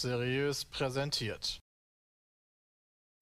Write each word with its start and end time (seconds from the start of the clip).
Seriös 0.00 0.64
präsentiert. 0.64 1.60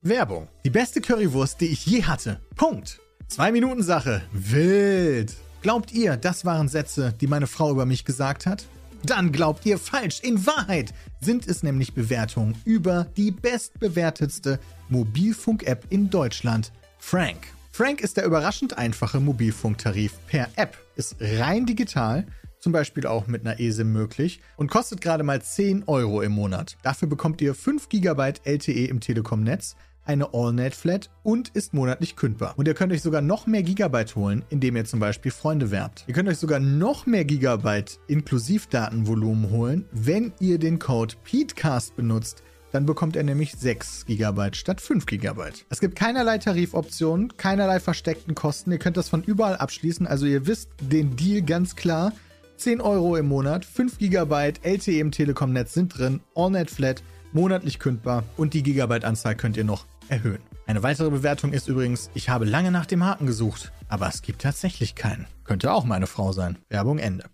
Werbung. 0.03 0.49
Die 0.65 0.71
beste 0.71 1.01
Currywurst, 1.01 1.61
die 1.61 1.67
ich 1.67 1.87
je 1.87 2.05
hatte. 2.05 2.41
Punkt. 2.55 3.01
Zwei 3.29 3.51
Minuten 3.51 3.83
Sache. 3.83 4.23
Wild. 4.33 5.35
Glaubt 5.63 5.93
ihr, 5.93 6.17
das 6.17 6.45
waren 6.45 6.69
Sätze, 6.69 7.15
die 7.21 7.27
meine 7.27 7.47
Frau 7.47 7.71
über 7.71 7.87
mich 7.87 8.05
gesagt 8.05 8.47
hat? 8.47 8.67
Dann 9.03 9.33
glaubt 9.33 9.65
ihr 9.67 9.79
falsch. 9.79 10.21
In 10.21 10.47
Wahrheit 10.47 10.93
sind 11.21 11.47
es 11.47 11.63
nämlich 11.63 11.95
Bewertungen 11.95 12.57
über 12.65 13.07
die 13.17 13.31
bestbewertetste 13.31 14.61
Mobilfunk-App 14.89 15.87
in 15.91 16.11
Deutschland, 16.11 16.73
Frank. 16.99 17.49
Frank 17.73 18.01
ist 18.01 18.17
der 18.17 18.25
überraschend 18.25 18.79
einfache 18.79 19.21
Mobilfunktarif 19.21 20.15
per 20.27 20.49
App, 20.57 20.79
ist 20.97 21.17
rein 21.21 21.67
digital, 21.67 22.27
zum 22.67 22.73
Beispiel 22.73 23.07
auch 23.07 23.29
mit 23.29 23.47
einer 23.47 23.61
ESIM 23.61 23.93
möglich 23.93 24.41
und 24.57 24.73
kostet 24.73 25.01
gerade 25.01 25.23
mal 25.23 25.41
10 25.41 25.85
Euro 25.87 26.21
im 26.21 26.33
Monat. 26.33 26.77
Dafür 26.83 27.07
bekommt 27.07 27.41
ihr 27.41 27.55
5 27.55 27.89
GB 27.89 28.33
LTE 28.43 28.87
im 28.87 28.99
Telekom-Netz, 28.99 29.77
eine 30.05 30.35
AllNet-Flat 30.35 31.11
und 31.23 31.51
ist 31.51 31.75
monatlich 31.75 32.17
kündbar. 32.17 32.55
Und 32.57 32.67
ihr 32.67 32.75
könnt 32.75 32.93
euch 32.93 33.03
sogar 33.03 33.21
noch 33.21 33.47
mehr 33.47 33.63
Gigabyte 33.63 34.17
holen, 34.17 34.45
indem 34.49 34.75
ihr 34.75 34.85
zum 34.85 34.99
Beispiel 34.99 35.31
Freunde 35.31 35.71
werbt. 35.71 36.03
Ihr 36.09 36.15
könnt 36.15 36.29
euch 36.29 36.39
sogar 36.39 36.59
noch 36.59 37.07
mehr 37.07 37.25
Gigabyte 37.25 38.01
Inklusivdatenvolumen 38.09 39.51
holen, 39.51 39.85
wenn 39.93 40.33
ihr 40.41 40.59
den 40.59 40.81
Code 40.81 41.15
PETECAST 41.23 41.95
benutzt. 41.95 42.43
Dann 42.73 42.85
bekommt 42.85 43.17
er 43.17 43.23
nämlich 43.23 43.53
6 43.53 44.07
GB 44.07 44.51
statt 44.55 44.81
5 44.81 45.07
GB. 45.07 45.41
Es 45.71 45.81
gibt 45.81 45.97
keinerlei 45.97 46.39
Tarifoptionen, 46.39 47.37
keinerlei 47.37 47.79
versteckten 47.79 48.35
Kosten. 48.35 48.73
Ihr 48.73 48.79
könnt 48.79 48.97
das 48.97 49.09
von 49.09 49.23
überall 49.23 49.57
abschließen. 49.57 50.07
Also 50.07 50.27
ihr 50.27 50.47
wisst 50.47 50.71
den 50.81 51.17
Deal 51.17 51.43
ganz 51.43 51.77
klar. 51.77 52.13
10 52.57 52.81
Euro 52.81 53.17
im 53.17 53.29
Monat, 53.29 53.65
5 53.65 53.99
GB 53.99 54.53
LTE 54.63 55.01
im 55.01 55.11
Telekom-Netz 55.11 55.75
sind 55.75 55.97
drin, 55.97 56.21
AllNet 56.35 56.71
Flat, 56.71 57.03
monatlich 57.33 57.79
kündbar 57.79 58.25
und 58.37 58.55
die 58.55 58.63
Gigabyte-Anzahl 58.63 59.37
könnt 59.37 59.57
ihr 59.57 59.65
noch 59.65 59.87
erhöhen. 60.09 60.43
Eine 60.67 60.83
weitere 60.83 61.11
Bewertung 61.11 61.53
ist 61.53 61.69
übrigens, 61.69 62.11
ich 62.15 62.29
habe 62.29 62.45
lange 62.45 62.71
nach 62.71 62.87
dem 62.87 63.05
Haken 63.05 63.27
gesucht, 63.27 63.73
aber 63.89 64.09
es 64.09 64.23
gibt 64.23 64.43
tatsächlich 64.43 64.95
keinen. 64.95 65.27
Könnte 65.45 65.73
auch 65.73 65.85
meine 65.85 66.07
Frau 66.07 66.33
sein. 66.33 66.59
Werbung 66.69 66.99
Ende. 66.99 67.25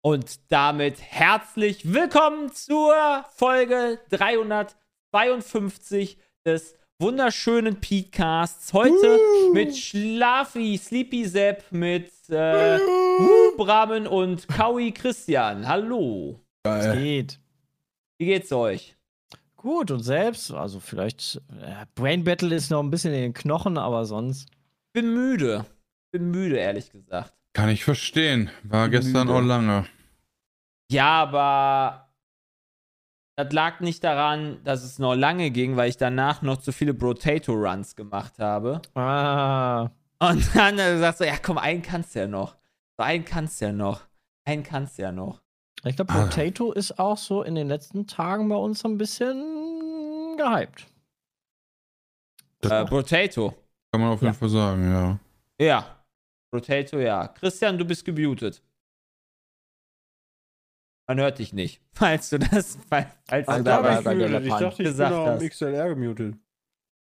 Und 0.00 0.52
damit 0.52 1.00
herzlich 1.00 1.92
willkommen 1.92 2.52
zur 2.52 2.94
Folge 3.34 3.98
352 4.10 6.18
des 6.44 6.76
wunderschönen 7.04 7.80
Petecasts. 7.80 8.72
Heute 8.72 9.18
uh. 9.18 9.52
mit 9.52 9.76
Schlafi, 9.76 10.78
Sleepy 10.78 11.26
Sepp, 11.26 11.70
mit 11.70 12.10
äh, 12.30 12.78
uh. 12.78 13.56
Bramen 13.58 14.06
und 14.06 14.48
Kaui 14.48 14.90
Christian. 14.90 15.68
Hallo. 15.68 16.40
Was 16.62 16.94
geht? 16.94 17.38
Wie 18.16 18.24
geht's 18.24 18.50
euch? 18.52 18.96
Gut, 19.54 19.90
und 19.90 20.00
selbst? 20.00 20.50
Also 20.50 20.80
vielleicht, 20.80 21.42
äh, 21.60 21.84
Brain 21.94 22.24
Battle 22.24 22.54
ist 22.54 22.70
noch 22.70 22.82
ein 22.82 22.90
bisschen 22.90 23.12
in 23.12 23.20
den 23.20 23.34
Knochen, 23.34 23.76
aber 23.76 24.06
sonst. 24.06 24.48
Bin 24.94 25.12
müde. 25.12 25.66
Bin 26.10 26.30
müde, 26.30 26.56
ehrlich 26.56 26.90
gesagt. 26.90 27.34
Kann 27.52 27.68
ich 27.68 27.84
verstehen. 27.84 28.48
War 28.62 28.88
Bin 28.88 28.92
gestern 28.92 29.26
müde. 29.26 29.38
auch 29.38 29.42
lange. 29.42 29.84
Ja, 30.90 31.22
aber 31.22 32.03
das 33.36 33.52
lag 33.52 33.80
nicht 33.80 34.04
daran, 34.04 34.62
dass 34.64 34.84
es 34.84 34.98
noch 34.98 35.14
lange 35.14 35.50
ging, 35.50 35.76
weil 35.76 35.88
ich 35.88 35.96
danach 35.96 36.42
noch 36.42 36.58
zu 36.58 36.72
viele 36.72 36.94
Potato-Runs 36.94 37.96
gemacht 37.96 38.38
habe. 38.38 38.80
Ah. 38.94 39.90
Und 40.20 40.54
dann 40.54 40.78
er 40.78 40.92
gesagt 40.94 41.18
so, 41.18 41.24
ja 41.24 41.36
komm, 41.42 41.58
einen 41.58 41.82
kannst 41.82 42.14
du 42.14 42.20
ja 42.20 42.26
noch. 42.28 42.56
So, 42.96 43.02
einen 43.02 43.24
kannst 43.24 43.60
du 43.60 43.66
ja 43.66 43.72
noch. 43.72 44.02
Einen 44.44 44.62
kannst 44.62 44.98
du 44.98 45.02
ja 45.02 45.12
noch. 45.12 45.42
Ich 45.84 45.96
glaube, 45.96 46.12
ah. 46.14 46.22
Potato 46.22 46.70
ah. 46.70 46.76
ist 46.76 46.98
auch 46.98 47.18
so 47.18 47.42
in 47.42 47.56
den 47.56 47.68
letzten 47.68 48.06
Tagen 48.06 48.48
bei 48.48 48.56
uns 48.56 48.84
ein 48.84 48.98
bisschen 48.98 50.36
gehypt. 50.36 50.86
Äh, 52.62 52.84
Potato. 52.86 53.54
Kann 53.92 54.00
man 54.00 54.10
auf 54.10 54.22
jeden 54.22 54.32
ja. 54.32 54.38
Fall 54.38 54.48
sagen, 54.48 54.90
ja. 54.90 55.18
Ja. 55.58 56.04
Potato, 56.50 56.98
ja. 56.98 57.28
Christian, 57.28 57.76
du 57.76 57.84
bist 57.84 58.04
gemutet. 58.04 58.62
Man 61.06 61.20
hört 61.20 61.38
dich 61.38 61.52
nicht, 61.52 61.82
falls 61.92 62.30
du 62.30 62.38
das, 62.38 62.78
falls, 62.88 63.06
falls 63.28 63.46
du 63.46 63.62
da 63.62 63.80
bei, 63.80 64.00
bei 64.00 64.14
der 64.14 64.42
Ich 64.42 64.48
dachte, 64.48 64.82
ich 64.82 64.96
bin 64.96 65.06
auch 65.06 65.26
am 65.26 65.38
XLR 65.38 65.88
gemutet. 65.90 66.36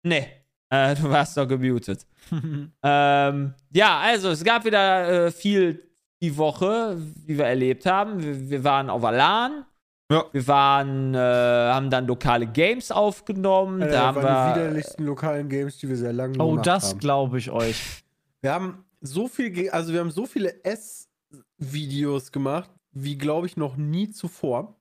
Nee, 0.03 0.27
äh, 0.69 0.95
du 0.95 1.09
warst 1.09 1.37
doch 1.37 1.47
gemutet. 1.47 2.05
ähm, 2.83 3.53
ja, 3.71 3.99
also 3.99 4.29
es 4.31 4.43
gab 4.43 4.65
wieder 4.65 5.27
äh, 5.27 5.31
viel 5.31 5.87
die 6.21 6.35
Woche, 6.37 6.97
wie 7.25 7.37
wir 7.37 7.45
erlebt 7.45 7.85
haben. 7.85 8.21
Wir, 8.21 8.49
wir 8.49 8.63
waren 8.63 8.89
auf 8.89 9.03
Alan. 9.03 9.65
Ja. 10.11 10.25
Wir 10.31 10.47
waren, 10.47 11.13
äh, 11.13 11.17
haben 11.17 11.89
dann 11.89 12.07
lokale 12.07 12.47
Games 12.47 12.91
aufgenommen. 12.91 13.81
Alter, 13.81 13.93
da 13.93 14.05
haben 14.07 14.21
wir 14.21 14.53
die 14.53 14.59
widerlichsten 14.59 15.05
lokalen 15.05 15.49
Games, 15.49 15.77
die 15.77 15.89
wir 15.89 15.95
sehr 15.95 16.13
lange 16.13 16.33
oh, 16.39 16.51
gemacht 16.51 16.67
haben. 16.67 16.75
Oh, 16.77 16.89
das 16.91 16.97
glaube 16.97 17.37
ich 17.37 17.51
euch. 17.51 18.03
Wir 18.41 18.53
haben 18.53 18.83
so 19.01 19.27
viel, 19.27 19.69
also 19.69 19.93
wir 19.93 19.99
haben 19.99 20.11
so 20.11 20.25
viele 20.25 20.63
S-Videos 20.63 22.31
gemacht, 22.31 22.69
wie 22.93 23.17
glaube 23.17 23.47
ich 23.47 23.57
noch 23.57 23.75
nie 23.75 24.09
zuvor. 24.09 24.79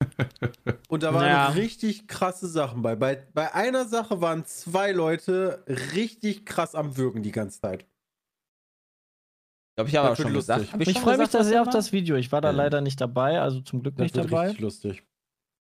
Und 0.88 1.02
da 1.02 1.14
waren 1.14 1.26
ja. 1.26 1.48
richtig 1.48 2.06
krasse 2.06 2.48
Sachen 2.48 2.82
bei. 2.82 2.96
bei. 2.96 3.26
Bei 3.32 3.54
einer 3.54 3.86
Sache 3.86 4.20
waren 4.20 4.44
zwei 4.44 4.92
Leute 4.92 5.64
richtig 5.94 6.44
krass 6.44 6.74
am 6.74 6.96
Würgen 6.96 7.22
die 7.22 7.32
ganze 7.32 7.60
Zeit. 7.60 7.82
Ich 7.82 9.76
glaube, 9.76 9.90
ich 9.90 9.96
habe 9.96 10.10
auch 10.10 10.16
schon 10.16 10.32
lustig. 10.32 10.56
gesagt. 10.56 10.82
Ich, 10.82 10.88
ich 10.88 11.00
freue 11.00 11.18
mich 11.18 11.28
da 11.28 11.44
sehr 11.44 11.62
auf 11.62 11.68
das 11.68 11.92
Video. 11.92 12.16
Ich 12.16 12.32
war 12.32 12.40
da 12.40 12.50
ja. 12.50 12.56
leider 12.56 12.80
nicht 12.80 13.00
dabei, 13.00 13.40
also 13.40 13.60
zum 13.60 13.82
Glück 13.82 13.96
das 13.96 14.04
nicht 14.04 14.16
dabei. 14.16 14.46
Richtig 14.46 14.60
lustig. 14.60 15.02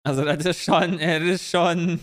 Also, 0.05 0.23
das 0.25 0.45
ist 0.45 0.63
schon, 0.63 0.97
das 0.99 1.23
ist 1.23 1.49
schon. 1.49 1.99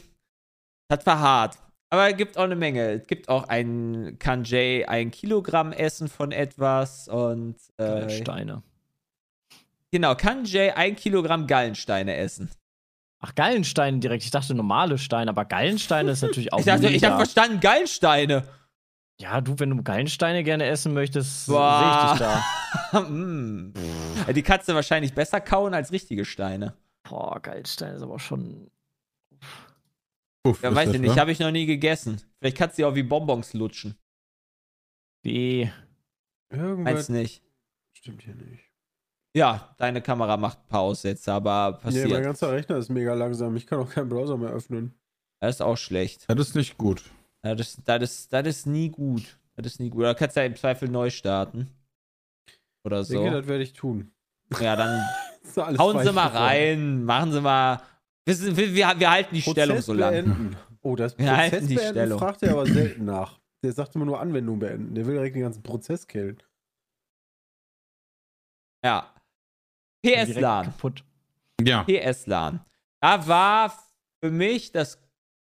Das 0.88 1.06
war 1.06 1.20
hart. 1.20 1.58
Aber 1.92 2.08
es 2.08 2.16
gibt 2.16 2.38
auch 2.38 2.44
eine 2.44 2.56
Menge. 2.56 2.90
Es 2.92 3.06
gibt 3.06 3.28
auch 3.28 3.48
ein 3.48 4.16
Kanjay, 4.18 4.84
ein 4.86 5.10
Kilogramm 5.10 5.72
Essen 5.72 6.08
von 6.08 6.32
etwas 6.32 7.08
und. 7.08 7.56
Äh, 7.76 8.08
Steine. 8.10 8.62
Genau, 9.92 10.14
kann 10.14 10.44
Jay 10.44 10.70
ein 10.70 10.96
Kilogramm 10.96 11.46
Gallensteine 11.46 12.16
essen. 12.16 12.50
Ach, 13.18 13.34
Gallensteine 13.34 13.98
direkt. 13.98 14.24
Ich 14.24 14.30
dachte 14.30 14.54
normale 14.54 14.96
Steine, 14.96 15.30
aber 15.30 15.44
Gallensteine 15.44 16.12
ist 16.12 16.22
natürlich 16.22 16.52
auch. 16.52 16.58
ich 16.58 16.64
dachte, 16.64 16.88
ich 16.88 17.04
habe 17.04 17.16
verstanden, 17.16 17.60
Gallensteine. 17.60 18.44
Ja, 19.20 19.42
du, 19.42 19.58
wenn 19.58 19.70
du 19.70 19.82
Gallensteine 19.82 20.42
gerne 20.42 20.64
essen 20.64 20.94
möchtest, 20.94 21.44
sehe 21.44 21.54
ich 21.54 22.10
dich 22.12 22.18
da. 22.20 23.00
mm. 23.02 23.74
ja, 24.26 24.32
die 24.32 24.42
kannst 24.42 24.68
du 24.68 24.74
wahrscheinlich 24.74 25.12
besser 25.12 25.42
kauen 25.42 25.74
als 25.74 25.92
richtige 25.92 26.24
Steine. 26.24 26.74
Boah, 27.02 27.38
Gallensteine 27.40 27.96
ist 27.96 28.02
aber 28.02 28.18
schon. 28.18 28.70
Uff, 30.42 30.62
ja, 30.62 30.74
weiß 30.74 30.94
ich 30.94 31.00
nicht, 31.00 31.18
habe 31.18 31.32
ich 31.32 31.38
noch 31.38 31.50
nie 31.50 31.66
gegessen. 31.66 32.22
Vielleicht 32.38 32.56
kannst 32.56 32.78
du 32.78 32.82
die 32.82 32.84
auch 32.86 32.94
wie 32.94 33.02
Bonbons 33.02 33.52
lutschen. 33.52 33.98
Wie? 35.22 35.70
Irgendwas. 36.48 36.94
Weiß 36.94 37.08
nicht. 37.10 37.42
Stimmt 37.92 38.22
hier 38.22 38.34
nicht. 38.34 38.69
Ja, 39.34 39.74
deine 39.76 40.02
Kamera 40.02 40.36
macht 40.36 40.58
ein 40.58 40.68
paar 40.68 40.80
Aussätze, 40.80 41.32
aber 41.32 41.78
passiert. 41.80 42.06
Nee, 42.08 42.14
mein 42.14 42.22
ganzer 42.24 42.50
Rechner 42.52 42.76
ist 42.78 42.88
mega 42.88 43.14
langsam. 43.14 43.54
Ich 43.56 43.66
kann 43.66 43.78
auch 43.78 43.90
keinen 43.90 44.08
Browser 44.08 44.36
mehr 44.36 44.50
öffnen. 44.50 44.92
Das 45.40 45.56
ist 45.56 45.60
auch 45.62 45.76
schlecht. 45.76 46.24
Das 46.28 46.38
ist 46.38 46.54
nicht 46.56 46.76
gut. 46.76 47.02
Das 47.42 47.60
ist, 47.60 47.80
das 47.84 48.02
ist, 48.02 48.32
das 48.32 48.46
ist 48.46 48.66
nie 48.66 48.90
gut. 48.90 49.38
Das 49.56 49.66
ist 49.66 49.80
nie 49.80 49.90
gut. 49.90 50.04
Da 50.04 50.14
kannst 50.14 50.36
du 50.36 50.40
ja 50.40 50.46
im 50.46 50.56
Zweifel 50.56 50.88
neu 50.88 51.10
starten. 51.10 51.68
Oder 52.84 53.04
so. 53.04 53.14
Ich 53.14 53.20
denke, 53.20 53.36
das 53.38 53.46
werde 53.46 53.62
ich 53.62 53.72
tun. 53.72 54.10
Ja, 54.60 54.74
dann 54.74 55.02
hauen 55.78 56.04
Sie 56.04 56.12
mal 56.12 56.26
rein, 56.26 57.04
machen 57.04 57.32
Sie 57.32 57.40
mal. 57.40 57.80
Wir, 58.24 58.56
wir, 58.56 59.00
wir 59.00 59.10
halten 59.10 59.34
die 59.34 59.40
Prozess 59.42 59.64
Stellung 59.64 59.82
so 59.82 59.92
lange. 59.92 60.56
Oh, 60.82 60.96
das 60.96 61.16
wir 61.18 61.26
Prozess 61.26 61.52
halten 61.52 61.68
die 61.68 61.74
beenden 61.74 61.92
Stellung. 61.92 62.18
fragt 62.18 62.42
er 62.42 62.52
aber 62.52 62.66
selten 62.66 63.04
nach. 63.04 63.38
Der 63.62 63.72
sagt 63.72 63.94
immer 63.94 64.06
nur 64.06 64.20
Anwendung 64.20 64.58
beenden. 64.58 64.94
Der 64.94 65.06
will 65.06 65.14
direkt 65.14 65.36
den 65.36 65.42
ganzen 65.42 65.62
Prozess 65.62 66.06
killen. 66.06 66.42
Ja. 68.84 69.14
PS-LAN. 70.02 70.72
Ja. 71.62 71.84
PS-LAN. 71.84 72.60
Da 73.00 73.26
war 73.26 73.72
für 74.22 74.30
mich 74.30 74.72
das. 74.72 74.98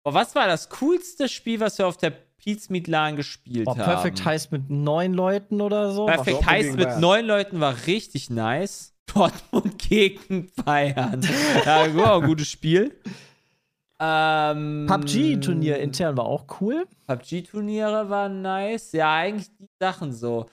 Oh, 0.05 0.15
was 0.15 0.35
war 0.35 0.47
das 0.47 0.71
coolste 0.71 1.29
Spiel, 1.29 1.61
was 1.61 1.79
wir 1.79 1.87
auf 1.87 1.97
der 1.97 2.11
Pizza 2.11 2.73
Meet 2.73 2.89
LAN 2.89 3.17
gespielt 3.17 3.67
oh, 3.67 3.77
haben? 3.77 3.85
Perfect 3.85 4.25
Heist 4.25 4.53
mit 4.53 4.71
neun 4.71 5.13
Leuten 5.13 5.61
oder 5.61 5.93
so? 5.93 6.07
Perfect 6.07 6.47
Heist 6.47 6.77
mit 6.77 6.99
neun 6.99 7.27
Leuten 7.27 7.61
war 7.61 7.75
richtig 7.87 8.31
nice. 8.31 8.95
Dortmund 9.13 9.79
gegen 9.89 10.51
Bayern. 10.65 11.21
ja, 11.65 11.95
wow, 11.95 12.23
gutes 12.23 12.49
Spiel. 12.49 12.97
Ähm, 13.99 14.87
PUBG-Turnier 14.89 15.79
intern 15.79 16.17
war 16.17 16.25
auch 16.25 16.47
cool. 16.61 16.87
PUBG-Turniere 17.07 18.09
waren 18.09 18.41
nice. 18.41 18.93
Ja, 18.93 19.15
eigentlich 19.15 19.55
die 19.59 19.69
Sachen 19.79 20.13
so. 20.13 20.47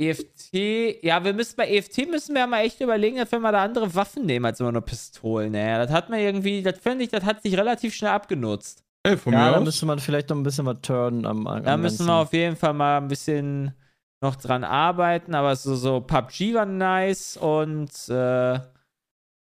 EFT, 0.00 1.02
ja, 1.04 1.22
wir 1.22 1.34
müssen 1.34 1.56
bei 1.56 1.68
EFT 1.68 2.08
müssen 2.10 2.34
wir 2.34 2.46
mal 2.46 2.60
echt 2.62 2.80
überlegen, 2.80 3.18
dass 3.18 3.30
wir 3.30 3.38
mal 3.38 3.52
da 3.52 3.62
andere 3.62 3.94
Waffen 3.94 4.24
nehmen 4.24 4.46
als 4.46 4.58
immer 4.58 4.72
nur 4.72 4.82
Pistolen. 4.82 5.52
Naja, 5.52 5.84
das 5.84 5.90
hat 5.92 6.08
man 6.08 6.18
irgendwie, 6.20 6.62
das 6.62 6.78
finde 6.78 7.04
ich, 7.04 7.10
das 7.10 7.24
hat 7.24 7.42
sich 7.42 7.56
relativ 7.56 7.94
schnell 7.94 8.12
abgenutzt. 8.12 8.82
Hey, 9.06 9.16
von 9.16 9.32
ja, 9.32 9.38
mir 9.38 9.50
da 9.52 9.58
aus. 9.58 9.64
müsste 9.64 9.86
man 9.86 9.98
vielleicht 9.98 10.30
noch 10.30 10.36
ein 10.36 10.42
bisschen 10.42 10.66
was 10.66 10.80
turnen 10.80 11.26
am, 11.26 11.46
am 11.46 11.62
Da 11.62 11.76
müssen 11.76 12.06
wir 12.06 12.14
auf 12.14 12.32
jeden 12.32 12.56
Fall 12.56 12.72
mal 12.72 12.98
ein 12.98 13.08
bisschen 13.08 13.74
noch 14.22 14.36
dran 14.36 14.64
arbeiten, 14.64 15.34
aber 15.34 15.56
so, 15.56 15.74
so 15.74 16.00
PUBG 16.00 16.54
war 16.54 16.66
nice 16.66 17.36
und 17.36 17.90
äh, 18.08 18.60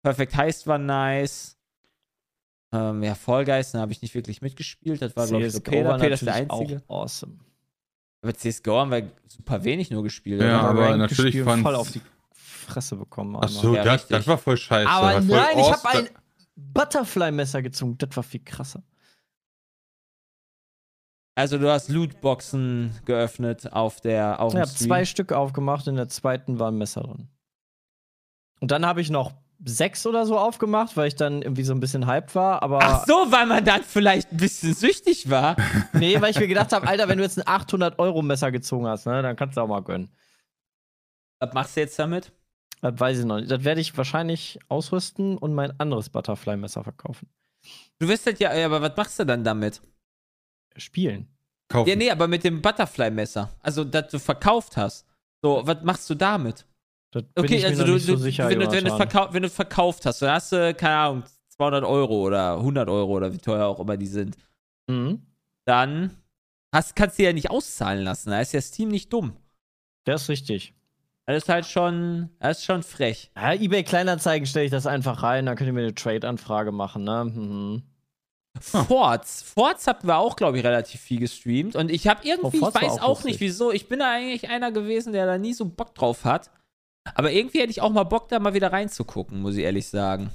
Perfect 0.03 0.35
Heist 0.35 0.67
war 0.67 0.77
nice. 0.77 1.57
Ähm, 2.73 3.03
ja, 3.03 3.15
Fall 3.15 3.45
Guys, 3.45 3.71
da 3.71 3.79
habe 3.79 3.91
ich 3.91 4.01
nicht 4.01 4.13
wirklich 4.13 4.41
mitgespielt. 4.41 5.01
Das 5.01 5.15
war, 5.15 5.27
glaube 5.27 5.45
ich, 5.45 5.63
Peter. 5.63 5.89
war 5.89 5.97
Peter 5.97 6.13
ist 6.13 6.25
der 6.25 6.35
Einzige. 6.35 6.81
Auch 6.87 7.03
awesome. 7.03 7.39
Aber 8.21 8.33
CSGO 8.33 8.79
haben 8.79 8.91
wir 8.91 9.11
super 9.27 9.63
wenig 9.63 9.91
nur 9.91 10.03
gespielt. 10.03 10.41
Ja, 10.41 10.59
oder? 10.61 10.69
aber 10.69 10.89
Ranked 10.89 10.99
natürlich 11.11 11.41
fand's- 11.41 11.63
voll 11.63 11.75
auf 11.75 11.91
die 11.91 12.01
Fresse 12.33 12.95
bekommen. 12.95 13.35
Ach 13.37 13.47
einmal. 13.47 13.61
so, 13.61 13.75
Ja, 13.75 13.83
das, 13.83 14.07
das 14.07 14.27
war 14.27 14.37
voll 14.37 14.57
scheiße. 14.57 14.89
Aber 14.89 15.19
nein, 15.21 15.59
ich 15.59 15.71
habe 15.71 15.89
ein 15.89 16.09
Butterfly-Messer 16.55 17.61
gezogen. 17.61 17.97
Das 17.97 18.15
war 18.15 18.23
viel 18.23 18.43
krasser. 18.43 18.83
Also 21.35 21.59
du 21.59 21.69
hast 21.71 21.89
Lootboxen 21.89 22.99
geöffnet 23.05 23.71
auf 23.71 24.01
der 24.01 24.39
auf 24.41 24.53
Ich 24.53 24.59
habe 24.59 24.69
zwei 24.71 25.05
Stück 25.05 25.31
aufgemacht, 25.31 25.85
in 25.85 25.95
der 25.95 26.09
zweiten 26.09 26.59
war 26.59 26.71
ein 26.71 26.77
Messer 26.79 27.01
drin. 27.01 27.27
Und 28.59 28.71
dann 28.71 28.87
habe 28.87 29.01
ich 29.01 29.11
noch 29.11 29.33
sechs 29.63 30.05
oder 30.05 30.25
so 30.25 30.37
aufgemacht, 30.37 30.95
weil 30.97 31.07
ich 31.07 31.15
dann 31.15 31.41
irgendwie 31.41 31.63
so 31.63 31.73
ein 31.73 31.79
bisschen 31.79 32.07
hyped 32.07 32.35
war. 32.35 32.61
Aber 32.61 32.79
Ach 32.81 33.05
so, 33.05 33.13
weil 33.29 33.45
man 33.45 33.65
dann 33.65 33.83
vielleicht 33.83 34.31
ein 34.31 34.37
bisschen 34.37 34.73
süchtig 34.73 35.29
war. 35.29 35.55
nee, 35.93 36.19
weil 36.21 36.31
ich 36.31 36.39
mir 36.39 36.47
gedacht 36.47 36.71
habe, 36.73 36.87
Alter, 36.87 37.07
wenn 37.07 37.17
du 37.17 37.23
jetzt 37.23 37.39
ein 37.39 37.61
800-Euro-Messer 37.61 38.51
gezogen 38.51 38.87
hast, 38.87 39.05
ne, 39.05 39.21
dann 39.21 39.35
kannst 39.35 39.57
du 39.57 39.61
auch 39.61 39.67
mal 39.67 39.81
gönnen. 39.81 40.11
Was 41.39 41.53
machst 41.53 41.75
du 41.75 41.81
jetzt 41.81 41.97
damit? 41.97 42.31
Das 42.81 42.99
weiß 42.99 43.19
ich 43.19 43.25
noch 43.25 43.37
nicht. 43.37 43.49
Das 43.49 43.63
werde 43.63 43.81
ich 43.81 43.97
wahrscheinlich 43.97 44.59
ausrüsten 44.69 45.37
und 45.37 45.53
mein 45.53 45.79
anderes 45.79 46.09
Butterfly-Messer 46.09 46.83
verkaufen. 46.83 47.29
Du 47.99 48.07
wirst 48.07 48.27
das 48.27 48.39
ja, 48.39 48.55
ja, 48.55 48.67
aber 48.67 48.81
was 48.81 48.95
machst 48.95 49.19
du 49.19 49.25
dann 49.25 49.43
damit? 49.43 49.81
Spielen. 50.75 51.27
kaufen. 51.69 51.89
Ja, 51.89 51.95
nee, 51.95 52.11
aber 52.11 52.27
mit 52.27 52.43
dem 52.43 52.61
Butterfly-Messer. 52.61 53.49
Also, 53.61 53.83
das 53.83 54.09
du 54.09 54.19
verkauft 54.19 54.77
hast. 54.77 55.07
So, 55.41 55.61
was 55.65 55.83
machst 55.83 56.09
du 56.09 56.15
damit? 56.15 56.65
Das 57.11 57.23
Okay, 57.35 57.63
also 57.65 57.85
du, 57.85 57.97
so 57.97 58.15
sicher, 58.17 58.49
wenn, 58.49 58.59
du, 58.59 58.71
wenn, 58.71 58.83
du 58.83 59.33
wenn 59.33 59.43
du 59.43 59.49
verkauft 59.49 60.05
hast, 60.05 60.21
dann 60.21 60.31
hast 60.31 60.51
du, 60.51 60.73
keine 60.73 60.95
Ahnung, 60.95 61.23
200 61.49 61.83
Euro 61.83 62.21
oder 62.21 62.55
100 62.57 62.89
Euro 62.89 63.13
oder 63.13 63.33
wie 63.33 63.37
teuer 63.37 63.65
auch 63.65 63.79
immer 63.79 63.97
die 63.97 64.07
sind. 64.07 64.35
Mhm. 64.87 65.21
Dann 65.65 66.11
hast, 66.73 66.95
kannst 66.95 67.17
du 67.17 67.21
die 67.21 67.27
ja 67.27 67.33
nicht 67.33 67.49
auszahlen 67.49 68.03
lassen. 68.03 68.29
Da 68.29 68.41
ist 68.41 68.53
ja 68.53 68.61
Steam 68.61 68.89
nicht 68.89 69.11
dumm. 69.11 69.35
Das 70.05 70.23
ist 70.23 70.29
richtig. 70.29 70.73
Das 71.25 71.43
ist 71.43 71.49
halt 71.49 71.65
schon, 71.65 72.29
das 72.39 72.59
ist 72.59 72.65
schon 72.65 72.83
frech. 72.83 73.31
Ja, 73.35 73.53
eBay 73.53 73.83
Kleinanzeigen 73.83 74.45
stelle 74.45 74.65
ich 74.65 74.71
das 74.71 74.87
einfach 74.87 75.23
rein, 75.23 75.45
dann 75.45 75.57
könnt 75.57 75.67
ihr 75.67 75.73
mir 75.73 75.81
eine 75.81 75.95
Trade-Anfrage 75.95 76.71
machen, 76.71 77.03
ne? 77.03 77.25
Mhm. 77.25 77.83
Forts. 78.61 79.43
Forts 79.43 79.87
hatten 79.87 80.07
wir 80.07 80.17
auch, 80.17 80.35
glaube 80.35 80.57
ich, 80.57 80.65
relativ 80.65 81.01
viel 81.01 81.19
gestreamt. 81.19 81.75
Und 81.75 81.91
ich 81.91 82.07
habe 82.07 82.21
irgendwie, 82.25 82.59
Oh, 82.61 82.69
ich 82.69 82.75
weiß 82.75 82.99
auch 82.99 83.03
auch, 83.03 83.23
nicht 83.23 83.39
wieso. 83.39 83.71
Ich 83.71 83.87
bin 83.87 83.99
da 83.99 84.13
eigentlich 84.13 84.49
einer 84.49 84.71
gewesen, 84.71 85.13
der 85.13 85.25
da 85.25 85.37
nie 85.37 85.53
so 85.53 85.65
Bock 85.65 85.93
drauf 85.95 86.23
hat. 86.23 86.49
Aber 87.15 87.31
irgendwie 87.31 87.59
hätte 87.59 87.71
ich 87.71 87.81
auch 87.81 87.91
mal 87.91 88.03
Bock, 88.03 88.29
da 88.29 88.39
mal 88.39 88.53
wieder 88.53 88.71
reinzugucken, 88.71 89.41
muss 89.41 89.55
ich 89.55 89.63
ehrlich 89.63 89.87
sagen. 89.87 90.29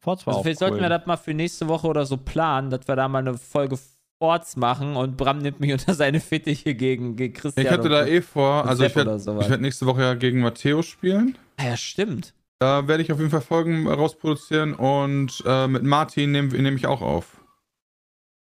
Forts 0.00 0.26
war 0.26 0.34
Also 0.34 0.44
vielleicht 0.44 0.60
cool. 0.62 0.68
sollten 0.68 0.82
wir 0.82 0.88
das 0.88 1.06
mal 1.06 1.16
für 1.16 1.34
nächste 1.34 1.68
Woche 1.68 1.86
oder 1.86 2.06
so 2.06 2.16
planen, 2.16 2.70
dass 2.70 2.86
wir 2.86 2.96
da 2.96 3.08
mal 3.08 3.18
eine 3.18 3.36
Folge 3.36 3.78
Forts 4.20 4.56
machen 4.56 4.96
und 4.96 5.16
Bram 5.16 5.38
nimmt 5.38 5.60
mich 5.60 5.72
unter 5.72 5.94
seine 5.94 6.20
Fittiche 6.20 6.74
gegen, 6.74 7.16
gegen 7.16 7.34
Christian. 7.34 7.64
Ich 7.66 7.72
hatte 7.72 7.88
da 7.88 8.06
eh 8.06 8.20
vor, 8.22 8.66
also 8.66 8.84
ich 8.84 8.92
Sepp 8.92 9.02
oder 9.02 9.12
werde 9.12 9.22
sowas. 9.22 9.48
werd 9.50 9.60
nächste 9.60 9.86
Woche 9.86 10.02
ja 10.02 10.14
gegen 10.14 10.40
Matteo 10.40 10.82
spielen. 10.82 11.36
Ah, 11.56 11.66
ja, 11.66 11.76
stimmt. 11.76 12.34
Da 12.60 12.88
werde 12.88 13.02
ich 13.04 13.12
auf 13.12 13.18
jeden 13.18 13.30
Fall 13.30 13.40
Folgen 13.40 13.86
rausproduzieren 13.86 14.74
und 14.74 15.42
äh, 15.46 15.68
mit 15.68 15.84
Martin 15.84 16.32
nehme 16.32 16.48
nehm 16.60 16.76
ich 16.76 16.86
auch 16.86 17.00
auf. 17.02 17.40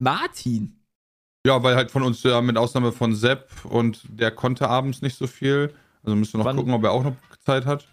Martin. 0.00 0.78
Ja, 1.46 1.62
weil 1.62 1.74
halt 1.76 1.90
von 1.90 2.02
uns, 2.02 2.22
ja, 2.22 2.40
mit 2.40 2.56
Ausnahme 2.56 2.92
von 2.92 3.14
Sepp 3.14 3.64
und 3.64 4.02
der 4.08 4.30
konnte 4.30 4.68
abends 4.68 5.02
nicht 5.02 5.16
so 5.16 5.26
viel. 5.26 5.72
Also 6.02 6.16
müssen 6.16 6.34
wir 6.34 6.38
noch 6.38 6.44
Wann- 6.46 6.56
gucken, 6.56 6.72
ob 6.74 6.82
er 6.84 6.92
auch 6.92 7.04
noch 7.04 7.14
Zeit 7.44 7.66
hat. 7.66 7.86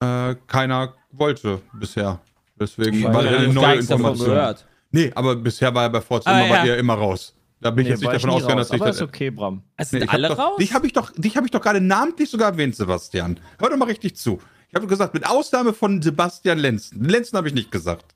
Äh, 0.00 0.36
keiner 0.46 0.94
wollte 1.10 1.60
bisher. 1.72 2.20
Deswegen 2.60 3.02
Weil 3.04 3.14
war 3.14 3.24
er 3.24 3.32
das 3.32 3.42
eine 3.44 3.52
neue 3.54 3.76
Information. 3.78 4.28
gehört. 4.28 4.66
Nee, 4.90 5.12
aber 5.14 5.36
bisher 5.36 5.74
war 5.74 5.84
er 5.84 5.90
bei 5.90 6.00
Forza 6.00 6.30
Ah, 6.30 6.40
immer, 6.40 6.50
war 6.56 6.66
ja. 6.66 6.72
er 6.74 6.78
immer 6.78 6.94
raus. 6.94 7.34
Da 7.60 7.70
bin 7.70 7.80
ich 7.82 7.86
Nee, 7.88 7.90
jetzt 7.94 8.00
nicht 8.02 8.12
davon 8.12 8.30
ausgegangen, 8.30 8.58
dass 8.58 8.68
ich 8.68 8.74
aber 8.74 8.86
das. 8.86 8.96
ist 8.96 9.02
okay, 9.02 9.30
Bram. 9.30 9.62
Es 9.76 9.92
Nee, 9.92 9.98
sind 10.00 10.04
ich 10.04 10.08
hab 10.08 10.14
alle 10.14 10.28
doch, 10.28 10.38
raus? 10.38 10.56
Dich 10.58 10.72
habe 10.74 10.86
ich 10.86 10.92
doch, 10.92 11.10
dich 11.12 11.36
habe 11.36 11.46
ich 11.46 11.50
doch 11.50 11.60
gerade 11.60 11.80
namentlich 11.80 12.30
sogar 12.30 12.52
erwähnt, 12.52 12.76
Sebastian. 12.76 13.40
Hör 13.58 13.70
doch 13.70 13.76
mal 13.76 13.86
richtig 13.86 14.16
zu. 14.16 14.40
Ich 14.68 14.74
habe 14.76 14.86
gesagt, 14.86 15.14
mit 15.14 15.26
Ausnahme 15.28 15.72
von 15.72 16.00
Sebastian 16.02 16.58
Lenzen. 16.58 17.02
Lenzen 17.04 17.36
habe 17.36 17.48
ich 17.48 17.54
nicht 17.54 17.70
gesagt. 17.72 18.14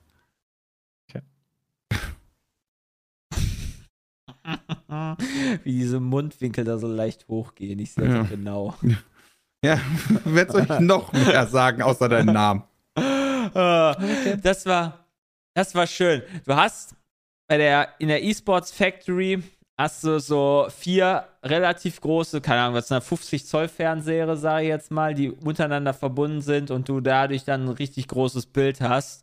Wie 5.64 5.72
diese 5.72 6.00
Mundwinkel 6.00 6.64
da 6.64 6.78
so 6.78 6.86
leicht 6.88 7.28
hochgehen. 7.28 7.78
Ich 7.78 7.92
sehe 7.92 8.06
Ja. 8.08 8.18
das 8.20 8.28
genau. 8.30 8.74
Ja, 9.64 9.78
wer 10.24 10.50
soll 10.50 10.62
ich 10.62 10.80
noch 10.80 11.12
mehr 11.12 11.46
sagen, 11.46 11.82
außer 11.82 12.08
deinen 12.08 12.32
Namen? 12.32 12.64
Das 14.42 14.66
war, 14.66 15.06
das 15.54 15.74
war 15.74 15.86
schön. 15.86 16.22
Du 16.44 16.56
hast 16.56 16.96
bei 17.48 17.58
der, 17.58 17.88
in 17.98 18.08
der 18.08 18.24
eSports 18.24 18.72
Factory 18.72 19.42
hast 19.78 20.04
du 20.04 20.18
so 20.20 20.66
vier 20.76 21.26
relativ 21.44 22.00
große, 22.00 22.40
keine 22.40 22.62
Ahnung, 22.62 22.74
was 22.74 22.86
ist 22.86 22.92
eine 22.92 23.00
50 23.00 23.46
Zoll 23.46 23.68
Fernseher, 23.68 24.36
sage 24.36 24.64
ich 24.64 24.68
jetzt 24.68 24.90
mal, 24.90 25.14
die 25.14 25.30
untereinander 25.30 25.94
verbunden 25.94 26.40
sind 26.40 26.70
und 26.70 26.88
du 26.88 27.00
dadurch 27.00 27.44
dann 27.44 27.64
ein 27.64 27.68
richtig 27.68 28.08
großes 28.08 28.46
Bild 28.46 28.80
hast, 28.80 29.21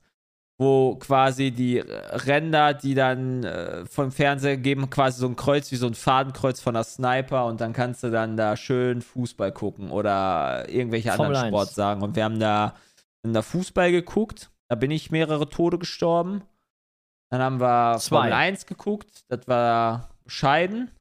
wo 0.59 0.95
quasi 0.97 1.51
die 1.51 1.79
Ränder, 1.79 2.73
die 2.73 2.93
dann 2.93 3.45
äh, 3.45 3.85
vom 3.85 4.11
Fernseher 4.11 4.57
geben, 4.57 4.89
quasi 4.89 5.21
so 5.21 5.27
ein 5.27 5.37
Kreuz 5.37 5.71
wie 5.71 5.77
so 5.77 5.87
ein 5.87 5.93
Fadenkreuz 5.93 6.59
von 6.59 6.73
der 6.73 6.83
Sniper 6.83 7.45
und 7.45 7.61
dann 7.61 7.71
kannst 7.71 8.03
du 8.03 8.11
dann 8.11 8.35
da 8.35 8.57
schön 8.57 9.01
Fußball 9.01 9.53
gucken 9.53 9.89
oder 9.89 10.67
irgendwelche 10.67 11.13
Formel 11.13 11.37
anderen 11.37 11.45
1. 11.45 11.55
Sport 11.55 11.69
sagen. 11.69 12.01
Und 12.01 12.17
wir 12.17 12.25
haben 12.25 12.39
da, 12.39 12.75
haben 13.23 13.33
da 13.33 13.41
Fußball 13.41 13.93
geguckt, 13.93 14.51
da 14.67 14.75
bin 14.75 14.91
ich 14.91 15.11
mehrere 15.11 15.49
Tode 15.49 15.79
gestorben. 15.79 16.43
Dann 17.31 17.41
haben 17.41 17.61
wir 17.61 17.97
Zwei. 17.99 18.17
Formel 18.17 18.33
1 18.33 18.65
geguckt, 18.65 19.23
das 19.29 19.47
war 19.47 20.09
bescheiden. 20.25 20.91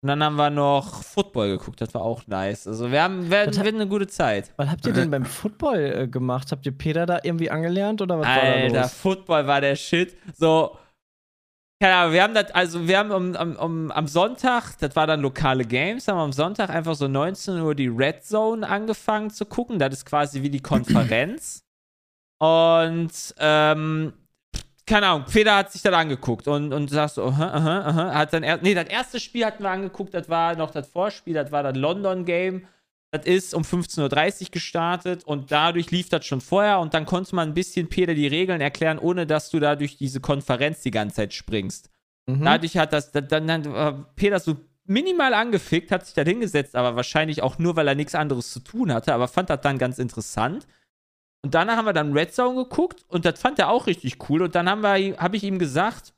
Und 0.00 0.08
dann 0.08 0.22
haben 0.22 0.36
wir 0.36 0.50
noch 0.50 1.02
Football 1.02 1.58
geguckt, 1.58 1.80
das 1.80 1.92
war 1.92 2.02
auch 2.02 2.24
nice. 2.28 2.68
Also 2.68 2.92
wir 2.92 3.02
haben 3.02 3.30
wir, 3.30 3.52
wir 3.52 3.64
eine 3.64 3.88
gute 3.88 4.06
Zeit. 4.06 4.52
Was 4.56 4.68
habt 4.70 4.86
ihr 4.86 4.92
denn 4.92 5.10
beim 5.10 5.24
Football 5.24 5.78
äh, 5.78 6.06
gemacht? 6.06 6.52
Habt 6.52 6.64
ihr 6.66 6.72
Peter 6.72 7.04
da 7.04 7.18
irgendwie 7.22 7.50
angelernt 7.50 8.00
oder 8.00 8.20
was 8.20 8.26
war 8.26 8.36
da 8.36 8.52
Alter, 8.52 8.82
los? 8.82 8.92
Football 8.92 9.46
war 9.48 9.60
der 9.60 9.74
Shit. 9.74 10.16
So, 10.36 10.78
keine 11.80 11.94
Ahnung, 11.94 12.12
wir 12.12 12.22
haben 12.24 12.34
das, 12.34 12.50
also 12.50 12.88
wir 12.88 12.98
haben 12.98 13.10
um, 13.12 13.36
um, 13.36 13.56
um, 13.56 13.90
am 13.92 14.08
Sonntag, 14.08 14.76
das 14.78 14.96
war 14.96 15.06
dann 15.06 15.20
lokale 15.20 15.64
Games, 15.64 16.08
haben 16.08 16.16
wir 16.16 16.22
am 16.22 16.32
Sonntag 16.32 16.70
einfach 16.70 16.96
so 16.96 17.06
19 17.06 17.60
Uhr 17.60 17.74
die 17.76 17.86
Red 17.86 18.24
Zone 18.24 18.68
angefangen 18.68 19.30
zu 19.30 19.46
gucken. 19.46 19.78
Das 19.78 19.92
ist 19.92 20.04
quasi 20.04 20.42
wie 20.42 20.50
die 20.50 20.60
Konferenz. 20.60 21.62
Und, 22.40 23.34
ähm, 23.38 24.12
keine 24.88 25.06
Ahnung, 25.06 25.26
Peter 25.30 25.54
hat 25.54 25.70
sich 25.70 25.82
das 25.82 25.92
angeguckt 25.92 26.48
und, 26.48 26.72
und 26.72 26.90
sagt 26.90 27.14
so, 27.14 27.24
aha, 27.24 27.48
aha, 27.48 27.80
aha, 27.80 28.14
hat 28.14 28.32
dann, 28.32 28.42
er, 28.42 28.58
nee, 28.62 28.74
das 28.74 28.88
erste 28.88 29.20
Spiel 29.20 29.44
hatten 29.44 29.62
wir 29.62 29.70
angeguckt, 29.70 30.14
das 30.14 30.28
war 30.28 30.56
noch 30.56 30.70
das 30.70 30.88
Vorspiel, 30.88 31.34
das 31.34 31.52
war 31.52 31.62
das 31.62 31.76
London 31.76 32.24
Game. 32.24 32.66
Das 33.10 33.24
ist 33.24 33.54
um 33.54 33.62
15.30 33.62 34.42
Uhr 34.42 34.48
gestartet 34.50 35.24
und 35.24 35.50
dadurch 35.50 35.90
lief 35.90 36.08
das 36.08 36.26
schon 36.26 36.40
vorher 36.40 36.78
und 36.80 36.92
dann 36.92 37.06
konnte 37.06 37.34
man 37.34 37.48
ein 37.48 37.54
bisschen 37.54 37.88
Peter 37.88 38.14
die 38.14 38.26
Regeln 38.26 38.60
erklären, 38.60 38.98
ohne 38.98 39.26
dass 39.26 39.50
du 39.50 39.60
da 39.60 39.76
durch 39.76 39.96
diese 39.96 40.20
Konferenz 40.20 40.82
die 40.82 40.90
ganze 40.90 41.16
Zeit 41.16 41.32
springst. 41.32 41.90
Mhm. 42.26 42.44
Dadurch 42.44 42.76
hat 42.76 42.92
das, 42.92 43.12
dann, 43.12 43.28
dann, 43.28 43.46
dann 43.46 43.72
war 43.72 44.12
Peter 44.14 44.40
so 44.40 44.56
minimal 44.84 45.32
angefickt, 45.32 45.90
hat 45.90 46.04
sich 46.04 46.14
da 46.14 46.22
hingesetzt, 46.22 46.74
aber 46.74 46.96
wahrscheinlich 46.96 47.42
auch 47.42 47.58
nur, 47.58 47.76
weil 47.76 47.88
er 47.88 47.94
nichts 47.94 48.14
anderes 48.14 48.52
zu 48.52 48.60
tun 48.60 48.92
hatte, 48.92 49.14
aber 49.14 49.28
fand 49.28 49.48
das 49.48 49.60
dann 49.62 49.78
ganz 49.78 49.98
interessant. 49.98 50.66
Und 51.42 51.54
danach 51.54 51.76
haben 51.76 51.86
wir 51.86 51.92
dann 51.92 52.12
Red 52.12 52.34
Zone 52.34 52.64
geguckt 52.64 53.04
und 53.08 53.24
das 53.24 53.40
fand 53.40 53.58
er 53.58 53.70
auch 53.70 53.86
richtig 53.86 54.28
cool. 54.28 54.42
Und 54.42 54.54
dann 54.54 54.68
haben 54.68 54.82
wir, 54.82 55.16
habe 55.18 55.36
ich 55.36 55.44
ihm 55.44 55.58
gesagt, 55.58 56.12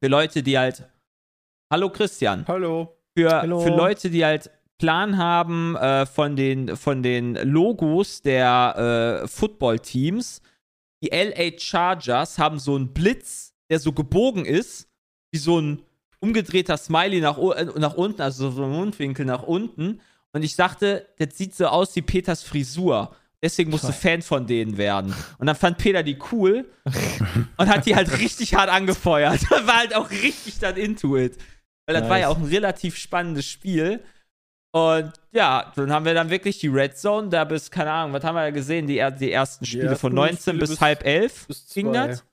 für 0.00 0.08
Leute, 0.08 0.42
die 0.42 0.58
halt, 0.58 0.84
hallo 1.72 1.90
Christian, 1.90 2.44
Hallo. 2.48 2.96
für, 3.16 3.30
Hallo. 3.30 3.60
für 3.60 3.70
Leute, 3.70 4.10
die 4.10 4.24
halt 4.24 4.50
Plan 4.78 5.16
haben 5.16 5.76
äh, 5.76 6.06
von, 6.06 6.34
den, 6.34 6.76
von 6.76 7.04
den 7.04 7.36
Logos 7.36 8.22
der 8.22 9.22
äh, 9.22 9.28
Football-Teams. 9.28 10.42
Die 11.04 11.10
LA 11.10 11.56
Chargers 11.56 12.38
haben 12.38 12.58
so 12.58 12.74
einen 12.74 12.92
Blitz, 12.92 13.54
der 13.70 13.78
so 13.78 13.92
gebogen 13.92 14.44
ist, 14.44 14.88
wie 15.30 15.38
so 15.38 15.60
ein 15.60 15.82
umgedrehter 16.18 16.76
Smiley 16.76 17.20
nach, 17.20 17.38
äh, 17.38 17.66
nach 17.78 17.94
unten, 17.94 18.22
also 18.22 18.50
so 18.50 18.64
ein 18.64 18.70
Mundwinkel 18.70 19.24
nach 19.24 19.44
unten. 19.44 20.00
Und 20.32 20.42
ich 20.42 20.56
dachte, 20.56 21.06
das 21.18 21.38
sieht 21.38 21.54
so 21.54 21.66
aus 21.66 21.94
wie 21.94 22.02
Peters 22.02 22.42
Frisur. 22.42 23.14
Deswegen 23.44 23.70
musst 23.70 23.84
du 23.84 23.92
Fan 23.92 24.22
von 24.22 24.46
denen 24.46 24.76
werden. 24.76 25.12
Und 25.38 25.46
dann 25.48 25.56
fand 25.56 25.76
Peter 25.78 26.02
die 26.04 26.16
cool 26.30 26.64
und 27.56 27.68
hat 27.68 27.86
die 27.86 27.96
halt 27.96 28.18
richtig 28.20 28.54
hart 28.54 28.70
angefeuert. 28.70 29.40
War 29.66 29.78
halt 29.78 29.94
auch 29.96 30.10
richtig 30.10 30.58
dann 30.60 30.76
into 30.76 31.16
it. 31.16 31.36
Weil 31.86 32.00
das 32.00 32.08
war 32.08 32.18
ja 32.20 32.28
Nice. 32.28 32.36
auch 32.36 32.38
ein 32.40 32.46
relativ 32.48 32.96
spannendes 32.96 33.46
Spiel. 33.46 34.00
Und 34.74 35.12
ja, 35.32 35.72
dann 35.74 35.92
haben 35.92 36.04
wir 36.04 36.14
dann 36.14 36.30
wirklich 36.30 36.58
die 36.60 36.68
Red 36.68 36.96
Zone, 36.96 37.28
da 37.28 37.44
bis, 37.44 37.70
keine 37.70 37.90
Ahnung, 37.90 38.12
was 38.14 38.22
haben 38.24 38.36
wir 38.36 38.44
ja 38.44 38.50
gesehen, 38.50 38.86
die, 38.86 38.98
er- 38.98 39.10
die 39.10 39.32
ersten 39.32 39.66
Spiele 39.66 39.88
ersten 39.88 40.00
von 40.00 40.14
19 40.14 40.38
Spiele 40.40 40.58
bis, 40.60 40.70
bis- 40.70 40.80
halb 40.80 41.04
elf 41.04 41.46
bis 41.48 41.68
ging 41.74 41.92
das? 41.92 42.24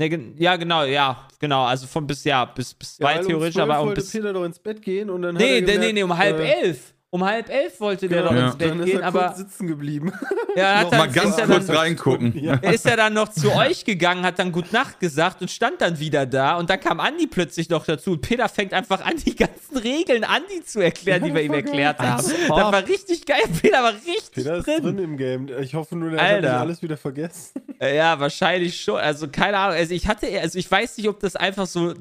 Ne, 0.00 0.34
ja, 0.36 0.56
genau, 0.56 0.82
ja, 0.84 1.28
genau, 1.38 1.64
also 1.64 1.86
von 1.86 2.06
bis, 2.06 2.24
ja, 2.24 2.44
bis, 2.46 2.74
bis 2.74 2.98
Ja, 2.98 3.06
zwei 3.06 3.14
weil 3.14 3.20
um 3.20 3.26
theoretisch, 3.28 3.54
12 3.54 3.70
aber 3.70 3.80
um 3.80 3.86
wollte 3.88 4.00
bis. 4.00 4.10
Peter 4.10 4.32
doch 4.32 4.44
ins 4.44 4.58
Bett 4.58 4.82
gehen 4.82 5.08
und 5.08 5.22
dann 5.22 5.36
hat 5.36 5.40
Nee, 5.40 5.54
er 5.56 5.60
nee, 5.60 5.66
gemerkt, 5.66 5.80
nee, 5.86 5.92
nee, 5.92 6.02
um 6.02 6.16
halb 6.18 6.38
äh, 6.40 6.52
elf. 6.60 6.91
Um 7.14 7.22
halb 7.24 7.50
elf 7.50 7.78
wollte 7.78 8.08
der 8.08 8.22
Genau, 8.22 8.30
doch 8.32 8.38
Ja. 8.40 8.46
ins 8.46 8.56
Bett 8.56 8.70
dann 8.70 8.80
ist 8.80 8.86
gehen, 8.86 9.00
er 9.00 9.06
aber 9.08 9.26
kurz 9.26 9.36
sitzen 9.36 9.66
geblieben. 9.66 10.12
er 10.56 10.76
hat 10.78 10.82
Noch 10.84 10.90
dann, 10.92 10.98
Mal 11.00 11.12
ganz 11.12 11.36
ist 11.38 11.44
kurz 11.46 11.66
dann, 11.66 11.76
reingucken. 11.76 12.32
Ja. 12.42 12.58
er 12.62 12.72
ist 12.72 12.86
ja 12.86 12.96
dann 12.96 13.12
noch 13.12 13.28
zu 13.28 13.52
euch 13.54 13.84
gegangen, 13.84 14.24
hat 14.24 14.38
dann 14.38 14.50
Gut 14.50 14.72
Nacht 14.72 14.98
gesagt 14.98 15.42
und 15.42 15.50
stand 15.50 15.82
dann 15.82 15.98
wieder 15.98 16.24
da. 16.24 16.56
Und 16.56 16.70
dann 16.70 16.80
kam 16.80 17.00
Andi 17.00 17.26
plötzlich 17.26 17.68
noch 17.68 17.84
dazu. 17.84 18.12
Und 18.12 18.22
Peter 18.22 18.48
fängt 18.48 18.72
einfach 18.72 19.04
an, 19.04 19.16
die 19.18 19.36
ganzen 19.36 19.76
Regeln 19.76 20.24
Andi 20.24 20.64
zu 20.64 20.80
erklären, 20.80 21.20
Ja, 21.20 21.28
die 21.28 21.34
wir 21.34 21.42
ihm 21.42 21.52
erklärt 21.52 21.98
haben. 21.98 22.22
Das 22.26 22.48
war 22.48 22.86
richtig 22.88 23.26
geil. 23.26 23.42
Peter 23.60 23.82
war 23.82 23.92
richtig 23.92 24.30
Peter 24.32 24.56
ist 24.56 24.66
drin. 24.66 24.82
drin 24.82 24.98
im 24.98 25.16
Game. 25.18 25.48
Ich 25.60 25.74
hoffe 25.74 25.94
nur, 25.96 26.12
der 26.12 26.18
hat 26.22 26.26
Alter. 26.30 26.48
nicht 26.48 26.60
alles 26.60 26.82
wieder 26.82 26.96
vergessen. 26.96 27.60
Äh, 27.78 27.94
Ja, 27.94 28.18
wahrscheinlich 28.20 28.80
schon. 28.80 28.98
Also 28.98 29.28
keine 29.28 29.58
Ahnung. 29.58 29.76
Also 29.76 29.92
ich 29.92 30.08
hatte, 30.08 30.28
also 30.40 30.58
ich 30.58 30.70
weiß 30.70 30.96
nicht, 30.96 31.10
ob 31.10 31.20
das 31.20 31.36
einfach 31.36 31.66
so 31.66 31.92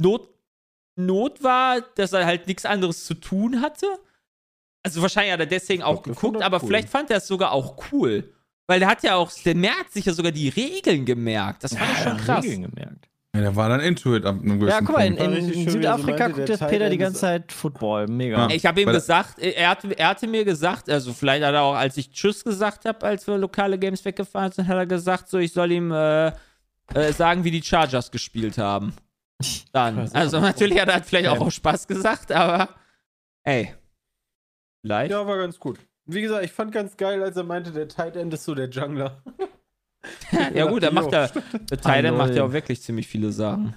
Not, 0.00 0.30
Not 0.94 1.42
war, 1.42 1.80
dass 1.96 2.12
er 2.12 2.24
halt 2.26 2.46
nichts 2.46 2.64
anderes 2.64 3.04
zu 3.06 3.14
tun 3.14 3.60
hatte. 3.60 3.86
Also 4.86 5.02
wahrscheinlich 5.02 5.32
hat 5.32 5.40
er 5.40 5.46
deswegen 5.46 5.82
auch 5.82 6.02
glaub, 6.02 6.16
geguckt, 6.16 6.40
er 6.40 6.46
aber 6.46 6.62
cool. 6.62 6.68
vielleicht 6.68 6.88
fand 6.88 7.10
er 7.10 7.16
es 7.16 7.26
sogar 7.26 7.50
auch 7.50 7.76
cool. 7.90 8.32
Weil 8.68 8.78
der 8.78 8.88
hat 8.88 9.02
ja 9.02 9.16
auch, 9.16 9.32
der 9.44 9.56
merkt 9.56 9.92
sich 9.92 10.06
ja 10.06 10.12
sogar 10.12 10.32
die 10.32 10.48
Regeln 10.48 11.04
gemerkt. 11.04 11.64
Das 11.64 11.74
fand 11.74 11.90
ich 11.92 12.02
schon 12.02 12.16
krass. 12.18 12.44
Regeln 12.44 12.62
gemerkt. 12.62 13.08
Ja, 13.34 13.42
der 13.42 13.56
war 13.56 13.68
dann 13.68 13.80
into 13.80 14.14
it 14.14 14.24
ab 14.24 14.36
einem 14.36 14.60
gewissen 14.60 14.68
Ja, 14.68 14.80
guck 14.80 14.96
mal, 14.96 15.06
in, 15.06 15.16
in, 15.16 15.32
in 15.50 15.64
so 15.64 15.70
Südafrika 15.72 16.24
meinte, 16.24 16.36
guckt 16.36 16.48
der 16.48 16.56
jetzt 16.56 16.68
Peter 16.68 16.88
die 16.88 16.98
ganze 16.98 17.20
Zeit 17.20 17.52
Football. 17.52 18.06
Mega. 18.06 18.48
Ja. 18.48 18.54
Ich 18.54 18.64
habe 18.64 18.80
ihm 18.80 18.88
gesagt, 18.88 19.38
er 19.40 19.68
hatte, 19.68 19.98
er 19.98 20.08
hatte 20.08 20.26
mir 20.26 20.44
gesagt, 20.44 20.88
also 20.88 21.12
vielleicht 21.12 21.44
hat 21.44 21.52
er 21.52 21.62
auch, 21.62 21.74
als 21.74 21.96
ich 21.96 22.10
Tschüss 22.10 22.44
gesagt 22.44 22.86
habe, 22.86 23.04
als 23.04 23.26
wir 23.26 23.36
lokale 23.36 23.78
Games 23.78 24.04
weggefahren 24.04 24.52
sind, 24.52 24.68
hat 24.68 24.76
er 24.76 24.86
gesagt, 24.86 25.28
so 25.28 25.38
ich 25.38 25.52
soll 25.52 25.72
ihm 25.72 25.92
äh, 25.92 26.28
äh, 26.94 27.12
sagen, 27.12 27.44
wie 27.44 27.50
die 27.50 27.62
Chargers 27.62 28.10
gespielt 28.10 28.56
haben. 28.56 28.94
Dann. 29.72 30.10
Also 30.14 30.40
natürlich 30.40 30.80
hat 30.80 30.88
er 30.88 31.02
vielleicht 31.02 31.28
auch 31.28 31.40
aus 31.40 31.54
Spaß 31.54 31.86
gesagt, 31.86 32.32
aber 32.32 32.70
ey. 33.44 33.74
Vielleicht. 34.86 35.10
Ja, 35.10 35.26
war 35.26 35.36
ganz 35.38 35.58
gut. 35.58 35.80
Wie 36.04 36.22
gesagt, 36.22 36.44
ich 36.44 36.52
fand 36.52 36.70
ganz 36.70 36.96
geil, 36.96 37.20
als 37.20 37.36
er 37.36 37.42
meinte, 37.42 37.72
der 37.72 37.88
Tight 37.88 38.14
End 38.14 38.32
ist 38.32 38.44
so 38.44 38.54
der 38.54 38.68
Jungler. 38.68 39.20
Ja, 40.54 40.66
gut, 40.66 40.82
er 40.84 40.92
macht 40.92 41.12
da, 41.12 41.26
der 41.26 41.78
Titan 41.80 42.06
Ah, 42.06 42.12
macht 42.12 42.36
ja 42.36 42.44
auch 42.44 42.52
wirklich 42.52 42.80
ziemlich 42.80 43.08
viele 43.08 43.32
Sachen. 43.32 43.74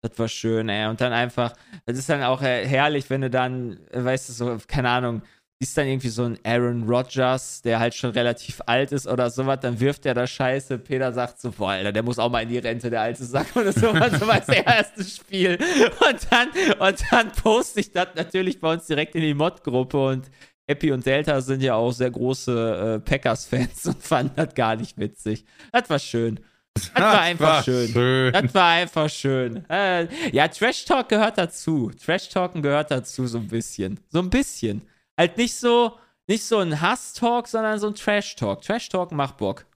Das 0.00 0.18
war 0.18 0.28
schön, 0.28 0.70
ey. 0.70 0.86
Und 0.88 1.02
dann 1.02 1.12
einfach, 1.12 1.52
das 1.84 1.98
ist 1.98 2.08
dann 2.08 2.22
auch 2.22 2.40
herrlich, 2.40 3.10
wenn 3.10 3.20
du 3.20 3.28
dann, 3.28 3.78
weißt 3.92 4.30
du, 4.30 4.32
so, 4.32 4.58
keine 4.66 4.88
Ahnung, 4.88 5.20
siehst 5.64 5.78
dann 5.78 5.86
irgendwie 5.86 6.08
so 6.08 6.24
ein 6.24 6.38
Aaron 6.44 6.82
Rodgers, 6.86 7.62
der 7.62 7.78
halt 7.78 7.94
schon 7.94 8.10
relativ 8.10 8.60
alt 8.66 8.92
ist 8.92 9.06
oder 9.06 9.30
sowas, 9.30 9.60
dann 9.62 9.80
wirft 9.80 10.04
der 10.04 10.12
da 10.12 10.26
Scheiße. 10.26 10.78
Peter 10.78 11.10
sagt 11.12 11.40
so, 11.40 11.50
boah, 11.50 11.70
Alter, 11.70 11.90
der 11.90 12.02
muss 12.02 12.18
auch 12.18 12.30
mal 12.30 12.42
in 12.42 12.50
die 12.50 12.58
Rente, 12.58 12.90
der 12.90 13.00
alte 13.00 13.24
Sack 13.24 13.56
oder 13.56 13.72
sowas, 13.72 14.20
so 14.20 14.26
als 14.26 14.48
erstes 14.48 15.16
Spiel. 15.16 15.56
Und 15.56 16.18
dann, 16.30 16.48
und 16.78 17.02
dann 17.10 17.32
poste 17.32 17.80
ich 17.80 17.92
das 17.92 18.08
natürlich 18.14 18.60
bei 18.60 18.74
uns 18.74 18.86
direkt 18.86 19.14
in 19.14 19.22
die 19.22 19.32
Mod-Gruppe 19.32 20.06
und 20.06 20.30
Happy 20.68 20.92
und 20.92 21.04
Delta 21.04 21.40
sind 21.40 21.62
ja 21.62 21.74
auch 21.74 21.92
sehr 21.92 22.10
große 22.10 22.96
äh, 22.96 23.00
Packers-Fans 23.00 23.86
und 23.86 24.02
fanden 24.02 24.32
das 24.36 24.54
gar 24.54 24.76
nicht 24.76 24.98
witzig. 24.98 25.44
Das 25.72 25.88
war 25.88 25.98
schön. 25.98 26.40
Das 26.74 26.94
war 26.94 27.20
einfach 27.20 27.64
schön. 27.64 28.32
Das 28.32 28.54
war 28.54 28.70
einfach 28.70 29.08
schön. 29.08 29.64
Äh, 29.70 30.08
ja, 30.32 30.48
Trash 30.48 30.84
Talk 30.84 31.08
gehört 31.08 31.38
dazu. 31.38 31.90
Trash 32.04 32.28
Talken 32.28 32.62
gehört 32.62 32.90
dazu 32.90 33.26
so 33.26 33.38
ein 33.38 33.46
bisschen. 33.48 34.00
So 34.10 34.18
ein 34.18 34.28
bisschen. 34.28 34.82
Halt 35.18 35.36
nicht 35.36 35.54
so, 35.54 35.92
nicht 36.26 36.44
so 36.44 36.58
ein 36.58 36.80
Hass-Talk, 36.80 37.46
sondern 37.48 37.78
so 37.78 37.86
ein 37.88 37.94
Trash 37.94 38.36
Talk. 38.36 38.62
Trash 38.62 38.88
Talk 38.88 39.12
macht 39.12 39.36
Bock. 39.36 39.66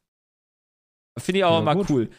Finde 1.18 1.38
ich 1.40 1.44
auch 1.44 1.52
Ja, 1.54 1.58
immer 1.60 1.74
gut. 1.76 1.90
cool. 1.90 2.10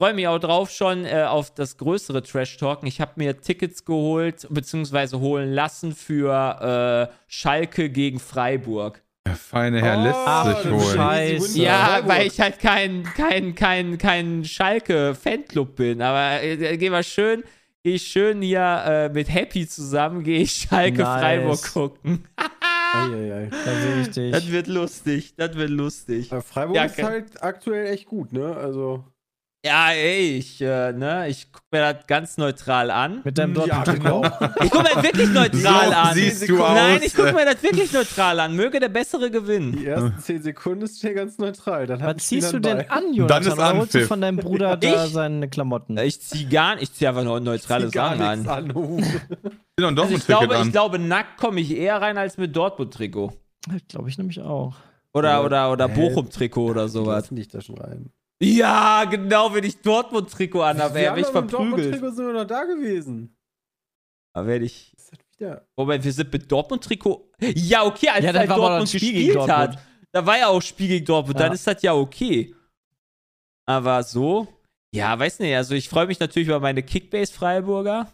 Freue 0.00 0.14
mich 0.14 0.26
auch 0.26 0.38
drauf 0.40 0.70
schon 0.70 1.04
äh, 1.04 1.22
auf 1.28 1.54
das 1.54 1.76
größere 1.76 2.22
Trash 2.24 2.56
Talken. 2.56 2.88
Ich 2.88 3.00
habe 3.00 3.12
mir 3.16 3.40
Tickets 3.40 3.84
geholt, 3.84 4.46
beziehungsweise 4.50 5.20
holen 5.20 5.52
lassen 5.52 5.94
für 5.94 7.08
äh, 7.08 7.14
Schalke 7.28 7.88
gegen 7.88 8.18
Freiburg. 8.18 9.00
Der 9.24 9.36
feine 9.36 9.80
Herr 9.80 9.98
Oh, 10.00 10.48
lässt 10.48 10.62
sich 10.64 10.72
holen. 10.72 10.96
Scheiße. 10.96 11.58
Ja, 11.60 11.84
Freiburg. 11.86 12.08
weil 12.10 12.26
ich 12.26 12.40
halt 12.40 12.58
kein, 12.58 13.04
kein, 13.16 13.54
kein, 13.54 13.96
kein 13.98 14.44
Schalke-Fanclub 14.44 15.76
bin. 15.76 16.02
Aber 16.02 16.42
äh, 16.42 16.76
geh 16.76 16.90
mal 16.90 17.04
schön, 17.04 17.44
gehe 17.84 17.94
ich 17.94 18.02
schön 18.08 18.42
hier 18.42 18.82
äh, 18.84 19.08
mit 19.08 19.32
Happy 19.32 19.68
zusammen, 19.68 20.24
gehe 20.24 20.40
ich 20.40 20.52
Schalke 20.52 21.02
Nice. 21.02 21.20
Freiburg 21.20 21.72
gucken. 21.72 22.24
Eieiei. 22.94 23.50
Ich 24.00 24.10
dich. 24.10 24.32
Das 24.32 24.50
wird 24.50 24.66
lustig, 24.66 25.34
das 25.36 25.54
wird 25.56 25.70
lustig. 25.70 26.32
Aber 26.32 26.42
Freiburg 26.42 26.76
Ja, 26.76 26.84
ist 26.84 27.02
halt 27.02 27.42
aktuell 27.42 27.86
echt 27.86 28.06
gut, 28.06 28.32
ne? 28.32 28.56
Also. 28.56 29.04
Ja, 29.64 29.90
ey, 29.92 30.38
ich, 30.38 30.60
äh, 30.60 30.92
ne, 30.92 31.28
ich 31.28 31.52
guck 31.52 31.62
mir 31.70 31.92
das 31.94 32.04
ganz 32.08 32.36
neutral 32.36 32.90
an. 32.90 33.20
Mit 33.22 33.38
deinem 33.38 33.54
Ja, 33.54 33.84
Dortmund-Trikot. 33.84 34.20
genau. 34.22 34.50
Ich 34.64 34.70
guck 34.72 34.82
mir 34.82 34.88
das 34.94 35.02
wirklich 35.04 35.28
neutral 35.28 35.88
So 35.88 35.94
an. 35.94 36.14
siehst 36.14 36.48
du 36.48 36.56
Nein, 36.56 36.96
aus. 36.98 37.04
ich 37.06 37.14
guck 37.14 37.32
mir 37.32 37.44
das 37.44 37.62
wirklich 37.62 37.92
neutral 37.92 38.40
an. 38.40 38.56
Möge 38.56 38.80
der 38.80 38.88
Bessere 38.88 39.30
gewinnen. 39.30 39.70
Die 39.70 39.86
ersten 39.86 40.18
10 40.18 40.42
Sekunden 40.42 40.82
ist 40.82 41.00
hier 41.00 41.14
ganz 41.14 41.38
neutral. 41.38 41.86
Dann 41.86 42.00
Was 42.00 42.16
ziehst 42.26 42.52
du 42.52 42.58
denn 42.58 42.78
an? 42.78 42.84
an, 42.88 43.04
Dann 43.04 43.14
Jonathan? 43.14 43.42
ist 43.46 43.52
Oder 43.52 43.76
holst 43.78 43.94
du 43.94 44.06
von 44.08 44.20
deinem 44.20 44.38
Bruder 44.38 44.76
da 44.76 45.04
Ich? 45.06 45.12
seine 45.12 45.48
Klamotten? 45.48 45.96
Ich 45.98 46.20
zieh 46.20 46.46
gar 46.46 46.74
nicht, 46.74 46.82
ich 46.82 46.92
zieh 46.94 47.06
einfach 47.06 47.22
nur 47.22 47.38
neutrale 47.38 47.88
Sachen 47.88 48.20
an. 48.20 48.48
an. 48.48 48.72
Also 49.80 50.14
ich 50.14 50.26
glaube, 50.26 50.46
Ticket 50.46 50.58
ich 50.58 50.62
an. 50.66 50.72
glaube, 50.72 50.98
nackt 50.98 51.38
komme 51.40 51.60
ich 51.60 51.74
eher 51.76 52.00
rein 52.02 52.18
als 52.18 52.36
mit 52.36 52.54
Dortmund-Trikot. 52.54 53.32
Glaube 53.88 54.08
ich 54.08 54.18
nämlich 54.18 54.40
auch. 54.40 54.74
Oder, 55.14 55.30
Ja. 55.30 55.42
oder, 55.44 55.72
oder? 55.72 55.88
Bochum-Trikot 55.88 56.70
oder 56.70 56.88
So 56.88 57.04
sowas. 57.04 57.28
dich 57.30 57.48
da 57.48 57.60
schon 57.60 57.78
rein. 57.78 58.10
Ja, 58.42 59.04
genau, 59.04 59.54
wenn 59.54 59.64
ich 59.64 59.80
Dortmund-Trikot 59.82 60.62
anhabe, 60.62 60.94
wäre 60.94 61.20
ich 61.20 61.26
verprügelt. 61.26 61.52
Dortmund-Trikot 61.52 62.10
sind 62.10 62.26
wir 62.26 62.32
noch 62.32 62.46
da 62.46 62.64
gewesen. 62.64 63.36
Da 64.34 64.46
werde 64.46 64.64
ich. 64.64 64.92
Was 64.96 65.04
ist 65.04 65.12
das 65.12 65.18
wieder? 65.38 65.66
Moment, 65.76 66.04
wir 66.04 66.12
sind 66.12 66.32
mit 66.32 66.50
Dortmund-Trikot. 66.50 67.30
Ja, 67.40 67.84
okay, 67.84 68.08
als 68.08 68.24
Ja, 68.24 68.32
dann 68.32 68.48
war 68.48 68.56
Dortmund 68.56 68.90
gespielt 68.90 69.14
gegen 69.14 69.40
hat. 69.40 69.48
Dortmund. 69.48 69.78
Da 70.12 70.26
war 70.26 70.38
ja 70.38 70.48
auch 70.48 70.60
Spiel 70.60 70.88
gegen 70.88 71.04
Dortmund, 71.06 71.38
Ja. 71.38 71.46
dann 71.46 71.54
ist 71.54 71.66
das 71.66 71.80
ja 71.82 71.94
okay. 71.94 72.54
Aber 73.66 74.02
so, 74.02 74.48
ja, 74.94 75.16
weiß 75.18 75.38
nicht, 75.38 75.54
also 75.54 75.74
ich 75.74 75.88
freue 75.88 76.06
mich 76.06 76.18
natürlich 76.20 76.48
über 76.48 76.60
meine 76.60 76.82
Kickbase-Freiburger, 76.82 78.12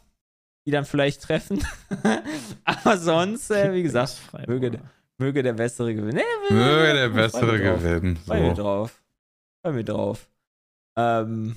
die 0.67 0.71
dann 0.71 0.85
vielleicht 0.85 1.23
treffen. 1.23 1.65
Aber 2.65 2.99
sonst, 2.99 3.51
äh, 3.51 3.73
wie 3.73 3.83
gesagt, 3.83 4.11
Freiburg. 4.11 4.49
möge, 4.49 4.71
der- 4.73 4.83
möge 5.19 5.43
der 5.43 5.55
Bessere 5.55 5.95
gewinnen. 5.95 6.23
Nee, 6.51 6.55
Möge 6.55 6.93
der 6.93 7.09
Bessere 7.09 7.59
gewinnen. 7.59 8.19
So. 8.27 8.53
drauf. 8.55 9.03
Freu 9.69 9.73
mich 9.73 9.85
drauf. 9.85 10.31
Ähm. 10.97 11.57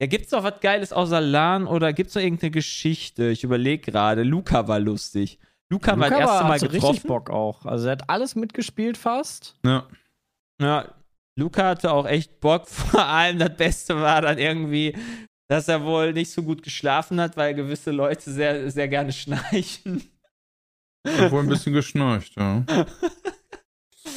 Ja, 0.00 0.06
gibt's 0.06 0.30
noch 0.30 0.44
was 0.44 0.60
Geiles 0.60 0.92
außer 0.92 1.20
LAN 1.20 1.66
oder 1.66 1.92
gibt's 1.92 2.14
noch 2.14 2.22
irgendeine 2.22 2.52
Geschichte? 2.52 3.28
Ich 3.28 3.44
überlege 3.44 3.90
gerade. 3.90 4.22
Luca 4.22 4.66
war 4.66 4.78
lustig. 4.78 5.38
Luca, 5.68 5.92
haben 5.92 6.00
wir 6.00 6.08
das 6.08 6.18
Luca 6.18 6.20
erste 6.20 6.34
war, 6.34 6.42
Mal 6.44 6.54
hatte 6.54 6.72
richtig 6.72 6.80
getroffen. 6.80 7.06
Bock 7.08 7.30
auch. 7.30 7.66
Also 7.66 7.86
er 7.86 7.92
hat 7.92 8.08
alles 8.08 8.34
mitgespielt 8.34 8.96
fast. 8.96 9.56
Ja. 9.64 9.86
Ja, 10.60 10.94
Luca 11.36 11.68
hatte 11.68 11.92
auch 11.92 12.06
echt 12.06 12.40
Bock. 12.40 12.66
Vor 12.68 13.04
allem 13.04 13.38
das 13.38 13.56
Beste 13.56 14.00
war 14.00 14.22
dann 14.22 14.38
irgendwie, 14.38 14.96
dass 15.48 15.68
er 15.68 15.84
wohl 15.84 16.12
nicht 16.12 16.30
so 16.30 16.42
gut 16.42 16.62
geschlafen 16.62 17.20
hat, 17.20 17.36
weil 17.36 17.54
gewisse 17.54 17.90
Leute 17.90 18.30
sehr, 18.30 18.70
sehr 18.70 18.88
gerne 18.88 19.12
schnarchen. 19.12 20.02
Obwohl 21.06 21.42
ein 21.42 21.48
bisschen 21.48 21.72
geschnarcht, 21.72 22.36
ja. 22.36 22.64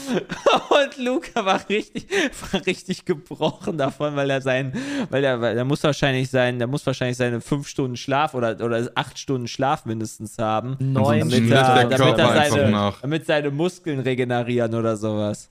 Und 0.70 0.98
Luca 0.98 1.46
war 1.46 1.68
richtig, 1.70 2.08
war 2.52 2.66
richtig 2.66 3.06
gebrochen 3.06 3.78
davon, 3.78 4.16
weil 4.16 4.30
er 4.30 4.42
sein, 4.42 4.74
weil 5.10 5.24
er, 5.24 5.42
weil 5.42 5.58
er 5.58 5.66
muss 5.66 5.84
wahrscheinlich 5.84 6.30
sein, 6.30 6.60
der 6.60 6.68
muss 6.68 6.86
wahrscheinlich 6.86 7.18
seine 7.18 7.42
fünf 7.42 7.68
Stunden 7.68 7.98
Schlaf 7.98 8.34
oder, 8.34 8.60
oder 8.64 8.90
acht 8.96 9.18
Stunden 9.18 9.48
Schlaf 9.48 9.86
mindestens 9.86 10.38
haben, 10.38 10.78
Neun 10.80 11.20
damit 11.20 11.52
er, 11.52 11.88
damit 11.90 12.18
er 12.20 12.50
seine, 12.50 12.94
damit 13.02 13.26
seine 13.26 13.52
Muskeln 13.52 14.00
regenerieren 14.00 14.74
oder 14.76 14.98
sowas. 14.98 15.50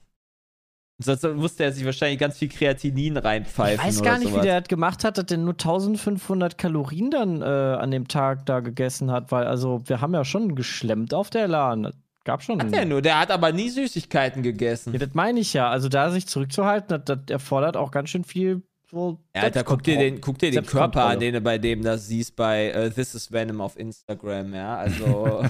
Sonst 0.98 1.24
musste 1.34 1.64
er 1.64 1.72
sich 1.72 1.84
wahrscheinlich 1.84 2.18
ganz 2.18 2.38
viel 2.38 2.48
Kreatinin 2.48 3.16
reinpfeifen. 3.16 3.80
Ich 3.80 3.96
weiß 3.96 4.02
gar 4.02 4.18
nicht, 4.18 4.28
sowas. 4.28 4.42
wie 4.42 4.46
der 4.46 4.60
das 4.60 4.68
gemacht 4.68 5.04
hat, 5.04 5.18
dass 5.18 5.26
der 5.26 5.38
nur 5.38 5.54
1500 5.54 6.56
Kalorien 6.58 7.10
dann 7.10 7.42
äh, 7.42 7.44
an 7.44 7.90
dem 7.90 8.08
Tag 8.08 8.46
da 8.46 8.60
gegessen 8.60 9.10
hat, 9.10 9.32
weil 9.32 9.46
also 9.46 9.82
wir 9.86 10.00
haben 10.00 10.14
ja 10.14 10.24
schon 10.24 10.54
geschlemmt 10.54 11.14
auf 11.14 11.30
der 11.30 11.48
LAN. 11.48 11.92
Gab 12.24 12.42
schon. 12.42 12.62
Hat 12.62 12.72
er 12.72 12.84
nur, 12.84 13.02
der 13.02 13.18
hat 13.18 13.30
aber 13.30 13.52
nie 13.52 13.68
Süßigkeiten 13.68 14.42
gegessen. 14.42 14.92
Ja, 14.92 14.98
das 15.00 15.14
meine 15.14 15.40
ich 15.40 15.52
ja. 15.54 15.68
Also 15.68 15.88
da 15.88 16.10
sich 16.10 16.26
zurückzuhalten, 16.26 16.88
das, 16.88 17.04
das 17.04 17.18
erfordert 17.28 17.76
auch 17.76 17.90
ganz 17.90 18.10
schön 18.10 18.24
viel 18.24 18.62
so. 18.92 19.18
Ja, 19.34 19.42
Alter, 19.42 19.64
guck 19.64 19.82
dir 19.82 19.96
den, 19.96 20.20
guck 20.20 20.38
dir 20.38 20.50
den 20.50 20.66
Körper 20.66 21.06
an, 21.06 21.18
den 21.18 21.32
du 21.32 21.40
bei 21.40 21.56
dem 21.56 21.82
das 21.82 22.08
siehst 22.08 22.36
bei 22.36 22.68
äh, 22.68 22.90
This 22.90 23.14
is 23.14 23.32
Venom 23.32 23.62
auf 23.62 23.78
Instagram, 23.78 24.54
ja. 24.54 24.76
Also 24.76 25.42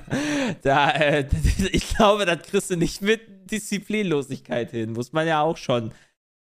da, 0.62 0.90
äh, 0.90 1.26
ich 1.72 1.88
glaube, 1.96 2.26
das 2.26 2.42
kriegst 2.42 2.70
du 2.70 2.76
nicht 2.76 3.00
mit 3.00 3.50
Disziplinlosigkeit 3.50 4.70
hin. 4.70 4.92
Muss 4.92 5.14
man 5.14 5.26
ja 5.26 5.40
auch 5.40 5.56
schon 5.56 5.92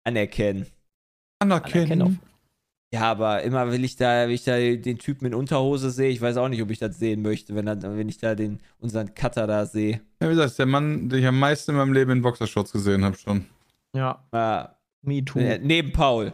anerkennen. 0.03 0.65
Anerkennen. 1.37 2.19
Ja, 2.93 3.03
aber 3.09 3.41
immer 3.43 3.71
will 3.71 3.85
ich 3.85 3.95
da, 3.95 4.27
will 4.27 4.33
ich 4.35 4.43
da 4.43 4.57
den 4.57 4.97
Typen 4.97 5.25
in 5.25 5.33
Unterhose 5.33 5.91
sehe, 5.91 6.09
ich 6.09 6.19
weiß 6.19 6.35
auch 6.37 6.49
nicht, 6.49 6.61
ob 6.61 6.69
ich 6.71 6.79
das 6.79 6.99
sehen 6.99 7.21
möchte, 7.21 7.55
wenn, 7.55 7.65
er, 7.67 7.81
wenn 7.81 8.09
ich 8.09 8.17
da 8.17 8.35
den, 8.35 8.59
unseren 8.79 9.15
Cutter 9.15 9.47
da 9.47 9.65
sehe. 9.65 10.01
Ja, 10.21 10.27
wie 10.27 10.33
gesagt, 10.33 10.49
ist 10.51 10.59
der 10.59 10.65
Mann, 10.65 11.07
den 11.07 11.19
ich 11.19 11.25
am 11.25 11.39
meisten 11.39 11.71
in 11.71 11.77
meinem 11.77 11.93
Leben 11.93 12.11
in 12.11 12.21
Boxershorts 12.21 12.73
gesehen 12.73 13.05
habe 13.05 13.17
schon. 13.17 13.45
Ja, 13.95 14.21
Ja, 14.33 14.77
me 15.03 15.23
too. 15.23 15.39
äh, 15.39 15.57
neben 15.59 15.93
Paul. 15.93 16.33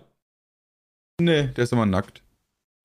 Nee, 1.21 1.47
der 1.47 1.63
ist 1.63 1.73
immer 1.73 1.85
nackt. 1.85 2.23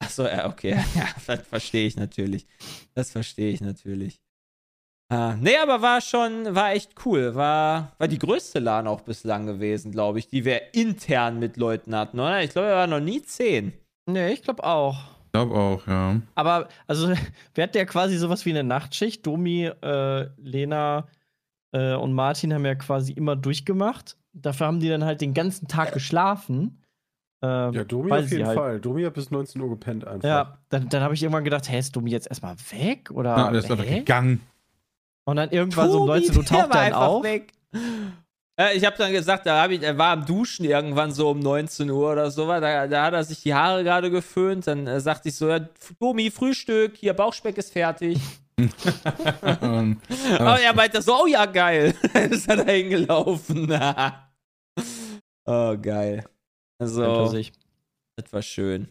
Achso, 0.03 0.25
ja, 0.27 0.49
okay. 0.51 0.73
Ja, 0.95 1.09
das 1.27 1.47
verstehe 1.47 1.87
ich 1.87 1.97
natürlich. 1.97 2.47
Das 2.95 3.11
verstehe 3.11 3.53
ich 3.53 3.61
natürlich. 3.63 4.21
Ah, 5.13 5.37
nee, 5.39 5.59
aber 5.59 5.83
war 5.83 6.01
schon, 6.01 6.55
war 6.55 6.73
echt 6.73 6.95
cool. 7.05 7.35
War, 7.35 7.93
war 7.99 8.09
die 8.09 8.19
größte 8.19 8.61
LAN 8.61 8.87
auch 8.87 9.03
bislang 9.03 9.45
gewesen, 9.45 9.93
glaube 9.93 10.19
ich, 10.19 10.29
die 10.29 10.47
wir 10.47 10.75
intern 10.75 11.39
mit 11.39 11.59
Leuten 11.59 11.95
hatten, 11.95 12.19
oder? 12.19 12.43
Ich 12.43 12.53
glaube, 12.53 12.69
wir 12.69 12.77
waren 12.77 12.89
noch 12.89 13.01
nie 13.01 13.21
zehn. 13.21 13.75
Nee, 14.07 14.33
ich 14.33 14.43
glaube 14.43 14.65
auch. 14.65 14.97
Ich 15.27 15.33
glaube 15.33 15.55
auch, 15.55 15.87
ja. 15.87 16.19
Aber, 16.35 16.67
also, 16.87 17.13
wir 17.55 17.63
hatten 17.63 17.77
ja 17.77 17.85
quasi 17.85 18.17
sowas 18.17 18.47
wie 18.47 18.51
eine 18.51 18.65
Nachtschicht. 18.65 19.27
Domi, 19.27 19.67
äh, 19.67 20.29
Lena 20.39 21.07
äh, 21.73 21.95
und 21.95 22.15
Martin 22.15 22.55
haben 22.55 22.65
ja 22.65 22.75
quasi 22.75 23.13
immer 23.13 23.37
durchgemacht. 23.37 24.17
Dafür 24.33 24.67
haben 24.67 24.81
die 24.81 24.89
dann 24.89 25.05
halt 25.05 25.21
den 25.21 25.35
ganzen 25.35 25.69
Tag 25.69 25.93
geschlafen. 25.93 26.83
Ähm, 27.43 27.75
ja, 27.75 27.85
Domi 27.85 28.13
auf 28.13 28.31
jeden 28.31 28.47
halt. 28.47 28.57
Fall. 28.57 28.81
Domi 28.81 29.03
hat 29.03 29.13
bis 29.13 29.31
19 29.31 29.61
Uhr 29.61 29.69
gepennt 29.69 30.07
einfach. 30.07 30.27
Ja, 30.27 30.59
dann, 30.71 30.89
dann 30.89 31.03
habe 31.03 31.13
ich 31.13 31.23
irgendwann 31.23 31.45
gedacht, 31.45 31.69
hä, 31.69 31.79
ist 31.79 31.95
Domi 31.95 32.11
jetzt 32.11 32.29
erstmal 32.29 32.55
weg? 32.71 33.11
Oder, 33.11 33.37
ja, 33.37 33.51
der 33.51 33.59
ist 33.59 33.71
einfach 33.71 33.85
gegangen. 33.85 34.41
Und 35.25 35.37
dann 35.37 35.51
irgendwann 35.51 35.91
Tobi, 35.91 35.93
so 35.93 36.01
um 36.01 36.07
19 36.07 36.37
Uhr 36.37 36.45
taucht 36.45 36.75
er 36.75 37.01
auf. 37.01 37.23
Weg. 37.23 37.53
Äh, 38.59 38.77
ich 38.77 38.85
habe 38.85 38.97
dann 38.99 39.13
gesagt, 39.13 39.47
da 39.47 39.69
ich, 39.69 39.83
er 39.83 39.97
war 39.97 40.13
am 40.13 40.27
Duschen 40.27 40.65
irgendwann 40.65 41.13
so 41.13 41.31
um 41.31 41.41
19 41.41 41.91
Uhr 41.91 42.13
oder 42.13 42.31
so, 42.31 42.47
da, 42.47 42.87
da 42.87 43.05
hat 43.05 43.15
er 43.15 43.25
sich 43.25 43.43
die 43.43 43.55
Haare 43.55 43.83
gerade 43.85 44.11
geföhnt. 44.11 44.67
Dann 44.67 44.87
äh, 44.87 45.01
sagte 45.01 45.29
ich 45.29 45.37
so: 45.37 45.49
ja, 45.49 45.61
Domi, 45.99 46.31
Frühstück, 46.31 46.97
hier 46.97 47.15
Bauchspeck 47.15 47.57
ist 47.59 47.73
fertig. 47.73 48.21
Aber 50.39 50.61
er 50.61 50.75
meinte 50.75 51.01
so: 51.01 51.23
Oh 51.23 51.27
ja, 51.27 51.47
geil. 51.47 51.95
ist 52.31 52.49
er 52.49 52.57
da 52.57 52.71
hingelaufen. 52.71 53.73
oh, 55.47 55.77
geil. 55.81 56.25
Also, 56.79 57.33
das 58.17 58.33
war 58.33 58.43
schön. 58.43 58.89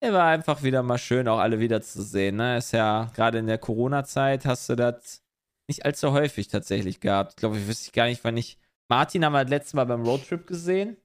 Er 0.00 0.12
war 0.12 0.26
einfach 0.26 0.62
wieder 0.62 0.82
mal 0.82 0.98
schön, 0.98 1.28
auch 1.28 1.38
alle 1.38 1.60
wiederzusehen. 1.60 2.36
Ne? 2.36 2.58
Ist 2.58 2.72
ja 2.72 3.10
gerade 3.14 3.38
in 3.38 3.46
der 3.46 3.56
Corona-Zeit 3.56 4.44
hast 4.44 4.68
du 4.68 4.76
das 4.76 5.23
nicht 5.68 5.84
allzu 5.84 6.12
häufig 6.12 6.48
tatsächlich 6.48 7.00
gehabt. 7.00 7.32
Ich 7.32 7.36
glaube, 7.36 7.58
ich 7.58 7.66
wüsste 7.66 7.92
gar 7.92 8.06
nicht, 8.06 8.22
wann 8.24 8.36
ich. 8.36 8.58
Martin 8.88 9.24
haben 9.24 9.32
wir 9.32 9.44
das 9.44 9.50
letzte 9.50 9.76
Mal 9.76 9.84
beim 9.84 10.02
Roadtrip 10.02 10.46
gesehen. 10.46 10.96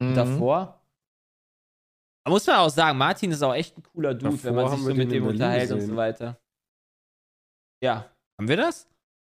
Mhm. 0.00 0.14
Davor. 0.14 0.80
Aber 2.24 2.34
muss 2.34 2.46
man 2.46 2.56
auch 2.56 2.70
sagen, 2.70 2.98
Martin 2.98 3.30
ist 3.30 3.42
auch 3.42 3.54
echt 3.54 3.76
ein 3.76 3.82
cooler 3.82 4.14
Dude, 4.14 4.32
Davor 4.32 4.44
wenn 4.44 4.54
man 4.54 4.70
sich 4.70 4.80
so 4.80 4.94
mit 4.94 5.10
dem 5.10 5.26
unterhält 5.26 5.62
gesehen. 5.62 5.80
und 5.80 5.86
so 5.86 5.96
weiter. 5.96 6.40
Ja. 7.82 8.10
Haben 8.38 8.48
wir 8.48 8.56
das? 8.56 8.88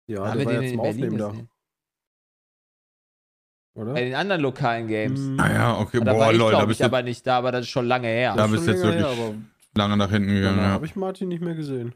Ja, 0.08 0.26
haben 0.26 0.38
wir 0.38 0.46
den 0.46 0.62
in 0.62 0.82
Berlin 0.82 1.16
da. 1.16 1.34
Oder? 3.74 3.94
Bei 3.94 4.02
den 4.02 4.14
anderen 4.14 4.42
lokalen 4.42 4.88
Games. 4.88 5.20
Mhm. 5.20 5.40
Ah 5.40 5.52
ja, 5.52 5.78
okay. 5.78 6.00
Da 6.00 6.12
Boah, 6.12 6.20
war 6.20 6.32
ich, 6.32 6.38
Leute, 6.38 6.56
da 6.56 6.64
bist 6.64 6.80
ich 6.80 6.84
aber 6.84 7.02
nicht 7.02 7.26
da, 7.26 7.38
aber 7.38 7.52
das 7.52 7.62
ist 7.62 7.70
schon 7.70 7.86
lange 7.86 8.08
her. 8.08 8.34
Da 8.36 8.46
bist 8.46 8.66
du 8.66 8.72
jetzt 8.72 8.82
wirklich 8.82 9.06
her, 9.06 9.34
lange 9.74 9.96
nach 9.96 10.10
hinten 10.10 10.28
gegangen. 10.28 10.58
Da 10.58 10.64
ja. 10.64 10.70
habe 10.70 10.86
ich 10.86 10.96
Martin 10.96 11.28
nicht 11.28 11.40
mehr 11.40 11.54
gesehen. 11.54 11.94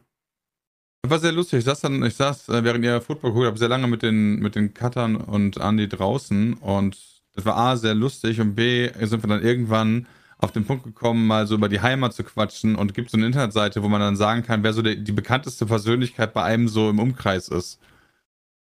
War 1.06 1.18
sehr 1.18 1.32
lustig. 1.32 1.58
Ich 1.58 1.64
saß 1.66 1.80
dann, 1.80 2.02
ich 2.02 2.16
saß, 2.16 2.48
äh, 2.48 2.64
während 2.64 2.84
ihr 2.84 3.00
Football 3.00 3.32
geguckt 3.32 3.46
habt, 3.46 3.58
sehr 3.58 3.68
lange 3.68 3.86
mit 3.86 4.02
den, 4.02 4.38
mit 4.38 4.54
den 4.54 4.72
Cuttern 4.72 5.16
und 5.16 5.58
Andy 5.58 5.86
draußen 5.86 6.54
und 6.54 6.96
das 7.34 7.44
war 7.44 7.56
A, 7.56 7.76
sehr 7.76 7.94
lustig 7.94 8.40
und 8.40 8.54
B, 8.54 8.90
sind 9.00 9.22
wir 9.22 9.28
dann 9.28 9.42
irgendwann 9.42 10.06
auf 10.38 10.52
den 10.52 10.64
Punkt 10.64 10.84
gekommen, 10.84 11.26
mal 11.26 11.46
so 11.46 11.56
über 11.56 11.68
die 11.68 11.80
Heimat 11.80 12.14
zu 12.14 12.24
quatschen 12.24 12.76
und 12.76 12.94
gibt 12.94 13.10
so 13.10 13.16
eine 13.16 13.26
Internetseite, 13.26 13.82
wo 13.82 13.88
man 13.88 14.00
dann 14.00 14.16
sagen 14.16 14.42
kann, 14.42 14.62
wer 14.62 14.72
so 14.72 14.82
die, 14.82 15.02
die 15.02 15.12
bekannteste 15.12 15.66
Persönlichkeit 15.66 16.32
bei 16.32 16.42
einem 16.42 16.68
so 16.68 16.90
im 16.90 16.98
Umkreis 16.98 17.48
ist. 17.48 17.80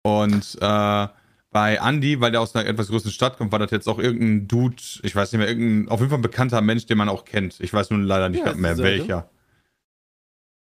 Und 0.03 0.57
äh, 0.61 1.07
bei 1.51 1.75
Andy, 1.81 2.19
weil 2.19 2.31
der 2.31 2.41
aus 2.41 2.55
einer 2.55 2.67
etwas 2.67 2.89
größeren 2.89 3.11
Stadt 3.11 3.37
kommt, 3.37 3.51
war 3.51 3.59
das 3.59 3.71
jetzt 3.71 3.87
auch 3.87 3.99
irgendein 3.99 4.47
Dude, 4.47 4.81
ich 5.03 5.15
weiß 5.15 5.31
nicht 5.31 5.39
mehr, 5.39 5.47
irgendein, 5.47 5.89
auf 5.89 5.99
jeden 5.99 6.09
Fall 6.09 6.19
ein 6.19 6.23
bekannter 6.23 6.61
Mensch, 6.61 6.85
den 6.85 6.97
man 6.97 7.09
auch 7.09 7.23
kennt. 7.23 7.59
Ich 7.59 7.73
weiß 7.73 7.91
nun 7.91 8.03
leider 8.03 8.29
nicht 8.29 8.45
ja, 8.45 8.53
mehr 8.55 8.77
welcher. 8.77 9.29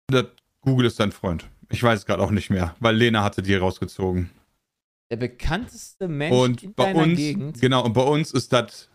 Das 0.07 0.25
Google 0.61 0.87
ist 0.87 0.99
dein 0.99 1.11
Freund. 1.11 1.49
Ich 1.71 1.81
weiß 1.81 1.99
es 1.99 2.05
gerade 2.05 2.21
auch 2.21 2.31
nicht 2.31 2.49
mehr, 2.49 2.75
weil 2.79 2.95
Lena 2.95 3.23
hatte 3.23 3.41
die 3.41 3.55
rausgezogen. 3.55 4.29
Der 5.09 5.17
bekannteste 5.17 6.07
Mensch 6.07 6.35
und 6.35 6.63
in 6.63 6.73
bei 6.73 6.85
deiner 6.85 7.03
uns, 7.03 7.17
Gegend. 7.17 7.61
Genau, 7.61 7.83
und 7.83 7.93
bei 7.93 8.03
uns 8.03 8.31
ist 8.31 8.53
das 8.53 8.89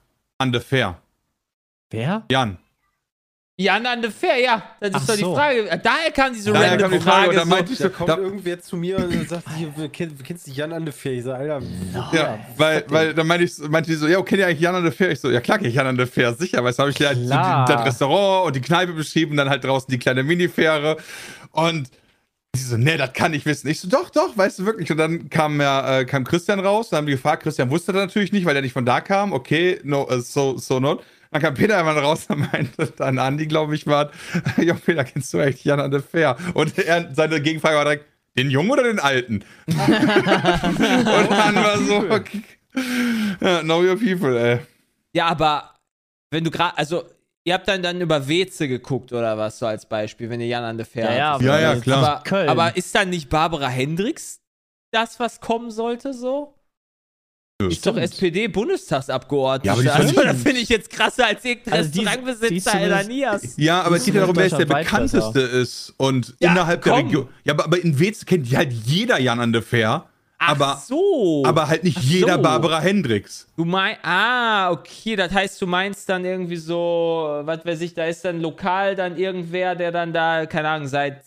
Fair. 0.61 1.01
Wer? 1.91 2.25
Jan. 2.31 2.59
Jan 3.59 3.87
an 3.87 4.03
the 4.03 4.11
Fair, 4.11 4.39
ja. 4.39 4.63
Das 4.81 4.91
ist 4.91 4.97
Ach 4.97 5.07
doch 5.07 5.15
die 5.15 5.21
so. 5.21 5.35
Frage. 5.35 5.81
Daher 5.83 6.11
kam 6.13 6.35
diese 6.35 6.53
Daher 6.53 6.73
random 6.73 6.91
kam 6.91 6.99
die 6.99 7.05
Frage. 7.05 7.25
Frage 7.25 7.37
da, 7.37 7.45
meinte 7.47 7.73
ich 7.73 7.79
so, 7.79 7.85
da 7.85 7.91
kommt 7.91 8.09
da, 8.11 8.17
irgendwer 8.19 8.61
zu 8.61 8.77
mir 8.77 8.99
und 8.99 9.29
sagt, 9.29 9.45
hier, 9.57 9.89
kennst, 9.89 10.25
kennst 10.25 10.47
du 10.47 10.51
Jan 10.51 10.73
an 10.75 10.85
the 10.85 10.93
Fair? 10.93 11.13
Ich 11.13 11.25
sage, 11.25 11.55
Alter. 11.55 11.67
No. 11.95 12.05
Ja, 12.13 12.39
weil, 12.59 12.85
weil 12.89 13.15
dann 13.15 13.27
meinte 13.27 13.45
ich, 13.45 13.59
meinte 13.71 13.91
die 13.91 13.97
so, 13.97 14.09
ja, 14.09 14.21
kennt 14.21 14.41
ihr 14.41 14.47
eigentlich 14.47 14.61
Jan 14.61 14.75
an 14.75 14.85
the 14.85 14.91
Fair? 14.91 15.11
Ich 15.11 15.21
so, 15.21 15.31
ja 15.31 15.41
klar, 15.41 15.59
kenn 15.59 15.69
ich 15.69 15.75
Jan 15.75 15.87
an 15.87 15.99
the 15.99 16.05
Fair, 16.05 16.35
sicher. 16.35 16.63
Weil 16.63 16.77
habe 16.77 16.91
ich 16.91 16.97
dir 16.97 17.09
halt 17.09 17.17
so 17.17 17.25
die, 17.25 17.29
das 17.29 17.87
Restaurant 17.87 18.47
und 18.47 18.57
die 18.57 18.61
Kneipe 18.61 18.93
beschrieben, 18.93 19.39
dann 19.39 19.49
halt 19.49 19.65
draußen 19.65 19.91
die 19.91 19.99
kleine 19.99 20.23
Minifähre 20.23 20.99
und 21.53 21.91
Sie 22.57 22.65
so, 22.65 22.77
nee, 22.77 22.97
das 22.97 23.13
kann 23.13 23.35
ich 23.35 23.47
wissen. 23.47 23.69
Ich 23.69 23.81
so, 23.81 23.89
doch, 23.89 24.11
doch, 24.11 24.37
weißt 24.37 24.59
du 24.59 24.67
wirklich. 24.67 24.91
Und 24.91 24.99
dann 24.99 25.31
kam 25.31 25.61
ja, 25.61 26.01
äh, 26.01 26.05
kam 26.05 26.25
Christian 26.25 26.61
raus, 26.61 26.91
dann 26.91 26.99
haben 26.99 27.07
die 27.07 27.13
gefragt, 27.13 27.43
Christian 27.43 27.71
wusste 27.71 27.93
das 27.93 28.07
natürlich 28.07 28.33
nicht, 28.33 28.45
weil 28.45 28.57
er 28.57 28.63
nicht 28.63 28.73
von 28.73 28.87
da 28.87 29.01
kam. 29.01 29.33
Okay, 29.33 29.81
no, 29.85 30.09
uh, 30.11 30.21
so, 30.21 30.59
so 30.59 30.81
not. 30.81 31.03
Dann 31.31 31.43
kam 31.43 31.55
Peter 31.55 31.79
einmal 31.79 31.99
raus 31.99 32.27
und 32.29 32.51
meinte 32.53 32.93
dann 32.97 33.19
Andi, 33.19 33.47
glaube 33.47 33.75
ich, 33.75 33.87
war, 33.87 34.11
ja, 34.57 34.75
Peter, 34.75 35.05
kennst 35.05 35.33
du 35.35 35.39
echt 35.39 35.65
Jan 35.65 35.81
an 35.81 35.91
der 35.91 36.03
Fair? 36.03 36.37
Und 36.55 36.79
er, 36.79 37.15
seine 37.15 37.41
Gegenfrage 37.41 37.77
war 37.77 37.85
direkt, 37.85 38.07
den 38.37 38.51
Jungen 38.51 38.71
oder 38.71 38.83
den 38.83 38.99
Alten? 39.01 39.43
und 39.67 39.79
dann 39.79 41.55
war 41.55 41.79
so, 41.79 41.97
okay. 42.11 42.43
Ja, 43.41 43.63
know 43.63 43.83
your 43.83 43.97
people, 43.97 44.39
ey. 44.39 44.61
Ja, 45.15 45.29
aber 45.29 45.75
wenn 46.31 46.45
du 46.45 46.51
gerade, 46.51 46.77
also 46.77 47.05
Ihr 47.47 47.55
habt 47.55 47.69
dann, 47.69 47.81
dann 47.81 48.01
über 48.01 48.27
Weze 48.27 48.67
geguckt 48.67 49.13
oder 49.13 49.39
was, 49.39 49.61
so 49.61 49.67
als 49.67 49.87
Beispiel, 49.87 50.29
wenn 50.29 50.41
ihr 50.41 50.49
Jan 50.49 50.65
an 50.65 50.79
der 50.79 50.85
Fähre 50.85 51.17
Ja, 51.17 51.39
ja, 51.41 51.61
ja, 51.61 51.77
klar. 51.77 52.25
Aber, 52.27 52.49
aber, 52.49 52.77
ist 52.77 52.93
dann 52.93 53.09
nicht 53.11 53.29
Barbara 53.29 53.69
Hendricks 53.69 54.41
das, 54.91 55.21
was 55.21 55.41
kommen 55.41 55.71
sollte, 55.71 56.13
so? 56.13 56.55
Ja, 57.63 57.69
ist 57.69 57.87
doch 57.87 57.97
SPD-Bundestagsabgeordnete. 57.97 59.85
Ja, 59.85 59.93
aber 59.95 60.05
also, 60.05 60.23
das 60.23 60.43
finde 60.43 60.61
ich 60.61 60.69
jetzt 60.69 60.91
krasser 60.91 61.27
als 61.27 61.45
irgendein 61.45 61.75
also 61.75 62.01
Restaurantbesitzer 62.01 62.81
Elanias. 62.81 63.55
Ja, 63.57 63.83
aber 63.83 63.97
es 63.97 64.05
geht 64.05 64.15
ja 64.15 64.21
darum, 64.23 64.35
wer 64.35 64.49
der 64.49 64.67
bekannteste 64.67 65.41
ist. 65.41 65.95
Und 65.99 66.35
ja, 66.41 66.51
innerhalb 66.51 66.83
komm. 66.83 66.95
der 66.95 67.05
Region. 67.05 67.29
Ja, 67.45 67.53
aber, 67.53 67.67
aber 67.67 67.81
in 67.81 67.97
Weze 67.99 68.25
kennt 68.25 68.53
halt 68.57 68.73
jeder 68.73 69.21
Jan 69.21 69.39
an 69.39 69.53
der 69.53 69.63
Fair. 69.63 70.09
Ach 70.39 70.51
aber, 70.51 70.83
so. 70.85 71.43
Aber 71.47 71.69
halt 71.69 71.85
nicht 71.85 71.97
Ach 71.99 72.03
jeder 72.03 72.35
so. 72.35 72.43
Barbara 72.43 72.81
Hendricks. 72.81 73.49
Du 73.57 73.65
meinst, 73.65 74.01
ah, 74.03 74.71
okay, 74.71 75.17
das 75.17 75.33
heißt, 75.33 75.61
du 75.63 75.67
meinst 75.67 76.09
dann 76.09 76.25
irgendwie 76.25 76.57
so, 76.57 77.41
was 77.43 77.65
weiß 77.65 77.81
ich, 77.81 77.95
da 77.95 78.05
ist 78.05 78.25
dann 78.25 78.41
lokal 78.41 78.95
dann 78.95 79.17
irgendwer, 79.17 79.75
der 79.75 79.93
dann 79.93 80.13
da, 80.13 80.47
keine 80.47 80.69
Ahnung, 80.69 80.89
seit 80.89 81.23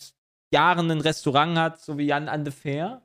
Jahren 0.51 0.91
ein 0.91 1.01
Restaurant 1.01 1.57
hat, 1.57 1.81
so 1.81 1.97
wie 1.97 2.05
Jan 2.05 2.29
an 2.29 2.43
de 2.43 2.53
Fair? 2.53 3.01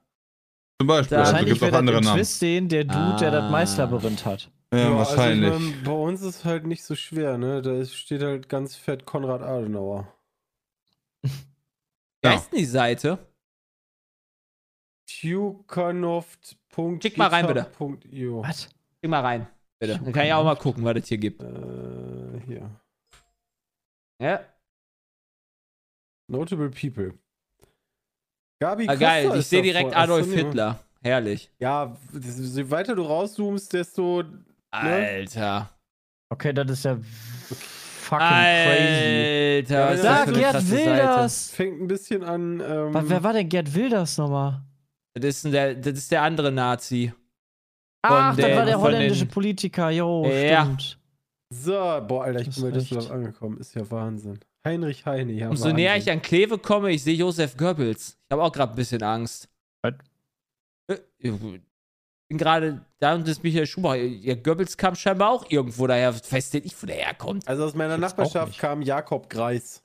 Zum 0.78 0.88
Beispiel, 0.88 1.16
da 1.16 1.24
also 1.24 1.44
gibt 1.44 1.62
auch 1.62 1.72
andere 1.72 2.00
Namen. 2.00 2.16
Twist 2.16 2.42
den, 2.42 2.68
der 2.68 2.84
Dude, 2.84 2.98
ah. 2.98 3.16
der 3.18 3.30
das 3.30 3.44
ah. 3.44 3.50
Maislabyrinth 3.50 4.24
hat. 4.26 4.50
Ja, 4.72 4.78
ja 4.80 4.96
wahrscheinlich. 4.96 5.50
Also 5.50 5.64
meine, 5.64 5.82
bei 5.84 5.92
uns 5.92 6.20
ist 6.20 6.36
es 6.36 6.44
halt 6.44 6.66
nicht 6.66 6.84
so 6.84 6.94
schwer, 6.94 7.38
ne? 7.38 7.62
Da 7.62 7.84
steht 7.84 8.22
halt 8.22 8.48
ganz 8.48 8.76
fett 8.76 9.06
Konrad 9.06 9.42
Adenauer. 9.42 10.12
Wie 11.22 12.28
heißt 12.28 12.52
denn 12.52 12.58
die 12.58 12.64
Seite? 12.64 13.18
Tukanov. 15.06 16.38
Schick 17.00 17.18
mal 17.18 17.28
rein, 17.28 17.46
bitte. 17.46 17.70
Was? 17.78 18.62
Schick 18.62 19.10
mal 19.10 19.20
rein, 19.20 19.46
bitte. 19.78 20.00
Dann 20.02 20.12
kann 20.12 20.26
ich 20.26 20.32
auch 20.32 20.44
mal 20.44 20.56
gucken, 20.56 20.84
was 20.84 20.96
es 20.96 21.08
hier 21.08 21.18
gibt. 21.18 21.42
Äh, 21.42 22.40
hier. 22.46 22.70
Ja. 24.20 24.40
Notable 26.28 26.70
People. 26.70 27.14
Gabi 28.60 28.88
ah, 28.88 28.94
geil, 28.94 29.32
ich 29.36 29.46
sehe 29.46 29.62
direkt 29.62 29.94
Adolf 29.94 30.32
Hitler. 30.32 30.80
Herrlich. 31.02 31.50
Ja, 31.58 31.94
je 32.12 32.70
weiter 32.70 32.94
du 32.94 33.02
rauszoomst, 33.02 33.72
desto. 33.72 34.22
Ne? 34.22 34.44
Alter. 34.70 35.70
Okay, 36.30 36.52
das 36.54 36.70
ist 36.70 36.84
ja 36.84 36.96
fucking 36.96 38.18
crazy. 38.18 39.74
Alter, 39.76 39.94
ja, 39.96 40.24
da, 40.24 40.32
Gerd 40.32 40.70
Wilders. 40.70 41.50
Fängt 41.50 41.82
ein 41.82 41.86
bisschen 41.86 42.24
an. 42.24 42.60
Ähm, 42.60 42.94
wer 42.94 43.22
war 43.22 43.34
denn 43.34 43.48
Gerd 43.48 43.74
Wilders 43.74 44.16
nochmal? 44.16 44.62
Das 45.14 45.44
ist, 45.44 45.52
der, 45.52 45.74
das 45.74 45.98
ist 45.98 46.10
der 46.10 46.22
andere 46.22 46.50
Nazi. 46.50 47.12
Ach, 48.02 48.36
das 48.36 48.56
war 48.56 48.64
der 48.66 48.80
holländische 48.80 49.26
Politiker, 49.26 49.90
jo, 49.90 50.26
ja. 50.26 50.64
stimmt. 50.64 50.98
So, 51.50 51.72
boah, 51.72 52.24
Alter, 52.24 52.40
ich 52.40 52.54
bin 52.54 52.64
bei 52.64 52.70
Düsseldorf 52.72 53.10
angekommen. 53.10 53.58
Ist 53.58 53.74
ja 53.74 53.88
Wahnsinn. 53.90 54.40
Heinrich 54.66 55.06
Heine, 55.06 55.32
ja. 55.32 55.48
Umso 55.48 55.64
Wahnsinn. 55.64 55.76
näher 55.76 55.96
ich 55.96 56.10
an 56.10 56.20
Kleve 56.20 56.58
komme, 56.58 56.90
ich 56.90 57.04
sehe 57.04 57.14
Josef 57.14 57.56
Goebbels. 57.56 58.18
Ich 58.18 58.32
habe 58.32 58.42
auch 58.42 58.52
gerade 58.52 58.72
ein 58.72 58.76
bisschen 58.76 59.02
Angst. 59.02 59.48
Was? 59.82 59.94
Äh, 60.88 60.98
ich 61.18 61.30
bin 61.30 61.62
gerade 62.38 62.84
da 62.98 63.14
und 63.14 63.28
das 63.28 63.42
Michael 63.42 63.66
Schumacher. 63.66 63.96
Ja, 63.96 64.34
Goebbels 64.34 64.76
kam 64.76 64.96
scheinbar 64.96 65.30
auch 65.30 65.48
irgendwo 65.50 65.86
daher. 65.86 66.14
Weiß 66.14 66.50
denn 66.50 66.64
nicht, 66.64 66.82
wo 66.82 66.86
der 66.86 66.96
herkommt. 66.96 67.46
Also 67.46 67.64
aus 67.64 67.74
meiner 67.74 67.98
Nachbarschaft 67.98 68.58
kam 68.58 68.82
Jakob 68.82 69.30
Greis. 69.30 69.83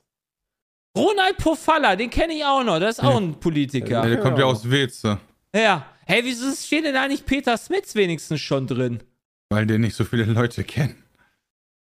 Ronald 0.98 1.38
Pofalla, 1.38 1.96
den 1.96 2.10
kenne 2.10 2.34
ich 2.34 2.44
auch 2.44 2.64
noch. 2.64 2.80
Das 2.80 2.98
ist 2.98 3.04
auch 3.04 3.18
ein 3.18 3.40
Politiker. 3.40 4.02
Der 4.02 4.20
kommt 4.20 4.38
ja 4.40 4.46
aus 4.46 4.70
Weze. 4.70 5.20
Ja. 5.56 5.86
Hey, 6.06 6.24
wieso 6.24 6.52
steht 6.56 6.86
denn 6.86 6.96
da 6.96 7.08
nicht 7.08 7.26
Peter 7.26 7.56
Smits 7.58 7.94
wenigstens 7.96 8.42
schon 8.42 8.66
drin? 8.66 9.04
Weil 9.50 9.68
den 9.68 9.82
nicht 9.82 9.96
so 9.96 10.04
viele 10.04 10.26
Leute 10.26 10.64
kennen. 10.64 11.04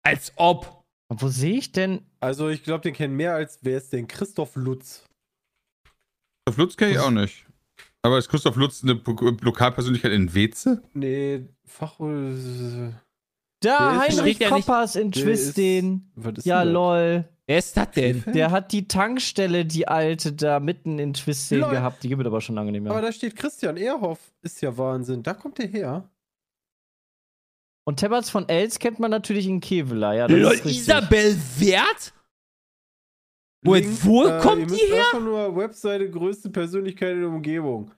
Als 0.03 0.31
ob. 0.35 0.83
Und 1.07 1.21
wo 1.23 1.27
sehe 1.27 1.57
ich 1.57 1.71
denn? 1.71 2.05
Also, 2.19 2.49
ich 2.49 2.61
glaube, 2.63 2.81
den 2.83 2.93
kennen 2.93 3.15
mehr 3.15 3.33
als 3.33 3.59
wer 3.63 3.77
ist 3.77 3.91
denn? 3.91 4.07
Christoph 4.07 4.55
Lutz. 4.55 5.03
Christoph 6.45 6.57
Lutz 6.57 6.77
kenne 6.77 6.91
ich 6.91 6.99
auch 6.99 7.09
nicht. 7.09 7.45
Aber 8.03 8.17
ist 8.19 8.29
Christoph 8.29 8.55
Lutz 8.55 8.83
eine 8.83 8.93
Lo- 8.93 9.37
Lokalpersönlichkeit 9.41 10.11
in 10.11 10.33
Weze? 10.33 10.83
Nee, 10.93 11.47
Fach. 11.65 11.99
Da, 13.61 13.77
Der 13.91 13.99
Heinrich 13.99 14.39
ja 14.39 14.49
Koppers 14.49 14.95
in 14.95 15.11
Twistin. 15.11 16.11
Ja, 16.43 16.63
lol. 16.63 17.25
Wer 17.45 17.57
ist 17.57 17.75
das 17.75 17.91
denn? 17.91 18.23
Der 18.27 18.51
hat 18.51 18.71
die 18.71 18.87
Tankstelle, 18.87 19.65
die 19.65 19.87
alte, 19.87 20.33
da 20.33 20.59
mitten 20.59 20.99
in 20.99 21.13
Twistin 21.13 21.59
Lol. 21.61 21.71
gehabt. 21.71 22.03
Die 22.03 22.07
gibt 22.09 22.21
es 22.21 22.27
aber 22.27 22.41
schon 22.41 22.55
lange 22.55 22.71
nicht 22.71 22.81
Aber 22.85 22.93
mehr. 22.93 23.01
da 23.01 23.11
steht 23.11 23.35
Christian 23.35 23.75
Ehrhoff. 23.75 24.19
Ist 24.43 24.61
ja 24.61 24.77
Wahnsinn. 24.77 25.23
Da 25.23 25.33
kommt 25.33 25.57
der 25.57 25.67
her. 25.67 26.07
Und 27.85 27.97
Tebberts 27.97 28.29
von 28.29 28.47
Els 28.47 28.77
kennt 28.77 28.99
man 28.99 29.09
natürlich 29.09 29.47
in 29.47 29.59
Kevela. 29.61 30.13
Ja, 30.13 30.27
das 30.27 30.37
Lol. 30.37 30.71
Isabel 30.71 31.35
Wert? 31.57 32.13
Wo, 33.65 33.73
Link, 33.73 34.05
wo 34.05 34.25
äh, 34.25 34.39
kommt 34.39 34.59
ihr 34.61 34.65
die 34.67 34.71
müsst 34.73 34.93
her? 34.93 35.03
Einfach 35.05 35.19
nur 35.21 35.55
Webseite 35.57 36.09
größte 36.09 36.49
Persönlichkeit 36.51 37.13
in 37.13 37.21
der 37.21 37.29
Umgebung. 37.29 37.91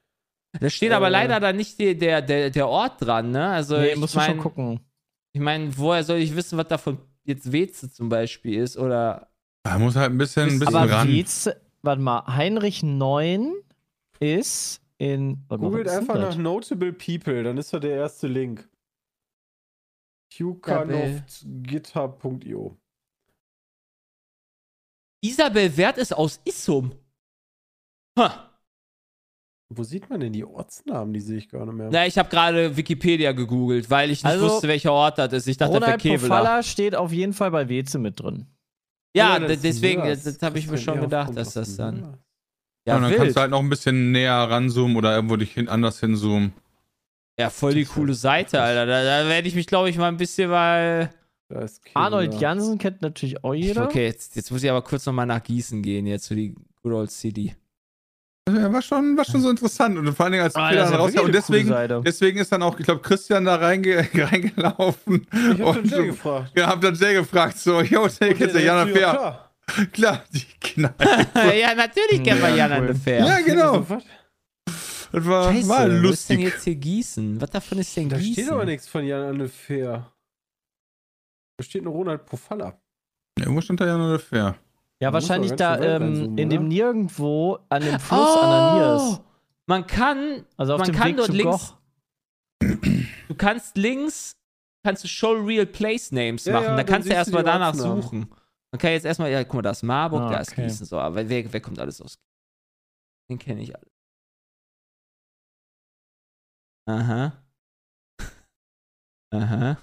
Da 0.59 0.69
steht 0.69 0.91
aber 0.93 1.07
Äh. 1.07 1.11
leider 1.11 1.39
da 1.39 1.53
nicht 1.53 1.77
die, 1.77 1.95
der, 1.95 2.21
der, 2.21 2.49
der 2.49 2.67
Ort 2.67 3.01
dran, 3.01 3.31
ne? 3.31 3.47
Also 3.49 3.77
Nee, 3.77 3.89
ich 3.91 3.97
musst 3.97 4.15
du 4.15 4.21
schon 4.21 4.37
gucken. 4.37 4.79
Ich 5.33 5.41
mein, 5.41 5.75
woher 5.77 6.03
soll 6.03 6.17
ich 6.17 6.35
wissen, 6.35 6.57
was 6.57 6.67
davon 6.67 6.97
jetzt 7.23 7.51
Weze 7.51 7.91
zum 7.91 8.09
Beispiel 8.09 8.61
ist? 8.61 8.77
Oder 8.77 9.31
Da 9.63 9.77
muss 9.79 9.95
halt 9.95 10.11
ein 10.11 10.17
bisschen, 10.17 10.49
ein 10.49 10.59
bisschen 10.59 10.75
Aber 10.75 10.91
ran. 10.91 11.07
Wetz, 11.07 11.49
warte 11.81 12.01
mal, 12.01 12.25
Heinrich 12.27 12.83
9 12.83 13.53
ist 14.19 14.81
in. 14.97 15.45
Googelt 15.47 15.87
einfach 15.87 16.15
nach? 16.15 16.35
Notable 16.35 16.91
People, 16.93 17.43
dann 17.43 17.57
ist 17.57 17.73
da 17.73 17.79
der 17.79 17.95
erste 17.95 18.27
Link. 18.27 18.67
qkanoft.github.io 20.33 22.77
Isabel 25.23 25.77
Wert 25.77 25.97
ist 25.97 26.13
aus 26.13 26.39
Issum. 26.45 26.93
Ha. 28.17 28.50
Wo 29.73 29.83
sieht 29.83 30.09
man 30.09 30.19
denn 30.19 30.33
die 30.33 30.43
Ortsnamen? 30.43 31.13
Die 31.13 31.21
sehe 31.21 31.37
ich 31.37 31.47
gar 31.47 31.65
nicht 31.65 31.75
mehr. 31.75 31.89
Na, 31.91 32.05
ich 32.05 32.17
habe 32.17 32.29
gerade 32.29 32.75
Wikipedia 32.75 33.31
gegoogelt, 33.31 33.89
weil 33.89 34.11
ich 34.11 34.21
nicht 34.21 34.31
Also, 34.31 34.49
wusste, 34.49 34.67
welcher 34.67 34.91
Ort 34.91 35.17
das 35.17 35.31
ist. 35.31 35.47
Ich 35.47 35.55
dachte, 35.55 35.75
Ronald 35.75 36.01
Kevela. 36.01 36.19
Pofalla 36.19 36.63
steht 36.63 36.93
auf 36.93 37.13
jeden 37.13 37.31
Fall 37.31 37.51
bei 37.51 37.69
Weze 37.69 37.97
mit 37.97 38.19
drin. 38.19 38.47
Ja, 39.15 39.39
das 39.39 39.61
deswegen, 39.61 40.03
das, 40.03 40.23
das 40.23 40.41
habe 40.41 40.59
ich 40.59 40.67
mir 40.67 40.77
schon 40.77 40.99
gedacht, 40.99 41.35
dass 41.35 41.53
das 41.53 41.77
dann. 41.77 42.17
Ja, 42.85 42.95
und 42.97 43.03
dann 43.03 43.11
kannst 43.11 43.25
wild. 43.27 43.35
du 43.37 43.41
halt 43.41 43.51
noch 43.51 43.59
ein 43.59 43.69
bisschen 43.69 44.11
näher 44.11 44.33
ranzoomen 44.33 44.97
oder 44.97 45.15
irgendwo 45.15 45.37
dich 45.37 45.53
hin, 45.53 45.69
anders 45.69 45.99
hinzoomen. 45.99 46.51
Ja, 47.39 47.49
voll 47.49 47.73
die 47.73 47.85
coole 47.85 48.13
Seite, 48.13 48.61
Alter. 48.61 48.85
Da, 48.85 49.03
da 49.03 49.29
werde 49.29 49.47
ich 49.47 49.55
mich, 49.55 49.67
glaube 49.67 49.89
ich, 49.89 49.97
mal 49.97 50.09
ein 50.09 50.17
bisschen 50.17 50.49
mal. 50.49 51.11
Arnold 51.93 52.39
Jansen 52.39 52.77
kennt 52.77 53.01
natürlich 53.01 53.43
auch 53.43 53.53
jeder. 53.53 53.85
Okay, 53.85 54.05
jetzt, 54.05 54.35
jetzt 54.35 54.51
muss 54.51 54.63
ich 54.63 54.69
aber 54.69 54.81
kurz 54.81 55.05
nochmal 55.05 55.25
nach 55.25 55.43
Gießen 55.43 55.81
gehen, 55.81 56.07
jetzt 56.07 56.27
für 56.27 56.35
die 56.35 56.55
Good 56.81 56.93
Old 56.93 57.11
City. 57.11 57.55
Ja, 58.49 58.73
war 58.73 58.81
schon, 58.81 59.15
war 59.15 59.23
schon 59.23 59.39
so 59.41 59.49
interessant. 59.49 59.97
Und 59.97 60.13
vor 60.13 60.25
allen 60.25 60.33
Dingen 60.33 60.43
als 60.43 60.55
Ah, 60.55 60.69
Peter 60.69 60.83
dann 60.85 60.95
rauskam. 60.95 61.25
Und 61.25 61.33
deswegen, 61.35 62.03
deswegen 62.03 62.39
ist 62.39 62.51
dann 62.51 62.63
auch, 62.63 62.77
ich 62.79 62.85
glaube, 62.85 63.01
Christian 63.01 63.45
da 63.45 63.55
reinge 63.55 64.07
reingelaufen. 64.13 65.27
Ich 65.31 65.61
hab 65.61 65.75
und 65.77 65.89
Jay 65.91 66.07
gefragt. 66.07 66.51
Ja, 66.55 66.67
hab 66.67 66.81
dann 66.81 66.95
Jay 66.95 67.13
gefragt, 67.13 67.57
so, 67.59 67.81
yo, 67.81 68.07
Jay, 68.07 68.33
kennst 68.33 68.55
du 68.55 68.59
der 68.59 68.63
Jana 68.63 68.85
Fair? 68.87 69.11
klar. 69.13 69.47
Klar, 69.93 70.23
die 70.33 70.43
knallt. 70.59 70.95
ja, 71.35 71.73
natürlich 71.75 72.23
kennen 72.23 72.41
wir 72.41 72.49
Ja, 72.49 72.67
Jan 72.67 72.83
cool. 72.87 72.95
Fair. 72.95 73.25
Ja, 73.25 73.39
genau. 73.39 73.89
Was? 73.89 74.03
Das 75.13 75.25
war, 75.25 75.53
Scheiße, 75.53 75.69
war 75.69 75.79
wo 75.79 75.83
ist 75.83 75.91
denn 75.91 76.01
lustig. 76.01 76.39
jetzt 76.39 76.63
hier 76.63 76.75
Gießen? 76.75 77.39
Was 77.41 77.49
davon 77.51 77.77
ist 77.77 77.95
denn 77.95 78.09
Da 78.09 78.17
Gießen? 78.17 78.33
steht 78.33 78.49
aber 78.51 78.65
nichts 78.65 78.87
von 78.87 79.05
Jan 79.05 79.21
Anne 79.21 79.47
Fair. 79.47 80.11
Da 81.57 81.63
steht 81.63 81.83
nur 81.83 81.93
Ronald 81.93 82.25
Pofalla. 82.25 82.81
Ja, 83.39 83.45
wo 83.47 83.61
stand 83.61 83.79
da 83.79 83.85
Jana 83.85 84.17
Fair? 84.17 84.55
Ja, 85.01 85.11
wahrscheinlich 85.13 85.53
da 85.53 85.79
ähm, 85.79 86.37
in 86.37 86.49
dem? 86.49 86.67
Nirgendwo 86.67 87.57
an 87.69 87.81
dem 87.81 87.99
Fluss 87.99 88.37
an 88.37 88.49
der 88.49 88.73
Niers. 88.73 89.19
Oh! 89.19 89.25
Man 89.67 89.87
kann, 89.87 90.45
Also 90.57 90.73
auf 90.73 90.79
man 90.79 90.87
dem 90.89 90.95
kann 90.95 91.07
Weg 91.09 91.17
dort 91.17 91.27
zu 91.27 91.33
links, 91.33 91.67
Goch. 91.69 91.77
du 93.27 93.35
kannst 93.35 93.77
links, 93.77 94.37
kannst 94.85 95.03
du 95.03 95.07
Show 95.07 95.31
Real 95.33 95.65
Place 95.65 96.11
Names 96.11 96.45
Ja, 96.45 96.53
machen. 96.53 96.65
ja, 96.65 96.75
da 96.75 96.83
kannst 96.83 97.09
du 97.09 97.13
erstmal 97.13 97.43
danach 97.43 97.69
Ortsnamen. 97.73 98.01
suchen. 98.01 98.29
Man 98.71 98.79
kann 98.79 98.91
jetzt 98.91 99.05
erstmal, 99.05 99.31
ja, 99.31 99.43
guck 99.43 99.55
mal, 99.55 99.61
da 99.63 99.71
ist 99.71 99.83
Marburg, 99.83 100.21
Ah, 100.21 100.29
da 100.31 100.39
ist 100.39 100.51
okay. 100.51 100.63
Gießen. 100.63 100.85
So, 100.85 100.99
aber 100.99 101.27
wer, 101.27 101.51
wer 101.51 101.61
kommt 101.61 101.79
alles 101.79 101.99
aus? 102.01 102.19
Den 103.29 103.39
kenne 103.39 103.61
ich 103.61 103.75
alle. 103.75 103.87
Aha. 106.87 107.43
Aha. 109.33 109.77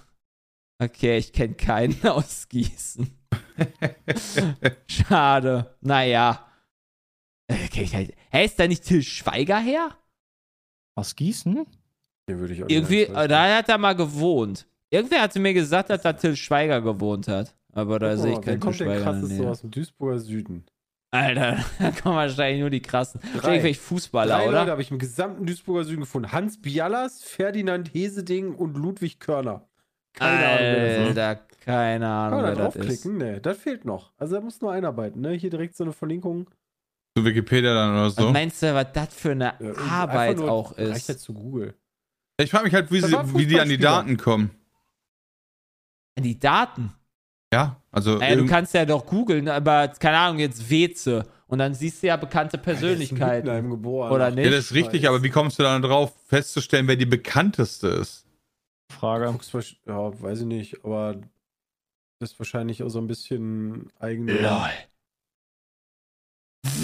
Okay, 0.82 1.18
ich 1.18 1.32
kenne 1.32 1.54
keinen 1.54 2.00
aus 2.06 2.48
Gießen. 2.48 3.17
Schade. 4.86 5.76
Naja. 5.80 6.46
Äh, 7.50 7.54
ich 7.82 7.94
halt. 7.94 8.14
Hä, 8.30 8.44
ist 8.44 8.58
da 8.58 8.66
nicht 8.66 8.84
Till 8.84 9.02
Schweiger 9.02 9.58
her? 9.58 9.90
Aus 10.94 11.14
Gießen? 11.16 11.66
Den 12.28 12.38
würde 12.38 12.54
ich 12.54 12.62
auch 12.64 12.68
Irgendwie, 12.68 13.06
da 13.06 13.56
hat 13.56 13.68
er 13.68 13.78
mal 13.78 13.94
gewohnt. 13.94 14.66
Irgendwer 14.90 15.22
hatte 15.22 15.38
mir 15.40 15.54
gesagt, 15.54 15.90
dass 15.90 16.02
da 16.02 16.12
Till 16.12 16.36
Schweiger 16.36 16.80
gewohnt 16.80 17.28
hat. 17.28 17.54
Aber 17.72 17.98
da 17.98 18.16
sehe 18.16 18.32
ich 18.32 18.40
keinen 18.40 18.60
Till 18.60 18.72
Schweiger. 18.72 18.94
der 18.94 19.02
krasseste 19.02 19.34
Nähe. 19.34 19.50
aus 19.50 19.60
dem 19.60 19.70
Duisburger 19.70 20.18
Süden? 20.18 20.64
Alter, 21.10 21.64
da 21.78 21.90
kommen 21.90 22.16
wahrscheinlich 22.16 22.60
nur 22.60 22.70
die 22.70 22.82
krassen. 22.82 23.20
Drei. 23.36 23.52
Irgendwelche 23.54 23.80
Fußballer, 23.80 24.34
Drei 24.34 24.44
Leute 24.46 24.62
oder? 24.62 24.70
habe 24.72 24.82
ich 24.82 24.90
im 24.90 24.98
gesamten 24.98 25.46
Duisburger 25.46 25.84
Süden 25.84 26.00
gefunden. 26.00 26.32
Hans 26.32 26.60
Bialas, 26.60 27.22
Ferdinand 27.22 27.94
Heseding 27.94 28.54
und 28.54 28.76
Ludwig 28.76 29.18
Körner. 29.20 29.66
Keine 30.18 30.46
Ahnung, 30.46 30.58
wer 30.60 30.86
das 30.86 30.92
ist. 31.10 31.18
Alter, 31.18 31.34
keine 31.64 32.04
Kann 32.04 32.10
Ahnung, 32.12 32.42
man 32.42 32.54
da 32.56 32.64
das 32.64 32.76
ist. 32.76 32.82
draufklicken? 32.82 33.16
Nee, 33.18 33.40
das 33.40 33.58
fehlt 33.58 33.84
noch. 33.84 34.12
Also 34.18 34.34
da 34.36 34.40
muss 34.40 34.60
nur 34.60 34.72
einarbeiten, 34.72 35.20
ne? 35.20 35.32
Hier 35.32 35.50
direkt 35.50 35.76
so 35.76 35.84
eine 35.84 35.92
Verlinkung. 35.92 36.46
Zu 37.16 37.24
Wikipedia 37.24 37.74
dann 37.74 37.92
oder 37.94 38.10
so. 38.10 38.30
meinst 38.30 38.62
du, 38.62 38.74
was 38.74 38.86
das 38.92 39.14
für 39.14 39.32
eine 39.32 39.54
Ja, 39.60 39.72
Arbeit 39.90 40.40
auch 40.40 40.76
Reicht 40.78 41.08
ja 41.08 41.14
ist? 41.14 41.20
zu 41.20 41.34
Google. 41.34 41.74
Ich 42.40 42.50
frage 42.50 42.64
mich 42.64 42.74
halt, 42.74 42.92
wie, 42.92 43.00
sie, 43.00 43.12
wie 43.34 43.46
die 43.46 43.60
an 43.60 43.68
die. 43.68 43.78
Daten 43.78 44.16
kommen. 44.16 44.50
Die 46.18 46.38
Daten. 46.38 46.92
Ja, 47.52 47.80
also. 47.90 48.18
Naja, 48.18 48.36
du 48.36 48.46
kannst 48.46 48.74
ja 48.74 48.84
doch 48.84 49.06
googeln, 49.06 49.48
aber 49.48 49.88
keine 49.88 50.18
Ahnung, 50.18 50.38
jetzt 50.38 50.68
Weze. 50.70 51.24
Und 51.46 51.58
dann 51.58 51.74
siehst 51.74 52.02
du 52.02 52.08
ja 52.08 52.16
bekannte 52.16 52.58
Persönlichkeiten. 52.58 53.46
Ist 53.48 53.52
Wittenheim 53.54 53.70
geboren. 53.70 54.12
Oder 54.12 54.30
nicht? 54.30 54.44
ja, 54.44 54.50
das 54.50 54.66
ist 54.66 54.74
richtig, 54.74 55.08
aber 55.08 55.22
wie 55.22 55.30
kommst 55.30 55.58
du 55.58 55.62
dann 55.62 55.80
drauf, 55.80 56.12
festzustellen, 56.26 56.86
wer 56.88 56.96
die 56.96 57.06
bekannteste 57.06 57.88
ist? 57.88 58.26
Frage. 58.90 59.26
Ja, 59.86 60.22
weiß 60.22 60.40
ich 60.40 60.46
nicht, 60.46 60.84
aber 60.84 61.20
das 62.20 62.32
ist 62.32 62.38
wahrscheinlich 62.38 62.82
auch 62.82 62.88
so 62.88 62.98
ein 63.00 63.06
bisschen 63.06 63.90
eigene. 63.98 64.32
Lol. 64.40 64.70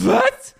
Was? 0.04 0.54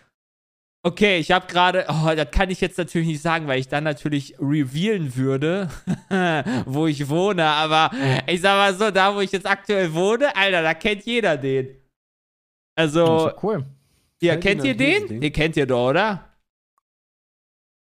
Okay, 0.87 1.19
ich 1.19 1.31
habe 1.31 1.47
gerade, 1.47 1.87
oh, 1.89 2.15
das 2.15 2.31
kann 2.31 2.51
ich 2.51 2.61
jetzt 2.61 2.77
natürlich 2.77 3.09
nicht 3.09 3.23
sagen, 3.23 3.47
weil 3.47 3.59
ich 3.59 3.69
dann 3.69 3.85
natürlich 3.85 4.35
revealen 4.39 5.17
würde, 5.17 5.71
wo 6.67 6.87
ich 6.87 7.09
wohne. 7.09 7.47
Aber 7.47 7.91
ich 8.27 8.43
sag 8.43 8.57
mal 8.57 8.75
so, 8.75 8.91
da 8.91 9.15
wo 9.15 9.21
ich 9.21 9.33
jetzt 9.33 9.47
aktuell 9.47 9.95
wohne, 9.95 10.37
Alter, 10.37 10.63
da 10.63 10.75
kennt 10.75 11.05
jeder 11.07 11.39
den. 11.39 11.69
Das 12.77 12.95
Also, 12.95 13.29
ist 13.29 13.33
ja 13.33 13.39
cool. 13.43 13.67
ihr 14.21 14.37
kennt 14.41 14.65
ihr 14.65 14.77
den? 14.77 15.23
Ihr 15.23 15.33
kennt 15.33 15.57
ihr 15.57 15.67
doch, 15.67 15.89
oder? 15.89 16.34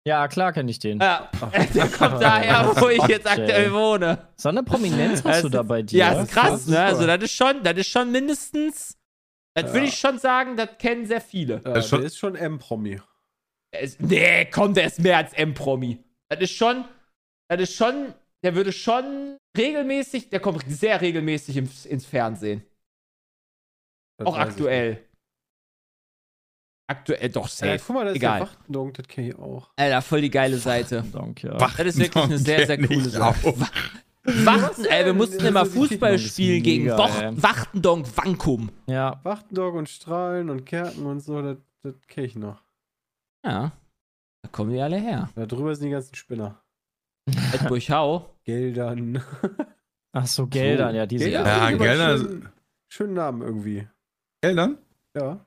Ja, 0.07 0.27
klar 0.27 0.53
kenne 0.53 0.69
ich 0.69 0.77
den. 0.79 0.99
Ja, 0.99 1.31
der 1.73 1.87
kommt 1.89 2.21
daher, 2.21 2.75
wo 2.75 2.89
ich 2.89 3.01
jetzt 3.07 3.25
aktuell 3.27 3.73
wohne. 3.73 4.27
So 4.37 4.49
eine 4.49 4.61
Prominenz 4.63 5.23
Das 5.23 5.31
hast 5.33 5.41
du 5.43 5.47
ist- 5.47 5.53
da 5.55 5.63
bei 5.63 5.81
dir. 5.81 5.97
Ja, 5.97 6.21
ist 6.21 6.31
krass, 6.31 6.67
ne? 6.67 6.79
Also, 6.79 7.07
das 7.07 7.23
ist 7.23 7.31
schon, 7.31 7.63
das 7.63 7.75
ist 7.77 7.87
schon 7.89 8.11
mindestens, 8.11 8.97
das 9.55 9.65
Ja. 9.65 9.73
würde 9.73 9.87
ich 9.87 9.97
schon 9.97 10.19
sagen, 10.19 10.57
das 10.57 10.69
kennen 10.77 11.05
sehr 11.07 11.21
viele. 11.21 11.55
Ja, 11.55 11.59
Das 11.73 11.85
ist 11.85 11.89
schon- 11.89 11.99
der 11.99 12.07
ist 12.07 12.17
schon 12.17 12.35
M-Promi. 12.35 13.01
Nee, 13.99 14.45
komm, 14.51 14.73
der 14.75 14.85
ist 14.85 14.99
mehr 14.99 15.17
als 15.17 15.33
M-Promi. 15.33 16.03
Das 16.29 16.39
ist 16.39 16.51
schon, 16.51 16.85
das 17.49 17.61
ist 17.61 17.73
schon, 17.75 18.13
der 18.43 18.55
würde 18.55 18.71
schon 18.71 19.37
regelmäßig, 19.57 20.29
der 20.29 20.39
kommt 20.39 20.63
sehr 20.67 21.01
regelmäßig 21.01 21.57
ins, 21.57 21.85
ins 21.85 22.05
Fernsehen. 22.05 22.63
Das 24.17 24.27
Auch 24.27 24.37
aktuell. 24.37 25.03
Aktuell, 26.87 27.29
doch, 27.29 27.43
nicht. 27.45 27.61
Ja, 27.61 27.67
safe. 27.77 27.83
guck 27.87 27.95
mal, 27.95 28.05
da 28.05 28.11
ist 28.11 28.17
Egal. 28.17 28.39
der 28.39 28.47
Wachtendonk, 28.47 28.93
das 28.93 29.07
kenne 29.07 29.27
ich 29.29 29.35
auch. 29.39 29.69
Alter, 29.75 30.01
voll 30.03 30.21
die 30.21 30.29
geile 30.29 30.57
Seite. 30.57 31.03
Dank, 31.11 31.41
ja. 31.43 31.53
Das 31.57 31.79
ist 31.79 31.97
wirklich 31.97 32.23
eine 32.23 32.37
sehr, 32.37 32.65
sehr 32.67 32.77
coole 32.85 33.09
Sache. 33.09 33.53
Wachten, 34.27 34.85
ey, 34.85 35.05
wir 35.05 35.13
mussten 35.13 35.45
immer 35.45 35.65
Fußball 35.65 36.13
das 36.13 36.21
ist 36.21 36.33
spielen 36.33 36.63
gegen. 36.63 36.87
Wachtendonk 36.89 38.05
Wankum. 38.17 38.69
ja. 38.87 39.19
Wachtendonk 39.23 39.75
und 39.75 39.89
Strahlen 39.89 40.49
und 40.49 40.65
Kerken 40.65 41.05
und 41.05 41.19
so, 41.21 41.41
das, 41.41 41.57
das 41.83 41.93
kenne 42.07 42.27
ich 42.27 42.35
noch. 42.35 42.61
Ja, 43.43 43.71
da 44.43 44.49
kommen 44.51 44.71
die 44.71 44.81
alle 44.81 44.97
her. 44.97 45.29
Da 45.35 45.45
drüber 45.45 45.75
sind 45.75 45.85
die 45.85 45.91
ganzen 45.91 46.15
Spinner. 46.15 46.59
Edburghau. 47.53 48.29
Geldern. 48.43 49.21
Ach 50.11 50.27
so, 50.27 50.47
Geldern, 50.47 50.91
So. 50.91 50.97
ja, 50.97 51.05
diese 51.05 51.25
Geldern 51.25 51.45
Ja, 51.45 51.71
Geldern- 51.71 52.19
Schön, 52.19 52.49
schönen 52.87 53.13
Namen 53.13 53.41
irgendwie. 53.41 53.87
Geldern? 54.41 54.77
Ja. 55.15 55.45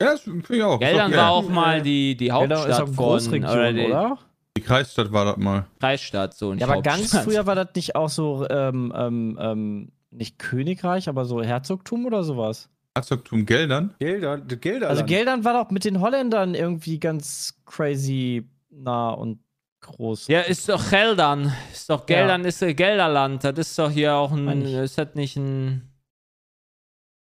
Ja, 0.00 0.12
das 0.12 0.22
finde 0.22 0.44
ich 0.48 0.62
auch. 0.62 0.78
Geldern 0.78 1.10
Ist 1.10 1.16
war 1.18 1.30
auch 1.30 1.48
mal 1.48 1.82
die, 1.82 2.16
die 2.16 2.26
Geldern 2.26 2.50
ist 2.50 2.58
Hauptstadt 2.58 2.80
auch 2.82 2.86
von, 2.86 2.96
Großregion, 2.96 3.50
oder 3.50 3.72
die 3.72 3.86
oder? 3.86 4.18
Die 4.56 4.62
Kreisstadt 4.62 5.12
war 5.12 5.24
das 5.26 5.36
mal. 5.36 5.66
Kreisstadt, 5.78 6.34
so 6.34 6.52
nicht 6.52 6.62
Ja, 6.62 6.68
aber 6.68 6.82
ganz 6.82 7.02
Hauptstadt. 7.02 7.24
früher 7.24 7.46
war 7.46 7.54
das 7.54 7.68
nicht 7.74 7.94
auch 7.94 8.08
so, 8.08 8.46
ähm, 8.48 8.92
ähm, 8.96 9.38
ähm, 9.40 9.92
nicht 10.10 10.38
Königreich, 10.38 11.08
aber 11.08 11.24
so 11.24 11.42
Herzogtum 11.42 12.06
oder 12.06 12.24
sowas. 12.24 12.68
Herzogtum 12.96 13.46
Geldern? 13.46 13.94
Gelder, 14.00 14.38
das 14.38 14.60
Gelderland. 14.60 14.90
Also 14.90 15.04
Geldern 15.04 15.44
war 15.44 15.62
doch 15.62 15.70
mit 15.70 15.84
den 15.84 16.00
Holländern 16.00 16.54
irgendwie 16.54 16.98
ganz 16.98 17.54
crazy 17.64 18.48
nah 18.70 19.10
und 19.10 19.38
groß. 19.80 20.26
Ja, 20.28 20.40
ist 20.40 20.68
doch 20.68 20.90
Geldern. 20.90 21.52
Ist 21.72 21.88
doch 21.88 22.06
Geldern, 22.06 22.44
ist 22.44 22.62
äh, 22.62 22.74
Gelderland. 22.74 23.44
Das 23.44 23.56
ist 23.58 23.78
doch 23.78 23.90
hier 23.90 24.14
auch 24.14 24.32
ein. 24.32 24.44
Meine. 24.44 24.82
Ist 24.82 24.98
das 24.98 25.14
nicht 25.14 25.36
ein. 25.36 25.89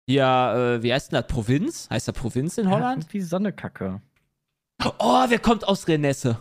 Ja, 0.09 0.75
äh, 0.75 0.83
wie 0.83 0.93
heißt 0.93 1.13
denn 1.13 1.21
das? 1.21 1.27
Provinz? 1.27 1.89
Heißt 1.91 2.09
das 2.09 2.15
Provinz 2.15 2.57
in 2.57 2.71
Holland? 2.71 3.13
Wie 3.13 3.21
Sonnekacke. 3.21 4.01
Oh, 4.99 5.25
wer 5.29 5.39
kommt 5.39 5.69
aus 5.69 5.87
Renesse? 5.87 6.39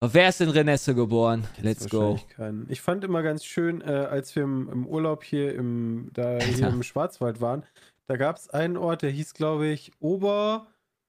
Oh, 0.00 0.08
wer 0.10 0.28
ist 0.28 0.40
in 0.40 0.48
Renesse 0.48 0.96
geboren? 0.96 1.46
Let's 1.60 1.88
go. 1.88 2.00
Wahrscheinlich 2.00 2.28
keinen. 2.28 2.66
Ich 2.68 2.80
fand 2.80 3.04
immer 3.04 3.22
ganz 3.22 3.44
schön, 3.44 3.80
äh, 3.80 3.84
als 3.84 4.34
wir 4.34 4.42
im, 4.42 4.68
im 4.72 4.86
Urlaub 4.88 5.22
hier 5.22 5.54
im, 5.54 6.10
da 6.14 6.38
hier 6.40 6.66
im 6.66 6.82
Schwarzwald 6.82 7.40
waren, 7.40 7.64
da 8.08 8.16
gab 8.16 8.36
es 8.36 8.50
einen 8.50 8.76
Ort, 8.76 9.02
der 9.02 9.10
hieß, 9.10 9.34
glaube 9.34 9.68
ich, 9.68 9.92
Ober. 10.00 10.66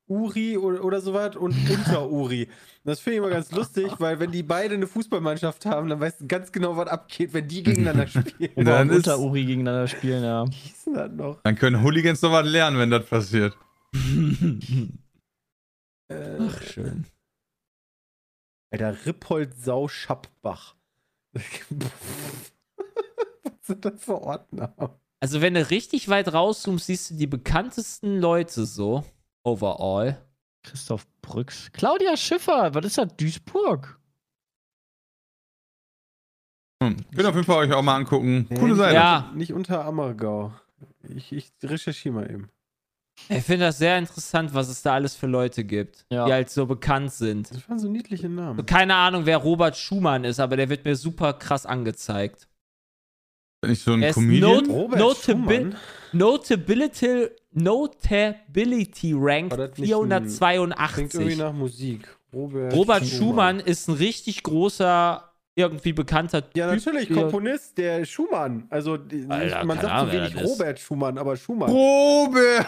Uri 0.07 0.57
oder, 0.57 0.83
oder 0.83 0.99
sowas 1.01 1.35
und 1.35 1.55
unter 1.69 2.09
Uri. 2.09 2.49
Das 2.83 2.99
finde 2.99 3.15
ich 3.15 3.17
immer 3.19 3.29
ganz 3.33 3.51
lustig, 3.51 3.89
weil 3.99 4.19
wenn 4.19 4.31
die 4.31 4.43
beide 4.43 4.75
eine 4.75 4.87
Fußballmannschaft 4.87 5.65
haben, 5.65 5.87
dann 5.89 5.99
weißt 5.99 6.21
du 6.21 6.27
ganz 6.27 6.51
genau, 6.51 6.75
was 6.75 6.87
abgeht, 6.87 7.33
wenn 7.33 7.47
die 7.47 7.63
gegeneinander 7.63 8.07
spielen. 8.21 8.51
Dann 8.65 8.89
und 8.89 8.97
ist- 8.97 9.07
unter 9.07 9.19
Uri 9.19 9.45
gegeneinander 9.45 9.87
spielen, 9.87 10.23
ja. 10.23 10.45
Das 10.93 11.11
noch? 11.11 11.41
Dann 11.43 11.55
können 11.55 11.81
Hooligans 11.81 12.21
noch 12.21 12.31
was 12.33 12.45
lernen, 12.47 12.77
wenn 12.77 12.89
das 12.91 13.05
passiert. 13.05 13.57
Äh, 16.09 16.37
Ach, 16.39 16.61
schön. 16.61 17.05
Alter, 18.71 19.05
Rippold 19.05 19.55
Sau 19.55 19.87
Schappbach. 19.87 20.75
Was 21.33 21.43
sind 23.63 23.85
das 23.85 24.03
für 24.03 24.21
Ortnamen? 24.21 24.89
Also, 25.21 25.41
wenn 25.41 25.53
du 25.53 25.69
richtig 25.69 26.09
weit 26.09 26.33
rauszoomst, 26.33 26.87
siehst 26.87 27.11
du 27.11 27.15
die 27.15 27.27
bekanntesten 27.27 28.19
Leute 28.19 28.65
so. 28.65 29.05
Overall. 29.43 30.17
Christoph 30.63 31.05
Brücks. 31.21 31.69
Claudia 31.73 32.15
Schiffer, 32.15 32.73
was 32.73 32.85
ist 32.85 32.97
das? 32.97 33.15
Duisburg. 33.17 33.99
Hm. 36.81 36.97
Könnt 37.11 37.19
ihr 37.19 37.29
auf 37.29 37.35
jeden 37.35 37.45
Fall 37.47 37.57
euch 37.67 37.73
auch 37.73 37.81
mal 37.81 37.95
angucken. 37.95 38.47
Nee, 38.49 38.55
Coole 38.57 38.69
nicht- 38.73 38.77
Seite. 38.77 38.95
Ja. 38.95 39.31
Nicht 39.35 39.53
unter 39.53 39.85
Ammergau. 39.85 40.53
Ich, 41.15 41.31
ich 41.31 41.51
recherchiere 41.63 42.15
mal 42.15 42.29
eben. 42.31 42.49
Ich 43.29 43.43
finde 43.43 43.67
das 43.67 43.77
sehr 43.77 43.97
interessant, 43.99 44.53
was 44.53 44.69
es 44.69 44.81
da 44.81 44.93
alles 44.95 45.15
für 45.15 45.27
Leute 45.27 45.63
gibt, 45.63 46.05
Ja. 46.09 46.25
die 46.25 46.33
halt 46.33 46.49
so 46.49 46.65
bekannt 46.65 47.13
sind. 47.13 47.51
Das 47.51 47.69
waren 47.69 47.77
so 47.79 47.87
niedliche 47.87 48.27
Namen. 48.27 48.65
Keine 48.65 48.95
Ahnung, 48.95 49.25
wer 49.25 49.37
Robert 49.37 49.77
Schumann 49.77 50.23
ist, 50.23 50.39
aber 50.39 50.57
der 50.57 50.67
wird 50.69 50.83
mir 50.83 50.95
super 50.95 51.33
krass 51.33 51.65
angezeigt. 51.65 52.47
Bin 53.61 53.71
ich 53.71 53.81
so 53.81 53.93
ein 53.93 54.01
Er 54.01 54.09
ist 54.09 54.15
Comedian? 54.15 54.65
Not- 54.65 54.69
Robert 54.69 54.99
Notabil- 54.99 55.59
Schumann? 55.71 55.75
Notability, 56.11 57.27
Notability 57.55 59.13
Rank 59.15 59.51
War 59.51 59.57
das 59.67 59.77
nicht 59.77 59.93
ein- 59.93 59.99
Klingt 59.99 60.11
irgendwie 60.13 60.29
482. 60.37 61.37
nach 61.37 61.53
Musik. 61.53 62.07
Robert, 62.33 62.73
Robert 62.73 63.05
Schumann 63.05 63.59
ist 63.59 63.87
ein 63.87 63.95
richtig 63.95 64.41
großer, 64.43 65.29
irgendwie 65.55 65.93
bekannter 65.93 66.41
Typ. 66.43 66.57
Ja, 66.57 66.73
natürlich, 66.73 67.11
Komponist, 67.13 67.77
der 67.77 68.03
Schumann. 68.05 68.65
Also, 68.71 68.97
Alter, 69.29 69.65
man 69.65 69.79
sagt 69.79 69.93
Ahnung, 69.93 70.11
so 70.11 70.17
wenig 70.17 70.33
das 70.33 70.41
ist. 70.43 70.49
Robert 70.51 70.79
Schumann, 70.79 71.17
aber 71.19 71.37
Schumann. 71.37 71.69
Robert! 71.69 72.65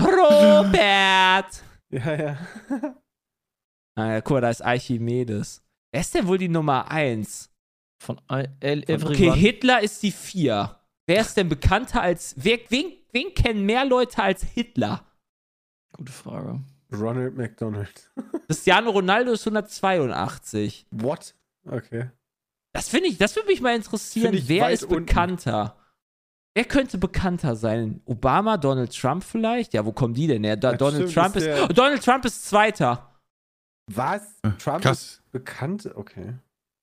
Robert! 0.00 1.62
ja, 1.90 2.14
ja. 2.14 2.38
Ah, 3.96 4.12
ja, 4.12 4.20
guck 4.22 4.36
mal, 4.36 4.40
da 4.40 4.50
ist 4.50 4.64
Archimedes. 4.64 5.62
Wer 5.92 6.00
ist 6.00 6.14
denn 6.14 6.26
wohl 6.26 6.38
die 6.38 6.48
Nummer 6.48 6.90
1? 6.90 7.50
Von 8.02 8.18
El 8.60 8.82
Okay. 8.88 9.32
Hitler 9.32 9.82
ist 9.82 10.02
die 10.02 10.12
4. 10.12 10.74
Wer 11.06 11.20
ist 11.20 11.36
denn 11.36 11.48
bekannter 11.50 12.00
als. 12.00 12.34
Wer, 12.38 12.60
wen, 12.70 12.92
wen 13.12 13.34
kennen 13.34 13.64
mehr 13.66 13.84
Leute 13.84 14.22
als 14.22 14.42
Hitler? 14.42 15.04
Gute 15.96 16.12
Frage. 16.12 16.60
Ronald 16.92 17.36
McDonald. 17.36 18.10
Cristiano 18.46 18.90
Ronaldo 18.90 19.32
ist 19.32 19.46
182. 19.46 20.86
What? 20.90 21.34
Okay. 21.68 22.10
Das 22.72 22.88
finde 22.88 23.08
ich, 23.08 23.18
das 23.18 23.34
würde 23.36 23.48
mich 23.48 23.60
mal 23.60 23.74
interessieren. 23.76 24.36
Wer 24.46 24.70
ist 24.70 24.84
unten. 24.84 25.06
bekannter? 25.06 25.76
Wer 26.54 26.64
könnte 26.64 26.98
bekannter 26.98 27.54
sein? 27.54 28.00
Obama, 28.06 28.56
Donald 28.56 28.96
Trump 28.98 29.22
vielleicht? 29.22 29.72
Ja, 29.72 29.84
wo 29.86 29.92
kommen 29.92 30.14
die 30.14 30.26
denn 30.26 30.42
her? 30.44 30.56
Da, 30.56 30.72
Donald 30.72 31.08
stimmt, 31.10 31.14
Trump 31.14 31.36
ist 31.36 31.46
ist. 31.46 31.62
Oh, 31.62 31.66
Donald 31.68 32.04
Trump 32.04 32.24
ist 32.24 32.44
Zweiter. 32.48 33.08
Was? 33.92 34.22
Trump 34.58 34.78
ist 34.78 34.82
Krass. 34.82 35.22
bekannt? 35.30 35.90
Okay. 35.94 36.34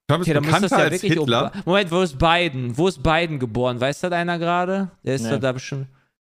Trump 0.10 0.22
ist 0.22 0.30
Okay, 0.30 0.34
dann 0.34 0.44
muss 0.44 0.52
das 0.54 0.62
bekannter 0.62 0.78
ja 0.78 0.84
als 0.86 0.94
wirklich. 1.04 1.20
Hitler. 1.20 1.48
Oba- 1.54 1.62
Moment, 1.66 1.92
wo 1.92 2.02
ist 2.02 2.18
Biden? 2.18 2.78
Wo 2.78 2.88
ist 2.88 3.04
Biden 3.04 3.40
geboren? 3.40 3.80
Weiß 3.82 4.00
das 4.02 4.12
einer 4.14 4.40
gerade? 4.40 4.92
Der 5.04 5.16
ist 5.16 5.24
Nee. 5.24 5.32
doch 5.32 5.40
da 5.40 5.52
bestimmt. 5.52 5.88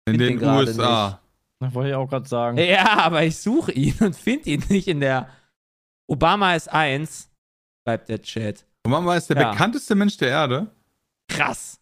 In 0.07 0.19
den 0.19 0.39
den 0.39 0.49
USA. 0.49 1.21
Das 1.61 1.73
wollte 1.75 1.91
ich 1.91 1.95
auch 1.97 2.09
gerade 2.09 2.29
sagen. 2.29 2.59
Ja, 2.59 2.99
aber 2.99 3.25
ich 3.25 3.39
suche 3.39 3.73
ihn 3.73 3.97
und 4.01 4.15
finde 4.17 4.51
ihn 4.51 4.63
nicht 4.69 4.89
in 4.89 5.01
der. 5.01 5.29
Obama 6.07 6.55
ist 6.55 6.69
eins, 6.69 7.31
schreibt 7.87 8.09
der 8.11 8.21
Chat. 8.21 8.67
Obama 8.87 9.17
ist 9.17 9.31
der 9.31 9.41
Ja. 9.41 9.51
bekannteste 9.53 9.95
Mensch 9.95 10.17
der 10.19 10.29
Erde. 10.29 10.67
Krass. 11.29 11.81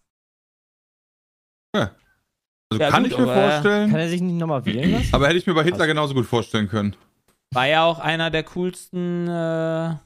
Also 1.74 2.85
Ja, 2.85 2.90
kann 2.90 3.02
gut, 3.02 3.12
ich 3.12 3.18
mir 3.18 3.24
vorstellen. 3.26 3.90
Kann 3.90 4.00
er 4.00 4.08
sich 4.08 4.20
nicht 4.22 4.37
nochmal 4.38 4.64
wählen 4.64 4.92
lassen? 4.92 5.14
aber 5.14 5.26
hätte 5.26 5.37
ich 5.38 5.46
mir 5.46 5.52
bei 5.54 5.62
Hitler 5.64 5.78
Krass. 5.78 5.87
genauso 5.88 6.14
gut 6.14 6.24
vorstellen 6.26 6.68
können. 6.68 6.96
War 7.52 7.66
ja 7.66 7.85
auch 7.85 7.98
einer 7.98 8.30
der 8.30 8.44
coolsten, 8.44 9.24
äh, 9.26 9.96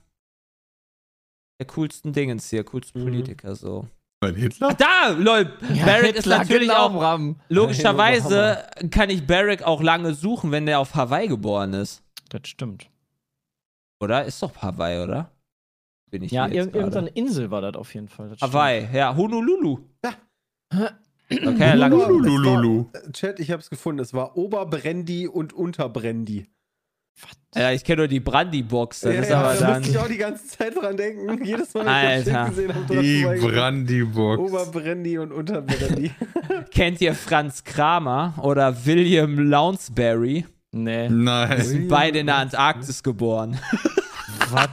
der 1.60 1.66
coolsten 1.68 2.12
Dingens 2.12 2.50
hier, 2.50 2.64
coolsten 2.64 3.00
Mhm. 3.02 3.04
Politiker 3.04 3.54
so. 3.54 3.86
Bei 4.20 4.32
Hitler? 4.32 4.68
Ach, 4.70 4.74
da, 4.74 5.08
lol, 5.10 5.44
Barrick 5.84 6.10
ist 6.16 6.24
Hitler, 6.24 6.38
natürlich 6.38 6.68
genau, 6.68 6.86
auch, 6.86 6.92
Bram. 6.94 7.36
logischerweise 7.48 8.64
kann 8.90 9.10
ich 9.10 9.26
Barrick 9.26 9.62
auch 9.62 9.82
lange 9.82 10.14
suchen, 10.14 10.50
wenn 10.52 10.64
der 10.66 10.80
auf 10.80 10.94
Hawaii 10.94 11.28
geboren 11.28 11.74
ist. 11.74 12.02
Das 12.30 12.42
stimmt. 12.48 12.88
Oder? 14.00 14.24
Ist 14.24 14.42
doch 14.42 14.56
Hawaii, 14.62 15.02
oder? 15.02 15.30
Bin 16.10 16.22
ich 16.22 16.32
Ja, 16.32 16.46
hier 16.46 16.54
jetzt 16.56 16.66
ir 16.68 16.74
irgendeine 16.76 17.06
gerade. 17.10 17.20
Insel 17.20 17.50
war 17.50 17.60
das 17.60 17.74
auf 17.74 17.92
jeden 17.94 18.08
Fall. 18.08 18.28
Das 18.30 18.38
stimmt. 18.38 18.52
Hawaii, 18.54 18.88
ja, 18.92 19.14
Honolulu. 19.14 19.80
Ja. 20.04 20.90
Okay, 21.30 21.78
war- 21.80 23.12
Chat, 23.12 23.40
ich 23.40 23.50
hab's 23.50 23.68
gefunden. 23.68 24.00
Es 24.00 24.14
war 24.14 24.36
Oberbrandy 24.36 25.26
und 25.28 25.52
Unterbrandy. 25.52 26.46
Ja, 27.56 27.72
ich 27.72 27.82
kenne 27.84 28.02
nur 28.02 28.08
die 28.08 28.20
Brandy-Box, 28.20 29.00
das 29.00 29.14
ja, 29.14 29.20
ist 29.22 29.30
ja, 29.30 29.40
aber 29.40 29.54
da 29.54 29.68
musste 29.74 29.88
ich 29.88 29.94
dann. 29.94 30.04
auch 30.04 30.08
die 30.08 30.18
ganze 30.18 30.46
Zeit 30.46 30.76
dran 30.76 30.94
denken. 30.94 31.42
Jedes 31.44 31.72
Mal, 31.72 31.86
wenn 31.86 32.18
ich 32.20 32.24
das 32.26 32.48
gesehen 32.50 32.74
habe, 32.74 33.00
Die. 33.00 33.24
Brandybox. 33.24 34.38
Oberbrandy 34.40 35.18
und 35.18 35.32
Unterbrandy. 35.32 36.10
Kennt 36.70 37.00
ihr 37.00 37.14
Franz 37.14 37.64
Kramer 37.64 38.34
oder 38.42 38.84
William 38.84 39.38
Lounsbury? 39.38 40.44
Nee. 40.72 41.08
Die 41.08 41.14
Nein. 41.14 41.62
sind 41.62 41.88
beide 41.88 42.18
in 42.18 42.26
der 42.26 42.36
Antarktis 42.36 43.02
geboren. 43.02 43.58
Was? 44.50 44.68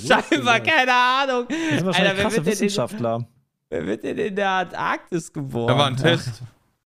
Scheinbar, 0.00 0.60
keine 0.60 0.94
Ahnung. 0.94 1.46
Das 1.48 1.58
sind 1.58 1.72
Alter, 1.78 1.86
wahrscheinlich 1.86 2.22
krasse 2.22 2.36
wird, 2.36 2.46
denn 2.46 2.52
in, 2.52 2.52
Wissenschaftler. 2.52 3.28
wer 3.68 3.86
wird 3.86 4.04
denn 4.04 4.18
in 4.18 4.36
der 4.36 4.50
Antarktis 4.50 5.32
geboren? 5.32 5.66
Da 5.66 5.76
war 5.76 5.86
ein 5.88 5.96
Test. 5.96 6.42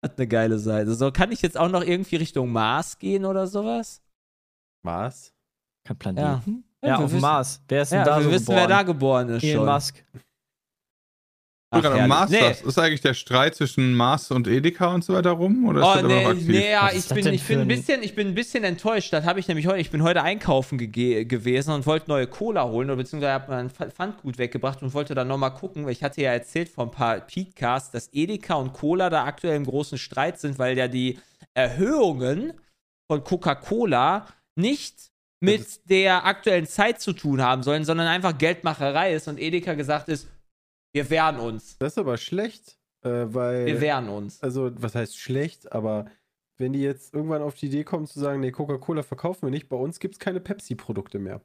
Hat 0.04 0.18
eine 0.18 0.28
geile 0.28 0.60
Seite. 0.60 0.94
So, 0.94 1.10
kann 1.12 1.32
ich 1.32 1.42
jetzt 1.42 1.58
auch 1.58 1.70
noch 1.70 1.84
irgendwie 1.84 2.18
Richtung 2.18 2.52
Mars 2.52 3.00
gehen 3.00 3.24
oder 3.24 3.48
sowas? 3.48 4.02
Was? 4.84 5.34
Kein 5.86 5.98
Planeten? 5.98 6.64
Ja, 6.84 6.90
Ja, 6.90 6.98
auf 6.98 7.12
dem 7.12 7.22
Mars. 7.22 7.62
Wer 7.68 7.82
ist 7.82 7.92
denn 7.92 8.00
Ja, 8.00 8.06
da 8.06 8.18
wir 8.18 8.24
so 8.26 8.32
wissen, 8.32 8.46
geboren? 8.46 8.58
wer 8.60 8.68
da 8.68 8.84
geboren 8.84 9.30
ist 9.30 9.44
Elon 9.44 9.66
schon. 9.66 9.74
Musk. 9.74 10.04
Ach, 11.70 11.82
Gerade. 11.82 12.08
Mars, 12.08 12.32
Nee. 12.32 12.40
das 12.40 12.62
ist 12.62 12.80
eigentlich 12.80 13.02
der 13.02 13.14
Streit 13.14 13.56
zwischen 13.56 13.94
Mars 13.94 14.32
und 14.32 14.48
Edeka 14.48 14.94
und 14.94 15.04
so 15.04 15.14
weiter 15.14 15.32
rum? 15.32 15.68
Oder 15.68 15.82
ist 15.82 15.86
Oh, 15.86 15.94
das 15.96 16.00
immer 16.04 16.08
nee, 16.16 16.24
noch 16.24 16.30
aktiv? 16.30 16.48
nee, 16.48 16.72
ja, 16.72 16.84
Was 16.86 16.94
ich 16.96 17.10
bin, 17.14 17.34
ich, 17.34 17.44
bin 17.46 17.60
ein 17.60 17.68
bisschen, 17.68 18.04
ich 18.04 18.16
bin 18.16 18.28
ein 18.30 18.36
bisschen 18.36 18.64
enttäuscht. 18.64 19.12
Das 19.12 19.26
habe 19.26 19.42
ich 19.42 19.50
nämlich 19.50 19.68
heute, 19.68 19.80
ich 19.80 19.92
bin 19.92 20.02
heute 20.02 20.24
einkaufen 20.24 20.80
gege- 20.80 21.26
gewesen 21.26 21.74
und 21.74 21.86
wollte 21.86 22.08
neue 22.10 22.28
Cola 22.28 22.64
holen, 22.64 22.90
oder 22.90 22.96
beziehungsweise 22.96 23.34
habe 23.34 23.52
mein 23.52 23.70
Pf- 23.70 23.92
Pfandgut 23.92 24.38
weggebracht 24.38 24.82
und 24.82 24.94
wollte 24.94 25.14
dann 25.14 25.28
nochmal 25.28 25.54
gucken, 25.56 25.84
weil 25.84 25.92
ich 25.92 26.04
hatte 26.04 26.22
ja 26.22 26.32
erzählt 26.32 26.70
vor 26.70 26.86
ein 26.86 26.92
paar 26.92 27.20
Podcasts, 27.20 27.92
dass 27.92 28.14
Edeka 28.14 28.54
und 28.54 28.72
Cola 28.72 29.10
da 29.10 29.26
aktuell 29.26 29.58
im 29.58 29.66
großen 29.66 29.98
Streit 29.98 30.40
sind, 30.40 30.58
weil 30.60 30.78
ja 30.78 30.88
die 30.88 31.20
Erhöhungen 31.54 32.54
von 33.12 33.22
Coca-Cola 33.26 34.26
nicht 34.58 35.12
mit 35.40 35.90
der 35.90 36.26
aktuellen 36.26 36.66
Zeit 36.66 37.00
zu 37.00 37.14
tun 37.14 37.42
haben 37.42 37.64
sollen, 37.64 37.86
sondern 37.86 38.08
einfach 38.08 38.38
Geldmacherei 38.38 39.14
ist 39.14 39.28
und 39.28 39.40
Edeka 39.40 39.76
gesagt 39.76 40.10
ist, 40.10 40.28
wir 40.94 41.10
wehren 41.10 41.40
uns. 41.40 41.78
Das 41.78 41.94
ist 41.94 41.98
aber 41.98 42.18
schlecht, 42.18 42.78
äh, 43.04 43.10
weil. 43.28 43.66
Wir 43.66 43.82
wehren 43.82 44.10
uns. 44.10 44.42
also, 44.42 44.72
was 44.76 44.96
heißt 44.96 45.18
schlecht, 45.18 45.72
aber 45.72 46.06
wenn 46.58 46.74
die 46.74 46.82
jetzt 46.82 47.14
irgendwann 47.14 47.44
auf 47.44 47.56
die 47.56 47.68
Idee 47.68 47.84
kommen 47.84 48.08
zu 48.08 48.20
sagen, 48.20 48.40
nee, 48.40 48.52
Coca-Cola 48.52 49.04
verkaufen 49.04 49.44
wir 49.44 49.52
nicht, 49.52 49.70
bei 49.70 49.78
uns 49.78 50.00
gibt 50.00 50.16
es 50.16 50.20
keine 50.20 50.40
Pepsi-Produkte 50.40 51.20
mehr. 51.20 51.42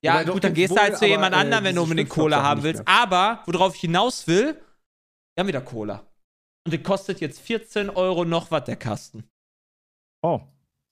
Ja, 0.00 0.22
doch 0.22 0.34
gut, 0.34 0.44
dann 0.44 0.54
gehst 0.54 0.76
du 0.76 0.80
halt 0.80 0.96
zu 0.96 1.06
jemand 1.06 1.34
äh, 1.34 1.38
anderem, 1.38 1.64
wenn 1.64 1.74
du 1.74 1.82
unbedingt 1.82 2.08
Cola 2.08 2.42
haben 2.42 2.62
willst. 2.62 2.84
mehr. 2.86 2.88
Aber, 2.88 3.42
worauf 3.46 3.74
ich 3.74 3.80
hinaus 3.80 4.28
will, 4.28 4.54
wir 5.34 5.40
haben 5.40 5.48
wieder 5.48 5.60
Cola. 5.60 6.06
Und 6.64 6.72
die 6.72 6.82
kostet 6.82 7.20
jetzt 7.20 7.40
14 7.40 7.90
Euro 7.90 8.24
noch 8.24 8.52
was, 8.52 8.64
der 8.64 8.76
Kasten. 8.76 9.24
Oh. 10.22 10.40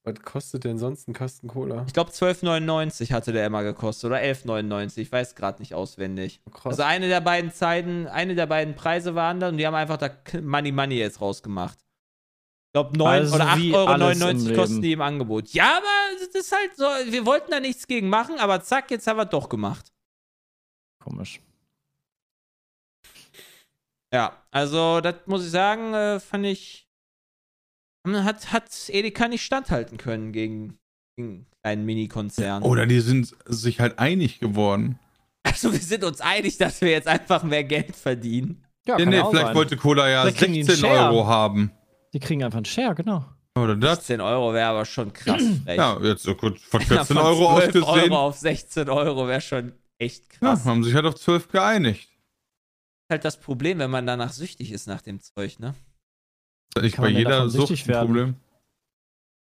Was 0.07 0.23
kostet 0.23 0.62
denn 0.62 0.79
sonst 0.79 1.09
ein 1.09 1.14
Kasten 1.14 1.49
Cola? 1.49 1.83
Ich 1.88 1.92
glaube 1.92 2.12
12,99 2.12 3.12
hatte 3.12 3.33
der 3.33 3.45
immer 3.45 3.64
gekostet 3.64 4.07
oder 4.07 4.19
11,99. 4.19 4.99
Ich 4.99 5.11
weiß 5.11 5.35
gerade 5.35 5.61
nicht 5.61 5.75
auswendig. 5.75 6.40
Krass. 6.53 6.75
Also 6.75 6.85
eine 6.85 7.09
der 7.09 7.21
beiden 7.21 7.51
Zeiten, 7.51 8.07
eine 8.07 8.37
der 8.37 8.47
beiden 8.47 8.77
Preise 8.77 9.16
waren 9.16 9.40
da 9.40 9.49
und 9.49 9.57
die 9.57 9.66
haben 9.66 9.75
einfach 9.75 9.97
da 9.97 10.11
Money 10.40 10.71
Money 10.71 10.95
jetzt 10.95 11.21
rausgemacht. 11.21 11.79
Ich 11.81 12.73
glaube, 12.73 12.97
9 12.97 13.09
also 13.09 13.35
oder 13.35 13.47
8,99 13.47 14.47
Euro 14.47 14.55
kosten 14.55 14.81
die 14.81 14.92
im 14.92 15.01
Angebot. 15.01 15.49
Ja, 15.49 15.79
aber 15.79 16.21
das 16.21 16.40
ist 16.40 16.53
halt 16.53 16.77
so, 16.77 16.85
wir 16.85 17.27
wollten 17.27 17.51
da 17.51 17.59
nichts 17.59 17.88
gegen 17.88 18.09
machen, 18.09 18.38
aber 18.38 18.62
zack, 18.62 18.92
jetzt 18.92 19.09
haben 19.09 19.16
wir 19.16 19.25
doch 19.25 19.49
gemacht. 19.49 19.92
Komisch. 21.03 21.40
Ja, 24.12 24.40
also 24.53 25.01
das 25.01 25.16
muss 25.27 25.45
ich 25.45 25.51
sagen, 25.51 25.95
äh, 25.95 26.21
fand 26.21 26.47
ich. 26.47 26.86
Hat, 28.14 28.53
hat 28.53 28.71
Edeka 28.88 29.29
nicht 29.29 29.42
standhalten 29.42 29.99
können 29.99 30.33
gegen, 30.33 30.79
gegen 31.16 31.47
einen 31.62 31.85
Mini-Konzern. 31.85 32.62
Oder 32.62 32.87
die 32.87 33.01
sind 33.01 33.35
sich 33.47 33.81
halt 33.81 33.99
einig 33.99 34.38
geworden. 34.38 34.99
Also 35.42 35.73
wir 35.73 35.79
sind 35.79 36.05
uns 36.05 36.21
einig, 36.21 36.59
dass 36.59 36.81
wir 36.81 36.90
jetzt 36.90 37.09
einfach 37.09 37.42
mehr 37.42 37.64
Geld 37.64 37.95
verdienen. 37.95 38.64
Ja, 38.87 38.99
ja 38.99 39.07
nee, 39.07 39.16
vielleicht 39.16 39.47
sein. 39.47 39.55
wollte 39.55 39.77
Cola 39.77 40.09
ja 40.09 40.31
16 40.31 40.85
Euro 40.85 41.27
haben. 41.27 41.73
Die 42.12 42.21
kriegen 42.21 42.42
einfach 42.45 42.59
einen 42.59 42.64
Share, 42.64 42.95
genau. 42.95 43.25
Oder 43.57 43.77
das? 43.77 43.99
16 44.07 44.21
Euro 44.21 44.53
wäre 44.53 44.69
aber 44.69 44.85
schon 44.85 45.12
krass 45.12 45.42
frech. 45.64 45.77
Ja, 45.77 45.99
jetzt 46.03 46.23
so 46.23 46.35
gut 46.35 46.61
von 46.61 46.81
14 46.81 47.16
Euro 47.16 47.51
ausgesehen. 47.51 47.85
Euro 47.85 48.27
auf 48.27 48.37
16 48.37 48.88
Euro 48.88 49.27
wäre 49.27 49.40
schon 49.40 49.73
echt 49.99 50.29
krass. 50.31 50.64
Ja, 50.64 50.71
haben 50.71 50.85
sich 50.85 50.95
halt 50.95 51.07
auf 51.07 51.14
12 51.14 51.49
geeinigt. 51.49 52.09
Halt 53.11 53.25
das 53.25 53.38
Problem, 53.38 53.79
wenn 53.79 53.90
man 53.90 54.07
danach 54.07 54.33
süchtig 54.33 54.73
ist 54.73 54.87
nach 54.87 55.01
dem 55.01 55.21
Zeug, 55.21 55.59
ne? 55.61 55.75
Das 56.74 56.83
ist 56.83 56.90
nicht 56.90 56.96
bei 56.98 57.09
jeder 57.09 57.48
Sucht 57.48 57.70
ein 57.88 58.07
Problem. 58.07 58.35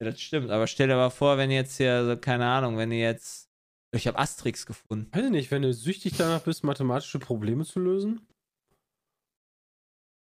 Ja, 0.01 0.11
das 0.11 0.21
stimmt, 0.21 0.51
aber 0.51 0.67
stell 0.67 0.89
dir 0.89 0.97
mal 0.97 1.11
vor, 1.11 1.37
wenn 1.37 1.51
jetzt 1.51 1.77
hier, 1.77 1.95
also, 1.95 2.17
keine 2.17 2.47
Ahnung, 2.47 2.79
wenn 2.79 2.91
ihr 2.91 3.01
jetzt. 3.01 3.49
Ich 3.93 4.07
habe 4.07 4.19
Asterix 4.19 4.67
gefunden. 4.67 5.09
Weiß 5.13 5.25
ich 5.25 5.31
nicht, 5.31 5.51
wenn 5.51 5.63
du 5.63 5.75
süchtig 5.75 6.17
danach 6.17 6.43
bist, 6.43 6.63
mathematische 6.63 7.19
Probleme 7.19 7.65
zu 7.65 7.81
lösen? 7.81 8.27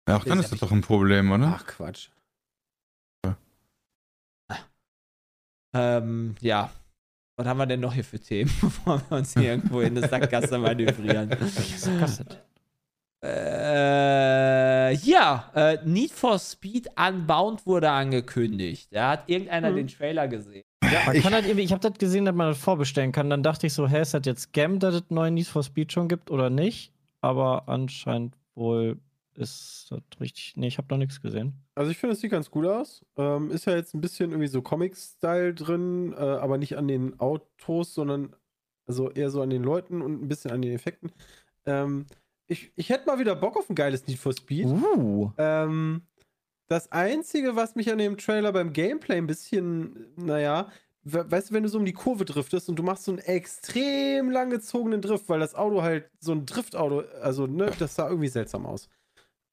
Ja, 0.08 0.16
auch 0.16 0.24
dann 0.24 0.40
ist 0.40 0.50
das 0.50 0.58
doch 0.58 0.72
ein 0.72 0.80
Problem, 0.80 1.30
oder? 1.30 1.54
Ach, 1.54 1.66
Quatsch. 1.66 2.08
Ja. 3.24 3.36
Ähm, 5.74 6.34
ja. 6.40 6.72
Was 7.36 7.46
haben 7.46 7.58
wir 7.58 7.66
denn 7.66 7.80
noch 7.80 7.94
hier 7.94 8.04
für 8.04 8.18
Themen, 8.18 8.50
bevor 8.60 9.02
wir 9.08 9.18
uns 9.18 9.34
hier 9.34 9.50
irgendwo 9.50 9.80
in 9.80 9.96
eine 9.96 10.08
Sackgasse 10.08 10.58
manövrieren? 10.58 11.30
Sackgasse. 11.76 12.24
Äh, 13.22 13.28
ja, 15.22 15.50
äh, 15.54 15.78
Need 15.84 16.10
for 16.10 16.38
Speed 16.38 16.88
Unbound 16.98 17.66
wurde 17.66 17.90
angekündigt. 17.90 18.88
Da 18.90 19.10
hat 19.10 19.28
irgendeiner 19.28 19.70
mhm. 19.70 19.76
den 19.76 19.88
Trailer 19.88 20.28
gesehen. 20.28 20.64
Ja, 20.82 21.04
man 21.06 21.16
ich, 21.16 21.22
kann 21.22 21.32
halt 21.32 21.46
irgendwie, 21.46 21.64
ich 21.64 21.72
habe 21.72 21.88
das 21.88 21.98
gesehen, 21.98 22.24
dass 22.24 22.34
man 22.34 22.48
das 22.48 22.58
vorbestellen 22.58 23.12
kann. 23.12 23.30
Dann 23.30 23.42
dachte 23.42 23.66
ich 23.66 23.72
so, 23.72 23.88
hä, 23.88 24.02
ist 24.02 24.14
das 24.14 24.22
jetzt 24.24 24.42
Scam, 24.42 24.78
dass 24.78 24.94
es 24.94 25.02
neuen 25.10 25.34
Need 25.34 25.46
for 25.46 25.62
Speed 25.62 25.92
schon 25.92 26.08
gibt 26.08 26.30
oder 26.30 26.50
nicht? 26.50 26.92
Aber 27.20 27.68
anscheinend 27.68 28.36
wohl 28.54 28.98
ist 29.34 29.86
das 29.90 30.00
richtig. 30.20 30.54
Nee, 30.56 30.66
ich 30.66 30.78
habe 30.78 30.88
noch 30.90 30.98
nichts 30.98 31.22
gesehen. 31.22 31.54
Also 31.74 31.90
ich 31.90 31.96
finde, 31.96 32.14
es 32.14 32.20
sieht 32.20 32.32
ganz 32.32 32.50
gut 32.50 32.66
aus. 32.66 33.04
Ähm, 33.16 33.50
ist 33.50 33.64
ja 33.64 33.74
jetzt 33.74 33.94
ein 33.94 34.00
bisschen 34.00 34.30
irgendwie 34.30 34.48
so 34.48 34.60
Comic-Style 34.60 35.54
drin, 35.54 36.12
äh, 36.12 36.20
aber 36.20 36.58
nicht 36.58 36.76
an 36.76 36.88
den 36.88 37.18
Autos, 37.20 37.94
sondern 37.94 38.34
also 38.86 39.10
eher 39.10 39.30
so 39.30 39.40
an 39.40 39.50
den 39.50 39.62
Leuten 39.62 40.02
und 40.02 40.22
ein 40.22 40.28
bisschen 40.28 40.50
an 40.50 40.60
den 40.60 40.72
Effekten. 40.72 41.12
Ähm, 41.64 42.06
ich, 42.52 42.72
ich 42.76 42.88
hätte 42.90 43.06
mal 43.06 43.18
wieder 43.18 43.34
Bock 43.34 43.56
auf 43.56 43.68
ein 43.68 43.74
geiles 43.74 44.06
Need 44.06 44.18
for 44.18 44.32
Speed. 44.32 44.66
Uh. 44.66 45.30
Ähm, 45.38 46.02
das 46.68 46.90
Einzige, 46.92 47.56
was 47.56 47.74
mich 47.74 47.90
an 47.90 47.98
dem 47.98 48.16
Trailer 48.16 48.52
beim 48.52 48.72
Gameplay 48.72 49.16
ein 49.16 49.26
bisschen, 49.26 50.06
naja, 50.16 50.68
weißt 51.04 51.50
du, 51.50 51.54
wenn 51.54 51.64
du 51.64 51.68
so 51.68 51.78
um 51.78 51.84
die 51.84 51.92
Kurve 51.92 52.24
driftest 52.24 52.68
und 52.68 52.76
du 52.76 52.82
machst 52.82 53.04
so 53.04 53.12
einen 53.12 53.18
extrem 53.18 54.30
langgezogenen 54.30 55.02
Drift, 55.02 55.28
weil 55.28 55.40
das 55.40 55.54
Auto 55.54 55.82
halt 55.82 56.08
so 56.20 56.32
ein 56.32 56.46
Driftauto, 56.46 57.02
also 57.20 57.46
ne, 57.46 57.70
das 57.78 57.94
sah 57.94 58.08
irgendwie 58.08 58.28
seltsam 58.28 58.66
aus. 58.66 58.88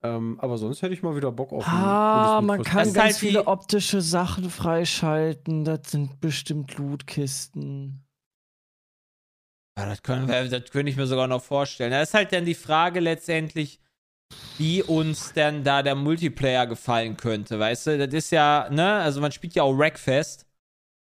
Ähm, 0.02 0.40
aber 0.40 0.58
sonst 0.58 0.82
hätte 0.82 0.94
ich 0.94 1.04
mal 1.04 1.16
wieder 1.16 1.32
Bock 1.32 1.52
auf 1.52 1.68
ein 1.68 1.74
Ah, 1.74 2.42
man 2.42 2.64
kann 2.64 2.94
ganz 2.94 2.98
halt 2.98 3.16
viele 3.16 3.48
optische 3.48 4.00
Sachen 4.00 4.50
freischalten. 4.50 5.66
Das 5.66 5.92
sind 5.92 6.22
bestimmt 6.22 6.78
Lootkisten. 6.78 8.06
Ja, 9.80 9.86
das, 9.86 10.04
können 10.04 10.28
wir, 10.28 10.50
das 10.50 10.72
könnte 10.72 10.92
ich 10.92 10.98
mir 10.98 11.08
sogar 11.08 11.28
noch 11.28 11.42
vorstellen. 11.42 11.92
Das 11.92 12.10
ist 12.10 12.14
halt 12.14 12.34
dann 12.34 12.44
die 12.44 12.56
Frage 12.56 13.00
letztendlich, 13.00 13.80
wie 14.58 14.84
uns 14.84 15.32
denn 15.32 15.64
da 15.64 15.82
der 15.82 15.96
Multiplayer 15.96 16.68
gefallen 16.68 17.16
könnte, 17.16 17.60
weißt 17.60 17.88
du? 17.88 17.98
Das 17.98 18.14
ist 18.14 18.32
ja, 18.32 18.68
ne, 18.70 18.96
also 18.96 19.22
man 19.22 19.32
spielt 19.32 19.56
ja 19.56 19.64
auch 19.64 19.74
Rackfest. 19.74 20.46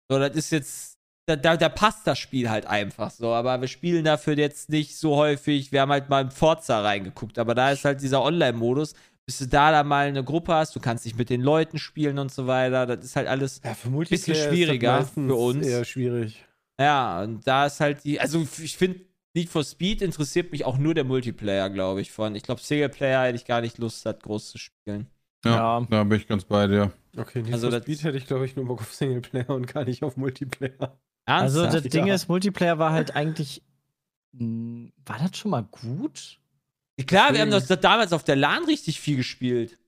So, 0.10 0.18
das 0.18 0.36
ist 0.36 0.52
jetzt 0.52 0.98
da, 1.28 1.36
da, 1.36 1.58
da, 1.58 1.70
passt 1.70 2.08
das 2.08 2.18
Spiel 2.18 2.50
halt 2.50 2.65
einfach 2.65 3.12
so. 3.12 3.34
Aber 3.34 3.60
wir 3.60 3.68
spielen 3.68 4.06
dafür 4.06 4.38
jetzt 4.38 4.70
nicht 4.70 4.96
so 4.96 5.15
häufig. 5.18 5.72
Wir 5.72 5.82
haben 5.82 5.92
halt 5.92 6.10
mal 6.10 6.22
in 6.22 6.32
Forza 6.32 6.82
reingeguckt, 6.82 7.38
aber 7.38 7.54
da 7.54 7.72
ist 7.72 7.86
halt 7.86 8.02
dieser 8.02 8.24
Online-Modus. 8.24 8.94
Bis 9.26 9.38
du 9.38 9.48
da 9.48 9.72
dann 9.72 9.88
mal 9.88 10.08
eine 10.08 10.24
Gruppe 10.24 10.56
hast, 10.56 10.76
du 10.76 10.80
kannst 10.80 11.06
dich 11.06 11.15
mit 11.15 11.30
den 11.30 11.42
Leuten 11.42 11.78
spielen 11.78 12.18
und 12.18 12.32
so 12.32 12.48
weiter. 12.48 12.88
Das 12.88 13.06
ist 13.06 13.15
halt 13.15 13.28
alles 13.28 13.62
ja, 13.63 13.76
ein 13.86 14.00
bisschen 14.00 14.34
schwieriger 14.34 15.06
für 15.06 15.36
uns. 15.36 15.68
Eher 15.68 15.86
schwierig. 15.86 16.46
Ja, 16.80 17.24
und 17.24 17.46
da 17.46 17.65
ist 17.65 17.80
halt 17.80 18.04
die. 18.06 18.20
Also, 18.20 18.48
ich 18.62 18.78
finde, 18.78 19.02
Need 19.34 19.50
for 19.50 19.63
Speed 19.63 20.02
interessiert 20.02 20.52
mich 20.52 20.65
auch 20.65 20.78
nur 20.78 20.94
der 20.94 21.04
Multiplayer, 21.04 21.70
glaube 21.70 22.02
ich, 22.02 22.12
von. 22.12 22.36
Ich 22.36 22.44
glaube, 22.44 22.62
Singleplayer 22.62 23.26
hätte 23.26 23.36
ich 23.36 23.46
gar 23.46 23.62
nicht 23.62 23.78
Lust, 23.78 24.06
das 24.06 24.20
groß 24.20 24.52
zu 24.52 24.58
spielen. 24.58 25.08
Ja, 25.46 25.80
ja, 25.80 25.88
da 25.89 26.04
bin 26.04 26.20
ich 26.20 26.28
ganz 26.28 26.46
bei 26.46 26.68
dir. 26.68 26.92
Okay, 27.18 27.42
Need 27.42 27.54
also 27.54 27.70
for 27.70 27.82
Speed 27.82 28.04
hätte 28.04 28.18
ich, 28.18 28.28
glaube 28.28 28.46
ich, 28.46 28.56
nur 28.56 28.65
Bock 28.65 28.82
auf 28.82 28.94
Singleplayer 28.94 29.50
und 29.50 29.68
gar 29.72 29.84
nicht 29.84 30.04
auf 30.04 30.18
Multiplayer. 30.18 30.98
Ernsthaft? 31.26 31.65
Also 31.65 31.65
das 31.65 31.84
Ding 31.84 32.08
ist, 32.08 32.28
Multiplayer 32.28 32.80
war 32.80 32.92
halt 32.92 33.15
eigentlich. 33.15 33.62
War 34.32 35.18
das 35.20 35.38
schon 35.38 35.52
mal 35.52 35.63
gut? 35.63 36.39
Klar, 37.08 37.34
wir 37.34 37.42
haben 37.42 37.52
das 37.52 37.68
damals 37.68 38.13
auf 38.13 38.24
der 38.24 38.36
LAN 38.36 38.65
richtig 38.65 39.00
viel 39.00 39.18
gespielt. 39.18 39.80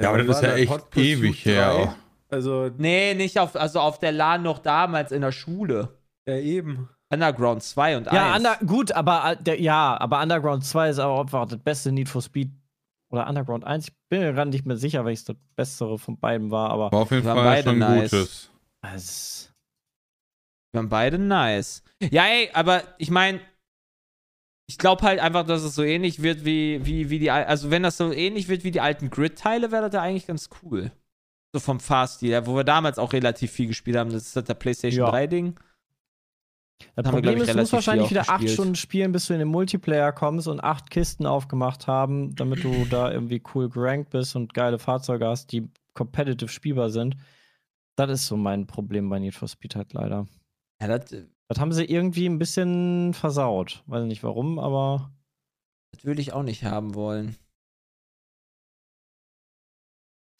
Ja, 0.00 0.08
aber 0.08 0.22
das 0.22 0.36
ist 0.36 0.42
ja 0.42 0.54
echt 0.54 0.96
ewig 0.96 1.44
her. 1.44 1.96
Also. 2.28 2.70
Nee, 2.76 3.14
nicht 3.14 3.38
auf, 3.38 3.56
also 3.56 3.80
auf 3.80 3.98
der 4.00 4.12
LAN 4.12 4.42
noch 4.42 4.58
damals 4.58 5.12
in 5.12 5.20
der 5.20 5.32
Schule. 5.32 5.96
Ja, 6.26 6.36
eben. 6.36 6.88
Underground 7.12 7.62
2 7.62 7.96
und 7.98 8.08
1. 8.08 8.42
Ja, 8.42 8.54
gut, 8.66 8.92
aber 8.92 9.32
äh, 9.32 9.42
der, 9.42 9.60
ja, 9.60 9.96
aber 10.00 10.20
Underground 10.22 10.64
2 10.64 10.90
ist 10.90 10.98
auch 10.98 11.20
einfach 11.20 11.46
das 11.46 11.58
beste 11.58 11.92
Need 11.92 12.08
for 12.08 12.22
Speed. 12.22 12.50
Oder 13.12 13.28
Underground 13.28 13.64
1. 13.64 13.88
Ich 13.88 13.94
bin 14.08 14.20
mir 14.20 14.32
gerade 14.32 14.50
nicht 14.50 14.66
mehr 14.66 14.76
sicher, 14.76 15.04
welches 15.04 15.24
das 15.24 15.36
bessere 15.54 15.98
von 15.98 16.18
beiden 16.18 16.50
war, 16.50 16.70
aber. 16.70 16.90
War 16.90 17.00
auf 17.00 17.10
jeden 17.10 17.22
Fall 17.22 17.62
schon 17.62 17.78
nice. 17.78 18.10
gutes. 18.10 18.50
Also, 18.80 19.50
wir 20.72 20.78
waren 20.78 20.88
beide 20.88 21.18
nice. 21.18 21.82
Ja, 22.10 22.24
ey, 22.24 22.50
aber 22.52 22.82
ich 22.98 23.10
meine, 23.10 23.40
ich 24.68 24.78
glaube 24.78 25.02
halt 25.02 25.20
einfach, 25.20 25.46
dass 25.46 25.62
es 25.62 25.74
so 25.74 25.82
ähnlich 25.82 26.22
wird 26.22 26.44
wie, 26.44 26.84
wie, 26.84 27.10
wie 27.10 27.18
die, 27.18 27.30
also 27.30 27.70
wenn 27.70 27.82
das 27.82 27.96
so 27.96 28.12
ähnlich 28.12 28.48
wird 28.48 28.64
wie 28.64 28.70
die 28.70 28.80
alten 28.80 29.10
Grid-Teile, 29.10 29.70
wäre 29.70 29.84
das 29.84 29.94
ja 29.94 30.02
eigentlich 30.02 30.26
ganz 30.26 30.48
cool. 30.62 30.90
So 31.54 31.60
vom 31.60 31.78
Fahrstil, 31.78 32.46
wo 32.46 32.56
wir 32.56 32.64
damals 32.64 32.98
auch 32.98 33.12
relativ 33.12 33.52
viel 33.52 33.68
gespielt 33.68 33.96
haben. 33.96 34.10
Das 34.10 34.26
ist 34.26 34.36
das 34.36 34.44
der 34.44 34.54
PlayStation 34.54 35.06
ja. 35.06 35.12
3-Ding. 35.12 35.54
Das, 36.96 37.10
Problem 37.10 37.36
wir, 37.36 37.42
ist, 37.42 37.54
du 37.54 37.58
musst 37.58 37.72
wahrscheinlich 37.72 38.10
wieder 38.10 38.28
acht 38.28 38.48
Stunden 38.48 38.74
spielen, 38.74 39.12
bis 39.12 39.26
du 39.26 39.32
in 39.32 39.38
den 39.40 39.48
Multiplayer 39.48 40.12
kommst 40.12 40.48
und 40.48 40.62
acht 40.62 40.90
Kisten 40.90 41.26
aufgemacht 41.26 41.86
haben, 41.86 42.34
damit 42.34 42.64
du 42.64 42.84
da 42.90 43.10
irgendwie 43.10 43.42
cool 43.54 43.68
gerankt 43.68 44.10
bist 44.10 44.36
und 44.36 44.54
geile 44.54 44.78
Fahrzeuge 44.78 45.26
hast, 45.26 45.52
die 45.52 45.68
competitive 45.94 46.48
spielbar 46.48 46.90
sind. 46.90 47.16
Das 47.96 48.10
ist 48.10 48.26
so 48.26 48.36
mein 48.36 48.66
Problem 48.66 49.08
bei 49.08 49.18
Need 49.18 49.34
for 49.34 49.48
Speed 49.48 49.76
halt 49.76 49.92
leider. 49.92 50.26
Ja, 50.80 50.88
das, 50.88 51.12
äh, 51.12 51.26
das 51.48 51.60
haben 51.60 51.72
sie 51.72 51.84
irgendwie 51.84 52.26
ein 52.26 52.38
bisschen 52.38 53.14
versaut. 53.14 53.82
Weiß 53.86 54.04
nicht 54.04 54.22
warum, 54.22 54.58
aber. 54.58 55.12
Das 55.92 56.04
würde 56.04 56.20
ich 56.20 56.32
auch 56.32 56.42
nicht 56.42 56.64
haben 56.64 56.94
wollen. 56.94 57.36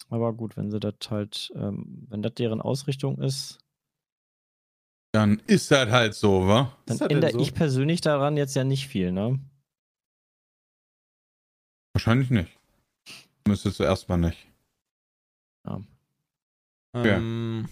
Aber 0.09 0.33
gut, 0.33 0.57
wenn 0.57 0.69
sie 0.69 0.79
das 0.79 0.95
halt, 1.09 1.51
ähm, 1.55 2.05
wenn 2.09 2.21
das 2.21 2.33
deren 2.35 2.61
Ausrichtung 2.61 3.19
ist. 3.19 3.59
Dann 5.15 5.41
ist 5.47 5.71
das 5.71 5.89
halt 5.91 6.13
so, 6.13 6.45
wa? 6.45 6.77
Dann 6.87 6.99
ändere 6.99 7.31
so? 7.31 7.39
ich 7.39 7.53
persönlich 7.53 8.01
daran 8.01 8.35
jetzt 8.35 8.53
ja 8.53 8.65
nicht 8.65 8.89
viel, 8.89 9.13
ne? 9.13 9.39
Wahrscheinlich 11.93 12.31
nicht. 12.31 12.51
Müsstest 13.47 13.79
du 13.79 13.85
erstmal 13.85 14.17
nicht. 14.17 14.45
Ja. 15.65 15.79
Ähm, 16.95 17.69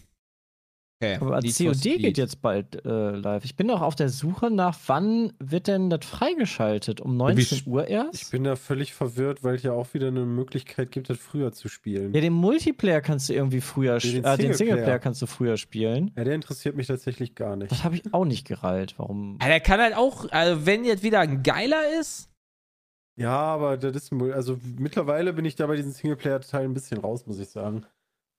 Okay. 1.03 1.17
Aber 1.19 1.39
COD 1.41 1.83
geht 1.99 2.17
jetzt 2.17 2.41
bald 2.41 2.85
äh, 2.85 3.11
live. 3.11 3.43
Ich 3.45 3.55
bin 3.55 3.67
noch 3.67 3.81
auf 3.81 3.95
der 3.95 4.09
Suche 4.09 4.49
nach, 4.49 4.77
wann 4.87 5.33
wird 5.39 5.67
denn 5.67 5.89
das 5.89 6.05
freigeschaltet? 6.05 7.01
Um 7.01 7.17
19 7.17 7.63
Uhr 7.65 7.87
erst? 7.87 8.21
Ich 8.21 8.29
bin 8.29 8.43
da 8.43 8.55
völlig 8.55 8.93
verwirrt, 8.93 9.43
weil 9.43 9.55
es 9.55 9.63
ja 9.63 9.73
auch 9.73 9.93
wieder 9.93 10.07
eine 10.07 10.25
Möglichkeit 10.25 10.91
gibt, 10.91 11.09
das 11.09 11.17
früher 11.17 11.51
zu 11.51 11.67
spielen. 11.67 12.13
Ja, 12.13 12.21
den 12.21 12.33
Multiplayer 12.33 13.01
kannst 13.01 13.29
du 13.29 13.33
irgendwie 13.33 13.61
früher 13.61 13.99
spielen. 13.99 14.23
Den, 14.23 14.33
äh, 14.33 14.37
den 14.37 14.53
Singleplayer 14.53 14.99
kannst 14.99 15.21
du 15.21 15.25
früher 15.25 15.57
spielen. 15.57 16.11
Ja, 16.15 16.23
der 16.23 16.35
interessiert 16.35 16.75
mich 16.75 16.87
tatsächlich 16.87 17.35
gar 17.35 17.55
nicht. 17.55 17.71
Das 17.71 17.83
habe 17.83 17.95
ich 17.95 18.13
auch 18.13 18.25
nicht 18.25 18.47
gereilt. 18.47 18.95
Warum? 18.97 19.37
Ja, 19.41 19.47
der 19.47 19.59
kann 19.59 19.79
halt 19.79 19.95
auch, 19.95 20.29
also 20.31 20.65
wenn 20.65 20.85
jetzt 20.85 21.03
wieder 21.03 21.19
ein 21.19 21.43
geiler 21.43 21.99
ist. 21.99 22.29
Ja, 23.15 23.37
aber 23.37 23.77
das 23.77 23.95
ist, 23.95 24.13
also 24.13 24.59
mittlerweile 24.77 25.33
bin 25.33 25.45
ich 25.45 25.55
da 25.55 25.67
bei 25.67 25.75
diesen 25.75 25.91
Singleplayer-Teilen 25.91 26.71
ein 26.71 26.73
bisschen 26.73 26.99
raus, 26.99 27.27
muss 27.27 27.37
ich 27.37 27.49
sagen. 27.49 27.85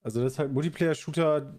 Also 0.02 0.22
das 0.22 0.32
ist 0.32 0.38
halt 0.38 0.52
Multiplayer-Shooter, 0.52 1.58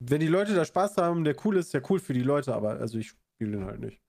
wenn 0.00 0.20
die 0.20 0.28
Leute 0.28 0.54
da 0.54 0.64
Spaß 0.64 0.96
haben, 0.96 1.24
der 1.24 1.36
cool 1.44 1.56
ist, 1.56 1.74
der 1.74 1.82
cool 1.90 1.98
für 1.98 2.14
die 2.14 2.22
Leute, 2.22 2.54
aber 2.54 2.78
also 2.80 2.98
ich 2.98 3.08
spiele 3.08 3.52
den 3.52 3.64
halt 3.64 3.80
nicht. 3.80 4.00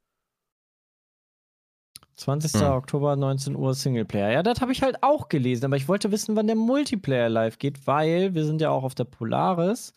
20. 2.17 2.53
Ja. 2.55 2.75
Oktober, 2.75 3.15
19 3.15 3.55
Uhr 3.55 3.73
Singleplayer. 3.73 4.31
Ja, 4.31 4.43
das 4.43 4.59
habe 4.59 4.73
ich 4.73 4.81
halt 4.81 5.01
auch 5.01 5.29
gelesen, 5.29 5.65
aber 5.65 5.77
ich 5.77 5.87
wollte 5.87 6.11
wissen, 6.11 6.35
wann 6.35 6.47
der 6.47 6.57
Multiplayer 6.57 7.29
live 7.29 7.57
geht, 7.57 7.87
weil 7.87 8.33
wir 8.35 8.45
sind 8.45 8.59
ja 8.59 8.71
auch 8.71 8.83
auf 8.83 8.93
der 8.93 9.05
Polaris 9.05 9.93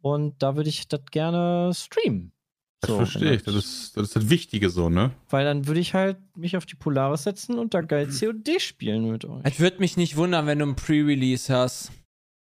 und 0.00 0.40
da 0.42 0.56
würde 0.56 0.68
ich 0.68 0.86
das 0.86 1.00
gerne 1.10 1.72
streamen. 1.74 2.32
Das 2.80 2.90
so, 2.90 2.96
verstehe 2.98 3.34
ich. 3.34 3.42
Das 3.42 3.54
ist, 3.54 3.96
das 3.96 4.08
ist 4.08 4.16
das 4.16 4.30
Wichtige 4.30 4.70
so, 4.70 4.88
ne? 4.88 5.10
Weil 5.28 5.44
dann 5.44 5.66
würde 5.66 5.80
ich 5.80 5.94
halt 5.94 6.18
mich 6.36 6.56
auf 6.56 6.66
die 6.66 6.76
Polaris 6.76 7.24
setzen 7.24 7.58
und 7.58 7.74
da 7.74 7.80
geil 7.80 8.08
COD 8.08 8.60
spielen 8.60 9.10
mit 9.10 9.24
euch. 9.24 9.40
Es 9.42 9.58
würde 9.58 9.80
mich 9.80 9.96
nicht 9.96 10.16
wundern, 10.16 10.46
wenn 10.46 10.60
du 10.60 10.66
ein 10.66 10.76
Pre-Release 10.76 11.52
hast. 11.52 11.90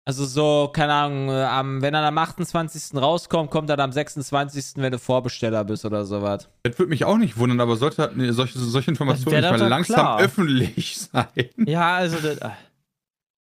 Also 0.03 0.25
so, 0.25 0.71
keine 0.73 0.93
Ahnung, 0.93 1.29
äh, 1.29 1.43
am, 1.43 1.81
wenn 1.81 1.93
er 1.93 2.03
am 2.03 2.17
28. 2.17 2.99
rauskommt, 2.99 3.51
kommt 3.51 3.69
er 3.69 3.77
am 3.77 3.91
26., 3.91 4.77
wenn 4.77 4.91
du 4.91 4.97
Vorbesteller 4.97 5.63
bist 5.63 5.85
oder 5.85 6.05
sowas. 6.05 6.49
Das 6.63 6.79
würde 6.79 6.89
mich 6.89 7.05
auch 7.05 7.17
nicht 7.17 7.37
wundern, 7.37 7.59
aber 7.61 7.75
sollte 7.75 8.01
halt, 8.01 8.17
nee, 8.17 8.31
solche, 8.31 8.57
solche 8.57 8.89
Informationen 8.89 9.41
nicht 9.41 9.59
mal 9.59 9.67
langsam 9.67 9.95
klar. 9.95 10.19
öffentlich 10.19 10.97
sein. 11.13 11.49
Ja, 11.57 11.97
also 11.97 12.17
das, 12.17 12.37
äh, 12.37 12.49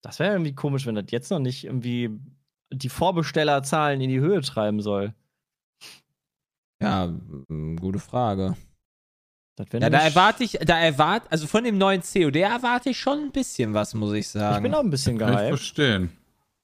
das 0.03 0.19
wäre 0.19 0.33
irgendwie 0.33 0.55
komisch, 0.55 0.85
wenn 0.85 0.95
das 0.97 1.07
jetzt 1.09 1.31
noch 1.31 1.39
nicht 1.39 1.65
irgendwie 1.65 2.11
die 2.73 2.91
Vorbestellerzahlen 2.91 4.01
in 4.01 4.11
die 4.11 4.21
Höhe 4.21 4.43
treiben 4.43 4.83
soll. 4.83 5.15
Ja, 6.83 7.11
gute 7.77 7.99
Frage. 7.99 8.55
Ja, 9.73 9.91
da 9.91 9.99
erwarte 9.99 10.45
ich, 10.45 10.53
da 10.53 10.79
erwarte, 10.79 11.31
also 11.31 11.47
von 11.47 11.65
dem 11.65 11.77
neuen 11.77 12.01
COD 12.03 12.37
erwarte 12.37 12.91
ich 12.91 12.99
schon 12.99 13.19
ein 13.25 13.31
bisschen 13.33 13.75
was, 13.75 13.93
muss 13.95 14.13
ich 14.15 14.29
sagen. 14.29 14.57
Ich 14.57 14.63
bin 14.63 14.75
auch 14.75 14.83
ein 14.83 14.89
bisschen 14.89 15.19
gehypt. 15.19 15.35
Kann 15.35 15.45
ich 15.45 15.51
verstehen. 15.51 16.20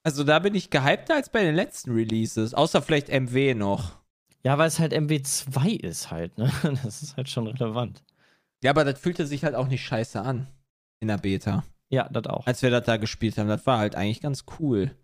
Also 0.07 0.23
da 0.23 0.39
bin 0.39 0.55
ich 0.55 0.71
gehypter 0.71 1.17
als 1.17 1.31
bei 1.31 1.43
den 1.43 1.57
letzten 1.57 1.91
Releases, 1.91 2.55
außer 2.55 2.81
vielleicht 2.81 3.09
MW 3.09 3.55
noch. 3.55 3.97
Ja, 4.45 4.57
weil 4.57 4.69
es 4.69 4.79
halt 4.79 4.93
MW2 4.93 5.81
ist 5.81 6.13
halt, 6.13 6.39
ne? 6.39 6.49
Das 6.85 7.03
ist 7.03 7.17
halt 7.17 7.29
schon 7.29 7.49
relevant. 7.49 8.05
Ja, 8.63 8.71
aber 8.71 8.85
das 8.85 9.01
fühlte 9.01 9.27
sich 9.27 9.43
halt 9.43 9.57
auch 9.57 9.67
nicht 9.67 9.85
scheiße 9.85 10.21
an 10.21 10.47
in 11.01 11.09
der 11.09 11.19
Beta. 11.19 11.65
Ja, 11.89 12.09
das 12.09 12.27
auch. 12.27 12.47
Als 12.47 12.63
wir 12.63 12.71
das 12.71 12.85
da 12.85 12.99
gespielt 12.99 13.37
haben, 13.37 13.49
das 13.49 13.67
war 13.67 13.79
halt 13.79 13.97
eigentlich 13.97 14.21
ganz 14.21 14.45
cool. 14.61 14.95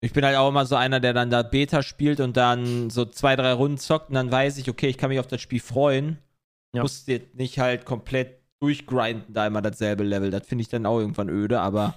Ich 0.00 0.12
bin 0.12 0.24
halt 0.24 0.36
auch 0.36 0.48
immer 0.48 0.66
so 0.66 0.74
einer, 0.74 0.98
der 0.98 1.12
dann 1.12 1.30
da 1.30 1.44
Beta 1.44 1.84
spielt 1.84 2.18
und 2.18 2.36
dann 2.36 2.90
so 2.90 3.04
zwei, 3.04 3.36
drei 3.36 3.52
Runden 3.52 3.78
zockt 3.78 4.08
und 4.08 4.16
dann 4.16 4.32
weiß 4.32 4.58
ich, 4.58 4.68
okay, 4.68 4.88
ich 4.88 4.98
kann 4.98 5.10
mich 5.10 5.20
auf 5.20 5.28
das 5.28 5.40
Spiel 5.40 5.60
freuen. 5.60 6.18
Ja. 6.74 6.82
Muss 6.82 7.06
jetzt 7.06 7.36
nicht 7.36 7.60
halt 7.60 7.84
komplett 7.84 8.40
durchgrinden, 8.58 9.32
da 9.32 9.46
immer 9.46 9.62
dasselbe 9.62 10.02
Level. 10.02 10.32
Das 10.32 10.44
finde 10.44 10.62
ich 10.62 10.68
dann 10.68 10.86
auch 10.86 10.98
irgendwann 10.98 11.28
öde, 11.28 11.60
aber 11.60 11.96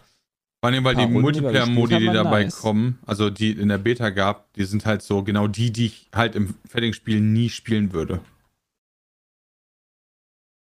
vor 0.59 0.71
allem, 0.71 0.83
weil 0.83 0.95
die 0.95 1.05
Multiplayer-Modi, 1.05 1.99
die 1.99 2.05
dabei 2.07 2.43
nice. 2.43 2.59
kommen, 2.59 2.99
also 3.05 3.29
die 3.29 3.51
in 3.51 3.69
der 3.69 3.77
Beta 3.77 4.09
gab, 4.09 4.51
die 4.53 4.65
sind 4.65 4.85
halt 4.85 5.03
so 5.03 5.23
genau 5.23 5.47
die, 5.47 5.71
die 5.71 5.85
ich 5.87 6.09
halt 6.13 6.35
im 6.35 6.55
fertigen 6.65 6.93
Spiel 6.93 7.21
nie 7.21 7.49
spielen 7.49 7.93
würde. 7.93 8.21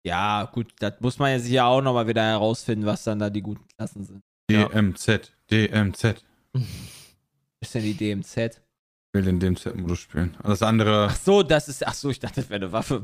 Ja, 0.06 0.50
gut, 0.52 0.74
das 0.80 0.94
muss 1.00 1.20
man 1.20 1.32
ja 1.32 1.40
sicher 1.40 1.66
auch 1.66 1.82
nochmal 1.82 2.08
wieder 2.08 2.24
herausfinden, 2.24 2.86
was 2.86 3.04
dann 3.04 3.20
da 3.20 3.30
die 3.30 3.42
guten 3.42 3.66
Klassen 3.78 4.04
sind. 4.04 4.22
DMZ, 4.50 5.34
DMZ. 5.52 6.24
ist 7.62 7.76
denn 7.76 7.84
die 7.84 7.94
DMZ? 7.94 8.38
Ich 8.38 9.14
will 9.14 9.24
den 9.24 9.40
DMZ-Modus 9.40 10.00
spielen. 10.00 10.38
Das 10.44 10.62
andere. 10.62 11.08
Ach 11.10 11.16
so, 11.16 11.42
das 11.42 11.68
ist. 11.68 11.86
Ach 11.88 11.94
so, 11.94 12.10
ich 12.10 12.20
dachte, 12.20 12.42
das 12.42 12.50
wäre 12.50 12.62
eine 12.64 12.72
Waffe. 12.72 13.04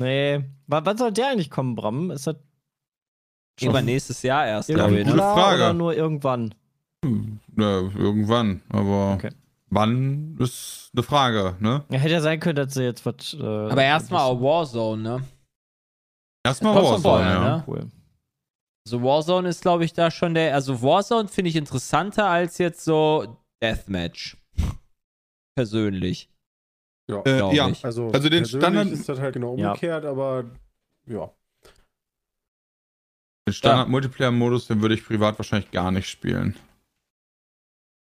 Nee. 0.00 0.44
Wann 0.66 0.98
soll 0.98 1.12
der 1.12 1.28
eigentlich 1.28 1.50
kommen, 1.50 1.74
Bram? 1.74 2.10
Ist 2.10 2.26
das 2.26 2.36
Schon 3.58 3.84
nächstes 3.84 4.22
Jahr 4.22 4.46
erst, 4.46 4.68
glaube 4.68 4.98
ich. 4.98 5.06
Gute 5.06 5.18
Frage. 5.18 5.56
Oder 5.56 5.72
nur 5.74 5.94
irgendwann? 5.94 6.54
Ja, 7.04 7.80
irgendwann, 7.80 8.60
aber 8.70 9.14
okay. 9.14 9.30
wann 9.70 10.36
ist 10.40 10.90
eine 10.94 11.02
Frage, 11.02 11.56
ne? 11.60 11.84
Ja, 11.90 11.98
hätte 11.98 12.14
ja 12.14 12.20
sein 12.20 12.40
können, 12.40 12.56
dass 12.56 12.74
sie 12.74 12.82
jetzt 12.82 13.06
was. 13.06 13.34
Äh, 13.34 13.42
aber 13.44 13.84
erstmal 13.84 14.40
Warzone, 14.40 15.02
ne? 15.02 15.24
Erstmal 16.44 16.74
Warzone, 16.74 17.00
vorher, 17.00 17.30
ja. 17.30 17.56
Ne? 17.56 17.64
Cool. 17.66 17.86
Also 18.86 19.02
Warzone 19.02 19.48
ist, 19.48 19.62
glaube 19.62 19.84
ich, 19.84 19.92
da 19.92 20.10
schon 20.10 20.34
der. 20.34 20.54
Also 20.54 20.82
Warzone 20.82 21.28
finde 21.28 21.50
ich 21.50 21.56
interessanter 21.56 22.26
als 22.26 22.58
jetzt 22.58 22.84
so 22.84 23.38
Deathmatch. 23.62 24.36
Persönlich. 25.54 26.30
Ja, 27.08 27.22
äh, 27.22 27.54
ja. 27.54 27.70
Also, 27.82 28.08
also 28.08 28.28
den 28.28 28.44
Standard 28.44 28.88
ist 28.88 29.08
das 29.08 29.18
halt 29.18 29.34
genau 29.34 29.52
umgekehrt, 29.52 30.04
ja. 30.04 30.10
aber 30.10 30.44
ja. 31.06 31.30
Den 33.48 33.54
Standard-Multiplayer-Modus, 33.54 34.66
den 34.66 34.82
würde 34.82 34.94
ich 34.94 35.06
privat 35.06 35.38
wahrscheinlich 35.38 35.70
gar 35.70 35.90
nicht 35.90 36.08
spielen. 36.08 36.54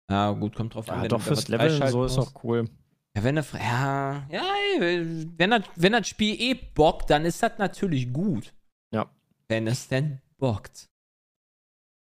Ja, 0.09 0.31
gut, 0.31 0.55
kommt 0.55 0.75
drauf 0.75 0.87
ja, 0.87 0.95
an. 0.95 1.07
Doch, 1.07 1.21
fürs 1.21 1.47
Level 1.47 1.69
so 1.89 2.03
ist 2.03 2.17
auch 2.17 2.43
cool. 2.43 2.69
Ja, 3.15 3.23
wenn, 3.23 3.37
das, 3.37 3.53
ja, 3.53 4.27
ja, 4.29 4.43
wenn, 4.77 5.49
das, 5.49 5.63
wenn 5.75 5.93
das 5.93 6.07
Spiel 6.07 6.35
eh 6.39 6.53
bockt, 6.53 7.09
dann 7.09 7.23
ist 7.23 7.41
das 7.41 7.53
natürlich 7.59 8.11
gut. 8.11 8.53
Ja. 8.91 9.09
Wenn 9.47 9.67
es 9.67 9.87
denn 9.87 10.19
bockt. 10.37 10.89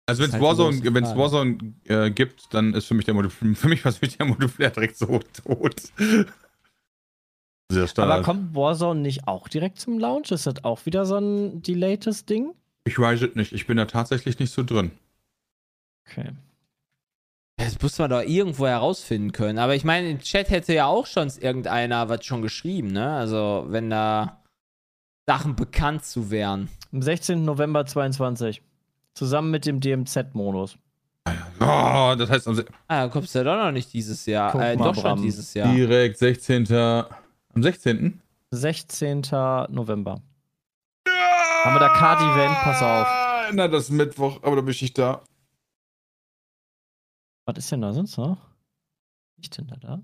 Also 0.06 0.22
wenn 0.22 0.28
es 0.28 0.32
halt 0.34 0.42
Warzone, 0.42 0.94
wenn's 0.94 1.14
Warzone 1.14 1.74
äh, 1.84 2.10
gibt, 2.10 2.52
dann 2.54 2.72
ist 2.72 2.86
für 2.86 2.94
mich 2.94 3.04
der 3.04 3.12
Multiplayer, 3.12 3.54
für 3.54 3.68
mich 3.68 3.82
persönlich 3.82 4.16
der 4.16 4.26
Multiplayer 4.26 4.70
direkt 4.70 4.96
so 4.96 5.20
tot. 5.44 5.82
Aber 7.96 8.22
kommt 8.22 8.54
Warzone 8.54 9.00
nicht 9.00 9.28
auch 9.28 9.48
direkt 9.48 9.80
zum 9.80 9.98
Launch? 9.98 10.30
Ist 10.30 10.46
das 10.46 10.64
auch 10.64 10.86
wieder 10.86 11.04
so 11.04 11.18
ein 11.18 11.60
delayedes 11.60 12.24
Ding? 12.24 12.54
Ich 12.84 12.98
weiß 12.98 13.22
es 13.22 13.34
nicht. 13.34 13.52
Ich 13.52 13.66
bin 13.66 13.76
da 13.76 13.86
tatsächlich 13.86 14.38
nicht 14.38 14.52
so 14.52 14.62
drin. 14.62 14.90
Okay. 16.06 16.30
Das 17.56 17.80
muss 17.80 17.98
man 17.98 18.10
doch 18.10 18.22
irgendwo 18.22 18.66
herausfinden 18.66 19.32
können. 19.32 19.58
Aber 19.58 19.74
ich 19.74 19.84
meine, 19.84 20.10
im 20.10 20.18
Chat 20.18 20.50
hätte 20.50 20.74
ja 20.74 20.86
auch 20.86 21.06
schon 21.06 21.30
irgendeiner 21.40 22.08
was 22.08 22.24
schon 22.24 22.42
geschrieben, 22.42 22.88
ne? 22.88 23.14
Also, 23.14 23.66
wenn 23.68 23.90
da 23.90 24.42
Sachen 25.26 25.56
bekannt 25.56 26.04
zu 26.04 26.30
wären. 26.30 26.68
Am 26.92 27.00
16. 27.00 27.44
November 27.44 27.86
22. 27.86 28.60
Zusammen 29.14 29.50
mit 29.50 29.64
dem 29.64 29.80
DMZ-Modus. 29.80 30.76
Oh, 31.60 32.14
das 32.18 32.28
heißt, 32.28 32.48
am 32.48 32.60
ah, 32.88 33.08
kommst 33.08 33.34
du 33.34 33.38
ja 33.38 33.44
doch 33.44 33.56
noch 33.56 33.72
nicht 33.72 33.92
dieses 33.92 34.26
Jahr. 34.26 34.52
Guck 34.52 34.60
äh, 34.60 34.76
doch 34.76 34.94
schon 34.94 35.22
dieses 35.22 35.54
Jahr. 35.54 35.72
Direkt 35.72 36.18
16. 36.18 36.70
Am 36.72 37.62
16. 37.62 38.20
16. 38.50 39.22
November. 39.70 40.20
Haben 41.64 41.76
wir 41.76 41.80
da 41.80 41.88
Card-Event? 41.88 42.54
Pass 42.62 42.82
auf. 42.82 43.52
Na, 43.54 43.68
das 43.68 43.84
ist 43.84 43.90
Mittwoch, 43.90 44.42
aber 44.42 44.56
da 44.56 44.62
bin 44.62 44.74
ich 44.78 44.92
da. 44.92 45.24
Was 47.46 47.56
ist 47.56 47.72
denn 47.72 47.80
da 47.80 47.90
sonst 47.94 48.18
noch? 48.18 48.36
Was 49.36 49.46
ist 49.46 49.56
denn 49.56 49.68
da 49.68 49.76
da? 49.76 50.02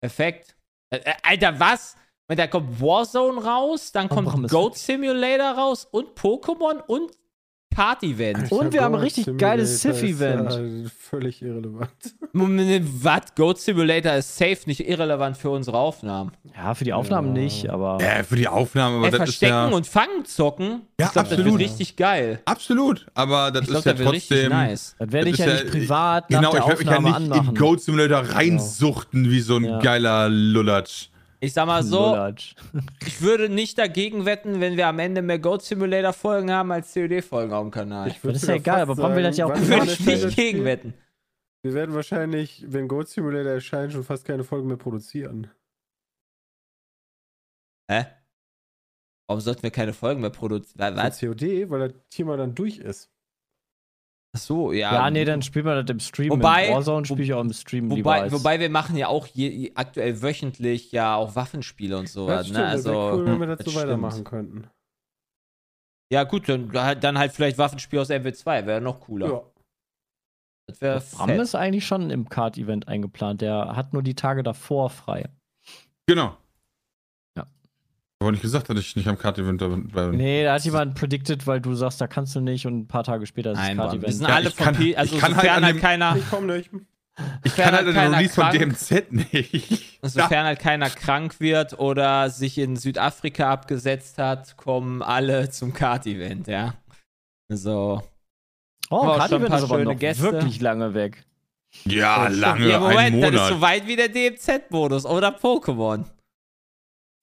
Perfekt. 0.00 0.56
Äh, 0.88 1.00
äh, 1.00 1.14
Alter, 1.22 1.60
was? 1.60 1.96
Da 2.28 2.46
kommt 2.46 2.80
Warzone 2.80 3.44
raus, 3.44 3.92
dann 3.92 4.08
kommt 4.08 4.48
Goat 4.48 4.78
Simulator 4.78 5.50
raus 5.50 5.84
und 5.84 6.18
Pokémon 6.18 6.80
und 6.86 7.10
Kart-Event. 7.80 8.52
Und 8.52 8.74
wir 8.74 8.82
haben 8.82 8.94
ein 8.94 9.00
richtig 9.00 9.38
geiles 9.38 9.80
Sif-Event. 9.80 10.52
Ja 10.52 10.90
völlig 11.10 11.42
irrelevant. 11.42 11.90
Was? 12.32 13.34
Goat 13.34 13.58
Simulator 13.58 14.14
ist 14.14 14.36
safe 14.36 14.58
nicht 14.66 14.86
irrelevant 14.88 15.36
für 15.36 15.50
unsere 15.50 15.76
Aufnahmen. 15.78 16.30
Ja, 16.56 16.74
für 16.74 16.84
die 16.84 16.92
Aufnahmen 16.92 17.34
ja. 17.34 17.42
nicht, 17.42 17.68
aber. 17.68 17.98
Ja, 18.00 18.22
für 18.22 18.36
die 18.36 18.46
Aufnahmen, 18.46 18.96
aber 18.96 19.06
Ey, 19.06 19.10
das 19.10 19.18
Verstecken 19.18 19.64
ist 19.64 19.70
ja 19.70 19.76
und 19.76 19.86
Fangen 19.86 20.24
zocken. 20.24 20.82
Ja, 21.00 21.06
ich 21.06 21.12
glaub, 21.12 21.24
absolut. 21.24 21.46
Das 21.46 21.46
wird 21.46 21.70
richtig 21.70 21.96
geil. 21.96 22.40
Absolut, 22.44 23.06
aber 23.14 23.50
das 23.50 23.62
ich 23.62 23.68
ist 23.68 23.82
glaub, 23.82 23.86
ja 23.86 23.92
das 23.92 24.12
trotzdem. 24.12 24.50
Nice. 24.50 24.96
Das 24.98 25.12
werde 25.12 25.30
ich 25.30 25.38
ja 25.38 25.46
nicht 25.46 25.70
privat. 25.70 26.28
Genau, 26.28 26.54
ich 26.54 26.66
werde 26.66 26.78
mich 26.78 26.86
ja 26.86 27.00
nicht 27.00 27.14
anmachen. 27.14 27.48
in 27.48 27.54
Goat 27.54 27.80
Simulator 27.80 28.22
genau. 28.22 28.34
reinsuchten 28.34 29.30
wie 29.30 29.40
so 29.40 29.56
ein 29.56 29.80
geiler 29.80 30.28
Lullatsch. 30.28 31.09
Ich 31.42 31.54
sag 31.54 31.66
mal 31.66 31.82
so, 31.82 32.14
ich 33.06 33.22
würde 33.22 33.48
nicht 33.48 33.78
dagegen 33.78 34.26
wetten, 34.26 34.60
wenn 34.60 34.76
wir 34.76 34.86
am 34.86 34.98
Ende 34.98 35.22
mehr 35.22 35.38
Goat 35.38 35.62
Simulator 35.62 36.12
Folgen 36.12 36.50
haben 36.50 36.70
als 36.70 36.92
COD 36.92 37.22
Folgen 37.22 37.54
auf 37.54 37.62
dem 37.62 37.70
Kanal. 37.70 38.14
das 38.22 38.42
ist 38.42 38.46
ja 38.48 38.56
egal, 38.56 38.82
aber 38.82 38.96
warum 38.98 39.16
will 39.16 39.22
das 39.22 39.38
ja 39.38 39.46
auch 39.46 39.56
Würde 39.56 39.90
ich 39.90 40.00
nicht 40.00 40.36
gegen 40.36 40.64
wetten. 40.64 40.92
Wir 41.62 41.72
werden 41.72 41.94
wahrscheinlich, 41.94 42.64
wenn 42.68 42.88
Goat 42.88 43.08
Simulator 43.08 43.52
erscheint, 43.52 43.92
schon 43.92 44.04
fast 44.04 44.26
keine 44.26 44.44
Folgen 44.44 44.68
mehr 44.68 44.76
produzieren. 44.76 45.50
Hä? 47.90 48.06
Warum 49.26 49.40
sollten 49.40 49.62
wir 49.62 49.70
keine 49.70 49.94
Folgen 49.94 50.20
mehr 50.20 50.30
produzieren? 50.30 50.96
COD, 50.96 51.70
weil 51.70 51.88
das 51.88 51.92
Thema 52.10 52.36
dann 52.36 52.54
durch 52.54 52.78
ist. 52.78 53.10
Ach 54.32 54.38
so, 54.38 54.72
ja. 54.72 54.92
Ja, 54.92 55.10
nee, 55.10 55.24
dann 55.24 55.42
spielt 55.42 55.64
man 55.64 55.84
das 55.84 55.90
im 55.92 55.98
Stream. 55.98 56.30
Wobei, 56.30 56.66
Mit 56.66 56.76
Warzone 56.76 57.04
spiele 57.04 57.22
ich 57.22 57.34
auch 57.34 57.40
im 57.40 57.52
Stream 57.52 57.90
wobei, 57.90 58.30
wobei 58.30 58.60
wir 58.60 58.70
machen 58.70 58.96
ja 58.96 59.08
auch 59.08 59.26
je, 59.26 59.72
aktuell 59.74 60.22
wöchentlich 60.22 60.92
ja 60.92 61.16
auch 61.16 61.34
Waffenspiele 61.34 61.98
und 61.98 62.08
so. 62.08 62.28
Das 62.28 62.48
ne? 62.50 62.64
Also, 62.64 62.92
cool, 62.92 63.26
wenn 63.26 63.40
wir 63.40 63.46
das, 63.48 63.58
das 63.58 63.72
so 63.72 63.80
weitermachen 63.80 64.22
könnten. 64.22 64.70
Ja, 66.12 66.24
gut, 66.24 66.48
dann, 66.48 66.70
dann 66.70 67.18
halt 67.18 67.32
vielleicht 67.32 67.58
Waffenspiel 67.58 68.00
aus 68.00 68.10
MW2, 68.10 68.66
wäre 68.66 68.80
noch 68.80 69.00
cooler. 69.00 69.28
Ja. 69.28 69.42
Das 70.68 70.80
wäre 70.80 71.00
Bram 71.00 71.30
ist 71.30 71.54
eigentlich 71.56 71.86
schon 71.86 72.10
im 72.10 72.28
Card-Event 72.28 72.86
eingeplant. 72.86 73.40
Der 73.40 73.74
hat 73.74 73.92
nur 73.92 74.02
die 74.02 74.14
Tage 74.14 74.42
davor 74.44 74.90
frei. 74.90 75.28
Genau. 76.06 76.36
Aber 78.20 78.32
nicht 78.32 78.42
gesagt, 78.42 78.68
dass 78.68 78.78
ich 78.78 78.96
nicht 78.96 79.08
am 79.08 79.16
Card-Event 79.16 79.92
bin. 79.92 80.10
Nee, 80.10 80.44
da 80.44 80.54
hat 80.54 80.64
jemand 80.64 80.94
predicted, 80.94 81.46
weil 81.46 81.60
du 81.60 81.74
sagst, 81.74 82.02
da 82.02 82.06
kannst 82.06 82.34
du 82.34 82.40
nicht 82.40 82.66
und 82.66 82.80
ein 82.80 82.86
paar 82.86 83.02
Tage 83.02 83.26
später 83.26 83.52
ist 83.52 83.58
das 83.58 83.74
Card-Event. 83.74 84.02
Wir 84.02 84.12
sind 84.12 84.28
ja, 84.28 84.34
alle 84.34 84.50
von 84.50 84.74
P 84.74 84.94
also 84.94 85.14
ich 85.14 85.20
kann 85.20 85.36
halt, 85.36 85.50
halt 85.50 85.80
keiner. 85.80 86.16
Ich 86.16 86.28
komm 86.28 86.46
nicht. 86.46 86.70
Ich 87.44 87.56
kann 87.56 87.74
halt 87.74 87.86
den 87.86 87.96
Release 87.96 88.34
von 88.34 88.50
DMZ 88.50 89.10
nicht. 89.10 89.98
Sofern 90.02 90.30
ja. 90.30 90.44
halt 90.44 90.58
keiner 90.58 90.90
krank 90.90 91.40
wird 91.40 91.78
oder 91.78 92.30
sich 92.30 92.58
in 92.58 92.76
Südafrika 92.76 93.50
abgesetzt 93.50 94.18
hat, 94.18 94.56
kommen 94.56 95.02
alle 95.02 95.50
zum 95.50 95.72
Kart-Event, 95.72 96.46
ja. 96.46 96.74
So. 97.48 98.02
Oh, 98.90 99.16
Kart-Event 99.16 99.54
ist 99.54 99.62
aber 99.62 99.84
noch 99.84 99.98
Gäste. 99.98 100.22
wirklich 100.24 100.60
lange 100.60 100.92
weg. 100.92 101.24
Ja, 101.84 102.28
lange, 102.28 102.68
ja, 102.68 102.80
Moment, 102.80 102.98
ein 102.98 103.14
Monat. 103.14 103.34
das 103.34 103.42
ist 103.42 103.48
so 103.48 103.60
weit 103.60 103.86
wie 103.86 103.96
der 103.96 104.08
DMZ-Modus 104.08 105.06
oder 105.06 105.28
Pokémon. 105.36 106.04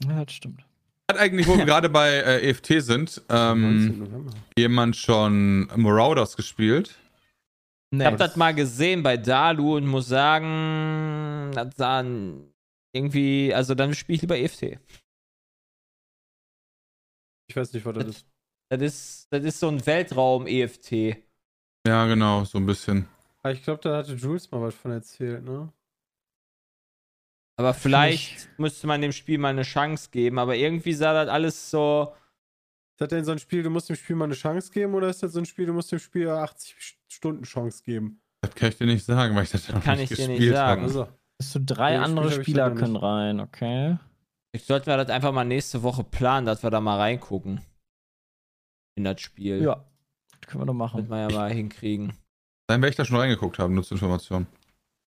Ja, 0.04 0.24
das 0.24 0.34
stimmt. 0.34 0.67
Hat 1.10 1.18
eigentlich, 1.18 1.48
wo 1.48 1.58
wir 1.58 1.66
gerade 1.66 1.90
bei 1.90 2.10
äh, 2.10 2.50
EFT 2.50 2.84
sind, 2.84 3.22
ähm, 3.30 4.30
jemand 4.58 4.96
schon 4.96 5.70
Marauders 5.76 6.36
gespielt? 6.36 6.96
Nee. 7.92 8.04
Ich 8.04 8.06
habe 8.08 8.18
das 8.18 8.36
mal 8.36 8.54
gesehen 8.54 9.04
bei 9.04 9.16
Dalu 9.16 9.78
und 9.78 9.88
muss 9.88 10.08
sagen, 10.08 11.52
das 11.54 11.76
sah 11.78 12.04
irgendwie, 12.94 13.54
also 13.54 13.76
dann 13.76 13.94
spiele 13.94 14.16
ich 14.16 14.22
lieber 14.22 14.38
EFT. 14.38 14.78
Ich 17.50 17.56
weiß 17.56 17.72
nicht, 17.72 17.86
was 17.86 17.96
das, 17.96 18.06
das 18.06 18.16
ist. 18.16 18.28
Das 18.70 18.82
ist, 18.82 19.28
das 19.30 19.44
ist 19.46 19.60
so 19.62 19.70
ein 19.70 19.86
Weltraum-EFT. 19.86 21.24
Ja, 21.88 22.06
genau, 22.06 22.44
so 22.44 22.58
ein 22.58 22.66
bisschen. 22.66 23.08
Ah, 23.42 23.52
ich 23.52 23.64
glaube, 23.64 23.82
da 23.82 23.98
hatte 23.98 24.16
Jules 24.16 24.52
mal 24.52 24.62
was 24.62 24.76
von 24.76 24.92
erzählt, 24.92 25.46
ne? 25.46 25.72
Aber 27.60 27.74
vielleicht 27.74 28.50
müsste 28.60 28.86
man 28.86 29.02
dem 29.02 29.12
Spiel 29.12 29.40
mal 29.40 29.50
eine 29.50 29.64
Chance 29.64 30.10
geben, 30.12 30.38
aber 30.38 30.56
irgendwie 30.56 30.94
sah 30.94 31.14
das 31.14 31.28
alles 31.28 31.72
so. 31.72 32.14
Ist 32.94 33.02
das 33.02 33.10
denn 33.10 33.26
so 33.26 33.32
ein 33.32 33.40
Spiel, 33.40 33.64
du 33.64 33.70
musst 33.70 33.90
dem 33.90 33.96
Spiel 33.96 34.16
mal 34.16 34.26
eine 34.26 34.36
Chance 34.36 34.72
geben 34.72 34.94
oder 34.94 35.10
ist 35.10 35.24
das 35.24 35.34
so 35.34 35.40
ein 35.40 35.46
Spiel, 35.46 35.66
du 35.66 35.74
musst 35.74 35.92
dem 35.92 36.00
Spiel 36.00 36.30
80 36.30 36.98
Stunden 37.08 37.44
Chance 37.44 37.84
geben? 37.84 38.22
Das 38.42 38.54
kann 38.54 38.70
ich 38.70 38.78
dir 38.78 38.86
nicht 38.86 39.06
sagen, 39.06 39.36
weil 39.36 39.44
ich 39.44 39.52
das, 39.52 39.66
das 39.66 39.84
kann 39.84 40.00
ich 40.00 40.10
dir 40.10 40.28
nicht 40.28 40.50
sagen. 40.50 40.84
Also, 40.84 41.08
Bist 41.40 41.56
du 41.56 41.60
drei 41.62 41.94
ja, 41.94 42.04
andere 42.04 42.32
Spieler 42.32 42.72
können 42.72 42.96
rein, 42.96 43.40
okay? 43.40 43.98
Ich 44.52 44.66
sollte 44.66 44.88
wir 44.88 44.98
das 44.98 45.10
einfach 45.10 45.32
mal 45.32 45.44
nächste 45.44 45.84
Woche 45.84 46.04
planen, 46.04 46.46
dass 46.46 46.64
wir 46.64 46.70
da 46.70 46.80
mal 46.80 46.98
reingucken. 46.98 47.62
In 48.96 49.04
das 49.04 49.22
Spiel. 49.22 49.62
Ja, 49.62 49.86
das 50.32 50.50
können 50.50 50.62
wir 50.62 50.66
doch 50.66 50.74
machen. 50.74 50.98
Wird 50.98 51.10
man 51.10 51.30
ja 51.30 51.36
mal 51.36 51.52
hinkriegen. 51.52 52.14
Dann 52.68 52.82
werde 52.82 52.90
ich 52.90 52.96
da 52.96 53.06
schon 53.06 53.18
reingeguckt 53.18 53.60
haben, 53.60 53.74
nur 53.76 53.84
zur 53.84 53.96
Information. 53.96 54.48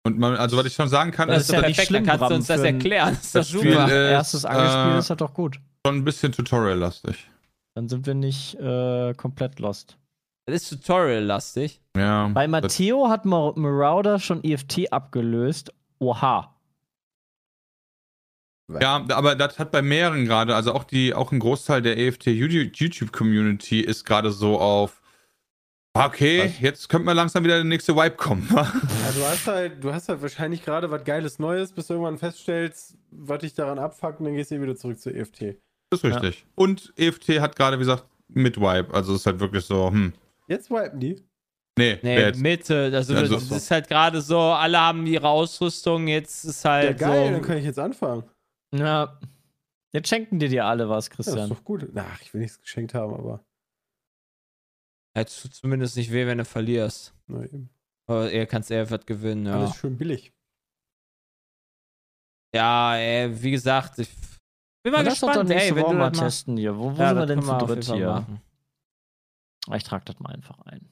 Und 0.06 0.20
man, 0.20 0.36
also 0.36 0.56
was 0.56 0.68
ich 0.68 0.74
schon 0.74 0.88
sagen 0.88 1.10
kann, 1.10 1.30
das 1.30 1.38
ist, 1.38 1.50
ist 1.50 1.54
ja 1.54 1.60
perfekt, 1.62 1.78
nicht 1.80 1.88
schlimm, 1.88 2.06
dann 2.06 2.20
kannst 2.20 2.32
du 2.32 2.36
uns 2.36 2.48
das 2.48 2.62
erklären. 2.62 3.18
Das, 3.20 3.32
das 3.32 3.50
Spiel 3.50 3.72
super. 3.72 3.86
Ist, 3.86 3.92
Erstes 3.92 4.46
angespielt 4.46 4.96
äh, 4.96 5.00
ist 5.00 5.10
halt 5.10 5.22
doch 5.22 5.34
gut. 5.34 5.60
Schon 5.84 5.96
ein 5.96 6.04
bisschen 6.04 6.32
Tutorial-lastig. 6.32 7.28
Dann 7.74 7.90
sind 7.90 8.06
wir 8.06 8.14
nicht 8.14 8.54
äh, 8.60 9.16
komplett 9.16 9.60
lost. 9.60 9.98
Das 10.46 10.62
ist 10.62 10.70
Tutorial-lastig. 10.70 11.82
Ja. 11.98 12.28
Bei 12.28 12.48
Matteo 12.48 13.10
hat 13.10 13.26
Marauder 13.26 14.20
schon 14.20 14.44
EFT 14.44 14.94
abgelöst. 14.94 15.74
Oha. 15.98 16.56
Ja, 18.80 19.04
aber 19.10 19.36
das 19.36 19.58
hat 19.58 19.72
bei 19.72 19.82
mehreren 19.82 20.26
gerade, 20.26 20.56
also 20.56 20.74
auch 20.74 20.84
die, 20.84 21.16
auch 21.16 21.32
ein 21.32 21.40
Großteil 21.40 21.82
der 21.82 21.98
EFT 21.98 22.28
YouTube-Community 22.28 23.82
ist 23.82 24.06
gerade 24.06 24.32
so 24.32 24.60
auf 24.60 25.02
Okay, 25.96 26.46
was? 26.46 26.60
jetzt 26.60 26.90
könnte 26.90 27.06
mal 27.06 27.14
langsam 27.14 27.44
wieder 27.46 27.56
der 27.56 27.64
nächste 27.64 27.96
Wipe 27.96 28.18
kommen. 28.18 28.46
ja, 28.54 28.64
du 29.16 29.26
hast 29.26 29.48
halt, 29.48 29.82
du 29.82 29.94
hast 29.94 30.10
halt 30.10 30.22
wahrscheinlich 30.22 30.64
gerade 30.64 30.92
was 30.92 31.06
Geiles 31.06 31.40
Neues, 31.40 31.72
bis 31.72 31.88
du 31.88 31.94
irgendwann 31.94 32.18
feststellst, 32.18 32.98
was 33.12 33.40
dich 33.40 33.54
daran 33.54 33.80
abfuckt 33.80 34.20
und 34.20 34.26
dann 34.26 34.36
gehst 34.36 34.52
du 34.52 34.62
wieder 34.62 34.76
zurück 34.76 35.00
zu 35.00 35.10
EFT. 35.10 35.56
Das 35.90 36.04
ist 36.04 36.04
richtig. 36.04 36.42
Ja. 36.42 36.46
Und 36.56 36.94
EFT 36.98 37.40
hat 37.40 37.56
gerade, 37.56 37.78
wie 37.78 37.84
gesagt, 37.84 38.06
mit 38.28 38.60
Wipe. 38.60 38.94
Also 38.94 39.14
es 39.14 39.22
ist 39.22 39.26
halt 39.26 39.40
wirklich 39.40 39.64
so, 39.64 39.90
hm. 39.90 40.12
Jetzt 40.48 40.70
wipen 40.70 41.00
die? 41.00 41.24
Nee, 41.78 42.00
nee 42.04 42.32
Mitte. 42.34 42.92
Also, 42.94 43.16
also 43.16 43.36
das 43.36 43.52
ist 43.52 43.72
halt 43.72 43.88
gerade 43.88 44.22
so, 44.22 44.40
alle 44.40 44.80
haben 44.80 45.06
ihre 45.08 45.30
Ausrüstung, 45.30 46.08
jetzt 46.08 46.44
ist 46.44 46.66
halt. 46.66 47.00
Ja, 47.00 47.08
geil, 47.08 47.28
so, 47.28 47.32
dann 47.32 47.42
kann 47.42 47.58
ich 47.58 47.66
jetzt 47.66 47.80
anfangen. 47.80 48.24
Ja. 48.74 49.18
Jetzt 49.94 50.10
schenken 50.10 50.40
die 50.40 50.50
dir 50.50 50.66
alle 50.66 50.90
was, 50.90 51.10
Christian. 51.10 51.38
Ja, 51.38 51.44
das 51.44 51.52
ist 51.52 51.58
doch 51.58 51.64
gut. 51.64 51.88
Ach, 51.96 52.22
ich 52.22 52.34
will 52.34 52.42
nichts 52.42 52.62
geschenkt 52.62 52.94
haben, 52.94 53.14
aber. 53.14 53.45
Hättest 55.16 55.46
du 55.46 55.50
zumindest 55.50 55.96
nicht 55.96 56.12
weh, 56.12 56.28
wenn 56.28 56.38
du 56.38 56.46
verlierst. 56.46 57.14
Na 57.28 57.44
eben. 57.44 57.70
Aber 58.08 58.30
er 58.30 58.46
kannst 58.46 58.70
eher 58.70 58.90
was 58.92 59.06
gewinnen, 59.06 59.46
ja. 59.46 59.56
Alles 59.56 59.76
schön 59.78 59.98
billig. 59.98 60.34
Ja, 62.54 62.96
ey, 62.96 63.42
wie 63.42 63.52
gesagt, 63.52 63.98
ich 64.00 64.10
bin 64.84 64.94
mal 64.94 65.04
Lass 65.04 65.20
gespannt. 65.20 65.50
Doch 65.50 65.56
ey, 65.56 65.76
wenn 65.76 65.84
du 65.84 65.94
mal 65.94 66.12
testen 66.12 66.58
hier. 66.58 66.78
Wo, 66.78 66.96
wo 66.96 67.02
ja, 67.02 67.10
sind 67.10 67.18
wir 67.18 67.26
denn 67.26 67.42
zu 67.42 67.58
dritt 67.58 67.86
hier? 67.86 68.08
Machen. 68.08 68.42
Ich 69.74 69.84
trage 69.84 70.06
das 70.06 70.20
mal 70.20 70.34
einfach 70.34 70.60
ein. 70.66 70.90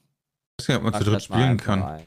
Ich 0.58 0.68
weiß 0.68 0.68
nicht, 0.68 0.76
ob 0.78 0.82
man 0.82 0.94
zu 0.94 1.10
dritt 1.10 1.22
spielen 1.22 1.56
kann. 1.56 2.06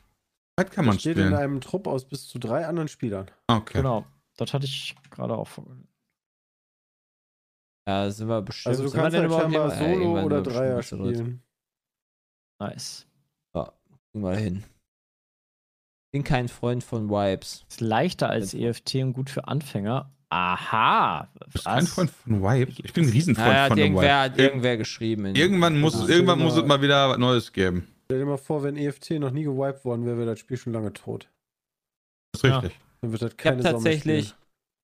Weit 0.57 0.71
kann 0.71 0.85
man 0.85 0.95
das 0.95 1.01
steht 1.01 1.13
spielen. 1.13 1.29
in 1.29 1.35
einem 1.35 1.61
Trupp 1.61 1.87
aus 1.87 2.05
bis 2.05 2.27
zu 2.27 2.39
drei 2.39 2.65
anderen 2.65 2.87
Spielern. 2.87 3.29
Okay. 3.47 3.77
Genau. 3.77 4.05
Das 4.37 4.53
hatte 4.53 4.65
ich 4.65 4.95
gerade 5.11 5.35
auch 5.35 5.47
vorgelesen. 5.47 5.87
Ja, 7.87 8.09
sind 8.09 8.27
wir 8.27 8.41
bestimmt. 8.41 8.75
Also 8.75 8.83
du 8.83 8.91
kannst 8.91 9.17
halt 9.17 9.31
scheinbar 9.31 9.71
Solo 9.71 10.23
oder 10.23 10.41
Dreier 10.41 10.83
spielen. 10.83 11.43
Nice. 12.59 13.05
Ja, 13.55 13.73
mal 14.13 14.37
hin. 14.37 14.63
Bin 16.11 16.23
kein 16.23 16.47
Freund 16.47 16.83
von 16.83 17.09
Vibes. 17.09 17.65
Ist 17.69 17.81
leichter 17.81 18.29
als 18.29 18.53
EFT 18.53 18.95
und 18.95 19.13
gut 19.13 19.29
für 19.29 19.47
Anfänger. 19.47 20.11
Aha. 20.29 21.29
Du 21.39 21.51
bist 21.51 21.65
kein 21.65 21.87
Freund 21.87 22.09
von 22.11 22.41
Vibes? 22.41 22.75
Ich 22.83 22.93
bin 22.93 23.05
ein 23.05 23.11
Riesenfreund 23.11 23.47
naja, 23.47 23.67
von 23.67 23.77
irgendwer, 23.77 24.21
Hat 24.21 24.37
irgendwer 24.37 24.77
geschrieben. 24.77 25.35
Irgendwann 25.35 25.79
muss, 25.79 25.95
es, 25.95 26.09
irgendwann 26.09 26.39
muss 26.39 26.57
es 26.57 26.65
mal 26.65 26.81
wieder 26.81 27.09
was 27.09 27.17
Neues 27.17 27.53
geben. 27.53 27.87
Stell 28.05 28.19
dir 28.19 28.25
mal 28.25 28.37
vor, 28.37 28.63
wenn 28.63 28.77
EFT 28.77 29.11
noch 29.11 29.31
nie 29.31 29.43
gewiped 29.43 29.83
worden 29.85 30.05
wäre, 30.05 30.17
wäre 30.17 30.27
das 30.27 30.39
Spiel 30.39 30.57
schon 30.57 30.73
lange 30.73 30.93
tot. 30.93 31.29
Das 32.31 32.43
ist 32.43 32.49
richtig. 32.49 32.79
Dann 33.01 33.11
wird 33.11 33.21
das 33.21 33.37
keine 33.37 33.59
ich 33.59 33.65
hab 33.65 33.73
tatsächlich, 33.73 34.35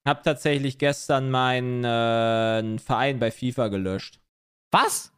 hab 0.07 0.23
tatsächlich 0.23 0.77
gestern 0.77 1.31
meinen 1.31 1.83
äh, 1.83 2.77
Verein 2.79 3.19
bei 3.19 3.31
FIFA 3.31 3.69
gelöscht. 3.69 4.19
Was? 4.71 5.11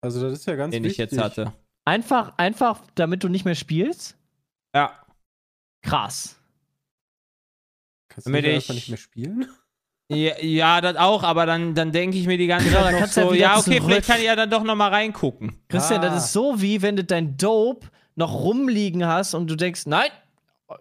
Also 0.00 0.20
das 0.20 0.40
ist 0.40 0.46
ja 0.46 0.56
ganz 0.56 0.72
Den 0.72 0.84
wichtig. 0.84 0.92
ich 0.92 1.10
jetzt 1.10 1.18
hatte. 1.22 1.52
Einfach, 1.86 2.32
einfach, 2.36 2.82
damit 2.96 3.22
du 3.22 3.28
nicht 3.28 3.44
mehr 3.44 3.54
spielst? 3.54 4.16
Ja. 4.74 4.92
Krass. 5.82 6.36
Kannst 8.08 8.26
du 8.26 8.32
damit 8.32 8.44
einfach 8.44 8.74
nicht 8.74 8.88
mehr 8.88 8.98
spielen? 8.98 9.46
Ja, 10.08 10.40
ja, 10.40 10.80
das 10.80 10.96
auch, 10.96 11.22
aber 11.22 11.46
dann, 11.46 11.74
dann 11.74 11.92
denke 11.92 12.18
ich 12.18 12.26
mir 12.26 12.38
die 12.38 12.48
ganze 12.48 12.70
Zeit 12.72 13.00
noch 13.00 13.06
so, 13.06 13.34
ja, 13.34 13.58
okay, 13.58 13.76
zurück. 13.76 13.84
vielleicht 13.84 14.06
kann 14.06 14.18
ich 14.18 14.26
ja 14.26 14.36
dann 14.36 14.50
doch 14.50 14.64
noch 14.64 14.74
mal 14.74 14.90
reingucken. 14.90 15.60
Christian, 15.68 16.00
ah. 16.00 16.08
das 16.08 16.24
ist 16.24 16.32
so 16.32 16.60
wie, 16.60 16.82
wenn 16.82 16.96
du 16.96 17.04
dein 17.04 17.36
Dope 17.36 17.88
noch 18.16 18.32
rumliegen 18.32 19.06
hast 19.06 19.34
und 19.34 19.48
du 19.48 19.54
denkst, 19.54 19.86
nein, 19.86 20.10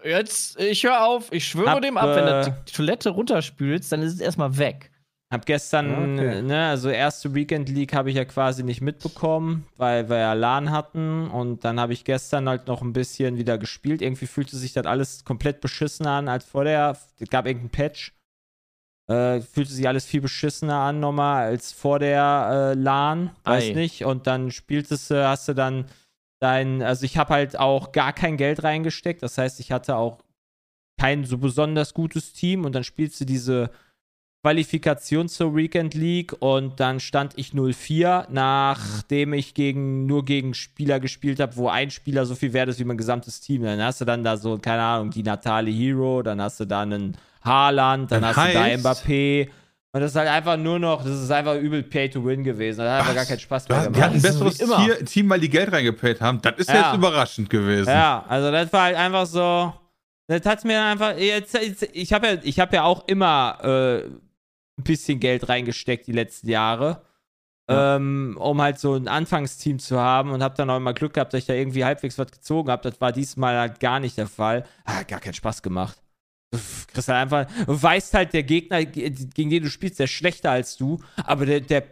jetzt, 0.03 0.59
ich 0.59 0.83
höre 0.83 1.05
auf, 1.05 1.31
ich 1.31 1.47
schwöre 1.47 1.71
Hab, 1.71 1.81
dem 1.81 1.97
ab, 1.97 2.15
wenn 2.15 2.25
du 2.25 2.39
äh, 2.39 2.53
die 2.67 2.71
Toilette 2.71 3.09
runterspülst, 3.11 3.91
dann 3.91 4.01
ist 4.01 4.13
es 4.13 4.19
erstmal 4.19 4.57
weg. 4.57 4.91
Hab 5.35 5.45
gestern, 5.45 5.91
ah, 5.91 6.13
okay. 6.13 6.41
ne, 6.43 6.67
also 6.67 6.87
erste 6.87 7.35
Weekend 7.35 7.67
League 7.67 7.93
habe 7.93 8.09
ich 8.09 8.15
ja 8.15 8.23
quasi 8.23 8.63
nicht 8.63 8.79
mitbekommen, 8.79 9.67
weil 9.75 10.07
wir 10.07 10.17
ja 10.17 10.31
LAN 10.31 10.71
hatten 10.71 11.29
und 11.29 11.65
dann 11.65 11.77
habe 11.77 11.91
ich 11.91 12.05
gestern 12.05 12.47
halt 12.47 12.67
noch 12.67 12.81
ein 12.81 12.93
bisschen 12.93 13.37
wieder 13.37 13.57
gespielt. 13.57 14.01
Irgendwie 14.01 14.27
fühlte 14.27 14.55
sich 14.55 14.71
das 14.71 14.85
alles 14.85 15.25
komplett 15.25 15.59
beschissen 15.59 16.07
an 16.07 16.29
als 16.29 16.45
vor 16.45 16.63
der, 16.63 16.97
es 17.19 17.29
gab 17.29 17.47
irgendeinen 17.47 17.71
Patch. 17.71 18.13
Äh, 19.09 19.41
fühlte 19.41 19.73
sich 19.73 19.85
alles 19.89 20.05
viel 20.05 20.21
beschissener 20.21 20.75
an 20.75 21.01
nochmal 21.01 21.43
als 21.47 21.73
vor 21.73 21.99
der 21.99 22.73
äh, 22.73 22.79
LAN, 22.79 23.31
weiß 23.43 23.65
Ei. 23.65 23.73
nicht. 23.73 24.05
Und 24.05 24.27
dann 24.27 24.51
spieltest 24.51 25.11
du, 25.11 25.27
hast 25.27 25.49
du 25.49 25.53
dann 25.53 25.87
dein, 26.39 26.81
also 26.81 27.03
ich 27.03 27.17
habe 27.17 27.33
halt 27.33 27.59
auch 27.59 27.91
gar 27.91 28.13
kein 28.13 28.37
Geld 28.37 28.63
reingesteckt. 28.63 29.21
Das 29.21 29.37
heißt, 29.37 29.59
ich 29.59 29.73
hatte 29.73 29.97
auch 29.97 30.19
kein 30.97 31.25
so 31.25 31.37
besonders 31.37 31.93
gutes 31.93 32.31
Team 32.31 32.63
und 32.63 32.73
dann 32.73 32.85
spielst 32.85 33.19
du 33.19 33.25
diese 33.25 33.69
Qualifikation 34.45 35.27
zur 35.27 35.55
Weekend 35.55 35.95
League 35.95 36.35
und 36.37 36.79
dann 36.79 36.99
stand 36.99 37.33
ich 37.35 37.49
0-4, 37.49 38.27
nachdem 38.29 39.33
ich 39.33 39.55
gegen, 39.55 40.05
nur 40.05 40.23
gegen 40.23 40.53
Spieler 40.53 40.99
gespielt 40.99 41.39
habe, 41.39 41.55
wo 41.55 41.67
ein 41.67 41.89
Spieler 41.89 42.27
so 42.27 42.35
viel 42.35 42.53
wert 42.53 42.69
ist 42.69 42.79
wie 42.79 42.83
mein 42.83 42.95
gesamtes 42.95 43.41
Team. 43.41 43.63
Dann 43.63 43.81
hast 43.81 44.01
du 44.01 44.05
dann 44.05 44.23
da 44.23 44.37
so, 44.37 44.59
keine 44.59 44.83
Ahnung, 44.83 45.09
die 45.09 45.23
Natale 45.23 45.71
Hero, 45.71 46.21
dann 46.21 46.39
hast 46.39 46.59
du 46.59 46.65
da 46.65 46.81
einen 46.81 47.17
Haaland, 47.43 48.11
dann, 48.11 48.21
dann 48.21 48.29
hast 48.29 48.37
heißt, 48.37 48.55
du 48.55 48.83
da 48.83 48.91
Mbappé. 48.91 49.49
Und 49.93 50.01
das 50.01 50.11
ist 50.11 50.15
halt 50.15 50.29
einfach 50.29 50.57
nur 50.57 50.77
noch, 50.77 51.03
das 51.03 51.23
ist 51.23 51.31
einfach 51.31 51.55
übel 51.55 51.81
Pay 51.81 52.11
to 52.11 52.23
Win 52.23 52.43
gewesen. 52.43 52.77
Das 52.77 52.87
hat 52.87 52.99
einfach 52.99 53.15
gar 53.15 53.25
keinen 53.25 53.39
Spaß 53.39 53.67
mehr 53.67 53.79
gemacht. 53.79 53.95
Die 53.95 54.03
hatten 54.03 54.15
ein 54.17 54.21
besseres 54.21 55.05
Team, 55.05 55.27
weil 55.27 55.39
die 55.39 55.49
Geld 55.49 55.71
reingepayt 55.71 56.21
haben. 56.21 56.39
Das 56.43 56.53
ist 56.57 56.69
ja. 56.69 56.89
jetzt 56.89 56.97
überraschend 56.97 57.49
gewesen. 57.49 57.89
Ja, 57.89 58.23
also 58.29 58.51
das 58.51 58.71
war 58.71 58.83
halt 58.83 58.95
einfach 58.95 59.25
so. 59.25 59.73
Das 60.27 60.45
hat 60.45 60.63
mir 60.65 60.83
einfach. 60.83 61.17
Jetzt, 61.17 61.57
ich 61.93 62.13
habe 62.13 62.39
ja, 62.43 62.53
hab 62.57 62.73
ja 62.73 62.83
auch 62.83 63.07
immer 63.07 63.57
äh, 64.03 64.09
ein 64.77 64.83
bisschen 64.83 65.19
Geld 65.19 65.49
reingesteckt 65.49 66.07
die 66.07 66.11
letzten 66.11 66.49
Jahre. 66.49 67.03
Ja. 67.69 67.95
Ähm, 67.95 68.37
um 68.39 68.61
halt 68.61 68.77
so 68.77 68.93
ein 68.93 69.07
Anfangsteam 69.07 69.79
zu 69.79 69.99
haben 69.99 70.31
und 70.31 70.43
habe 70.43 70.55
dann 70.55 70.69
auch 70.69 70.77
immer 70.77 70.93
Glück 70.93 71.15
gehabt, 71.15 71.33
dass 71.33 71.39
ich 71.39 71.47
da 71.47 71.53
irgendwie 71.53 71.83
halbwegs 71.83 72.19
was 72.19 72.31
gezogen 72.31 72.69
habe. 72.69 72.83
Das 72.83 73.01
war 73.01 73.11
diesmal 73.11 73.57
halt 73.57 73.79
gar 73.79 73.99
nicht 73.99 74.17
der 74.17 74.27
Fall. 74.27 74.65
Hat 74.85 75.07
gar 75.07 75.19
keinen 75.19 75.33
Spaß 75.33 75.63
gemacht. 75.63 75.99
Du 76.51 76.59
kriegst 76.87 77.09
halt 77.09 77.33
einfach, 77.33 77.65
du 77.65 77.81
weißt 77.81 78.13
halt, 78.13 78.33
der 78.33 78.43
Gegner, 78.43 78.85
gegen 78.85 79.49
den 79.49 79.63
du 79.63 79.69
spielst, 79.69 79.97
der 79.97 80.05
ist 80.05 80.11
schlechter 80.11 80.51
als 80.51 80.77
du, 80.77 81.01
aber 81.17 81.45
der, 81.47 81.61
der 81.61 81.83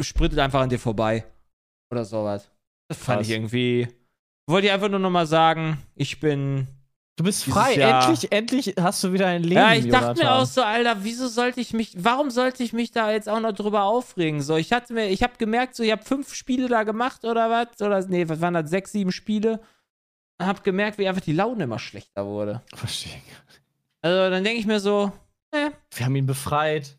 sprintet 0.00 0.38
einfach 0.38 0.60
an 0.60 0.68
dir 0.68 0.78
vorbei. 0.78 1.24
Oder 1.90 2.04
sowas. 2.04 2.50
Das 2.88 2.98
fand 2.98 3.18
Krass. 3.18 3.28
ich 3.28 3.34
irgendwie. 3.34 3.88
Wollte 4.48 4.68
ich 4.68 4.72
einfach 4.72 4.88
nur 4.88 5.00
nochmal 5.00 5.26
sagen, 5.26 5.82
ich 5.96 6.20
bin 6.20 6.68
Du 7.16 7.24
bist 7.24 7.44
frei. 7.44 7.74
Endlich, 7.74 8.30
endlich 8.30 8.74
hast 8.78 9.02
du 9.02 9.12
wieder 9.14 9.26
ein 9.26 9.42
Leben. 9.42 9.54
Ja, 9.54 9.74
ich 9.74 9.88
dachte 9.88 10.22
mir 10.22 10.32
auch 10.32 10.44
so, 10.44 10.62
Alter, 10.62 11.02
wieso 11.02 11.28
sollte 11.28 11.62
ich 11.62 11.72
mich, 11.72 11.94
warum 11.96 12.30
sollte 12.30 12.62
ich 12.62 12.74
mich 12.74 12.90
da 12.90 13.10
jetzt 13.10 13.26
auch 13.26 13.40
noch 13.40 13.52
drüber 13.52 13.84
aufregen? 13.84 14.42
So, 14.42 14.56
ich 14.56 14.70
hatte 14.70 14.92
mir, 14.92 15.08
ich 15.08 15.22
habe 15.22 15.32
gemerkt, 15.38 15.74
so, 15.76 15.82
ich 15.82 15.92
habe 15.92 16.04
fünf 16.04 16.34
Spiele 16.34 16.68
da 16.68 16.82
gemacht 16.82 17.24
oder 17.24 17.50
was? 17.50 17.80
Oder, 17.80 18.06
nee, 18.06 18.28
was 18.28 18.42
waren 18.42 18.52
das? 18.52 18.68
Sechs, 18.68 18.92
sieben 18.92 19.12
Spiele. 19.12 19.60
Und 20.38 20.46
hab 20.46 20.62
gemerkt, 20.62 20.98
wie 20.98 21.08
einfach 21.08 21.22
die 21.22 21.32
Laune 21.32 21.64
immer 21.64 21.78
schlechter 21.78 22.26
wurde. 22.26 22.62
Verstehe. 22.74 23.14
Also, 24.02 24.30
dann 24.30 24.44
denke 24.44 24.60
ich 24.60 24.66
mir 24.66 24.78
so, 24.78 25.10
äh. 25.52 25.70
Wir 25.94 26.04
haben 26.04 26.16
ihn 26.16 26.26
befreit. 26.26 26.96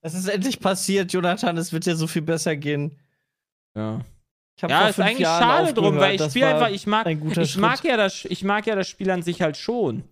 Es 0.00 0.14
ist 0.14 0.26
endlich 0.26 0.58
passiert, 0.58 1.12
Jonathan. 1.12 1.56
Es 1.56 1.72
wird 1.72 1.86
dir 1.86 1.94
so 1.94 2.08
viel 2.08 2.22
besser 2.22 2.56
gehen. 2.56 2.98
Ja. 3.76 4.00
Ja, 4.60 4.88
ist 4.88 5.00
eigentlich 5.00 5.18
Jahren 5.20 5.66
schade 5.66 5.74
drum, 5.74 5.96
weil 5.96 6.14
ich 6.14 6.22
spiele 6.22 6.46
einfach, 6.46 6.70
ich 6.70 6.86
mag, 6.86 7.06
ich 7.08 7.56
mag 7.56 7.84
ja 7.84 7.96
das, 7.96 8.24
ich 8.24 8.44
mag 8.44 8.66
ja 8.66 8.76
das 8.76 8.88
Spiel 8.88 9.10
an 9.10 9.22
sich 9.22 9.42
halt 9.42 9.56
schon. 9.56 10.04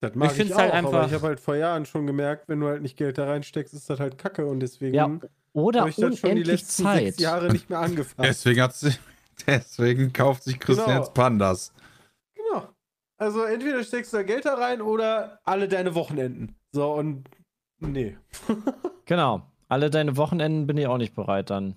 Das 0.00 0.14
mag 0.14 0.32
ich, 0.32 0.38
ich 0.38 0.50
halt 0.50 0.52
auch, 0.52 0.58
halt 0.58 0.72
einfach. 0.72 0.92
Aber 0.92 1.06
ich 1.06 1.12
habe 1.14 1.26
halt 1.26 1.40
vor 1.40 1.56
Jahren 1.56 1.84
schon 1.84 2.06
gemerkt, 2.06 2.48
wenn 2.48 2.60
du 2.60 2.68
halt 2.68 2.82
nicht 2.82 2.96
Geld 2.96 3.18
da 3.18 3.26
reinsteckst, 3.26 3.74
ist 3.74 3.90
das 3.90 3.98
halt 3.98 4.18
Kacke 4.18 4.46
und 4.46 4.60
deswegen 4.60 4.94
ja, 4.94 5.10
oder 5.52 5.88
ich 5.88 5.96
das 5.96 6.18
schon 6.18 6.36
die 6.36 6.42
letzten 6.42 6.84
Zeit. 6.84 7.04
sechs 7.04 7.20
Jahre 7.20 7.50
nicht 7.50 7.68
mehr 7.68 7.80
angefangen. 7.80 8.28
Deswegen, 8.28 8.60
hat 8.60 8.74
sie, 8.74 8.92
deswegen 9.46 10.12
kauft 10.12 10.44
sich 10.44 10.60
Christian 10.60 10.86
genau. 10.86 11.00
jetzt 11.00 11.14
Pandas. 11.14 11.72
Genau. 12.34 12.68
Also 13.16 13.42
entweder 13.42 13.82
steckst 13.82 14.12
du 14.12 14.18
da 14.18 14.22
Geld 14.22 14.44
da 14.44 14.54
rein 14.54 14.80
oder 14.80 15.40
alle 15.44 15.66
deine 15.66 15.94
Wochenenden. 15.94 16.54
So 16.70 16.92
und 16.92 17.24
nee. 17.80 18.16
genau. 19.04 19.42
Alle 19.68 19.90
deine 19.90 20.16
Wochenenden 20.16 20.66
bin 20.66 20.78
ich 20.78 20.86
auch 20.86 20.96
nicht 20.96 21.14
bereit 21.14 21.50
dann. 21.50 21.74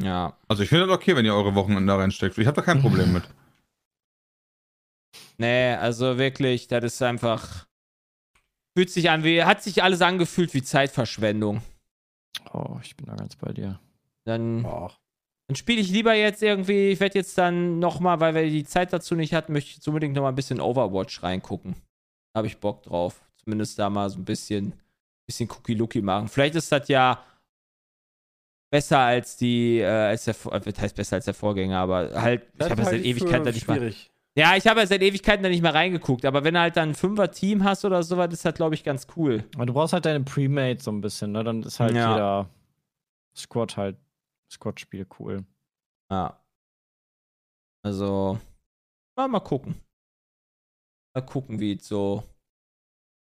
Ja. 0.00 0.36
Also 0.46 0.62
ich 0.62 0.68
finde 0.68 0.86
das 0.86 0.94
okay, 0.94 1.16
wenn 1.16 1.24
ihr 1.24 1.34
eure 1.34 1.54
Wochenenden 1.54 1.86
da 1.86 1.96
reinsteckt. 1.96 2.38
Ich 2.38 2.46
habe 2.46 2.56
da 2.56 2.62
kein 2.62 2.80
Problem 2.80 3.12
mit. 3.12 3.24
Nee, 5.40 5.74
also 5.74 6.18
wirklich, 6.18 6.66
das 6.66 6.82
ist 6.82 7.02
einfach. 7.02 7.66
Fühlt 8.76 8.90
sich 8.90 9.08
an 9.08 9.22
wie. 9.22 9.44
Hat 9.44 9.62
sich 9.62 9.84
alles 9.84 10.02
angefühlt 10.02 10.52
wie 10.52 10.62
Zeitverschwendung. 10.62 11.62
Oh, 12.52 12.78
ich 12.82 12.96
bin 12.96 13.06
da 13.06 13.14
ganz 13.14 13.36
bei 13.36 13.52
dir. 13.52 13.78
Dann. 14.24 14.64
Oh. 14.64 14.90
Dann 15.46 15.56
spiele 15.56 15.80
ich 15.80 15.90
lieber 15.90 16.12
jetzt 16.14 16.42
irgendwie. 16.42 16.88
Ich 16.88 16.98
werde 16.98 17.18
jetzt 17.18 17.38
dann 17.38 17.78
nochmal, 17.78 18.18
weil 18.20 18.34
wir 18.34 18.50
die 18.50 18.64
Zeit 18.64 18.92
dazu 18.92 19.14
nicht 19.14 19.32
hatten, 19.32 19.52
möchte 19.52 19.70
ich 19.70 19.76
jetzt 19.76 19.88
unbedingt 19.88 20.14
nochmal 20.14 20.32
ein 20.32 20.36
bisschen 20.36 20.60
Overwatch 20.60 21.22
reingucken. 21.22 21.74
Da 22.32 22.38
habe 22.38 22.48
ich 22.48 22.58
Bock 22.58 22.82
drauf. 22.82 23.22
Zumindest 23.36 23.78
da 23.78 23.88
mal 23.88 24.10
so 24.10 24.18
ein 24.18 24.24
bisschen, 24.24 24.72
bisschen 25.26 25.48
Cookie-Lookie 25.48 26.02
machen. 26.02 26.28
Vielleicht 26.28 26.56
ist 26.56 26.70
das 26.72 26.88
ja 26.88 27.22
besser 28.70 28.98
als 28.98 29.36
die, 29.36 29.78
äh, 29.78 29.86
als 29.86 30.24
der, 30.24 30.34
äh, 30.52 30.72
heißt 30.72 30.96
besser 30.96 31.16
als 31.16 31.24
der 31.24 31.34
Vorgänger, 31.34 31.78
aber 31.78 32.10
halt, 32.20 32.46
das 32.54 32.66
ich 32.66 32.72
habe 32.72 32.82
ja 32.82 32.90
seit 32.90 33.04
Ewigkeiten 33.04 33.44
da 33.44 33.50
nicht 33.50 33.68
mal. 33.68 33.94
Ja, 34.36 34.56
ich 34.56 34.66
habe 34.68 34.80
ja 34.80 34.86
seit 34.86 35.02
Ewigkeiten 35.02 35.42
da 35.42 35.48
nicht 35.48 35.62
mehr 35.62 35.74
reingeguckt, 35.74 36.24
aber 36.24 36.44
wenn 36.44 36.54
du 36.54 36.60
halt 36.60 36.76
dann 36.76 36.90
ein 36.90 36.94
Fünfer-Team 36.94 37.64
hast 37.64 37.84
oder 37.84 38.02
sowas, 38.04 38.32
ist 38.32 38.44
das, 38.44 38.54
glaube 38.54 38.76
ich, 38.76 38.84
ganz 38.84 39.06
cool. 39.16 39.44
Aber 39.56 39.66
du 39.66 39.72
brauchst 39.72 39.92
halt 39.92 40.04
deine 40.04 40.22
Premade 40.22 40.80
so 40.80 40.92
ein 40.92 41.00
bisschen, 41.00 41.32
ne? 41.32 41.42
Dann 41.42 41.64
ist 41.64 41.80
halt 41.80 41.96
ja. 41.96 42.12
jeder 42.12 42.50
Squad 43.36 43.76
halt, 43.76 43.96
Squad-Spiel 44.52 45.08
cool. 45.18 45.44
Ja. 46.08 46.40
Also, 47.84 48.38
mal, 49.16 49.26
mal 49.26 49.40
gucken. 49.40 49.74
Mal 51.16 51.22
gucken, 51.22 51.58
wie 51.58 51.72
es 51.72 51.88
so 51.88 52.22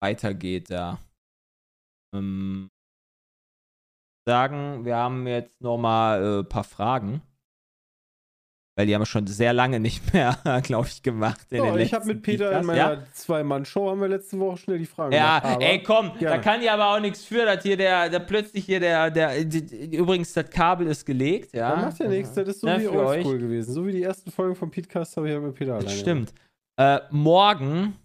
weitergeht 0.04 0.70
da. 0.70 1.00
Ähm, 2.14 2.70
sagen, 4.26 4.86
wir 4.86 4.96
haben 4.96 5.28
jetzt 5.28 5.62
noch 5.62 5.78
mal 5.78 6.22
ein 6.22 6.40
äh, 6.42 6.44
paar 6.44 6.64
Fragen. 6.64 7.22
Weil 8.78 8.88
die 8.88 8.96
haben 8.96 9.02
wir 9.02 9.06
schon 9.06 9.28
sehr 9.28 9.52
lange 9.52 9.82
nicht 9.82 10.14
mehr, 10.14 10.38
glaube 10.64 10.88
ich, 10.88 11.04
gemacht. 11.04 11.46
Oh, 11.52 11.76
ich 11.76 11.94
habe 11.94 12.06
mit 12.06 12.24
Peter 12.24 12.46
Podcast. 12.46 12.62
in 12.62 12.68
meiner 12.68 12.94
ja? 12.94 13.04
Zwei-Mann-Show 13.12 13.90
haben 13.90 14.00
wir 14.00 14.08
letzte 14.08 14.40
Woche 14.40 14.58
schnell 14.58 14.80
die 14.80 14.86
Fragen 14.86 15.14
Ja, 15.14 15.40
gemacht, 15.40 15.58
ey, 15.62 15.84
komm, 15.84 16.18
gerne. 16.18 16.38
da 16.38 16.42
kann 16.42 16.64
ja 16.64 16.74
aber 16.76 16.96
auch 16.96 17.00
nichts 17.02 17.26
für, 17.26 17.46
dass 17.46 17.64
hier 17.64 17.76
der, 17.76 18.10
der 18.10 18.20
plötzlich 18.20 18.66
hier 18.66 18.80
der, 18.80 19.12
der, 19.12 19.44
die, 19.44 19.98
übrigens, 19.98 20.32
das 20.32 20.50
Kabel 20.50 20.88
ist 20.88 21.06
gelegt, 21.06 21.54
ja. 21.54 21.76
Das 21.76 21.86
macht 21.86 22.00
ja 22.00 22.08
nichts, 22.08 22.34
das 22.34 22.48
ist 22.48 22.62
so 22.62 22.68
ja, 22.68 22.80
wie 22.80 22.88
oldschool 22.88 23.40
gewesen. 23.40 23.74
So 23.74 23.86
wie 23.86 23.92
die 23.92 24.04
ersten 24.04 24.32
Folgen 24.32 24.56
vom 24.56 24.72
Podcast 24.72 25.18
habe 25.18 25.28
ich 25.28 25.34
ja 25.34 25.42
mit 25.42 25.54
Peter 25.54 25.76
alleine. 25.76 25.90
Stimmt. 25.90 26.34
Äh, 26.80 27.02
morgen, 27.12 27.98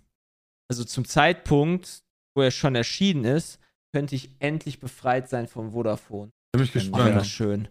also 0.69 0.83
zum 0.83 1.05
Zeitpunkt, 1.05 2.03
wo 2.35 2.43
er 2.43 2.51
schon 2.51 2.75
erschienen 2.75 3.25
ist, 3.25 3.61
könnte 3.93 4.15
ich 4.15 4.31
endlich 4.39 4.81
befreit 4.81 5.29
sein 5.29 5.47
vom 5.47 5.73
Vodafone. 5.73 6.31
Bin 6.53 6.65
ich 6.65 6.73
gespannt. 6.73 7.03
Oh, 7.03 7.07
wäre 7.07 7.19
das 7.19 7.29
schön. 7.29 7.69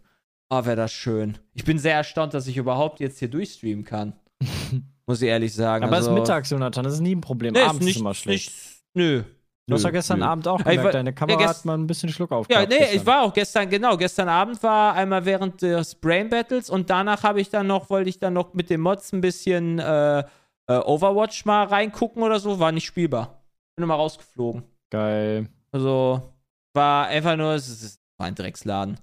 Oh, 0.49 0.65
wäre 0.65 0.75
das 0.75 0.93
schön. 0.93 1.37
Ich 1.53 1.65
bin 1.65 1.79
sehr 1.79 1.95
erstaunt, 1.95 2.33
dass 2.33 2.47
ich 2.47 2.57
überhaupt 2.57 2.99
jetzt 2.99 3.19
hier 3.19 3.29
durchstreamen 3.29 3.83
kann. 3.83 4.13
Muss 5.07 5.21
ich 5.21 5.29
ehrlich 5.29 5.53
sagen. 5.53 5.83
Aber 5.83 5.95
also, 5.95 6.11
es 6.11 6.15
ist 6.15 6.19
mittags, 6.21 6.49
Jonathan, 6.49 6.83
das 6.83 6.93
ist 6.93 6.99
nie 6.99 7.15
ein 7.15 7.21
Problem. 7.21 7.53
Nee, 7.53 7.61
Abends 7.61 7.79
ist, 7.79 7.85
nicht, 7.85 7.95
ist 7.95 8.01
immer 8.01 8.13
schlecht. 8.13 8.49
Nicht, 8.49 8.83
nö. 8.93 9.23
Du 9.67 9.73
hast 9.73 9.83
ja 9.83 9.89
gestern 9.89 10.19
nö. 10.19 10.25
Abend 10.25 10.47
auch 10.47 10.59
gemerkt, 10.59 10.83
war, 10.83 10.91
deine 10.91 11.13
Kamera 11.13 11.41
ja, 11.41 11.49
hat 11.49 11.65
mal 11.65 11.75
ein 11.75 11.87
bisschen 11.87 12.09
Schluck 12.09 12.31
auf. 12.31 12.47
Ja, 12.49 12.61
nee, 12.61 12.77
gestern. 12.77 12.95
ich 12.95 13.05
war 13.05 13.23
auch 13.23 13.33
gestern, 13.33 13.69
genau, 13.69 13.97
gestern 13.97 14.29
Abend 14.29 14.61
war 14.61 14.93
einmal 14.93 15.25
während 15.25 15.61
des 15.63 15.95
Brain 15.95 16.29
Battles 16.29 16.69
und 16.69 16.89
danach 16.91 17.23
habe 17.23 17.41
ich 17.41 17.49
dann 17.49 17.65
noch, 17.65 17.89
wollte 17.89 18.09
ich 18.09 18.19
dann 18.19 18.33
noch 18.33 18.53
mit 18.53 18.69
den 18.69 18.81
Mods 18.81 19.11
ein 19.11 19.21
bisschen 19.21 19.79
äh, 19.79 20.19
äh, 20.19 20.23
Overwatch 20.67 21.45
mal 21.45 21.65
reingucken 21.65 22.21
oder 22.21 22.39
so, 22.39 22.59
war 22.59 22.71
nicht 22.71 22.85
spielbar. 22.85 23.43
Bin 23.75 23.83
immer 23.83 23.95
rausgeflogen. 23.95 24.63
Geil. 24.91 25.49
Also, 25.75 26.33
war 26.73 27.07
einfach 27.07 27.35
nur, 27.35 27.51
es 27.51 27.67
ist 27.67 27.99
ein 28.17 28.33
Drecksladen. 28.33 28.97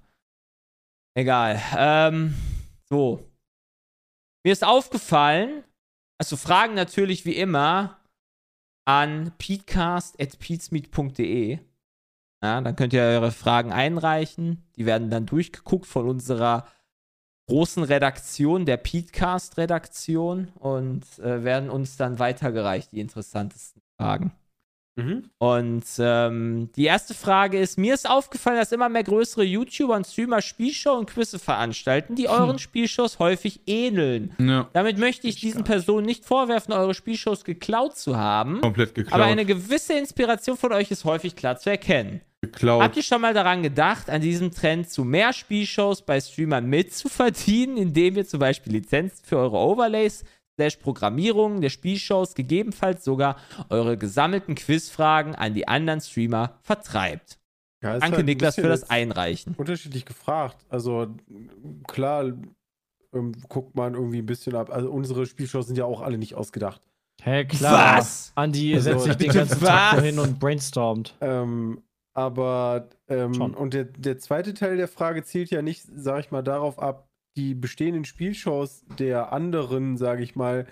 Egal. 1.15 1.61
Ähm, 1.77 2.33
so. 2.89 3.29
Mir 4.43 4.53
ist 4.53 4.63
aufgefallen, 4.63 5.63
also 6.19 6.35
Fragen 6.35 6.73
natürlich 6.73 7.25
wie 7.25 7.35
immer 7.35 7.99
an 8.85 9.33
peatcast.peatsmeet.de. 9.37 11.59
Ja, 12.43 12.61
dann 12.61 12.75
könnt 12.75 12.93
ihr 12.93 13.03
eure 13.03 13.31
Fragen 13.31 13.71
einreichen. 13.71 14.63
Die 14.75 14.87
werden 14.87 15.11
dann 15.11 15.27
durchgeguckt 15.27 15.85
von 15.85 16.09
unserer 16.09 16.67
großen 17.49 17.83
Redaktion, 17.83 18.65
der 18.65 18.77
Peatcast-Redaktion, 18.77 20.47
und 20.55 21.19
äh, 21.19 21.43
werden 21.43 21.69
uns 21.69 21.97
dann 21.97 22.17
weitergereicht, 22.17 22.93
die 22.93 22.99
interessantesten 22.99 23.83
Fragen. 23.95 24.31
Mhm. 24.95 25.23
Und 25.39 25.85
ähm, 25.97 26.69
die 26.75 26.85
erste 26.85 27.15
Frage 27.15 27.59
ist: 27.59 27.79
Mir 27.79 27.95
ist 27.95 28.07
aufgefallen, 28.07 28.57
dass 28.57 28.71
immer 28.71 28.89
mehr 28.89 29.03
größere 29.03 29.43
YouTuber 29.43 29.95
und 29.95 30.05
Streamer 30.05 30.41
Spielshow 30.41 30.93
und 30.93 31.09
Quizze 31.09 31.39
veranstalten, 31.39 32.15
die 32.15 32.29
euren 32.29 32.51
hm. 32.51 32.59
Spielshows 32.59 33.17
häufig 33.17 33.61
ähneln. 33.65 34.35
Ja. 34.37 34.69
Damit 34.73 34.99
möchte 34.99 35.27
ich 35.27 35.37
diesen 35.37 35.63
Personen 35.63 36.05
nicht 36.05 36.25
vorwerfen, 36.25 36.73
eure 36.73 36.93
Spielshows 36.93 37.43
geklaut 37.43 37.97
zu 37.97 38.17
haben. 38.17 38.61
Komplett 38.61 38.93
geklaut. 38.93 39.13
Aber 39.13 39.25
eine 39.25 39.45
gewisse 39.45 39.93
Inspiration 39.93 40.57
von 40.57 40.71
euch 40.73 40.91
ist 40.91 41.05
häufig 41.05 41.35
klar 41.35 41.57
zu 41.57 41.71
erkennen. 41.71 42.21
Geklaut. 42.41 42.83
Habt 42.83 42.97
ihr 42.97 43.03
schon 43.03 43.21
mal 43.21 43.33
daran 43.33 43.63
gedacht, 43.63 44.09
an 44.09 44.21
diesem 44.21 44.51
Trend 44.51 44.89
zu 44.89 45.05
mehr 45.05 45.33
Spielshows 45.33 46.01
bei 46.01 46.19
Streamern 46.19 46.65
mitzuverdienen, 46.65 47.77
indem 47.77 48.17
ihr 48.17 48.27
zum 48.27 48.41
Beispiel 48.41 48.73
Lizenzen 48.73 49.23
für 49.25 49.37
eure 49.37 49.57
Overlays 49.57 50.23
slash 50.55 50.77
Programmierung 50.77 51.61
der 51.61 51.69
Spielshows 51.69 52.35
gegebenenfalls 52.35 53.03
sogar 53.03 53.37
eure 53.69 53.97
gesammelten 53.97 54.55
Quizfragen 54.55 55.35
an 55.35 55.53
die 55.53 55.67
anderen 55.67 56.01
Streamer 56.01 56.57
vertreibt. 56.61 57.39
Ja, 57.81 57.99
Danke, 57.99 58.17
halt 58.17 58.25
Niklas, 58.25 58.55
für 58.55 58.61
das 58.63 58.89
Einreichen. 58.89 59.55
Unterschiedlich 59.57 60.05
gefragt. 60.05 60.57
Also, 60.69 61.07
klar, 61.85 62.31
ähm, 63.13 63.33
guckt 63.49 63.75
man 63.75 63.93
irgendwie 63.93 64.19
ein 64.19 64.25
bisschen 64.25 64.55
ab. 64.55 64.69
Also, 64.69 64.89
unsere 64.89 65.25
Spielshows 65.25 65.67
sind 65.67 65.77
ja 65.77 65.85
auch 65.85 66.01
alle 66.01 66.17
nicht 66.17 66.35
ausgedacht. 66.35 66.81
Hä, 67.21 67.31
hey, 67.31 67.47
klar. 67.47 67.97
Was? 67.97 68.31
Andi 68.35 68.73
also, 68.73 68.91
setzt 68.91 69.03
sich 69.03 69.15
den 69.17 69.31
ganzen 69.31 69.61
was? 69.61 69.69
Tag 69.69 70.01
hin 70.01 70.17
und 70.17 70.39
brainstormt. 70.39 71.15
Ähm, 71.19 71.81
aber, 72.13 72.89
ähm, 73.09 73.41
und 73.41 73.73
der, 73.73 73.85
der 73.85 74.17
zweite 74.19 74.53
Teil 74.53 74.77
der 74.77 74.87
Frage 74.87 75.23
zielt 75.23 75.49
ja 75.49 75.61
nicht, 75.61 75.83
sag 75.93 76.21
ich 76.21 76.31
mal, 76.31 76.43
darauf 76.43 76.79
ab, 76.79 77.09
die 77.35 77.55
bestehenden 77.55 78.05
Spielshows 78.05 78.85
der 78.99 79.33
anderen, 79.33 79.97
sage 79.97 80.23
ich 80.23 80.35
mal, 80.35 80.67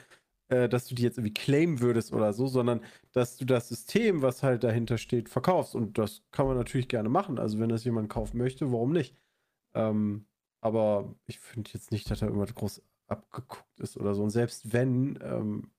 äh, 0.49 0.67
dass 0.67 0.87
du 0.87 0.95
die 0.95 1.03
jetzt 1.03 1.17
irgendwie 1.17 1.33
claimen 1.33 1.79
würdest 1.79 2.13
oder 2.13 2.33
so, 2.33 2.47
sondern 2.47 2.81
dass 3.13 3.37
du 3.37 3.45
das 3.45 3.69
System, 3.69 4.21
was 4.21 4.43
halt 4.43 4.63
dahinter 4.63 4.97
steht, 4.97 5.29
verkaufst. 5.29 5.75
Und 5.75 5.97
das 5.97 6.23
kann 6.31 6.45
man 6.45 6.57
natürlich 6.57 6.87
gerne 6.87 7.09
machen. 7.09 7.39
Also 7.39 7.59
wenn 7.59 7.69
das 7.69 7.85
jemand 7.85 8.09
kaufen 8.09 8.37
möchte, 8.37 8.71
warum 8.71 8.91
nicht? 8.91 9.15
Ähm, 9.73 10.25
aber 10.61 11.15
ich 11.25 11.39
finde 11.39 11.71
jetzt 11.73 11.91
nicht, 11.91 12.09
dass 12.11 12.19
da 12.19 12.27
irgendwas 12.27 12.53
groß 12.53 12.81
abgeguckt 13.07 13.79
ist 13.79 13.97
oder 13.97 14.13
so. 14.13 14.23
Und 14.23 14.29
selbst 14.29 14.73
wenn, 14.73 15.17
ähm, 15.23 15.71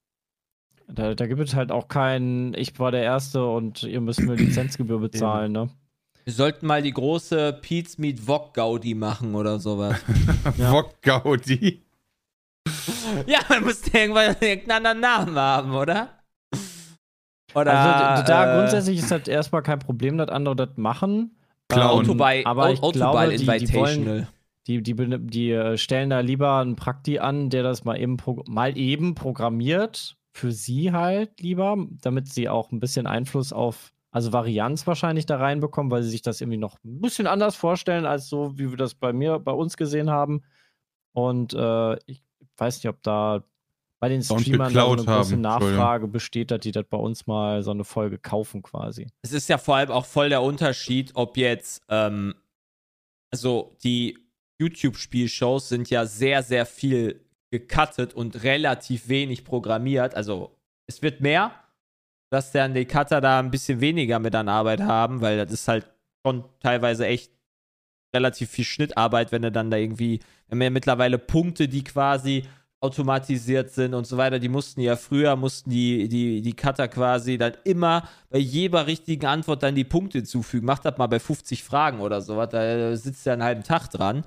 da, 0.89 1.15
da, 1.15 1.27
gibt 1.27 1.41
es 1.41 1.55
halt 1.55 1.71
auch 1.71 1.89
keinen, 1.89 2.55
ich 2.55 2.79
war 2.79 2.91
der 2.91 3.03
Erste 3.03 3.47
und 3.47 3.83
ihr 3.83 4.01
müsst 4.01 4.21
mir 4.21 4.35
Lizenzgebühr 4.37 4.99
bezahlen, 4.99 5.53
ne? 5.53 5.71
Wir 6.25 6.33
sollten 6.33 6.67
mal 6.67 6.83
die 6.83 6.93
große 6.93 7.59
Pete's 7.63 7.99
Meat 7.99 8.27
Wok 8.29 8.55
Gaudi 8.55 8.95
machen 8.95 9.35
oder 9.35 9.59
sowas. 9.59 9.97
ja. 10.57 10.73
Wok 10.73 11.03
Gaudi? 11.03 11.83
ja, 13.27 13.41
man 13.49 13.65
muss 13.65 13.83
irgendwann 13.93 14.37
irgendeinen 14.41 14.87
anderen 14.87 15.01
Namen 15.01 15.37
haben, 15.37 15.75
oder? 15.75 16.19
Oder, 17.55 17.73
also 17.75 18.27
da 18.27 18.53
äh, 18.55 18.59
grundsätzlich 18.59 18.99
ist 19.01 19.11
das 19.11 19.29
erstmal 19.29 19.63
kein 19.63 19.79
Problem, 19.79 20.17
dass 20.17 20.29
andere 20.29 20.57
das 20.57 20.77
machen. 20.77 21.37
Clown. 21.69 22.01
Autobuy, 22.01 22.45
aber 22.45 22.71
ich 22.71 22.83
Autobuy 22.83 23.37
glaube, 23.37 23.37
die, 23.37 23.67
die, 23.67 23.75
wollen, 23.75 24.27
die, 24.67 24.83
die, 24.83 24.95
die, 24.95 25.19
die, 25.19 25.51
äh, 25.51 25.77
stellen 25.77 26.11
da 26.11 26.21
lieber 26.21 26.59
einen 26.59 26.77
Prakti 26.77 27.19
an, 27.19 27.51
der 27.51 27.63
das 27.63 27.85
mal 27.85 27.99
eben, 28.01 28.17
mal 28.47 28.77
eben 28.79 29.15
programmiert 29.15 30.17
für 30.33 30.53
sie 30.53 30.93
halt 30.93 31.41
lieber, 31.41 31.77
damit 32.01 32.29
sie 32.29 32.49
auch 32.49 32.73
ein 32.73 32.81
bisschen 32.81 33.07
Einfluss 33.07 33.53
auf, 33.53 33.93
also 34.13 34.33
Varianz 34.33 34.87
wahrscheinlich 34.87 35.27
da 35.27 35.39
reinbekommen, 35.39 35.91
weil 35.91 36.03
sie 36.03 36.11
sich 36.11 36.23
das 36.23 36.41
irgendwie 36.41 36.59
noch 36.59 36.77
ein 36.85 37.01
bisschen 37.01 37.27
anders 37.27 37.57
vorstellen, 37.57 38.05
als 38.05 38.29
so, 38.29 38.59
wie 38.59 38.71
wir 38.71 38.77
das 38.77 38.95
bei 38.95 39.13
mir, 39.13 39.39
bei 39.39 39.53
uns 39.53 39.77
gesehen 39.77 40.11
haben. 40.11 40.43
Und 41.13 41.55
äh, 41.55 41.95
ich 42.05 42.23
weiß 42.59 42.77
nicht, 42.77 42.89
ob 42.89 43.03
da 43.03 43.43
bei 44.01 44.11
den 44.11 44.23
Streamern 44.23 44.75
da 44.75 44.85
so 44.85 44.93
eine 44.93 45.05
große 45.05 45.37
Nachfrage 45.37 46.09
besteht, 46.09 46.51
dass 46.51 46.61
die 46.61 46.73
das 46.73 46.85
bei 46.91 46.99
uns 46.99 47.27
mal 47.27 47.63
so 47.63 47.71
eine 47.71 47.85
Folge 47.85 48.19
kaufen 48.19 48.63
quasi. 48.63 49.09
Es 49.23 49.33
ist 49.33 49.49
ja 49.49 49.59
vor 49.59 49.77
allem 49.77 49.91
auch 49.91 50.05
voll 50.05 50.29
der 50.29 50.43
Unterschied, 50.43 51.13
ob 51.15 51.37
jetzt, 51.37 51.83
ähm, 51.89 52.35
also 53.31 53.77
die 53.83 54.19
YouTube-Spielshows 54.61 55.69
sind 55.69 55.89
ja 55.89 56.05
sehr, 56.05 56.43
sehr 56.43 56.67
viel 56.67 57.25
gecuttet 57.51 58.13
und 58.13 58.43
relativ 58.43 59.09
wenig 59.09 59.45
programmiert. 59.45 60.15
Also 60.15 60.59
es 60.87 61.01
wird 61.01 61.21
mehr, 61.21 61.53
dass 62.33 62.51
dann 62.51 62.75
die 62.75 62.87
Cutter 62.87 63.21
da 63.21 63.39
ein 63.39 63.51
bisschen 63.51 63.81
weniger 63.81 64.19
mit 64.19 64.35
an 64.35 64.49
Arbeit 64.49 64.81
haben, 64.81 65.21
weil 65.21 65.37
das 65.37 65.53
ist 65.53 65.69
halt 65.69 65.87
schon 66.25 66.45
teilweise 66.61 67.07
echt 67.07 67.31
relativ 68.15 68.51
viel 68.51 68.65
Schnittarbeit, 68.65 69.33
wenn 69.33 69.45
er 69.45 69.51
dann 69.51 69.71
da 69.71 69.77
irgendwie, 69.77 70.21
wir 70.49 70.57
haben 70.57 70.63
ja 70.63 70.71
mittlerweile 70.71 71.19
Punkte, 71.19 71.69
die 71.69 71.85
quasi 71.85 72.45
automatisiert 72.81 73.71
sind 73.71 73.95
und 73.95 74.07
so 74.07 74.17
weiter, 74.17 74.39
die 74.39 74.49
mussten 74.49 74.81
ja 74.81 74.97
früher, 74.97 75.37
mussten 75.37 75.71
die, 75.71 76.09
die, 76.09 76.43
die 76.43 76.53
Cutter 76.55 76.89
quasi 76.89 77.39
dann 77.39 77.53
immer 77.65 78.09
bei 78.31 78.39
jeder 78.39 78.87
richtigen 78.87 79.27
Antwort 79.27 79.63
dann 79.63 79.75
die 79.75 79.85
Punkte 79.85 80.19
hinzufügen. 80.19 80.67
Macht 80.67 80.85
das 80.85 80.99
mal 80.99 81.07
bei 81.07 81.21
50 81.21 81.63
Fragen 81.63 82.01
oder 82.01 82.21
sowas, 82.23 82.49
da 82.51 82.97
sitzt 82.97 83.27
er 83.27 83.35
einen 83.35 83.45
halben 83.45 83.63
Tag 83.63 83.89
dran 83.89 84.25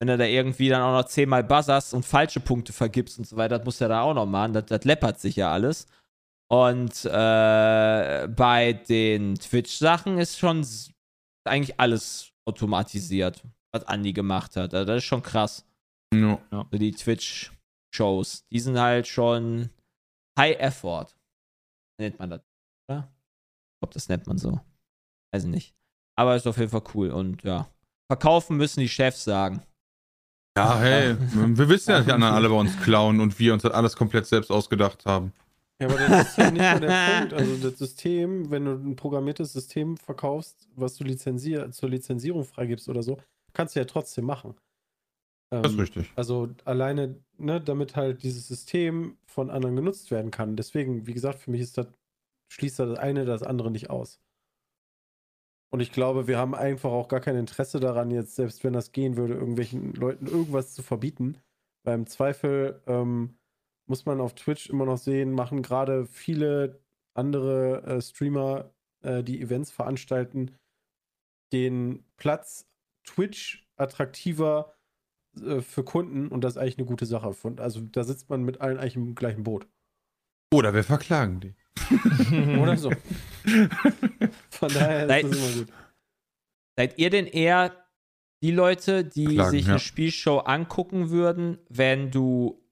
wenn 0.00 0.08
du 0.08 0.18
da 0.18 0.24
irgendwie 0.24 0.68
dann 0.68 0.82
auch 0.82 1.00
noch 1.00 1.08
zehnmal 1.08 1.44
buzzerst 1.44 1.94
und 1.94 2.04
falsche 2.04 2.40
Punkte 2.40 2.72
vergibst 2.72 3.18
und 3.18 3.26
so 3.26 3.36
weiter, 3.36 3.58
das 3.58 3.64
muss 3.64 3.78
ja 3.78 3.88
da 3.88 4.02
auch 4.02 4.12
noch 4.12 4.26
machen. 4.26 4.52
Das, 4.52 4.66
das 4.66 4.84
läppert 4.84 5.18
sich 5.20 5.36
ja 5.36 5.50
alles. 5.52 5.86
Und 6.50 7.04
äh, 7.04 8.28
bei 8.28 8.72
den 8.88 9.34
Twitch-Sachen 9.34 10.18
ist 10.18 10.38
schon 10.38 10.66
eigentlich 11.44 11.80
alles 11.80 12.32
automatisiert, 12.46 13.42
was 13.72 13.84
Andi 13.84 14.12
gemacht 14.12 14.56
hat. 14.56 14.74
Also 14.74 14.86
das 14.86 14.98
ist 14.98 15.04
schon 15.04 15.22
krass. 15.22 15.66
No. 16.12 16.40
Also 16.50 16.78
die 16.78 16.92
Twitch-Shows, 16.92 18.46
die 18.50 18.60
sind 18.60 18.78
halt 18.78 19.06
schon 19.06 19.70
High 20.38 20.58
Effort. 20.58 21.08
Nennt 21.98 22.18
man 22.18 22.30
das, 22.30 22.40
oder? 22.88 23.08
Ich 23.08 23.80
glaube, 23.80 23.94
das 23.94 24.08
nennt 24.08 24.26
man 24.26 24.38
so. 24.38 24.60
Weiß 25.32 25.44
nicht. 25.44 25.74
Aber 26.16 26.36
ist 26.36 26.46
auf 26.46 26.58
jeden 26.58 26.70
Fall 26.70 26.84
cool 26.94 27.10
und 27.10 27.42
ja. 27.42 27.68
Verkaufen 28.10 28.56
müssen 28.56 28.80
die 28.80 28.88
Chefs 28.88 29.24
sagen. 29.24 29.62
Ja, 30.56 30.78
hey, 30.78 31.16
wir 31.32 31.68
wissen 31.68 31.90
ja, 31.90 31.96
dass 31.96 32.06
die 32.06 32.12
anderen 32.12 32.34
alle 32.34 32.48
bei 32.48 32.54
uns 32.54 32.78
klauen 32.80 33.20
und 33.20 33.38
wir 33.38 33.52
uns 33.52 33.62
das 33.62 33.72
alles 33.72 33.96
komplett 33.96 34.26
selbst 34.26 34.50
ausgedacht 34.50 35.04
haben. 35.06 35.32
Ja, 35.80 35.88
aber 35.88 35.98
das 35.98 36.28
ist 36.28 36.38
ja 36.38 36.50
nicht 36.50 36.70
nur 36.70 36.80
der 36.80 37.18
Punkt. 37.18 37.32
Also 37.34 37.68
das 37.68 37.78
System, 37.78 38.50
wenn 38.50 38.64
du 38.64 38.72
ein 38.72 38.96
programmiertes 38.96 39.52
System 39.52 39.96
verkaufst, 39.96 40.68
was 40.76 40.96
du 40.96 41.04
lizenzier 41.04 41.70
zur 41.72 41.88
Lizenzierung 41.88 42.44
freigibst 42.44 42.88
oder 42.88 43.02
so, 43.02 43.18
kannst 43.52 43.74
du 43.74 43.80
ja 43.80 43.84
trotzdem 43.84 44.24
machen. 44.24 44.54
das 45.50 45.66
ist 45.66 45.72
ähm, 45.72 45.80
richtig. 45.80 46.12
Also 46.14 46.50
alleine, 46.64 47.16
ne, 47.38 47.60
damit 47.60 47.96
halt 47.96 48.22
dieses 48.22 48.46
System 48.46 49.16
von 49.26 49.50
anderen 49.50 49.74
genutzt 49.74 50.10
werden 50.10 50.30
kann. 50.30 50.56
Deswegen, 50.56 51.06
wie 51.06 51.14
gesagt, 51.14 51.40
für 51.40 51.50
mich 51.50 51.60
ist 51.60 51.76
das, 51.76 51.88
schließt 52.52 52.78
das 52.78 52.98
eine 52.98 53.24
das 53.24 53.42
andere 53.42 53.70
nicht 53.70 53.90
aus. 53.90 54.20
Und 55.72 55.80
ich 55.80 55.90
glaube, 55.90 56.28
wir 56.28 56.38
haben 56.38 56.54
einfach 56.54 56.92
auch 56.92 57.08
gar 57.08 57.18
kein 57.18 57.34
Interesse 57.34 57.80
daran, 57.80 58.12
jetzt, 58.12 58.36
selbst 58.36 58.62
wenn 58.62 58.74
das 58.74 58.92
gehen 58.92 59.16
würde, 59.16 59.34
irgendwelchen 59.34 59.92
Leuten 59.94 60.28
irgendwas 60.28 60.72
zu 60.72 60.84
verbieten. 60.84 61.36
Weil 61.82 61.96
im 61.96 62.06
Zweifel 62.06 62.80
ähm, 62.86 63.36
muss 63.86 64.06
man 64.06 64.20
auf 64.20 64.34
Twitch 64.34 64.68
immer 64.68 64.86
noch 64.86 64.98
sehen, 64.98 65.32
machen 65.32 65.62
gerade 65.62 66.06
viele 66.06 66.80
andere 67.14 67.82
äh, 67.82 68.00
Streamer, 68.00 68.72
äh, 69.02 69.22
die 69.22 69.40
Events 69.40 69.70
veranstalten, 69.70 70.56
den 71.52 72.04
Platz 72.16 72.66
Twitch 73.04 73.68
attraktiver 73.76 74.74
äh, 75.40 75.60
für 75.60 75.84
Kunden 75.84 76.28
und 76.28 76.42
das 76.42 76.54
ist 76.54 76.58
eigentlich 76.58 76.78
eine 76.78 76.86
gute 76.86 77.06
Sache. 77.06 77.34
Also 77.58 77.80
da 77.80 78.04
sitzt 78.04 78.30
man 78.30 78.42
mit 78.42 78.60
allen 78.60 78.78
eigentlich 78.78 78.96
im 78.96 79.14
gleichen 79.14 79.44
Boot. 79.44 79.68
Oder 80.52 80.74
wir 80.74 80.84
verklagen 80.84 81.40
die. 81.40 81.54
Oder 82.60 82.76
so. 82.76 82.90
Von 84.50 84.68
daher 84.72 85.08
seid, 85.08 85.24
ist 85.24 85.32
das 85.32 85.38
immer 85.38 85.58
gut. 85.58 85.72
Seid 86.76 86.98
ihr 86.98 87.10
denn 87.10 87.26
eher 87.26 87.84
die 88.42 88.50
Leute, 88.50 89.04
die 89.04 89.24
Klagen, 89.24 89.50
sich 89.50 89.68
eine 89.68 89.78
Spielshow 89.78 90.38
angucken 90.38 91.10
würden, 91.10 91.58
wenn 91.68 92.10
du 92.10 92.63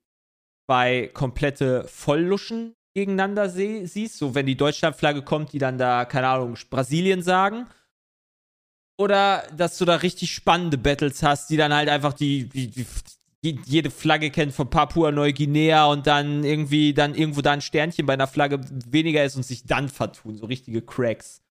bei 0.67 1.09
komplette 1.13 1.85
Vollluschen 1.87 2.75
gegeneinander 2.93 3.49
siehst? 3.49 4.17
So, 4.17 4.35
wenn 4.35 4.45
die 4.45 4.57
Deutschlandflagge 4.57 5.21
kommt, 5.21 5.53
die 5.53 5.59
dann 5.59 5.77
da, 5.77 6.05
keine 6.05 6.27
Ahnung, 6.27 6.57
Brasilien 6.69 7.21
sagen? 7.21 7.67
Oder 8.97 9.43
dass 9.55 9.77
du 9.77 9.85
da 9.85 9.95
richtig 9.95 10.31
spannende 10.31 10.77
Battles 10.77 11.23
hast, 11.23 11.49
die 11.49 11.57
dann 11.57 11.73
halt 11.73 11.89
einfach 11.89 12.13
die, 12.13 12.47
die, 12.47 12.67
die 12.67 13.59
jede 13.65 13.89
Flagge 13.89 14.29
kennt 14.29 14.53
von 14.53 14.69
Papua-Neuguinea 14.69 15.85
und 15.85 16.07
dann 16.07 16.43
irgendwie 16.43 16.93
dann 16.93 17.15
irgendwo 17.15 17.41
da 17.41 17.51
ein 17.51 17.61
Sternchen 17.61 18.05
bei 18.05 18.13
einer 18.13 18.27
Flagge 18.27 18.61
weniger 18.87 19.23
ist 19.23 19.35
und 19.35 19.43
sich 19.43 19.65
dann 19.65 19.89
vertun. 19.89 20.37
So 20.37 20.45
richtige 20.45 20.81
Cracks. 20.81 21.41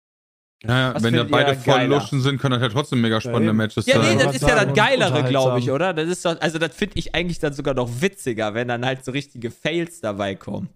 Ja, 0.64 0.94
wenn 1.02 1.14
da 1.14 1.24
beide 1.24 1.56
voll 1.56 1.84
Luschen 1.84 2.20
sind, 2.20 2.40
können 2.40 2.52
das 2.52 2.62
ja 2.62 2.68
trotzdem 2.68 3.00
mega 3.00 3.20
spannende 3.20 3.48
ja, 3.48 3.52
Matches 3.52 3.84
sein. 3.84 4.00
Ja, 4.00 4.14
nee, 4.14 4.22
das 4.22 4.36
ist 4.36 4.42
ja 4.42 4.64
das 4.64 4.74
Geilere, 4.74 5.24
glaube 5.24 5.58
ich, 5.58 5.70
oder? 5.70 5.92
Das 5.92 6.08
ist 6.08 6.24
doch, 6.24 6.40
also 6.40 6.58
das 6.58 6.74
finde 6.74 6.98
ich 6.98 7.14
eigentlich 7.14 7.40
dann 7.40 7.52
sogar 7.52 7.74
noch 7.74 8.00
witziger, 8.00 8.54
wenn 8.54 8.68
dann 8.68 8.86
halt 8.86 9.04
so 9.04 9.10
richtige 9.10 9.50
Fails 9.50 10.00
dabei 10.00 10.36
kommen. 10.36 10.68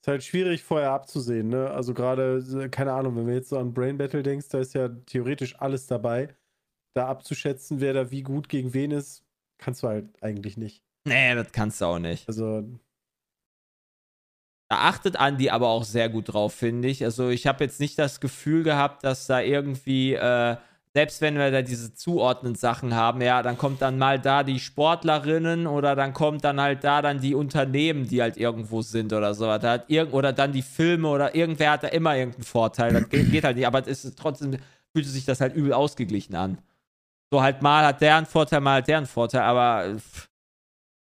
Ist 0.00 0.08
halt 0.08 0.24
schwierig 0.24 0.62
vorher 0.62 0.92
abzusehen, 0.92 1.48
ne? 1.48 1.70
Also 1.70 1.92
gerade, 1.92 2.68
keine 2.70 2.92
Ahnung, 2.92 3.16
wenn 3.16 3.26
du 3.26 3.34
jetzt 3.34 3.50
so 3.50 3.58
an 3.58 3.74
Brain 3.74 3.98
Battle 3.98 4.22
denkst, 4.22 4.48
da 4.48 4.58
ist 4.58 4.74
ja 4.74 4.88
theoretisch 4.88 5.60
alles 5.60 5.86
dabei. 5.86 6.34
Da 6.94 7.08
abzuschätzen, 7.08 7.80
wer 7.80 7.92
da 7.92 8.10
wie 8.10 8.22
gut 8.22 8.48
gegen 8.48 8.72
wen 8.72 8.90
ist, 8.90 9.22
kannst 9.58 9.82
du 9.82 9.88
halt 9.88 10.06
eigentlich 10.22 10.56
nicht. 10.56 10.82
Nee, 11.06 11.34
das 11.34 11.52
kannst 11.52 11.80
du 11.80 11.84
auch 11.84 11.98
nicht. 11.98 12.26
Also. 12.26 12.64
Da 14.68 14.78
achtet 14.78 15.16
Andi 15.16 15.50
aber 15.50 15.68
auch 15.68 15.84
sehr 15.84 16.08
gut 16.08 16.32
drauf, 16.32 16.52
finde 16.52 16.88
ich. 16.88 17.04
Also 17.04 17.28
ich 17.28 17.46
habe 17.46 17.62
jetzt 17.64 17.78
nicht 17.78 17.98
das 17.98 18.20
Gefühl 18.20 18.64
gehabt, 18.64 19.04
dass 19.04 19.26
da 19.26 19.40
irgendwie, 19.40 20.14
äh, 20.14 20.56
selbst 20.92 21.20
wenn 21.20 21.36
wir 21.36 21.52
da 21.52 21.62
diese 21.62 21.94
zuordnenden 21.94 22.58
Sachen 22.58 22.94
haben, 22.94 23.20
ja, 23.20 23.42
dann 23.42 23.58
kommt 23.58 23.80
dann 23.80 23.98
mal 23.98 24.18
da 24.18 24.42
die 24.42 24.58
Sportlerinnen 24.58 25.68
oder 25.68 25.94
dann 25.94 26.12
kommt 26.14 26.42
dann 26.42 26.60
halt 26.60 26.82
da 26.82 27.00
dann 27.00 27.20
die 27.20 27.34
Unternehmen, 27.34 28.08
die 28.08 28.22
halt 28.22 28.36
irgendwo 28.38 28.82
sind 28.82 29.12
oder 29.12 29.34
so. 29.34 29.44
Da 29.44 29.60
hat 29.70 29.84
irgend 29.88 30.14
oder 30.14 30.32
dann 30.32 30.52
die 30.52 30.62
Filme 30.62 31.08
oder 31.08 31.34
irgendwer 31.34 31.72
hat 31.72 31.84
da 31.84 31.88
immer 31.88 32.16
irgendeinen 32.16 32.44
Vorteil. 32.44 32.92
Das 32.92 33.08
geht, 33.08 33.30
geht 33.30 33.44
halt 33.44 33.56
nicht, 33.56 33.66
aber 33.66 33.86
es 33.86 34.04
ist 34.04 34.18
trotzdem 34.18 34.56
fühlt 34.92 35.06
sich 35.06 35.26
das 35.26 35.40
halt 35.42 35.54
übel 35.54 35.74
ausgeglichen 35.74 36.34
an. 36.34 36.58
So 37.30 37.42
halt 37.42 37.60
mal 37.60 37.84
hat 37.84 38.00
der 38.00 38.16
einen 38.16 38.26
Vorteil, 38.26 38.60
mal 38.60 38.78
hat 38.78 38.88
der 38.88 38.96
einen 38.96 39.06
Vorteil, 39.06 39.42
aber 39.42 39.96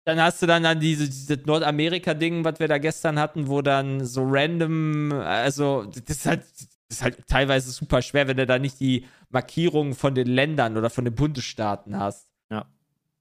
dann 0.05 0.21
hast 0.21 0.41
du 0.41 0.47
dann, 0.47 0.63
dann 0.63 0.79
diese, 0.79 1.05
dieses 1.05 1.45
Nordamerika-Ding, 1.45 2.43
was 2.43 2.59
wir 2.59 2.67
da 2.67 2.77
gestern 2.77 3.19
hatten, 3.19 3.47
wo 3.47 3.61
dann 3.61 4.05
so 4.05 4.23
random, 4.25 5.11
also 5.11 5.83
das 5.83 6.17
ist 6.17 6.25
halt, 6.25 6.41
das 6.41 6.97
ist 6.97 7.03
halt 7.03 7.27
teilweise 7.27 7.71
super 7.71 8.01
schwer, 8.01 8.27
wenn 8.27 8.37
du 8.37 8.45
da 8.45 8.57
nicht 8.57 8.79
die 8.79 9.05
Markierungen 9.29 9.93
von 9.93 10.15
den 10.15 10.27
Ländern 10.27 10.77
oder 10.77 10.89
von 10.89 11.05
den 11.05 11.13
Bundesstaaten 11.13 11.97
hast. 11.99 12.27
Ja. 12.49 12.65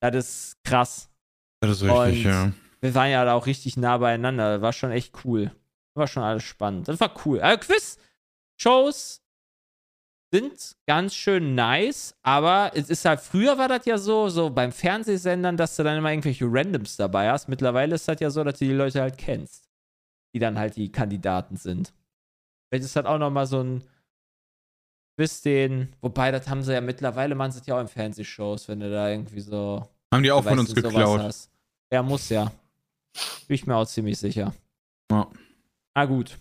Das 0.00 0.14
ist 0.14 0.56
krass. 0.64 1.10
Das 1.60 1.70
ist 1.70 1.82
richtig, 1.82 2.26
Und 2.26 2.32
ja. 2.32 2.52
Wir 2.80 2.94
waren 2.94 3.10
ja 3.10 3.24
da 3.24 3.34
auch 3.34 3.46
richtig 3.46 3.76
nah 3.76 3.98
beieinander. 3.98 4.54
Das 4.54 4.62
war 4.62 4.72
schon 4.72 4.92
echt 4.92 5.12
cool. 5.24 5.50
war 5.94 6.06
schon 6.06 6.22
alles 6.22 6.44
spannend. 6.44 6.88
Das 6.88 7.00
war 7.00 7.12
cool. 7.26 7.40
Also 7.40 7.58
Quiz, 7.66 7.98
Shows, 8.56 9.20
sind 10.30 10.76
ganz 10.86 11.14
schön 11.14 11.54
nice, 11.54 12.14
aber 12.22 12.72
es 12.74 12.90
ist 12.90 13.04
halt, 13.04 13.20
früher 13.20 13.56
war 13.56 13.68
das 13.68 13.86
ja 13.86 13.96
so, 13.96 14.28
so 14.28 14.50
beim 14.50 14.72
Fernsehsendern, 14.72 15.56
dass 15.56 15.76
du 15.76 15.82
dann 15.82 15.96
immer 15.96 16.10
irgendwelche 16.10 16.44
Randoms 16.46 16.96
dabei 16.96 17.30
hast. 17.30 17.48
Mittlerweile 17.48 17.94
ist 17.94 18.08
das 18.08 18.20
ja 18.20 18.30
so, 18.30 18.44
dass 18.44 18.58
du 18.58 18.66
die 18.66 18.72
Leute 18.72 19.00
halt 19.00 19.16
kennst, 19.16 19.68
die 20.34 20.38
dann 20.38 20.58
halt 20.58 20.76
die 20.76 20.92
Kandidaten 20.92 21.56
sind. 21.56 21.94
Vielleicht 22.68 22.84
ist 22.84 22.96
das 22.96 23.06
auch 23.06 23.18
nochmal 23.18 23.46
so 23.46 23.62
ein 23.62 23.82
bisschen, 25.16 25.94
wobei, 26.00 26.30
das 26.30 26.48
haben 26.48 26.62
sie 26.62 26.74
ja 26.74 26.80
mittlerweile, 26.80 27.34
man 27.34 27.50
sieht 27.50 27.66
ja 27.66 27.76
auch 27.76 27.80
in 27.80 27.88
Fernsehshows, 27.88 28.68
wenn 28.68 28.80
du 28.80 28.90
da 28.90 29.10
irgendwie 29.10 29.40
so. 29.40 29.88
Haben 30.12 30.22
die 30.22 30.30
auch 30.30 30.44
von 30.44 30.58
uns 30.58 30.74
geklaut? 30.74 31.48
Ja, 31.90 32.02
muss 32.02 32.28
ja. 32.28 32.52
Bin 33.46 33.54
ich 33.54 33.66
mir 33.66 33.76
auch 33.76 33.86
ziemlich 33.86 34.18
sicher. 34.18 34.54
Ja. 35.10 35.26
Ah, 35.94 36.04
gut. 36.04 36.38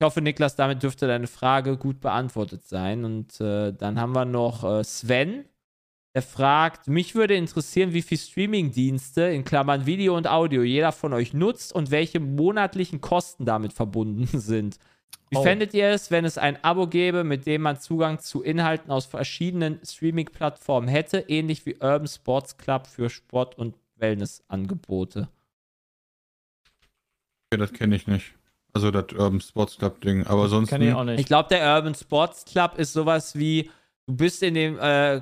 Ich 0.00 0.04
hoffe, 0.04 0.22
Niklas, 0.22 0.54
damit 0.54 0.84
dürfte 0.84 1.08
deine 1.08 1.26
Frage 1.26 1.76
gut 1.76 2.00
beantwortet 2.00 2.64
sein. 2.64 3.04
Und 3.04 3.40
äh, 3.40 3.72
dann 3.72 4.00
haben 4.00 4.14
wir 4.14 4.24
noch 4.24 4.62
äh, 4.62 4.84
Sven. 4.84 5.44
Der 6.14 6.22
fragt, 6.22 6.86
mich 6.86 7.16
würde 7.16 7.34
interessieren, 7.34 7.92
wie 7.92 8.02
viele 8.02 8.20
Streaming-Dienste 8.20 9.22
in 9.22 9.44
Klammern 9.44 9.86
Video 9.86 10.16
und 10.16 10.28
Audio 10.28 10.62
jeder 10.62 10.92
von 10.92 11.12
euch 11.12 11.34
nutzt 11.34 11.72
und 11.72 11.90
welche 11.90 12.20
monatlichen 12.20 13.00
Kosten 13.00 13.44
damit 13.44 13.72
verbunden 13.72 14.26
sind. 14.38 14.78
Wie 15.30 15.36
oh. 15.36 15.42
fändet 15.42 15.74
ihr 15.74 15.88
es, 15.88 16.12
wenn 16.12 16.24
es 16.24 16.38
ein 16.38 16.62
Abo 16.62 16.86
gäbe, 16.86 17.24
mit 17.24 17.46
dem 17.46 17.62
man 17.62 17.80
Zugang 17.80 18.20
zu 18.20 18.42
Inhalten 18.42 18.92
aus 18.92 19.04
verschiedenen 19.04 19.80
Streaming-Plattformen 19.84 20.88
hätte, 20.88 21.18
ähnlich 21.26 21.66
wie 21.66 21.74
Urban 21.74 22.06
Sports 22.06 22.56
Club 22.56 22.86
für 22.86 23.10
Sport- 23.10 23.58
und 23.58 23.74
Wellness-Angebote? 23.96 25.28
Okay, 27.50 27.58
das 27.58 27.72
kenne 27.72 27.96
ich 27.96 28.06
nicht. 28.06 28.37
Also 28.72 28.90
das 28.90 29.04
Urban 29.16 29.40
Sports 29.40 29.78
Club 29.78 30.00
Ding. 30.00 30.26
Aber 30.26 30.48
sonst. 30.48 30.68
Kann 30.68 30.82
ich 30.82 30.92
auch 30.92 31.04
nicht. 31.04 31.20
Ich 31.20 31.26
glaube, 31.26 31.48
der 31.48 31.74
Urban 31.74 31.94
Sports 31.94 32.44
Club 32.44 32.74
ist 32.76 32.92
sowas 32.92 33.36
wie, 33.36 33.70
du 34.06 34.16
bist 34.16 34.42
in 34.42 34.54
dem 34.54 34.78
äh, 34.78 35.20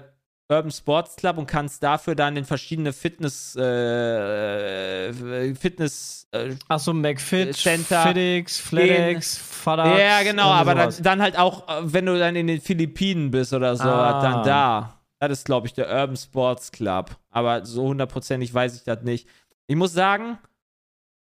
Urban 0.48 0.70
Sports 0.70 1.16
Club 1.16 1.38
und 1.38 1.46
kannst 1.46 1.82
dafür 1.82 2.14
dann 2.14 2.36
in 2.36 2.44
verschiedene 2.44 2.92
Fitness 2.92 3.56
äh, 3.56 5.12
Fitness 5.54 6.28
äh, 6.30 6.54
Achso, 6.68 6.92
McFit, 6.92 7.56
Center, 7.56 8.02
FitX, 8.02 8.58
FlatX, 8.58 9.38
Fadax. 9.38 9.98
Ja, 9.98 10.22
genau, 10.22 10.50
aber 10.50 10.74
dann, 10.74 10.94
dann, 11.02 11.22
halt 11.22 11.36
auch, 11.36 11.68
äh, 11.68 11.92
wenn 11.92 12.06
du 12.06 12.16
dann 12.18 12.36
in 12.36 12.46
den 12.46 12.60
Philippinen 12.60 13.32
bist 13.32 13.52
oder 13.52 13.76
so, 13.76 13.88
ah. 13.88 14.22
dann 14.22 14.44
da. 14.44 14.92
Das 15.18 15.32
ist, 15.32 15.46
glaube 15.46 15.66
ich, 15.66 15.72
der 15.72 15.88
Urban 15.88 16.16
Sports 16.16 16.70
Club. 16.70 17.16
Aber 17.30 17.64
so 17.64 17.84
hundertprozentig 17.84 18.52
weiß 18.52 18.76
ich 18.76 18.84
das 18.84 19.02
nicht. 19.02 19.26
Ich 19.66 19.74
muss 19.74 19.92
sagen, 19.92 20.38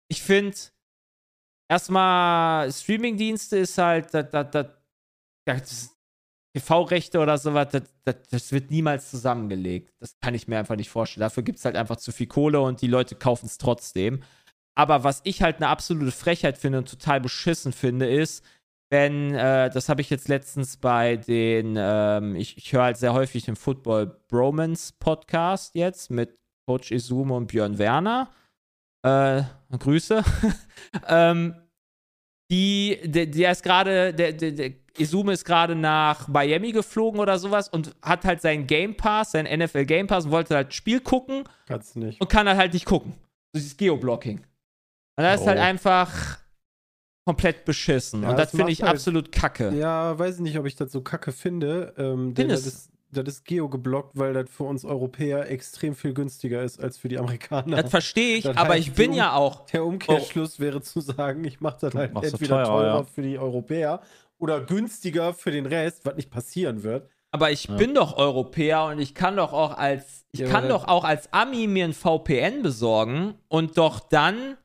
ich 0.09 0.23
finde, 0.23 0.57
erstmal 1.69 2.71
Streamingdienste 2.73 3.59
ist 3.59 3.79
halt, 3.79 4.13
das, 4.15 4.31
das, 4.31 4.51
das, 4.53 4.67
das 5.45 5.97
TV-Rechte 6.57 7.19
oder 7.19 7.37
sowas, 7.37 7.69
das, 7.71 7.83
das, 8.05 8.17
das, 8.31 8.53
wird 8.53 8.71
niemals 8.71 9.11
zusammengelegt. 9.11 9.93
Das 10.01 10.19
kann 10.21 10.35
ich 10.35 10.49
mir 10.49 10.59
einfach 10.59 10.77
nicht 10.77 10.89
vorstellen. 10.89 11.21
Dafür 11.21 11.43
gibt 11.43 11.59
es 11.59 11.65
halt 11.65 11.77
einfach 11.77 11.97
zu 11.97 12.13
viel 12.13 12.27
Kohle 12.27 12.61
und 12.61 12.81
die 12.81 12.87
Leute 12.87 13.15
kaufen 13.15 13.47
es 13.47 13.59
trotzdem. 13.59 14.23
Aber 14.75 15.05
was 15.05 15.21
ich 15.25 15.43
halt 15.43 15.57
eine 15.57 15.69
absolute 15.69 16.13
Frechheit 16.13 16.59
finde 16.59 16.79
und 16.79 16.89
total 16.89 17.21
beschissen 17.21 17.73
finde, 17.73 18.09
ist, 18.09 18.45
wenn, 18.91 19.35
äh, 19.35 19.69
das 19.71 19.89
habe 19.89 20.01
ich 20.01 20.11
jetzt 20.11 20.29
letztens 20.29 20.77
bei 20.77 21.17
den, 21.17 21.77
ähm, 21.79 22.37
ich, 22.37 22.57
ich 22.57 22.73
höre 22.73 22.85
halt 22.85 22.97
sehr 22.97 23.13
häufig 23.13 23.45
den 23.45 23.57
Football 23.57 24.07
Bromance 24.29 24.95
Podcast 24.99 25.75
jetzt 25.75 26.11
mit 26.11 26.39
Coach 26.67 26.91
Izumo 26.91 27.37
und 27.37 27.49
Björn 27.49 27.79
Werner. 27.79 28.31
Äh, 29.03 29.43
Grüße. 29.79 30.23
ähm, 31.09 31.55
die, 32.51 32.99
der, 33.05 33.27
der 33.27 33.53
ist 33.53 33.63
gerade, 33.63 34.15
der, 34.15 34.33
der, 34.33 34.53
der 34.53 34.73
Izume 34.99 35.33
ist 35.33 35.45
gerade 35.45 35.75
nach 35.75 36.29
Miami 36.29 36.73
geflogen 36.73 37.21
oder 37.21 37.39
sowas 37.39 37.69
und 37.69 37.95
hat 38.03 38.25
halt 38.25 38.41
seinen 38.41 38.67
Game 38.67 38.97
Pass, 38.97 39.33
seinen 39.33 39.61
NFL 39.61 39.85
Game 39.85 40.07
Pass 40.07 40.27
und 40.27 40.31
wollte 40.31 40.55
halt 40.55 40.73
Spiel 40.73 41.01
gucken. 41.01 41.45
Kannst 41.67 41.97
nicht. 41.97 42.21
Und 42.21 42.29
kann 42.29 42.49
halt 42.49 42.73
nicht 42.73 42.87
gucken. 42.87 43.15
Das 43.53 43.65
ist 43.65 43.79
Geoblocking. 43.79 44.39
Und 44.39 45.25
das 45.25 45.41
oh. 45.41 45.43
ist 45.43 45.49
halt 45.49 45.59
oh. 45.59 45.63
einfach 45.63 46.39
komplett 47.27 47.65
beschissen. 47.65 48.23
Ja, 48.23 48.31
und 48.31 48.39
das, 48.39 48.51
das 48.51 48.57
finde 48.57 48.73
ich 48.73 48.83
halt, 48.83 48.93
absolut 48.93 49.33
kacke. 49.33 49.75
Ja, 49.75 50.19
weiß 50.19 50.37
ich 50.37 50.41
nicht, 50.43 50.59
ob 50.59 50.67
ich 50.67 50.77
das 50.77 50.93
so 50.93 51.01
kacke 51.01 51.33
finde. 51.33 51.95
Ähm, 51.99 52.35
Findest 52.37 52.67
das 52.67 52.89
das 53.11 53.27
ist 53.27 53.45
geo 53.45 53.69
geblockt, 53.69 54.11
weil 54.15 54.33
das 54.33 54.51
für 54.51 54.65
uns 54.65 54.85
Europäer 54.85 55.51
extrem 55.51 55.95
viel 55.95 56.15
günstiger 56.15 56.63
ist 56.63 56.81
als 56.81 56.99
für 56.99 57.09
die 57.09 57.19
Amerikaner. 57.19 57.83
Das 57.83 57.91
verstehe 57.91 58.37
ich, 58.37 58.45
das 58.45 58.57
aber 58.57 58.77
ich 58.77 58.93
bin 58.93 59.11
um, 59.11 59.17
ja 59.17 59.35
auch. 59.35 59.67
Der 59.67 59.85
Umkehrschluss 59.85 60.57
oh. 60.59 60.63
wäre 60.63 60.81
zu 60.83 61.01
sagen, 61.01 61.45
ich 61.45 61.61
mache 61.61 61.79
das 61.81 61.95
halt 61.95 62.15
entweder 62.15 62.65
teurer, 62.65 62.67
teurer 62.67 62.99
ja. 62.99 63.05
für 63.05 63.23
die 63.23 63.39
Europäer 63.39 64.01
oder 64.39 64.61
günstiger 64.61 65.35
für 65.35 65.51
den 65.51 65.67
Rest, 65.67 66.05
was 66.05 66.17
nicht 66.17 66.31
passieren 66.31 66.83
wird. 66.83 67.09
Aber 67.31 67.51
ich 67.51 67.65
ja. 67.65 67.77
bin 67.77 67.95
doch 67.95 68.17
Europäer 68.17 68.85
und 68.87 68.99
ich 68.99 69.15
kann 69.15 69.37
doch 69.37 69.53
auch 69.53 69.77
als 69.77 70.25
ich 70.33 70.41
ja, 70.41 70.49
kann 70.49 70.69
doch 70.69 70.87
auch 70.87 71.05
als 71.05 71.33
Ami 71.33 71.67
mir 71.67 71.85
ein 71.85 71.93
VPN 71.93 72.63
besorgen 72.63 73.35
und 73.49 73.79
doch 73.79 74.01
dann 74.01 74.57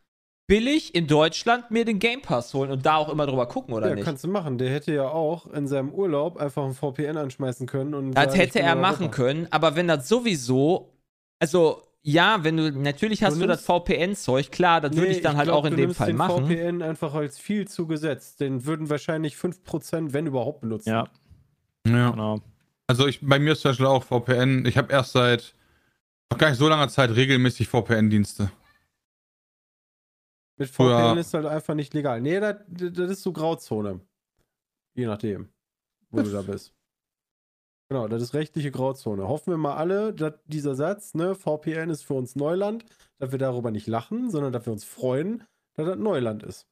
billig 0.52 0.93
in 0.93 1.08
Deutschland 1.08 1.72
mir 1.72 1.86
den 1.86 1.97
Game 1.97 2.22
Pass 2.22 2.54
holen 2.54 2.72
und 2.72 2.86
da 2.86 2.97
auch 2.97 3.08
immer 3.08 3.26
drüber 3.26 3.45
gucken, 3.45 3.74
oder 3.74 3.88
ja, 3.88 3.95
nicht? 3.95 4.04
kannst 4.04 4.26
du 4.26 4.28
machen. 4.28 4.58
Der 4.58 4.70
hätte 4.70 4.93
ja 4.93 5.08
auch 5.08 5.47
in 5.47 5.66
seinem 5.66 5.93
Urlaub 5.93 6.36
einfach 6.36 6.66
ein 6.66 6.74
VPN 6.74 7.16
anschmeißen 7.16 7.68
können. 7.68 7.93
Und 7.93 8.12
das 8.12 8.36
hätte 8.36 8.60
er 8.60 8.76
machen 8.76 9.12
können, 9.12 9.47
aber 9.49 9.78
wenn 9.78 9.88
das 9.88 10.10
sowieso, 10.10 10.91
also 11.39 11.84
ja, 12.02 12.43
wenn 12.43 12.58
du, 12.58 12.70
natürlich 12.70 13.24
hast 13.24 13.38
du, 13.38 13.41
du 13.41 13.47
das 13.47 13.64
VPN-Zeug, 13.64 14.52
klar, 14.52 14.82
das 14.82 14.91
nee, 14.91 14.97
würde 14.97 15.12
ich 15.14 15.22
dann 15.22 15.38
halt 15.38 15.45
glaub, 15.47 15.60
auch 15.60 15.66
in 15.66 15.78
dem 15.78 15.93
Fall 15.93 16.08
den 16.08 16.18
machen. 16.18 16.47
VPN 16.47 16.82
einfach 16.82 17.14
als 17.14 17.39
viel 17.39 17.66
zugesetzt. 17.70 18.41
Den 18.41 18.66
würden 18.66 18.89
wahrscheinlich 18.89 19.36
5%, 19.36 20.12
wenn 20.12 20.26
überhaupt, 20.26 20.60
benutzen. 20.60 20.89
Ja. 20.89 21.08
Ja. 21.88 22.12
Genau. 22.12 22.41
Also 22.88 23.08
ich, 23.08 23.22
bei 23.22 23.39
mir 23.39 23.54
ist 23.54 23.62
zum 23.62 23.70
Beispiel 23.70 23.86
auch 23.86 24.04
VPN. 24.04 24.66
Ich 24.66 24.78
habe 24.78 24.91
erst 24.91 25.14
seit 25.14 25.56
noch 26.30 26.38
gar 26.38 26.49
nicht 26.49 26.60
so 26.60 26.68
langer 26.68 26.89
Zeit 26.89 27.16
regelmäßig 27.16 27.70
VPN-Dienste. 27.70 28.52
Mit 30.62 30.70
VPN 30.70 30.89
ja. 30.89 31.14
ist 31.16 31.34
halt 31.34 31.47
einfach 31.47 31.74
nicht 31.74 31.91
legal. 31.95 32.22
Nee, 32.22 32.39
das, 32.39 32.57
das 32.68 33.09
ist 33.09 33.24
so 33.24 33.34
Grauzone. 33.34 33.99
Je 34.93 35.07
nachdem, 35.07 35.49
wo 36.12 36.22
du 36.22 36.30
da 36.30 36.41
bist. 36.51 36.72
Genau, 37.89 38.07
das 38.07 38.22
ist 38.22 38.36
rechtliche 38.36 38.70
Grauzone. 38.70 39.28
Hoffen 39.28 39.53
wir 39.53 39.57
mal 39.57 39.76
alle, 39.76 40.14
dass 40.14 40.36
dieser 40.45 40.76
Satz, 40.76 41.16
ne, 41.16 41.34
VPN 41.34 41.89
ist 41.89 42.03
für 42.03 42.14
uns 42.14 42.36
Neuland, 42.36 42.86
dass 43.18 43.32
wir 43.32 43.39
darüber 43.39 43.72
nicht 43.72 43.88
lachen, 43.88 44.30
sondern 44.30 44.53
dass 44.53 44.68
wir 44.68 44.72
uns 44.72 44.84
freuen, 44.84 45.43
dass 45.74 45.88
das 45.88 45.97
Neuland 45.97 46.43
ist. 46.43 46.68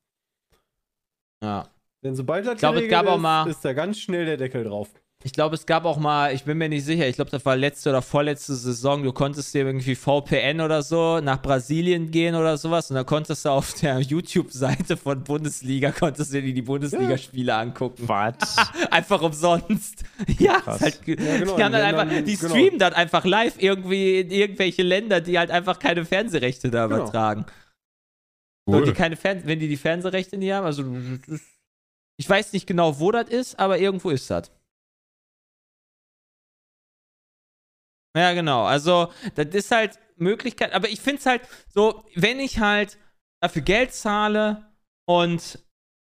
Ja. 1.44 1.68
Denn 2.04 2.16
sobald 2.16 2.46
das 2.46 2.54
ich 2.54 2.60
glaube, 2.60 2.84
es 2.84 2.92
gab 2.92 3.06
ist, 3.06 3.12
auch 3.12 3.18
mal, 3.18 3.50
ist 3.50 3.66
da 3.66 3.74
ganz 3.74 3.98
schnell 3.98 4.26
der 4.26 4.38
Deckel 4.38 4.66
drauf. 4.66 4.94
Ich 5.22 5.34
glaube, 5.34 5.56
es 5.56 5.66
gab 5.66 5.84
auch 5.84 5.98
mal, 5.98 6.34
ich 6.34 6.46
bin 6.46 6.58
mir 6.58 6.70
nicht 6.70 6.86
sicher, 6.86 7.06
ich 7.06 7.18
glaube, 7.18 7.30
das 7.30 7.46
war 7.46 7.58
letzte 7.58 7.90
oder 7.90 8.02
vorletzte 8.02 8.56
Saison, 8.56 9.04
du 9.04 9.12
konntest 9.12 9.54
dir 9.54 9.66
irgendwie 9.66 9.96
VPN 9.96 10.62
oder 10.62 10.82
so 10.82 11.20
nach 11.20 11.42
Brasilien 11.42 12.10
gehen 12.10 12.36
oder 12.36 12.58
sowas 12.58 12.90
und 12.90 12.96
dann 12.96 13.06
konntest 13.06 13.44
du 13.44 13.50
auf 13.50 13.74
der 13.74 14.00
YouTube-Seite 14.00 14.96
von 14.96 15.22
Bundesliga, 15.26 15.92
konntest 15.92 16.32
dir 16.32 16.42
die 16.42 16.62
Bundesligaspiele 16.62 17.54
angucken. 17.54 18.08
Was? 18.08 18.56
einfach 18.92 19.22
umsonst. 19.22 20.06
Ja, 20.38 20.66
halt, 20.66 21.02
ja 21.06 21.16
genau, 21.16 21.56
die, 21.58 21.64
haben 21.64 21.74
dann 21.74 21.82
einfach, 21.82 22.24
die 22.24 22.38
genau. 22.38 22.50
streamen 22.50 22.80
dann 22.80 22.94
einfach 22.94 23.26
live 23.26 23.56
irgendwie 23.58 24.22
in 24.22 24.32
irgendwelche 24.32 24.84
Länder, 24.84 25.20
die 25.20 25.38
halt 25.38 25.52
einfach 25.52 25.80
keine 25.80 26.06
Fernsehrechte 26.06 26.70
da 26.70 26.88
genau. 26.88 27.02
übertragen. 27.02 27.46
Cool. 28.68 28.80
So, 28.80 28.86
die 28.86 28.94
keine 28.94 29.18
Fern 29.18 29.42
wenn 29.44 29.60
die 29.60 29.68
die 29.68 29.78
Fernsehrechte 29.78 30.38
nicht 30.38 30.52
haben, 30.52 30.66
also 30.66 30.84
ich 32.18 32.30
weiß 32.30 32.54
nicht 32.54 32.68
genau, 32.68 33.00
wo 33.00 33.12
das 33.12 33.28
ist, 33.28 33.60
aber 33.60 33.80
irgendwo 33.80 34.12
ist 34.12 34.30
das. 34.30 34.52
Ja, 38.16 38.34
genau. 38.34 38.64
Also, 38.64 39.12
das 39.36 39.48
ist 39.48 39.72
halt 39.72 40.00
Möglichkeit, 40.18 40.74
aber 40.74 40.90
ich 40.90 41.00
finde 41.00 41.20
es 41.20 41.26
halt 41.26 41.42
so, 41.74 42.04
wenn 42.16 42.40
ich 42.40 42.60
halt 42.60 42.98
dafür 43.42 43.62
Geld 43.62 43.94
zahle 43.94 44.66
und 45.06 45.60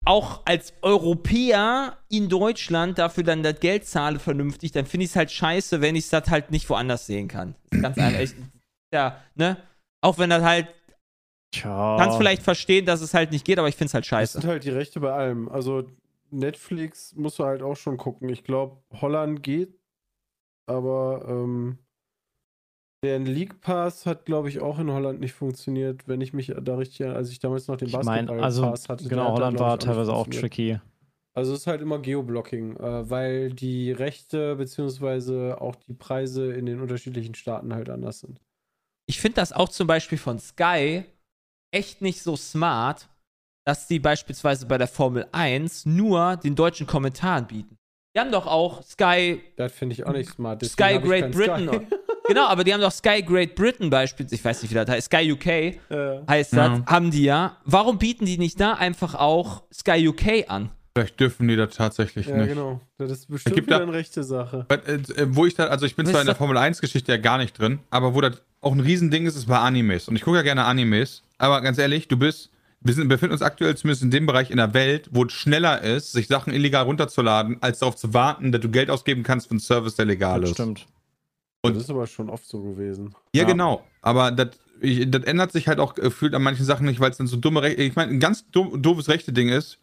auch 0.05 0.43
als 0.45 0.75
Europäer 0.83 1.99
in 2.11 2.29
Deutschland 2.29 2.99
dafür 2.99 3.25
dann 3.25 3.43
das 3.43 3.59
Geld 3.61 3.87
zahle 3.87 4.19
vernünftig, 4.19 4.73
dann 4.73 4.87
finde 4.87 5.05
ich 5.05 5.11
es 5.11 5.17
halt 5.17 5.31
scheiße, 5.31 5.81
wenn 5.81 5.97
ich 5.97 6.05
es 6.05 6.11
das 6.11 6.29
halt 6.29 6.51
nicht 6.51 6.69
woanders 6.69 7.07
sehen 7.07 7.29
kann. 7.29 7.55
Ganz 7.71 7.97
ehrlich. 7.97 8.35
Ja, 8.93 9.19
ne? 9.35 9.57
Auch 10.03 10.19
wenn 10.19 10.31
das 10.31 10.45
halt. 10.45 10.69
Tja. 11.51 11.97
Kannst 11.99 12.17
vielleicht 12.17 12.45
verstehen, 12.45 12.87
dass 12.87 13.01
es 13.01 13.13
halt 13.13 13.33
nicht 13.33 13.45
geht, 13.45 13.59
aber 13.59 13.67
ich 13.67 13.75
finde 13.75 13.89
es 13.89 13.95
halt 13.95 14.07
scheiße. 14.07 14.35
Das 14.35 14.43
sind 14.43 14.51
halt 14.51 14.63
die 14.63 14.71
Rechte 14.71 15.01
bei 15.01 15.13
allem. 15.13 15.49
Also 15.49 15.91
Netflix 16.31 17.13
musst 17.17 17.41
du 17.41 17.45
halt 17.45 17.61
auch 17.61 17.75
schon 17.75 17.97
gucken. 17.97 18.29
Ich 18.29 18.45
glaube, 18.45 18.85
Holland 19.01 19.43
geht, 19.43 19.81
aber 20.67 21.25
ähm, 21.27 21.79
der 23.05 23.21
League 23.21 23.61
Pass 23.61 24.07
hat, 24.07 24.25
glaube 24.25 24.49
ich, 24.49 24.61
auch 24.61 24.79
in 24.79 24.91
Holland 24.91 25.21
nicht 25.21 25.33
funktioniert, 25.33 26.09
wenn 26.09 26.21
ich 26.21 26.33
mich 26.33 26.53
da 26.61 26.77
richtig 26.77 27.01
erinnere, 27.01 27.19
als 27.19 27.31
ich 27.31 27.39
damals 27.39 27.69
noch 27.69 27.77
den 27.77 27.91
Basketball 27.91 28.27
Pass 28.27 28.57
mein, 28.57 28.65
also, 28.65 28.89
hatte. 28.89 29.09
Genau, 29.09 29.33
Holland 29.33 29.59
war 29.61 29.79
teilweise 29.79 30.13
auch 30.13 30.27
tricky. 30.27 30.81
Also 31.37 31.53
es 31.53 31.61
ist 31.61 31.67
halt 31.67 31.81
immer 31.81 31.99
Geoblocking, 31.99 32.77
äh, 32.77 33.11
weil 33.11 33.53
die 33.53 33.91
Rechte 33.91 34.55
beziehungsweise 34.55 35.61
auch 35.61 35.75
die 35.75 35.93
Preise 35.93 36.53
in 36.53 36.67
den 36.67 36.81
unterschiedlichen 36.81 37.35
Staaten 37.35 37.75
halt 37.75 37.91
anders 37.91 38.21
sind. 38.21 38.41
Ich 39.07 39.21
finde 39.21 39.37
das 39.37 39.53
auch 39.53 39.69
zum 39.69 39.87
Beispiel 39.87 40.17
von 40.17 40.39
Sky 40.39 41.05
echt 41.73 42.03
nicht 42.03 42.23
so 42.23 42.37
smart, 42.37 43.09
dass 43.67 43.89
sie 43.89 43.99
beispielsweise 43.99 44.67
bei 44.67 44.79
der 44.79 44.87
Formel 44.87 45.27
1 45.33 45.87
nur 45.87 46.37
den 46.37 46.55
deutschen 46.55 46.87
Kommentar 46.87 47.43
bieten. 47.43 47.77
Die 48.15 48.21
haben 48.21 48.31
doch 48.31 48.47
auch 48.47 48.83
Sky. 48.83 49.43
Das 49.57 49.73
finde 49.73 49.95
ich 49.95 50.07
auch 50.07 50.13
nicht 50.13 50.31
smart. 50.31 50.63
Deswegen 50.63 51.01
Sky 51.01 51.07
Great 51.07 51.33
Britain. 51.33 51.69
Sky. 51.69 51.87
genau, 52.27 52.47
aber 52.47 52.65
die 52.65 52.73
haben 52.73 52.81
doch 52.81 52.93
Sky 52.93 53.23
Great 53.23 53.55
Britain 53.55 53.91
beispielsweise, 53.91 54.35
ich 54.35 54.45
weiß 54.45 54.63
nicht, 54.63 54.71
wie 54.71 54.75
das 54.75 54.89
heißt, 54.89 55.07
Sky 55.07 55.33
UK 55.33 55.47
ja. 55.91 56.23
heißt 56.29 56.53
das, 56.53 56.79
ja. 56.79 56.87
haben 56.87 57.11
die 57.11 57.25
ja. 57.25 57.57
Warum 57.65 57.99
bieten 57.99 58.27
die 58.27 58.39
nicht 58.39 58.61
da 58.61 58.75
einfach 58.75 59.15
auch 59.15 59.65
Sky 59.73 60.09
UK 60.09 60.49
an? 60.49 60.71
Vielleicht 60.97 61.19
dürfen 61.19 61.49
die 61.49 61.57
da 61.57 61.67
tatsächlich 61.67 62.27
ja, 62.27 62.37
nicht. 62.37 62.49
Ja, 62.49 62.55
genau. 62.55 62.81
Das 62.99 63.11
ist 63.11 63.29
bestimmt 63.29 63.57
wieder 63.57 63.83
eine 63.83 63.93
rechte 63.93 64.23
Sache. 64.23 64.65
Äh, 64.69 65.27
wo 65.29 65.45
ich 65.45 65.55
da, 65.55 65.67
also 65.67 65.87
ich 65.87 65.97
bin 65.97 66.07
zwar 66.07 66.21
in 66.21 66.27
der 66.27 66.37
Formel 66.37 66.57
1-Geschichte 66.57 67.11
ja 67.11 67.19
gar 67.19 67.39
nicht 67.39 67.59
drin, 67.59 67.81
aber 67.91 68.15
wo 68.15 68.21
das 68.21 68.43
auch 68.61 68.73
ein 68.73 68.81
Riesending 68.81 69.27
ist, 69.27 69.37
ist 69.37 69.47
bei 69.47 69.59
Animes. 69.59 70.09
Und 70.09 70.15
ich 70.15 70.23
gucke 70.23 70.37
ja 70.37 70.43
gerne 70.43 70.65
Animes, 70.65 71.25
aber 71.39 71.61
ganz 71.63 71.79
ehrlich, 71.79 72.07
du 72.07 72.17
bist 72.17 72.51
wir 72.85 72.93
sind, 72.93 73.09
befinden 73.09 73.33
uns 73.33 73.43
aktuell 73.43 73.75
zumindest 73.77 74.03
in 74.03 74.11
dem 74.11 74.27
Bereich 74.27 74.51
in 74.51 74.59
der 74.59 74.75
Welt, 74.75 75.09
wo 75.11 75.25
es 75.25 75.33
schneller 75.33 75.81
ist, 75.81 76.13
sich 76.13 76.27
Sachen 76.27 76.53
illegal 76.53 76.85
runterzuladen, 76.85 77.57
als 77.63 77.79
darauf 77.79 77.97
zu 77.97 78.13
warten, 78.13 78.53
dass 78.53 78.61
du 78.61 78.69
Geld 78.69 78.91
ausgeben 78.91 79.23
kannst 79.23 79.49
für 79.49 79.53
einen 79.53 79.61
Service, 79.61 79.97
der 79.97 80.05
legal 80.05 80.43
das 80.43 80.51
ist. 80.51 80.57
Stimmt. 80.57 80.87
Und 81.65 81.77
das 81.77 81.85
ist 81.85 81.91
aber 81.91 82.07
schon 82.07 82.29
oft 82.29 82.47
so 82.47 82.63
gewesen. 82.63 83.15
Ja, 83.35 83.43
ja. 83.43 83.49
genau. 83.49 83.85
Aber 84.03 84.31
das, 84.31 84.51
ändert 84.83 85.51
sich 85.51 85.67
halt 85.67 85.79
auch 85.79 85.95
gefühlt 85.95 86.35
an 86.35 86.43
manchen 86.43 86.67
Sachen 86.67 86.85
nicht, 86.87 87.01
weil 87.01 87.11
es 87.11 87.17
dann 87.17 87.27
so 87.27 87.37
dumme 87.37 87.63
Rechte. 87.63 87.83
Ich 87.83 87.97
meine, 87.97 88.13
ein 88.13 88.21
ganz 88.21 88.51
do 88.51 88.77
doofes 88.77 89.09
Rechte-Ding 89.09 89.49
ist, 89.49 89.79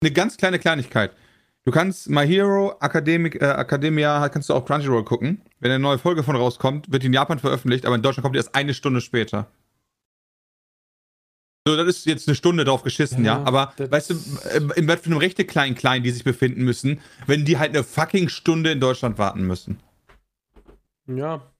eine 0.00 0.10
ganz 0.10 0.36
kleine 0.36 0.58
Kleinigkeit. 0.58 1.12
Du 1.62 1.70
kannst 1.70 2.08
My 2.10 2.26
Hero 2.26 2.74
Academic, 2.80 3.40
äh, 3.40 3.44
Academia, 3.44 4.28
kannst 4.28 4.48
du 4.48 4.54
auf 4.54 4.64
Crunchyroll 4.64 5.04
gucken. 5.04 5.42
Wenn 5.60 5.70
eine 5.70 5.78
neue 5.78 5.98
Folge 5.98 6.24
von 6.24 6.34
rauskommt, 6.34 6.90
wird 6.90 7.02
die 7.02 7.08
in 7.08 7.12
Japan 7.12 7.38
veröffentlicht, 7.38 7.86
aber 7.86 7.94
in 7.94 8.02
Deutschland 8.02 8.24
kommt 8.24 8.34
die 8.34 8.38
erst 8.38 8.54
eine 8.54 8.74
Stunde 8.74 9.00
später. 9.00 9.46
So, 11.68 11.76
das 11.76 11.86
ist 11.86 12.06
jetzt 12.06 12.26
eine 12.26 12.34
Stunde 12.34 12.64
drauf 12.64 12.82
geschissen, 12.82 13.24
ja. 13.24 13.36
ja? 13.36 13.44
Aber 13.44 13.74
weißt 13.76 14.10
du, 14.10 14.14
in 14.74 14.88
was 14.88 15.00
für 15.00 15.06
einem 15.06 15.18
Rechte 15.18 15.44
klein 15.44 15.76
klein 15.76 16.02
die 16.02 16.10
sich 16.10 16.24
befinden 16.24 16.64
müssen, 16.64 17.00
wenn 17.26 17.44
die 17.44 17.58
halt 17.58 17.70
eine 17.70 17.84
fucking 17.84 18.30
Stunde 18.30 18.72
in 18.72 18.80
Deutschland 18.80 19.18
warten 19.18 19.46
müssen. 19.46 19.78
Ja. 21.16 21.52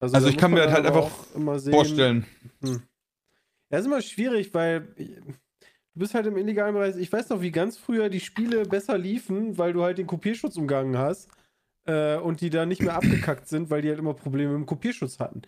Also, 0.00 0.14
also 0.14 0.28
ich 0.28 0.38
kann 0.38 0.52
mir 0.52 0.64
das 0.64 0.72
halt 0.72 0.86
einfach 0.86 1.08
vorstellen. 1.08 2.26
Hm. 2.62 2.82
Ja, 3.70 3.78
ist 3.78 3.86
immer 3.86 4.02
schwierig, 4.02 4.52
weil 4.54 4.80
du 4.96 5.34
bist 5.94 6.14
halt 6.14 6.26
im 6.26 6.36
illegalen 6.36 6.74
Bereich. 6.74 6.96
Ich 6.96 7.12
weiß 7.12 7.28
noch, 7.28 7.40
wie 7.40 7.50
ganz 7.50 7.76
früher 7.76 8.08
die 8.08 8.20
Spiele 8.20 8.64
besser 8.64 8.98
liefen, 8.98 9.58
weil 9.58 9.72
du 9.72 9.82
halt 9.82 9.98
den 9.98 10.06
Kopierschutz 10.06 10.56
umgangen 10.56 10.96
hast 10.96 11.30
äh, 11.84 12.16
und 12.16 12.40
die 12.40 12.50
da 12.50 12.66
nicht 12.66 12.82
mehr 12.82 12.94
abgekackt 12.94 13.46
sind, 13.48 13.70
weil 13.70 13.82
die 13.82 13.88
halt 13.88 13.98
immer 13.98 14.14
Probleme 14.14 14.52
mit 14.52 14.62
dem 14.62 14.66
Kopierschutz 14.66 15.20
hatten. 15.20 15.42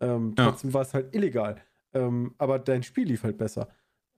Ähm, 0.00 0.34
ja. 0.38 0.44
Trotzdem 0.50 0.72
war 0.72 0.82
es 0.82 0.94
halt 0.94 1.14
illegal. 1.14 1.60
Ähm, 1.92 2.34
aber 2.38 2.58
dein 2.58 2.82
Spiel 2.82 3.08
lief 3.08 3.24
halt 3.24 3.38
besser. 3.38 3.68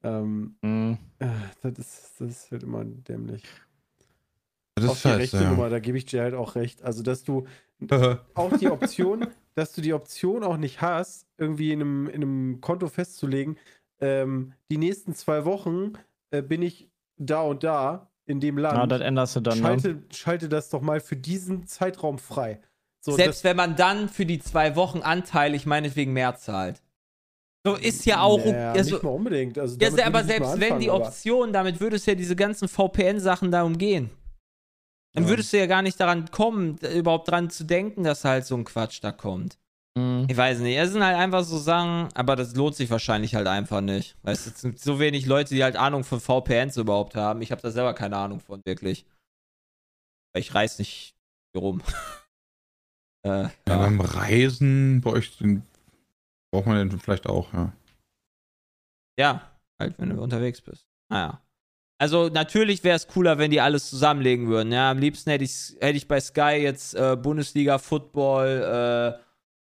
Ähm, 0.03 0.55
mhm. 0.61 0.97
äh, 1.19 1.27
das, 1.61 1.79
ist, 1.79 2.15
das 2.19 2.29
ist 2.29 2.51
halt 2.51 2.63
immer 2.63 2.85
dämlich. 2.85 3.43
Das 4.79 4.85
ist 4.85 4.89
auch 4.91 4.95
die 4.95 5.01
scheiße, 5.01 5.19
rechte 5.19 5.43
ja. 5.43 5.49
Nummer, 5.49 5.69
da 5.69 5.79
gebe 5.79 5.97
ich 5.97 6.05
dir 6.05 6.21
halt 6.21 6.33
auch 6.33 6.55
recht. 6.55 6.83
Also, 6.83 7.03
dass 7.03 7.23
du 7.23 7.45
auch 8.33 8.57
die 8.57 8.69
Option, 8.69 9.27
dass 9.55 9.73
du 9.73 9.81
die 9.81 9.93
Option 9.93 10.43
auch 10.43 10.57
nicht 10.57 10.81
hast, 10.81 11.27
irgendwie 11.37 11.71
in 11.71 11.81
einem, 11.81 12.07
in 12.07 12.15
einem 12.15 12.61
Konto 12.61 12.87
festzulegen, 12.87 13.57
ähm, 14.01 14.53
die 14.69 14.77
nächsten 14.77 15.13
zwei 15.13 15.45
Wochen 15.45 15.93
äh, 16.31 16.41
bin 16.41 16.61
ich 16.61 16.89
da 17.17 17.41
und 17.41 17.63
da 17.63 18.09
in 18.25 18.39
dem 18.39 18.57
Land. 18.57 18.77
Ah, 18.77 18.87
das 18.87 19.01
änderst 19.01 19.35
du 19.35 19.39
dann. 19.41 19.57
Ne? 19.57 19.63
Schalte, 19.63 19.93
ne? 19.95 20.03
schalte 20.11 20.49
das 20.49 20.69
doch 20.69 20.81
mal 20.81 20.99
für 20.99 21.15
diesen 21.15 21.65
Zeitraum 21.65 22.19
frei. 22.19 22.61
So, 23.01 23.13
Selbst 23.13 23.43
wenn 23.43 23.55
man 23.55 23.75
dann 23.75 24.09
für 24.09 24.25
die 24.25 24.39
zwei 24.39 24.75
Wochen 24.75 24.99
anteilig 24.99 25.65
meinetwegen 25.65 26.13
mehr 26.13 26.35
zahlt. 26.35 26.81
So 27.65 27.75
ist 27.75 28.05
ja 28.05 28.21
auch. 28.21 28.43
Naja, 28.43 28.71
also, 28.71 28.95
nicht 28.95 29.03
mal 29.03 29.09
unbedingt. 29.09 29.57
Also, 29.57 29.77
ja, 29.79 30.05
aber 30.05 30.23
selbst 30.23 30.59
wenn 30.59 30.79
die 30.79 30.89
Option, 30.89 31.51
damit 31.51 31.81
würdest 31.81 32.07
du 32.07 32.11
ja 32.11 32.15
diese 32.15 32.35
ganzen 32.35 32.67
VPN-Sachen 32.67 33.51
da 33.51 33.63
umgehen. 33.63 34.09
Dann 35.13 35.23
ja. 35.23 35.29
würdest 35.29 35.51
du 35.51 35.57
ja 35.57 35.65
gar 35.65 35.81
nicht 35.81 35.99
daran 35.99 36.29
kommen, 36.31 36.77
überhaupt 36.77 37.29
dran 37.29 37.49
zu 37.49 37.63
denken, 37.63 38.03
dass 38.03 38.25
halt 38.25 38.45
so 38.45 38.55
ein 38.55 38.63
Quatsch 38.63 38.99
da 39.01 39.11
kommt. 39.11 39.57
Mhm. 39.97 40.27
Ich 40.29 40.37
weiß 40.37 40.59
nicht. 40.59 40.77
Es 40.77 40.91
sind 40.91 41.03
halt 41.03 41.17
einfach 41.17 41.43
so 41.43 41.57
Sachen, 41.57 42.09
aber 42.13 42.35
das 42.35 42.55
lohnt 42.55 42.75
sich 42.75 42.89
wahrscheinlich 42.89 43.35
halt 43.35 43.47
einfach 43.47 43.81
nicht. 43.81 44.15
Weißt 44.23 44.45
du, 44.45 44.49
es 44.51 44.61
sind 44.61 44.79
so 44.79 44.99
wenig 44.99 45.25
Leute, 45.25 45.55
die 45.55 45.63
halt 45.63 45.75
Ahnung 45.75 46.03
von 46.03 46.19
VPNs 46.19 46.77
überhaupt 46.77 47.15
haben. 47.15 47.41
Ich 47.41 47.51
habe 47.51 47.61
da 47.61 47.71
selber 47.71 47.93
keine 47.93 48.17
Ahnung 48.17 48.39
von, 48.39 48.63
wirklich. 48.65 49.05
Ich 50.37 50.53
reiß 50.53 50.77
nicht 50.79 51.15
hier 51.53 51.61
rum. 51.61 51.81
äh, 53.25 53.43
ja, 53.43 53.51
ja, 53.67 53.77
beim 53.77 53.99
Reisen 53.99 55.01
bei 55.01 55.11
euch 55.11 55.37
braucht 56.51 56.67
man 56.67 56.89
den 56.89 56.99
vielleicht 56.99 57.27
auch, 57.27 57.51
ja. 57.53 57.73
Ja, 59.19 59.51
halt, 59.79 59.99
wenn 59.99 60.09
du 60.11 60.21
unterwegs 60.21 60.61
bist. 60.61 60.87
Naja. 61.11 61.41
Also 62.01 62.29
natürlich 62.29 62.83
wäre 62.85 62.95
es 62.95 63.07
cooler, 63.07 63.37
wenn 63.37 63.51
die 63.51 63.59
alles 63.59 63.89
zusammenlegen 63.89 64.47
würden. 64.47 64.71
Ja, 64.71 64.89
am 64.89 64.99
liebsten 64.99 65.31
hätte 65.31 65.43
ich, 65.43 65.75
hätte 65.81 65.97
ich 65.97 66.07
bei 66.07 66.21
Sky 66.21 66.55
jetzt 66.61 66.95
äh, 66.95 67.17
Bundesliga, 67.17 67.77
Football, 67.77 69.17
äh, 69.17 69.23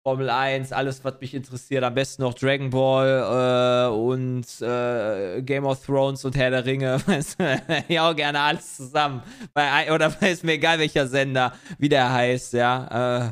Formel 0.03 0.31
1, 0.31 0.71
alles, 0.71 1.03
was 1.03 1.19
mich 1.21 1.35
interessiert. 1.35 1.83
Am 1.83 1.93
besten 1.93 2.23
noch 2.23 2.33
Dragon 2.33 2.71
Ball 2.71 3.89
äh, 3.89 3.95
und 3.95 4.45
äh, 4.61 5.43
Game 5.43 5.65
of 5.65 5.85
Thrones 5.85 6.25
und 6.25 6.35
Herr 6.35 6.49
der 6.49 6.65
Ringe. 6.65 6.99
ja, 7.87 8.09
auch 8.09 8.15
gerne 8.15 8.39
alles 8.39 8.75
zusammen. 8.75 9.21
Bei, 9.53 9.93
oder 9.93 10.11
ist 10.21 10.43
mir 10.43 10.53
egal, 10.53 10.79
welcher 10.79 11.07
Sender, 11.07 11.53
wie 11.77 11.89
der 11.89 12.11
heißt, 12.11 12.53
ja. 12.53 13.27
Äh, 13.27 13.31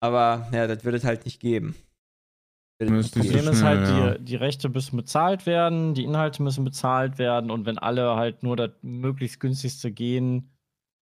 aber 0.00 0.48
ja, 0.52 0.66
das 0.66 0.84
wird 0.84 0.96
es 0.96 1.04
halt 1.04 1.24
nicht 1.24 1.40
geben. 1.40 1.74
Das 2.78 3.10
Problem 3.10 3.44
so 3.44 3.50
ist 3.50 3.62
halt, 3.62 3.88
ja. 3.88 4.14
die, 4.14 4.24
die 4.24 4.36
Rechte 4.36 4.68
müssen 4.68 4.96
bezahlt 4.96 5.46
werden, 5.46 5.94
die 5.94 6.04
Inhalte 6.04 6.42
müssen 6.42 6.64
bezahlt 6.64 7.18
werden 7.18 7.50
und 7.50 7.64
wenn 7.64 7.78
alle 7.78 8.16
halt 8.16 8.42
nur 8.42 8.56
das 8.56 8.70
möglichst 8.82 9.40
günstigste 9.40 9.90
gehen, 9.90 10.50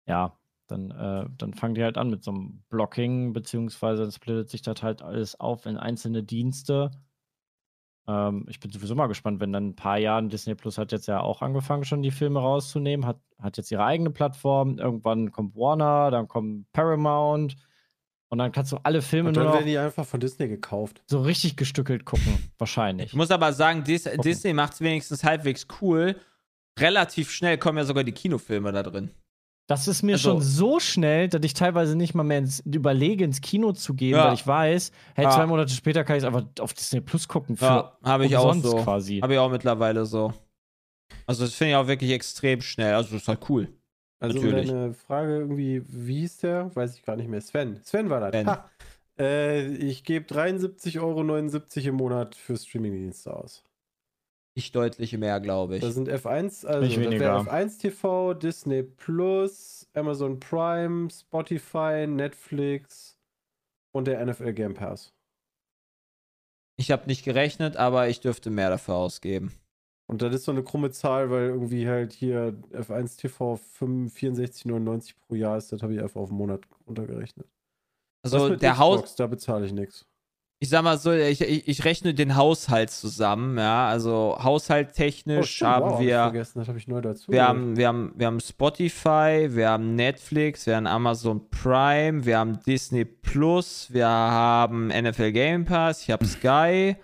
ja, 0.07 0.35
dann, 0.67 0.89
äh, 0.91 1.29
dann 1.37 1.53
fangen 1.53 1.75
die 1.75 1.83
halt 1.83 1.97
an 1.97 2.09
mit 2.09 2.23
so 2.23 2.31
einem 2.31 2.63
Blocking, 2.69 3.33
beziehungsweise 3.33 4.03
dann 4.03 4.11
splittet 4.11 4.49
sich 4.49 4.63
das 4.63 4.81
halt 4.81 5.03
alles 5.03 5.39
auf 5.39 5.65
in 5.65 5.77
einzelne 5.77 6.23
Dienste. 6.23 6.91
Ähm, 8.07 8.45
ich 8.49 8.59
bin 8.59 8.71
sowieso 8.71 8.95
mal 8.95 9.07
gespannt, 9.07 9.39
wenn 9.39 9.53
dann 9.53 9.69
ein 9.69 9.75
paar 9.75 9.99
Jahren 9.99 10.29
Disney 10.29 10.55
Plus 10.55 10.79
hat 10.79 10.91
jetzt 10.91 11.07
ja 11.07 11.19
auch 11.19 11.43
angefangen, 11.43 11.83
schon 11.83 12.01
die 12.01 12.09
Filme 12.09 12.39
rauszunehmen, 12.39 13.05
hat, 13.05 13.19
hat 13.37 13.57
jetzt 13.57 13.71
ihre 13.71 13.85
eigene 13.85 14.09
Plattform, 14.09 14.79
irgendwann 14.79 15.31
kommt 15.31 15.55
Warner, 15.55 16.09
dann 16.09 16.27
kommt 16.27 16.71
Paramount 16.71 17.55
und 18.31 18.37
dann 18.37 18.51
kannst 18.53 18.71
du 18.71 18.77
alle 18.83 19.01
Filme 19.01 19.29
und 19.29 19.37
dann 19.37 19.43
nur 19.43 19.53
werden 19.53 19.65
die 19.65 19.77
einfach 19.77 20.05
von 20.05 20.21
Disney 20.21 20.47
gekauft. 20.47 21.01
So 21.05 21.21
richtig 21.21 21.57
gestückelt 21.57 22.05
gucken, 22.05 22.49
wahrscheinlich. 22.57 23.07
Ich 23.07 23.13
muss 23.13 23.29
aber 23.29 23.51
sagen, 23.51 23.83
Dis 23.83 24.05
gucken. 24.05 24.21
Disney 24.21 24.53
macht 24.53 24.73
es 24.73 24.81
wenigstens 24.81 25.23
halbwegs 25.25 25.67
cool. 25.81 26.15
Relativ 26.79 27.29
schnell 27.29 27.57
kommen 27.57 27.77
ja 27.77 27.83
sogar 27.83 28.05
die 28.05 28.13
Kinofilme 28.13 28.71
da 28.71 28.83
drin. 28.83 29.11
Das 29.67 29.87
ist 29.89 30.01
mir 30.01 30.13
also, 30.13 30.31
schon 30.31 30.41
so 30.41 30.79
schnell, 30.79 31.27
dass 31.27 31.41
ich 31.43 31.53
teilweise 31.53 31.97
nicht 31.97 32.13
mal 32.13 32.23
mehr 32.23 32.37
ins, 32.37 32.61
überlege, 32.61 33.25
ins 33.25 33.41
Kino 33.41 33.73
zu 33.73 33.93
gehen, 33.93 34.15
ja. 34.15 34.27
weil 34.27 34.33
ich 34.33 34.47
weiß, 34.47 34.91
hey, 35.15 35.25
ja. 35.25 35.31
zwei 35.31 35.45
Monate 35.45 35.73
später 35.73 36.05
kann 36.05 36.15
ich 36.15 36.23
es 36.23 36.27
einfach 36.27 36.45
auf 36.59 36.73
Disney 36.73 37.01
Plus 37.01 37.27
gucken. 37.27 37.57
Ja, 37.59 37.97
habe 38.01 38.25
ich 38.25 38.37
auch 38.37 38.53
so. 38.55 38.77
quasi. 38.77 39.19
Habe 39.19 39.33
ich 39.33 39.39
auch 39.39 39.51
mittlerweile 39.51 40.05
so. 40.05 40.33
Also, 41.27 41.43
das 41.43 41.53
finde 41.53 41.71
ich 41.71 41.75
auch 41.75 41.87
wirklich 41.87 42.11
extrem 42.11 42.61
schnell. 42.61 42.93
Also, 42.93 43.11
das 43.11 43.23
ist 43.23 43.27
halt 43.27 43.49
cool. 43.49 43.67
Also 44.21 44.37
Natürlich. 44.37 44.69
eine 44.69 44.93
Frage 44.93 45.39
irgendwie, 45.39 45.81
wie 45.87 46.19
hieß 46.19 46.37
der? 46.37 46.73
Weiß 46.75 46.95
ich 46.95 47.03
gar 47.03 47.15
nicht 47.15 47.27
mehr. 47.27 47.41
Sven. 47.41 47.81
Sven 47.83 48.09
war 48.09 48.31
das. 48.31 48.45
Ha. 48.45 48.69
Äh, 49.19 49.67
ich 49.75 50.03
gebe 50.03 50.25
73,79 50.33 50.99
Euro 51.01 51.89
im 51.89 51.95
Monat 51.95 52.35
für 52.35 52.55
Streamingdienste 52.55 53.35
aus. 53.35 53.63
Ich 54.53 54.71
deutlich 54.71 55.17
mehr, 55.17 55.39
glaube 55.39 55.75
ich. 55.75 55.81
Da 55.81 55.91
sind 55.91 56.09
F1, 56.09 56.65
also 56.65 56.85
das 56.85 56.97
wäre 56.97 57.39
F1 57.39 57.79
TV, 57.79 58.33
Disney 58.33 58.83
Plus, 58.83 59.87
Amazon 59.93 60.39
Prime, 60.39 61.09
Spotify, 61.09 62.05
Netflix 62.07 63.17
und 63.91 64.07
der 64.07 64.25
NFL 64.25 64.53
Game 64.53 64.73
Pass. 64.73 65.13
Ich 66.77 66.91
habe 66.91 67.07
nicht 67.07 67.23
gerechnet, 67.23 67.77
aber 67.77 68.09
ich 68.09 68.19
dürfte 68.19 68.49
mehr 68.49 68.69
dafür 68.69 68.95
ausgeben. 68.95 69.53
Und 70.11 70.21
das 70.21 70.35
ist 70.35 70.43
so 70.43 70.51
eine 70.51 70.61
krumme 70.61 70.91
Zahl, 70.91 71.31
weil 71.31 71.45
irgendwie 71.45 71.87
halt 71.87 72.11
hier 72.11 72.53
F1 72.73 73.17
TV 73.17 73.57
64,99 73.79 75.13
pro 75.25 75.35
Jahr 75.35 75.57
ist. 75.57 75.71
Das 75.71 75.81
habe 75.81 75.93
ich 75.93 76.01
einfach 76.01 76.19
auf 76.19 76.27
den 76.27 76.37
Monat 76.37 76.59
runtergerechnet. 76.85 77.47
Also 78.21 78.57
der 78.57 78.77
Haus. 78.77 79.15
Da 79.15 79.27
bezahle 79.27 79.65
ich 79.65 79.71
nichts. 79.71 80.05
Ich 80.59 80.67
sag 80.67 80.83
mal 80.83 80.97
so, 80.97 81.13
ich, 81.13 81.39
ich, 81.39 81.65
ich, 81.67 81.85
rechne 81.85 82.13
den 82.13 82.35
Haushalt 82.35 82.91
zusammen, 82.91 83.57
ja. 83.57 83.87
Also 83.87 84.37
haushalttechnisch 84.37 85.61
oh, 85.61 85.65
haben 85.65 85.91
wow, 85.91 85.99
wir. 86.01 86.19
Hab 86.19 86.33
das 86.33 86.55
habe 86.55 86.77
ich 86.77 86.89
neu 86.89 86.99
dazu. 86.99 87.31
Wir 87.31 87.47
haben, 87.47 87.77
wir, 87.77 87.87
haben, 87.87 88.13
wir 88.17 88.27
haben 88.27 88.41
Spotify, 88.41 89.47
wir 89.49 89.69
haben 89.69 89.95
Netflix, 89.95 90.67
wir 90.67 90.75
haben 90.75 90.87
Amazon 90.87 91.49
Prime, 91.49 92.25
wir 92.25 92.37
haben 92.37 92.59
Disney 92.67 93.05
Plus, 93.05 93.87
wir 93.93 94.07
haben 94.07 94.89
NFL 94.89 95.31
Game 95.31 95.63
Pass, 95.63 96.03
ich 96.03 96.11
habe 96.11 96.25
Sky, 96.25 96.97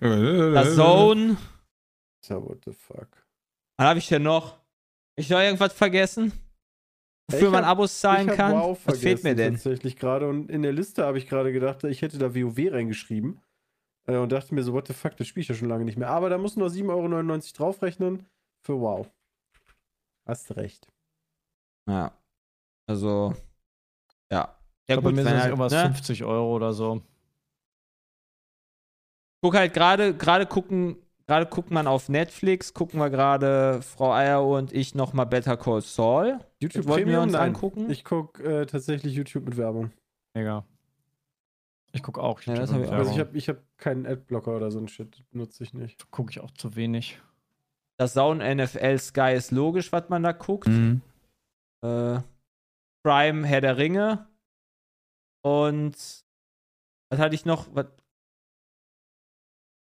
The 0.00 0.74
Zone. 0.76 1.38
So, 2.24 2.48
what 2.48 2.64
the 2.64 2.72
fuck? 2.72 3.08
Was 3.76 3.86
habe 3.86 3.98
ich 3.98 4.08
denn 4.08 4.22
noch? 4.22 4.58
Ich 5.16 5.28
noch 5.28 5.40
irgendwas 5.40 5.72
vergessen? 5.72 6.32
Wofür 7.30 7.50
man 7.50 7.64
Abos 7.64 8.00
zahlen 8.00 8.28
kann? 8.28 8.54
Wow 8.54 8.78
Was 8.84 8.98
fehlt 8.98 9.24
mir 9.24 9.34
denn? 9.34 9.54
Tatsächlich 9.54 9.96
gerade 9.96 10.28
und 10.28 10.50
in 10.50 10.62
der 10.62 10.72
Liste 10.72 11.04
habe 11.04 11.18
ich 11.18 11.28
gerade 11.28 11.52
gedacht, 11.52 11.84
ich 11.84 12.02
hätte 12.02 12.18
da 12.18 12.34
WoW 12.34 12.72
reingeschrieben 12.72 13.40
äh, 14.06 14.16
und 14.16 14.32
dachte 14.32 14.54
mir 14.54 14.62
so, 14.62 14.72
what 14.72 14.86
the 14.86 14.94
fuck, 14.94 15.16
das 15.16 15.26
spiele 15.26 15.42
ich 15.42 15.48
ja 15.48 15.54
schon 15.54 15.68
lange 15.68 15.84
nicht 15.84 15.98
mehr. 15.98 16.08
Aber 16.08 16.30
da 16.30 16.38
muss 16.38 16.56
nur 16.56 16.68
7,99 16.68 16.88
Euro 16.90 17.40
draufrechnen 17.56 18.26
für 18.62 18.80
WoW. 18.80 19.10
Hast 20.26 20.56
recht. 20.56 20.88
Ja. 21.88 22.12
Also, 22.86 23.34
ja. 24.30 24.56
Ja, 24.88 24.96
gut, 24.96 25.04
bei 25.04 25.12
mir 25.12 25.22
sind 25.22 25.32
es 25.32 25.40
halt, 25.40 25.50
irgendwas 25.50 25.72
ne? 25.72 25.82
50 25.82 26.24
Euro 26.24 26.54
oder 26.54 26.72
so. 26.72 27.02
Guck 29.42 29.54
halt 29.54 29.72
gerade, 29.72 30.16
gerade 30.16 30.46
gucken 30.46 30.96
Gerade 31.32 31.46
guckt 31.46 31.70
man 31.70 31.86
auf 31.86 32.10
Netflix, 32.10 32.74
gucken 32.74 33.00
wir 33.00 33.08
gerade 33.08 33.80
Frau 33.80 34.12
Eier 34.12 34.44
und 34.46 34.70
ich 34.70 34.94
nochmal 34.94 35.24
Better 35.24 35.56
Call 35.56 35.80
Saul. 35.80 36.38
YouTube 36.60 36.86
wollten 36.86 37.08
wir 37.08 37.22
uns 37.22 37.32
Nein. 37.32 37.54
angucken. 37.54 37.88
Ich 37.88 38.04
gucke 38.04 38.42
äh, 38.42 38.66
tatsächlich 38.66 39.14
YouTube 39.14 39.46
mit 39.46 39.56
Werbung. 39.56 39.92
Mega. 40.34 40.66
Ich 41.92 42.02
gucke 42.02 42.22
auch 42.22 42.42
YouTube 42.42 42.68
ja, 42.68 42.72
mit 42.74 42.82
Werbung. 42.82 42.98
Also 42.98 43.12
ich 43.12 43.18
habe 43.18 43.38
ich 43.38 43.48
hab 43.48 43.56
keinen 43.78 44.04
Adblocker 44.04 44.54
oder 44.54 44.70
so 44.70 44.78
ein 44.78 44.88
Shit, 44.88 45.24
nutze 45.30 45.64
ich 45.64 45.72
nicht. 45.72 46.10
Gucke 46.10 46.32
ich 46.32 46.40
auch 46.40 46.50
zu 46.50 46.76
wenig. 46.76 47.18
Das 47.96 48.12
Sound 48.12 48.42
NFL 48.42 48.98
Sky 48.98 49.32
ist 49.34 49.52
logisch, 49.52 49.90
was 49.90 50.10
man 50.10 50.22
da 50.22 50.32
guckt. 50.32 50.68
Mhm. 50.68 51.00
Äh, 51.80 52.18
Prime 53.02 53.46
Herr 53.46 53.62
der 53.62 53.78
Ringe. 53.78 54.26
Und 55.40 55.96
was 57.08 57.18
hatte 57.18 57.34
ich 57.34 57.46
noch? 57.46 57.68
Was, 57.72 57.86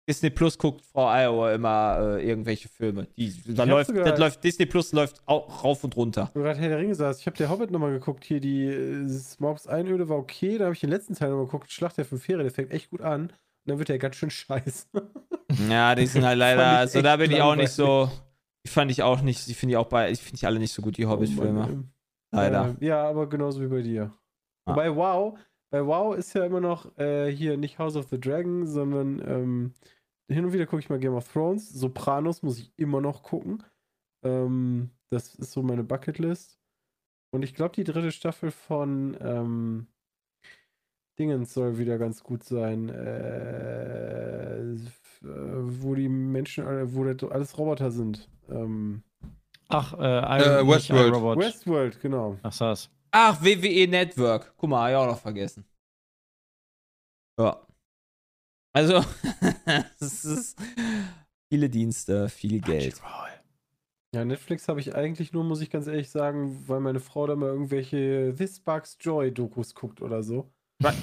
Disney 0.08 0.30
Plus 0.30 0.56
guckt 0.56 0.80
Frau 0.80 1.06
Iowa 1.06 1.52
immer 1.52 2.16
äh, 2.16 2.26
irgendwelche 2.26 2.68
Filme. 2.68 3.06
Die, 3.18 3.30
da 3.54 3.64
läuft, 3.64 3.94
das 3.94 4.18
läuft, 4.18 4.42
Disney 4.42 4.64
Plus 4.64 4.92
läuft 4.92 5.20
auch 5.26 5.62
rauf 5.62 5.84
und 5.84 5.94
runter. 5.96 6.30
Du 6.32 6.40
gerade 6.40 6.58
Herr 6.58 6.70
der 6.70 6.78
Ringe 6.78 6.94
saß. 6.94 7.20
Ich 7.20 7.26
habe 7.26 7.36
der 7.36 7.50
Hobbit 7.50 7.70
nochmal 7.70 7.92
geguckt. 7.92 8.24
Hier, 8.24 8.40
die 8.40 8.64
äh, 8.64 9.06
Smaugs 9.06 9.66
Einöde 9.66 10.08
war 10.08 10.16
okay. 10.16 10.56
Da 10.56 10.64
habe 10.64 10.74
ich 10.74 10.80
den 10.80 10.88
letzten 10.88 11.14
Teil 11.14 11.28
nochmal 11.28 11.44
geguckt. 11.44 11.70
Schlacht 11.70 11.98
der 11.98 12.06
Fünf 12.06 12.22
Fähre, 12.24 12.42
der 12.42 12.50
fängt 12.50 12.70
echt 12.70 12.88
gut 12.90 13.02
an. 13.02 13.24
Und 13.24 13.32
dann 13.66 13.78
wird 13.78 13.90
er 13.90 13.98
ganz 13.98 14.16
schön 14.16 14.30
scheiße. 14.30 14.86
Ja, 15.70 15.94
die 15.94 16.04
sind 16.04 16.26
halt 16.26 16.38
leider, 16.38 16.66
also 16.66 17.00
da 17.00 17.16
bin 17.16 17.30
ich 17.30 17.40
auch 17.40 17.56
nicht 17.56 17.70
so, 17.70 18.10
die 18.66 18.68
fand 18.68 18.90
ich 18.90 19.02
auch 19.02 19.22
nicht, 19.22 19.48
die 19.48 19.54
finde 19.54 19.72
ich 19.72 19.76
auch 19.78 19.86
bei, 19.86 20.10
ich 20.10 20.20
finde 20.20 20.36
ich 20.36 20.46
alle 20.46 20.58
nicht 20.58 20.74
so 20.74 20.82
gut, 20.82 20.98
die 20.98 21.06
Hobbit-Filme. 21.06 21.84
Oh 21.84 22.36
leider. 22.36 22.76
Äh, 22.78 22.86
ja, 22.86 23.08
aber 23.08 23.30
genauso 23.30 23.62
wie 23.62 23.66
bei 23.66 23.80
dir. 23.80 24.12
Ah. 24.66 24.72
Wobei 24.72 24.94
Wow, 24.94 25.38
bei 25.70 25.86
Wow 25.86 26.14
ist 26.16 26.34
ja 26.34 26.44
immer 26.44 26.60
noch 26.60 26.96
äh, 26.98 27.30
hier 27.30 27.56
nicht 27.56 27.78
House 27.78 27.96
of 27.96 28.08
the 28.10 28.20
Dragon, 28.20 28.66
sondern 28.66 29.22
ähm, 29.26 29.74
hin 30.28 30.44
und 30.44 30.52
wieder 30.52 30.66
gucke 30.66 30.80
ich 30.80 30.90
mal 30.90 30.98
Game 30.98 31.14
of 31.14 31.32
Thrones. 31.32 31.70
Sopranos 31.70 32.42
muss 32.42 32.58
ich 32.58 32.72
immer 32.76 33.00
noch 33.00 33.22
gucken. 33.22 33.62
Ähm, 34.22 34.90
das 35.10 35.34
ist 35.34 35.52
so 35.52 35.62
meine 35.62 35.84
Bucketlist. 35.84 36.58
Und 37.30 37.42
ich 37.42 37.54
glaube, 37.54 37.74
die 37.74 37.84
dritte 37.84 38.12
Staffel 38.12 38.50
von 38.50 39.16
ähm, 39.20 39.86
Dingens 41.18 41.54
soll 41.54 41.78
wieder 41.78 41.98
ganz 41.98 42.22
gut 42.22 42.44
sein. 42.44 42.88
Äh, 42.88 44.76
wo 45.20 45.94
die 45.94 46.08
Menschen, 46.08 46.64
wo 46.94 47.28
alles 47.28 47.58
Roboter 47.58 47.90
sind. 47.90 48.28
Ähm, 48.48 49.02
Ach, 49.68 49.92
äh, 49.94 50.60
äh, 50.60 50.66
Westworld. 50.66 51.38
Westworld, 51.38 52.00
genau. 52.00 52.38
Ach, 52.42 52.56
das. 52.56 52.90
Ach, 53.10 53.42
WWE 53.42 53.88
Network. 53.88 54.54
Guck 54.56 54.70
mal, 54.70 54.82
hab 54.84 54.90
ich 54.90 54.96
auch 54.96 55.12
noch 55.12 55.20
vergessen. 55.20 55.64
Ja. 57.38 57.60
Also, 58.72 59.04
es 60.00 60.24
ist 60.24 60.58
viele 61.50 61.68
Dienste, 61.68 62.28
viel 62.28 62.60
Geld. 62.60 63.00
Ja, 64.14 64.24
Netflix 64.24 64.68
habe 64.68 64.80
ich 64.80 64.94
eigentlich 64.94 65.32
nur, 65.32 65.44
muss 65.44 65.60
ich 65.60 65.70
ganz 65.70 65.86
ehrlich 65.86 66.10
sagen, 66.10 66.64
weil 66.66 66.80
meine 66.80 67.00
Frau 67.00 67.26
da 67.26 67.36
mal 67.36 67.48
irgendwelche 67.48 68.34
This 68.36 68.60
Bugs 68.60 68.96
Joy 69.00 69.32
Dokus 69.32 69.74
guckt 69.74 70.00
oder 70.00 70.22
so. 70.22 70.50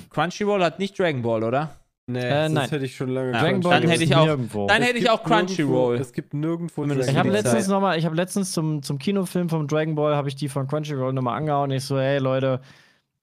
Crunchyroll 0.09 0.63
hat 0.63 0.79
nicht 0.79 0.97
Dragon 0.97 1.21
Ball, 1.21 1.43
oder? 1.43 1.75
Nee, 2.07 2.19
äh, 2.19 2.49
nein. 2.49 2.69
hätte 2.69 2.85
ich 2.85 2.95
schon 2.95 3.09
lange 3.09 3.31
ja, 3.31 3.41
Dragon 3.41 3.61
Ball 3.61 3.81
dann 3.81 3.89
hätte 3.89 4.03
ich 4.03 4.15
auch, 4.15 4.25
nirgendwo. 4.25 4.67
Dann 4.67 4.81
hätte 4.83 4.99
ich 4.99 5.09
auch 5.09 5.23
Crunchyroll. 5.23 5.97
Es 5.97 6.13
gibt 6.13 6.33
nirgendwo 6.33 6.85
Ich 6.85 7.15
habe 7.15 7.29
letztens 7.29 7.67
noch 7.67 7.81
mal, 7.81 7.97
ich 7.97 8.05
habe 8.05 8.15
letztens 8.15 8.51
zum, 8.51 8.83
zum 8.83 8.99
Kinofilm 8.99 9.49
vom 9.49 9.67
Dragon 9.67 9.95
Ball 9.95 10.15
habe 10.15 10.27
ich 10.29 10.35
die 10.35 10.47
von 10.47 10.67
Crunchyroll 10.67 11.13
nochmal 11.13 11.37
angehauen. 11.37 11.71
Ich 11.71 11.83
so, 11.83 11.99
hey 11.99 12.19
Leute, 12.19 12.61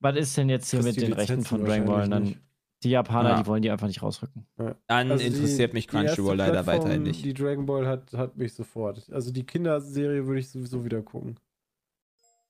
was 0.00 0.16
ist 0.16 0.36
denn 0.36 0.48
jetzt 0.48 0.70
hier 0.70 0.82
mit 0.82 1.00
den 1.00 1.12
Rechten 1.12 1.44
von 1.44 1.64
Dragon 1.64 1.86
Ball? 1.86 2.04
Und 2.04 2.10
dann 2.10 2.36
die 2.82 2.90
Japaner, 2.90 3.30
ja. 3.30 3.42
die 3.42 3.46
wollen 3.46 3.62
die 3.62 3.70
einfach 3.70 3.86
nicht 3.86 4.02
rausrücken. 4.02 4.46
Ja. 4.58 4.74
Dann 4.86 5.10
also 5.10 5.24
interessiert 5.24 5.72
die, 5.72 5.74
mich 5.74 5.88
Crunchyroll 5.88 6.36
leider 6.36 6.66
weiterhin 6.66 7.02
nicht. 7.02 7.24
Die 7.24 7.34
Dragon 7.34 7.66
Ball 7.66 7.86
hat, 7.86 8.12
hat 8.12 8.36
mich 8.36 8.54
sofort. 8.54 9.08
Also 9.12 9.32
die 9.32 9.44
Kinderserie 9.44 10.26
würde 10.26 10.40
ich 10.40 10.50
sowieso 10.50 10.84
wieder 10.84 11.02
gucken. 11.02 11.38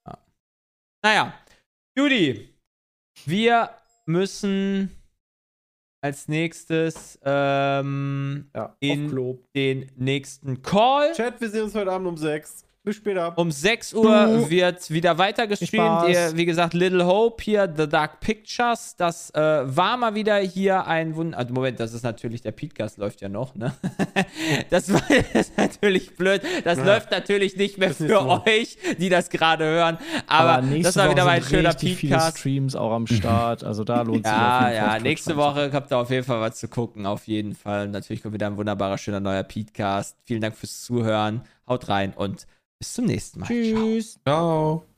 Ja. 0.07 0.19
Naja, 1.03 1.35
Judy, 1.97 2.49
wir 3.27 3.71
müssen 4.07 4.91
als 6.01 6.29
nächstes 6.29 7.19
ähm, 7.23 8.51
ja, 8.55 8.77
in 8.81 9.39
den 9.55 9.91
nächsten 9.97 10.63
Call. 10.63 11.13
Chat, 11.13 11.41
wir 11.41 11.49
sehen 11.49 11.65
uns 11.65 11.75
heute 11.75 11.93
Abend 11.93 12.09
um 12.09 12.17
6. 12.17 12.65
Bis 12.85 12.97
später. 12.97 13.39
Um 13.39 13.53
6 13.53 13.95
Uhr 13.95 14.51
wird 14.51 14.91
wieder 14.91 15.17
weiter 15.17 15.47
gestreamt. 15.47 16.09
Ihr, 16.09 16.33
wie 16.35 16.45
gesagt, 16.45 16.75
Little 16.75 17.07
Hope 17.07 17.41
hier, 17.41 17.73
The 17.77 17.89
Dark 17.89 18.19
Pictures. 18.19 18.97
Das 18.97 19.31
äh, 19.31 19.41
war 19.41 19.97
mal 19.97 20.17
wieder 20.17 20.39
hier 20.39 20.85
ein 20.89 21.15
Wunder. 21.15 21.39
Also 21.39 21.55
Moment, 21.55 21.79
das 21.79 21.93
ist 21.93 22.03
natürlich, 22.03 22.41
der 22.41 22.51
Podcast 22.51 22.99
läuft 22.99 23.21
ja 23.21 23.29
noch, 23.29 23.55
ne? 23.55 23.73
das 24.71 24.93
war 24.93 25.01
das 25.33 25.47
ist 25.47 25.57
natürlich 25.57 26.17
blöd. 26.17 26.43
Das 26.65 26.79
ja. 26.79 26.85
läuft 26.85 27.13
natürlich 27.13 27.57
nicht 27.57 27.79
mehr 27.79 27.95
für 27.95 28.09
so. 28.09 28.43
euch, 28.47 28.77
die 28.99 29.09
das 29.09 29.31
gerade 29.31 29.65
hören. 29.65 29.99
Aber, 30.27 30.55
Aber 30.55 30.79
das 30.81 30.97
war 30.97 31.09
wieder 31.09 31.25
mal 31.25 31.31
ein 31.37 31.45
schöner 31.45 31.75
Podcast. 31.75 31.99
viele 31.99 32.21
Streams 32.33 32.75
auch 32.75 32.91
am 32.91 33.07
Start. 33.07 33.63
Also 33.63 33.85
da 33.85 34.03
lohnt 34.03 34.27
sich 34.27 34.35
Ja, 34.35 34.73
ja, 34.73 34.99
nächste 34.99 35.37
Woche 35.37 35.71
habt 35.73 35.93
ihr 35.93 35.99
auf 35.99 36.11
jeden 36.11 36.25
Fall 36.25 36.41
was 36.41 36.57
zu 36.57 36.67
gucken. 36.67 37.07
Auf 37.07 37.29
jeden 37.29 37.55
Fall. 37.55 37.87
Natürlich 37.87 38.25
kommt 38.25 38.35
wieder 38.35 38.49
ein 38.49 38.57
wunderbarer, 38.57 38.99
schöner 38.99 39.21
neuer 39.21 39.45
Podcast. 39.45 40.17
Vielen 40.25 40.41
Dank 40.41 40.57
fürs 40.57 40.83
Zuhören. 40.83 41.43
Haut 41.69 41.89
rein 41.89 42.13
und 42.17 42.49
bis 42.83 42.95
zum 42.95 43.05
nächsten 43.05 43.39
Mal. 43.39 43.47
Tschüss. 43.47 44.19
Ciao. 44.25 44.83
Ciao. 44.83 44.92